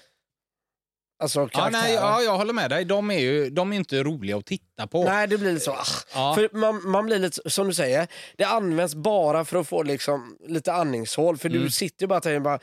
Alltså 1.19 1.49
Ja, 1.53 1.69
nej, 1.71 1.93
ja, 1.93 2.21
jag 2.21 2.37
håller 2.37 2.53
med 2.53 2.69
dig. 2.69 2.85
De 2.85 3.11
är 3.11 3.19
ju 3.19 3.49
de 3.49 3.73
är 3.73 3.77
inte 3.77 4.03
roliga 4.03 4.37
att 4.37 4.45
titta 4.45 4.87
på. 4.87 5.03
Nej, 5.03 5.27
det 5.27 5.37
blir 5.37 5.51
lite 5.53 5.65
så. 5.65 5.71
Ah. 5.71 5.85
Ja. 6.13 6.35
För 6.35 6.49
man, 6.57 6.89
man 6.89 7.05
blir 7.05 7.19
lite, 7.19 7.49
som 7.49 7.67
du 7.67 7.73
säger, 7.73 8.07
det 8.37 8.43
används 8.43 8.95
bara 8.95 9.45
för 9.45 9.57
att 9.59 9.67
få 9.67 9.83
liksom 9.83 10.37
lite 10.47 10.73
andningshål. 10.73 11.37
För 11.37 11.49
Mm. 11.49 11.61
du 11.61 11.71
sitter 11.71 12.03
ju 12.03 12.07
bara 12.07 12.17
och 12.17 12.23
tänker 12.23 12.39
bara, 12.39 12.59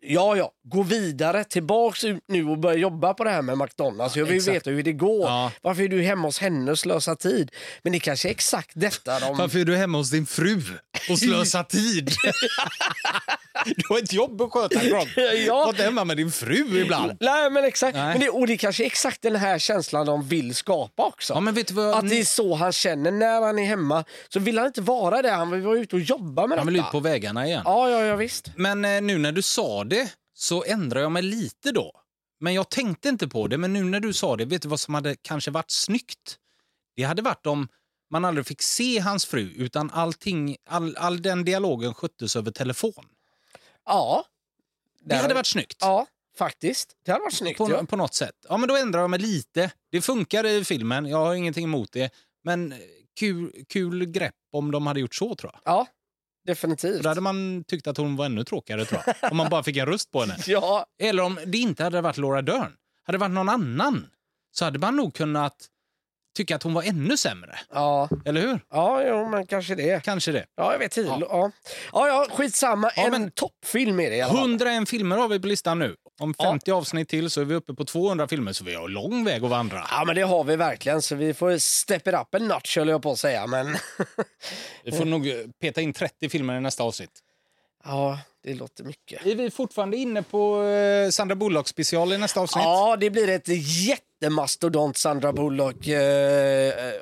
ja 0.00 0.36
ja, 0.36 0.50
gå 0.64 0.82
vidare, 0.82 1.44
tillbaks 1.44 2.04
ut 2.04 2.24
nu 2.28 2.44
och 2.48 2.58
börja 2.58 2.78
jobba 2.78 3.14
på 3.14 3.24
det 3.24 3.30
här 3.30 3.42
med 3.42 3.58
McDonalds. 3.58 4.16
jag 4.16 4.24
vill 4.26 4.36
exakt. 4.36 4.56
veta 4.56 4.70
hur 4.70 4.82
det 4.82 4.92
går. 4.92 5.20
Ja. 5.28 5.52
Varför 5.62 5.82
är 5.82 5.88
du 5.88 6.02
hemma 6.02 6.28
hos 6.28 6.38
henne 6.38 6.70
och 6.70 6.78
slösar 6.78 7.14
tid? 7.14 7.50
Men 7.82 7.92
det 7.92 7.98
kanske 7.98 8.28
är 8.28 8.30
exakt 8.30 8.70
detta 8.74 9.20
de... 9.20 9.36
Varför 9.36 9.58
är 9.58 9.64
du 9.64 9.76
hemma 9.76 9.98
hos 9.98 10.10
din 10.10 10.26
fru 10.26 10.62
och 11.10 11.18
slösar 11.18 11.62
tid? 11.68 12.10
du 13.76 13.82
har 13.88 13.98
ett 13.98 14.12
jobb 14.12 14.42
att 14.42 14.52
sköta, 14.52 14.84
Gronk. 14.84 15.08
Ja. 15.46 15.64
Var 15.66 15.84
hemma 15.84 16.04
med 16.04 16.16
din 16.16 16.30
fru 16.30 16.80
ibland. 16.82 17.16
Nej, 17.20 17.50
men 17.50 17.64
exakt. 17.64 17.96
Nej. 17.96 18.12
Men 18.12 18.20
det, 18.20 18.28
och 18.28 18.46
det 18.46 18.56
kanske 18.56 18.82
är 18.82 18.86
exakt 18.86 19.22
den 19.22 19.36
här 19.36 19.58
känslan 19.58 20.06
de 20.06 20.28
vill 20.28 20.54
skapa 20.54 21.06
också. 21.06 21.32
Ja, 21.34 21.40
men 21.40 21.54
vet 21.54 21.68
du 21.68 21.74
vad? 21.74 21.94
Att 21.94 22.08
det 22.08 22.20
är 22.20 22.24
så 22.24 22.54
han 22.54 22.72
känner 22.72 23.10
när 23.10 23.40
han 23.40 23.58
är 23.58 23.64
hemma. 23.66 24.04
Så 24.28 24.40
vill 24.40 24.58
han 24.58 24.66
inte 24.66 24.80
vara 24.80 25.22
det, 25.22 25.30
han 25.30 25.50
vill 25.50 25.60
vara 25.62 25.78
ute 25.78 25.96
och 25.96 26.02
jobba 26.02 26.46
med 26.46 26.58
Han 26.58 26.66
vill 26.66 26.76
detta. 26.76 26.86
ut 26.88 26.92
på 26.92 27.00
vägarna 27.00 27.46
igen. 27.46 27.62
Ja, 27.64 27.90
ja, 27.90 28.04
ja 28.04 28.16
visst. 28.16 28.50
Men 28.56 28.84
eh, 28.84 29.00
nu 29.02 29.18
när 29.18 29.32
du 29.32 29.42
sa 29.42 29.84
det 29.84 30.08
så 30.34 30.64
ändrar 30.64 31.00
jag 31.00 31.12
mig 31.12 31.22
lite 31.22 31.72
då. 31.72 31.92
Men 32.40 32.54
jag 32.54 32.70
tänkte 32.70 33.08
inte 33.08 33.28
på 33.28 33.48
det. 33.48 33.58
Men 33.58 33.72
nu 33.72 33.84
när 33.84 34.00
du 34.00 34.12
sa 34.12 34.36
det, 34.36 34.44
vet 34.44 34.62
du 34.62 34.68
vad 34.68 34.80
som 34.80 34.94
hade 34.94 35.16
kanske 35.16 35.50
varit 35.50 35.70
snyggt? 35.70 36.38
Det 36.96 37.02
hade 37.02 37.22
varit 37.22 37.46
om 37.46 37.68
man 38.10 38.24
aldrig 38.24 38.46
fick 38.46 38.62
se 38.62 38.98
hans 38.98 39.24
fru 39.24 39.52
utan 39.56 39.90
allting, 39.90 40.56
all, 40.66 40.96
all 40.96 41.22
den 41.22 41.44
dialogen 41.44 41.94
sköttes 41.94 42.36
över 42.36 42.50
telefon. 42.50 43.04
Ja. 43.84 44.24
Det 45.00 45.14
hade 45.14 45.34
varit 45.34 45.46
snyggt. 45.46 45.78
Ja, 45.80 46.06
faktiskt. 46.38 46.96
Det 47.04 47.12
hade 47.12 47.22
varit 47.22 47.34
snyggt. 47.34 47.58
På, 47.58 47.70
ja. 47.70 47.84
på 47.84 47.96
något 47.96 48.14
sätt. 48.14 48.46
Ja, 48.48 48.56
men 48.56 48.68
då 48.68 48.76
ändrar 48.76 49.00
jag 49.00 49.10
mig 49.10 49.18
lite. 49.18 49.70
Det 49.90 50.00
funkar 50.00 50.46
i 50.46 50.64
filmen, 50.64 51.06
jag 51.06 51.18
har 51.18 51.34
ingenting 51.34 51.64
emot 51.64 51.92
det. 51.92 52.10
Men 52.42 52.74
kul, 53.16 53.64
kul 53.68 54.04
grepp 54.04 54.34
om 54.52 54.70
de 54.70 54.86
hade 54.86 55.00
gjort 55.00 55.14
så 55.14 55.34
tror 55.34 55.52
jag. 55.52 55.60
ja, 55.64 55.86
definitivt. 56.46 57.02
Då 57.02 57.08
hade 57.08 57.20
man 57.20 57.64
tyckt 57.68 57.86
att 57.86 57.96
hon 57.96 58.16
var 58.16 58.26
ännu 58.26 58.44
tråkigare 58.44 58.84
tror 58.84 59.02
jag. 59.06 59.30
Om 59.30 59.36
man 59.36 59.48
bara 59.50 59.62
fick 59.62 59.76
en 59.76 59.86
röst 59.86 60.10
på 60.10 60.20
henne. 60.20 60.36
Ja, 60.46 60.86
Eller 60.98 61.22
om 61.22 61.38
det 61.46 61.58
inte 61.58 61.84
hade 61.84 62.00
varit 62.00 62.16
Laura 62.16 62.42
Dern. 62.42 62.72
Hade 63.04 63.18
det 63.18 63.20
varit 63.20 63.32
någon 63.32 63.48
annan 63.48 64.06
så 64.52 64.64
hade 64.64 64.78
man 64.78 64.96
nog 64.96 65.14
kunnat 65.14 65.66
tycka 66.34 66.56
att 66.56 66.62
hon 66.62 66.74
var 66.74 66.82
ännu 66.82 67.16
sämre. 67.16 67.58
ja, 67.72 68.08
Eller 68.24 68.40
hur? 68.40 68.60
ja 68.70 69.02
jo, 69.06 69.28
men 69.28 69.46
kanske 69.46 69.74
det. 69.74 70.04
Kanske 70.04 70.32
det. 70.32 70.44
Ja, 70.56 70.72
jag 70.72 70.78
vet 70.78 70.96
inte. 70.96 71.10
Ja. 71.10 71.18
Ja. 71.30 71.50
Ja. 71.92 72.08
Ja, 72.08 72.26
skitsamma. 72.36 72.90
Ja, 72.96 73.02
en 73.04 73.10
men- 73.10 73.30
toppfilm 73.30 74.00
är 74.00 74.10
det 74.10 74.16
i 74.16 74.20
alla 74.20 74.32
fall. 74.32 74.40
101 74.40 74.88
filmer 74.88 75.16
har 75.16 75.28
vi 75.28 75.40
på 75.40 75.46
listan 75.46 75.78
nu. 75.78 75.96
Om 76.20 76.34
Ja. 76.38 76.44
50 76.44 76.70
avsnitt 76.72 77.08
till 77.08 77.30
så 77.30 77.40
är 77.40 77.44
vi 77.44 77.54
uppe 77.54 77.74
på 77.74 77.84
200 77.84 78.28
filmer, 78.28 78.52
så 78.52 78.64
vi 78.64 78.74
har 78.74 78.88
lång 78.88 79.24
väg 79.24 79.44
att 79.44 79.50
vandra. 79.50 79.86
Ja, 79.90 80.04
men 80.06 80.14
det 80.16 80.22
har 80.22 80.44
vi 80.44 80.56
verkligen. 80.56 81.02
Så 81.02 81.14
vi 81.14 81.34
får 81.34 81.58
step 81.58 82.06
it 82.08 82.14
up 82.14 82.34
en 82.34 82.48
notch 82.48 82.76
höll 82.76 82.88
jag 82.88 83.02
på 83.02 83.10
att 83.12 83.18
säga. 83.18 83.46
Men 83.46 83.76
Vi 84.84 84.92
får 84.92 85.04
nog 85.04 85.28
peta 85.60 85.80
in 85.80 85.92
30 85.92 86.28
filmer 86.28 86.56
i 86.56 86.60
nästa 86.60 86.82
avsnitt. 86.82 87.10
ja, 87.84 88.18
det 88.44 88.54
låter 88.54 88.84
mycket. 88.84 89.26
Är 89.26 89.34
vi 89.34 89.50
fortfarande 89.50 89.96
inne 89.96 90.22
på 90.22 90.62
eh, 90.62 91.10
Sandra 91.10 91.34
Bullock 91.36 91.68
special 91.68 92.12
i 92.12 92.18
nästa 92.18 92.40
avsnitt? 92.40 92.64
Ja, 92.64 92.96
det 93.00 93.10
blir 93.10 93.28
ett 93.28 93.48
jättemastodont 93.86 94.96
Sandra 94.96 95.32
Bullock 95.32 95.86
eh. 95.86 96.92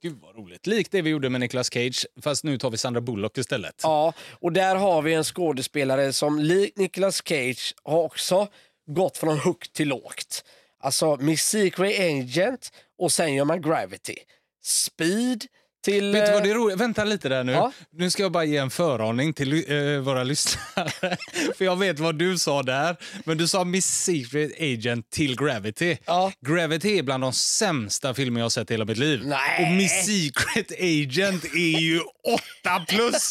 Gud 0.00 0.18
vad 0.22 0.36
roligt. 0.36 0.66
Likt 0.66 0.92
det 0.92 1.02
vi 1.02 1.10
gjorde 1.10 1.30
med 1.30 1.40
Nicolas 1.40 1.72
Cage, 1.72 2.06
fast 2.22 2.44
nu 2.44 2.58
tar 2.58 2.70
vi 2.70 2.78
Sandra 2.78 3.00
Bullock 3.00 3.38
istället. 3.38 3.80
Ja, 3.82 4.12
och 4.30 4.52
där 4.52 4.76
har 4.76 5.02
vi 5.02 5.14
en 5.14 5.24
skådespelare 5.24 6.12
som 6.12 6.38
likt 6.38 6.78
Nicolas 6.78 7.22
Cage 7.24 7.74
har 7.82 8.02
också 8.02 8.48
gått 8.86 9.18
från 9.18 9.38
högt 9.38 9.72
till 9.72 9.88
lågt. 9.88 10.44
Alltså 10.80 11.16
Miss 11.16 11.42
Secret 11.42 12.00
Agent 12.00 12.72
och 12.98 13.12
sen 13.12 13.34
gör 13.34 13.44
man 13.44 13.62
Gravity. 13.62 14.16
Speed 14.62 15.44
till... 15.82 16.12
Vet 16.12 16.26
du 16.26 16.32
vad 16.32 16.42
det 16.42 16.48
eh, 16.48 16.54
är 16.54 16.58
roligt? 16.58 16.80
Vänta 16.80 17.04
lite 17.04 17.28
där 17.28 17.44
nu. 17.44 17.52
Ja. 17.52 17.72
Nu 17.92 18.10
ska 18.10 18.22
jag 18.22 18.32
bara 18.32 18.44
ge 18.44 18.56
en 18.56 18.70
föraning 18.70 19.32
till 19.34 19.72
eh, 19.72 19.98
våra 20.00 20.24
lyssnare. 20.24 20.90
För 21.56 21.64
jag 21.64 21.76
vet 21.76 21.98
vad 21.98 22.14
du 22.14 22.38
sa 22.38 22.62
där. 22.62 22.96
Men 23.24 23.38
du 23.38 23.48
sa 23.48 23.64
Miss 23.64 23.86
Secret 23.86 24.52
Agent 24.60 25.10
till 25.10 25.36
Gravity. 25.36 25.96
Ja. 26.04 26.32
Gravity 26.46 26.98
är 26.98 27.02
bland 27.02 27.22
de 27.22 27.32
sämsta 27.32 28.14
filmer 28.14 28.40
jag 28.40 28.44
har 28.44 28.50
sett 28.50 28.70
i 28.70 28.74
hela 28.74 28.84
mitt 28.84 28.98
liv. 28.98 29.22
Nej. 29.24 29.64
Och 29.66 29.72
Miss 29.76 30.06
Secret 30.06 30.72
Agent 30.80 31.44
är 31.44 31.80
ju 31.80 32.00
8 32.00 32.84
plus. 32.88 33.30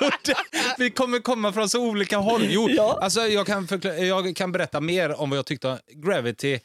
det, 0.24 0.34
vi 0.78 0.90
kommer 0.90 1.18
komma 1.18 1.52
från 1.52 1.68
så 1.68 1.80
olika 1.80 2.18
håll. 2.18 2.46
Jo, 2.50 2.68
Ja. 2.70 2.98
alltså 3.02 3.20
jag, 3.20 3.46
kan 3.46 3.68
jag 3.98 4.36
kan 4.36 4.52
berätta 4.52 4.80
mer 4.80 5.20
om 5.20 5.30
vad 5.30 5.38
jag 5.38 5.46
tyckte 5.46 5.68
om 5.68 5.78
Gravity. 5.94 6.60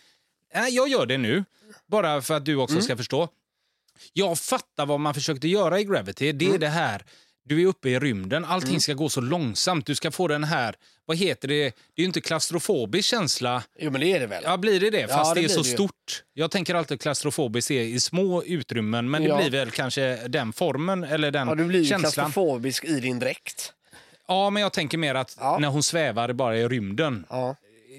Nej, 0.55 0.75
jag 0.75 0.89
gör 0.89 1.05
det 1.05 1.17
nu, 1.17 1.43
bara 1.91 2.21
för 2.21 2.33
att 2.33 2.45
du 2.45 2.55
också 2.55 2.81
ska 2.81 2.97
förstå. 2.97 3.29
Jag 4.13 4.39
fattar 4.39 4.85
vad 4.85 4.99
man 4.99 5.13
försökte 5.13 5.47
göra 5.47 5.79
i 5.79 5.83
Gravity. 5.83 6.31
Det 6.31 6.45
är 6.45 6.57
det 6.57 6.67
här 6.67 7.03
Du 7.45 7.61
är 7.61 7.65
uppe 7.65 7.89
i 7.89 7.99
rymden, 7.99 8.45
allting 8.45 8.69
Mm. 8.69 8.79
ska 8.79 8.93
gå 8.93 9.09
så 9.09 9.21
långsamt. 9.21 9.85
Du 9.85 9.95
ska 9.95 10.11
få 10.11 10.27
den 10.27 10.43
här, 10.43 10.75
vad 11.05 11.17
heter 11.17 11.47
det, 11.47 11.63
det 11.63 12.01
är 12.01 12.01
ju 12.01 12.05
inte 12.05 12.21
klaustrofobisk 12.21 13.09
känsla. 13.09 13.63
Jo, 13.79 13.91
men 13.91 14.01
det 14.01 14.07
är 14.07 14.19
det 14.19 14.27
väl? 14.27 14.43
Ja, 14.45 14.57
blir 14.57 14.79
det 14.79 14.89
det? 14.89 15.07
Fast 15.07 15.35
det 15.35 15.41
det 15.41 15.45
är 15.45 15.49
så 15.49 15.61
det 15.61 15.67
stort. 15.69 16.23
Jag 16.33 16.51
tänker 16.51 16.75
alltid 16.75 17.01
klaustrofobiskt 17.01 17.71
är 17.71 17.81
i 17.81 17.99
små 17.99 18.43
utrymmen, 18.43 19.09
men 19.11 19.21
det 19.21 19.27
Ja. 19.27 19.37
blir 19.37 19.49
väl 19.49 19.71
kanske 19.71 20.15
den 20.27 20.53
formen 20.53 21.03
eller 21.03 21.31
den 21.31 21.47
Ja, 21.47 21.55
du 21.55 21.63
blir 21.63 21.79
ju 21.79 21.85
känslan. 21.85 22.11
klaustrofobisk 22.11 22.83
i 22.85 22.99
din 22.99 23.19
dräkt. 23.19 23.73
Ja, 24.27 24.49
men 24.49 24.61
jag 24.63 24.73
tänker 24.73 24.97
mer 24.97 25.15
att 25.15 25.37
Ja. 25.39 25.57
när 25.59 25.67
hon 25.67 25.83
svävar 25.83 26.33
bara 26.33 26.57
i 26.57 26.67
rymden, 26.67 27.25
Ja. 27.29 27.55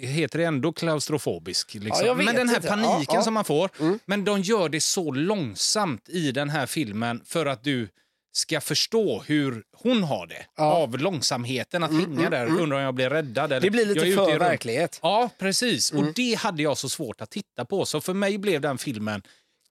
Heter 0.07 0.39
det 0.39 0.45
ändå 0.45 0.73
klaustrofobisk? 0.73 1.75
Liksom. 1.75 2.07
Ja, 2.07 2.15
men 2.15 2.35
den 2.35 2.49
här 2.49 2.57
inte. 2.57 2.69
paniken 2.69 3.15
Ja, 3.15 3.23
som 3.23 3.35
man 3.35 3.45
får. 3.45 3.71
Men 4.07 4.25
de 4.25 4.41
gör 4.41 4.69
det 4.69 4.81
så 4.81 5.11
långsamt 5.11 6.09
i 6.09 6.33
den 6.33 6.51
här 6.51 6.67
filmen 6.67 7.23
för 7.25 7.47
att 7.47 7.65
du 7.65 7.89
ska 8.33 8.61
förstå 8.61 9.23
hur 9.27 9.63
hon 9.77 10.03
har 10.03 10.27
det. 10.27 10.47
Ja. 10.57 10.65
Av 10.65 10.99
långsamheten 10.99 11.83
att 11.83 11.93
hänga 11.93 12.31
där. 12.31 12.47
Undrar 12.47 12.77
om 12.77 12.83
jag 12.83 12.95
blir 12.95 13.11
räddad. 13.11 13.53
Eller, 13.53 13.61
Det 13.61 13.71
blir 13.71 13.87
lite 13.87 14.01
för 14.01 14.39
verklighet. 14.39 14.99
Ja, 15.03 15.31
precis. 15.39 15.93
Mm. 15.93 16.05
Och 16.05 16.13
det 16.15 16.35
hade 16.35 16.63
jag 16.63 16.79
så 16.79 16.89
svårt 16.89 17.21
att 17.21 17.31
titta 17.31 17.65
på. 17.65 17.87
Så 17.87 18.01
för 18.01 18.15
mig 18.15 18.39
blev 18.39 18.61
den 18.61 18.79
filmen 18.79 19.23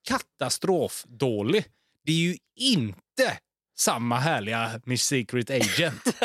katastrofdålig. 0.08 1.66
Det 2.06 2.12
är 2.12 2.16
ju 2.16 2.38
inte 2.56 3.38
samma 3.78 4.20
härliga 4.20 4.72
Miss 4.86 5.04
Secret 5.04 5.50
Agent. 5.50 6.04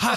ha, 0.00 0.16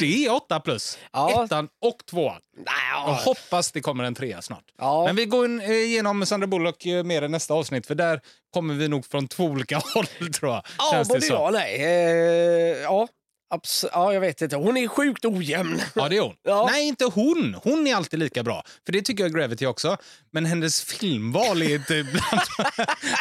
det 0.00 0.26
är 0.26 0.32
8 0.32 0.60
plus. 0.60 0.98
Ja. 1.12 1.44
Ettan 1.44 1.68
och 1.82 2.06
tvåan. 2.10 2.40
Jag 2.56 2.64
ja. 2.94 3.20
hoppas 3.24 3.72
det 3.72 3.80
kommer 3.80 4.04
en 4.04 4.14
trea 4.14 4.42
snart. 4.42 4.64
Ja. 4.78 5.04
Men 5.06 5.16
vi 5.16 5.24
går 5.26 5.44
in, 5.44 5.60
eh, 5.60 5.70
igenom 5.70 6.26
Sandra 6.26 6.46
Bullock 6.46 6.86
eh, 6.86 7.04
mer 7.04 7.22
i 7.22 7.28
nästa 7.28 7.54
avsnitt 7.54 7.86
för 7.86 7.94
där 7.94 8.20
kommer 8.52 8.74
vi 8.74 8.88
nog 8.88 9.06
från 9.06 9.28
två 9.28 9.44
olika 9.44 9.76
håll 9.94 10.06
tror 10.34 10.52
jag. 10.52 10.62
Ja, 10.78 10.88
Känns 10.92 11.08
det 11.08 11.14
både 11.14 11.26
som. 11.26 11.36
ja 11.36 11.46
och 11.46 11.52
nej. 11.52 11.82
Eh, 11.84 12.82
ja, 12.82 13.08
abs- 13.54 13.84
ja, 13.92 14.12
jag 14.12 14.20
vet 14.20 14.42
inte. 14.42 14.56
Hon 14.56 14.76
är 14.76 14.88
sjukt 14.88 15.24
ojämn. 15.24 15.82
Ja, 15.94 16.08
det 16.08 16.16
är 16.16 16.20
hon. 16.20 16.34
Ja. 16.42 16.68
Nej, 16.72 16.88
inte 16.88 17.04
hon. 17.04 17.56
Hon 17.62 17.86
är 17.86 17.94
alltid 17.94 18.18
lika 18.18 18.42
bra. 18.42 18.62
För 18.86 18.92
det 18.92 19.02
tycker 19.02 19.24
jag 19.24 19.34
Gravity 19.34 19.66
också. 19.66 19.96
Men 20.30 20.46
hennes 20.46 20.82
filmval 20.84 21.62
är 21.62 21.74
inte 21.74 22.02
bland 22.12 22.68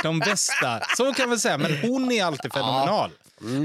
de 0.03 0.19
bästa. 0.19 0.81
Så 0.97 1.13
kan 1.13 1.29
vi 1.29 1.39
säga. 1.39 1.57
Men 1.57 1.77
hon 1.77 2.11
är 2.11 2.25
alltid 2.25 2.53
fenomenal. 2.53 3.11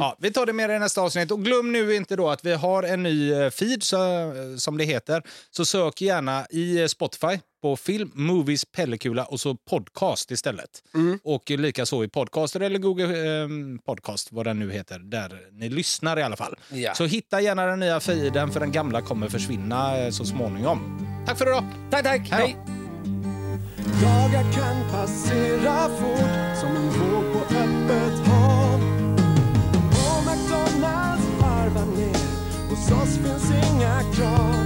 Ja, 0.01 0.16
vi 0.20 0.30
tar 0.32 0.47
det 0.47 0.52
mer 0.52 0.68
i 0.68 0.78
nästa 0.78 1.01
avsnitt. 1.01 1.30
Och 1.30 1.44
glöm 1.44 1.72
nu 1.72 1.94
inte 1.94 2.16
då 2.16 2.30
att 2.30 2.44
vi 2.44 2.52
har 2.55 2.82
en 2.82 3.02
ny 3.02 3.32
eh, 3.32 3.51
feed, 3.51 3.82
så, 3.82 3.98
som 4.59 4.78
det 4.78 4.85
heter. 4.85 5.22
Så 5.51 5.64
sök 5.64 6.01
gärna 6.01 6.47
i 6.51 6.80
eh, 6.80 6.86
Spotify 6.86 7.39
på 7.62 7.76
film, 7.76 8.10
movies, 8.14 8.64
pellekula 8.64 9.24
och 9.24 9.40
så 9.40 9.55
podcast 9.55 10.30
istället. 10.30 10.70
Och 11.24 11.51
lika 11.51 11.86
så 11.86 12.05
i 12.05 12.09
podcaster 12.09 12.60
eller 12.60 12.78
Google 12.78 13.05
eh, 13.43 13.48
podcast, 13.86 14.32
vad 14.32 14.47
den 14.47 14.59
nu 14.59 14.72
heter, 14.72 14.98
där 14.98 15.40
ni 15.52 15.68
lyssnar 15.68 16.18
i 16.18 16.22
alla 16.22 16.36
fall. 16.36 16.55
Ja. 16.72 16.94
Så 16.94 17.05
hitta 17.05 17.40
gärna 17.40 17.66
den 17.66 17.80
nya 17.80 18.01
feeden 18.01 18.51
för 18.51 18.60
den 18.60 18.72
gamla 18.72 19.02
kommer 19.02 19.28
försvinna 19.28 19.98
eh, 19.98 20.10
så 20.10 20.24
småningom. 20.24 20.98
Tack 21.26 21.39
för 21.39 21.47
idag! 21.47 21.64
Tack, 21.90 22.02
tack. 22.02 22.28
Hej. 22.30 22.56
Dagar 24.02 24.52
kan 24.52 24.90
passera 24.90 25.89
fort 25.89 26.56
som 26.60 26.68
en 26.76 26.89
våg 26.90 27.32
på 27.32 27.39
öppet 27.55 28.26
hav. 28.26 28.80
Och 29.89 30.22
McDonalds 30.26 31.24
varvar 31.40 31.86
ner, 31.97 32.68
hos 32.70 32.90
oss 32.90 33.16
finns 33.16 33.51
inga 33.51 34.01
krav. 34.14 34.64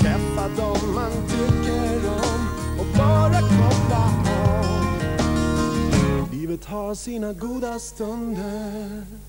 Träffa 0.00 0.48
dem 0.48 0.94
man 0.94 1.12
tycker 1.28 1.63
Livet 6.54 6.66
har 6.66 6.94
sina 6.94 7.32
goda 7.32 7.78
stunder. 7.78 9.23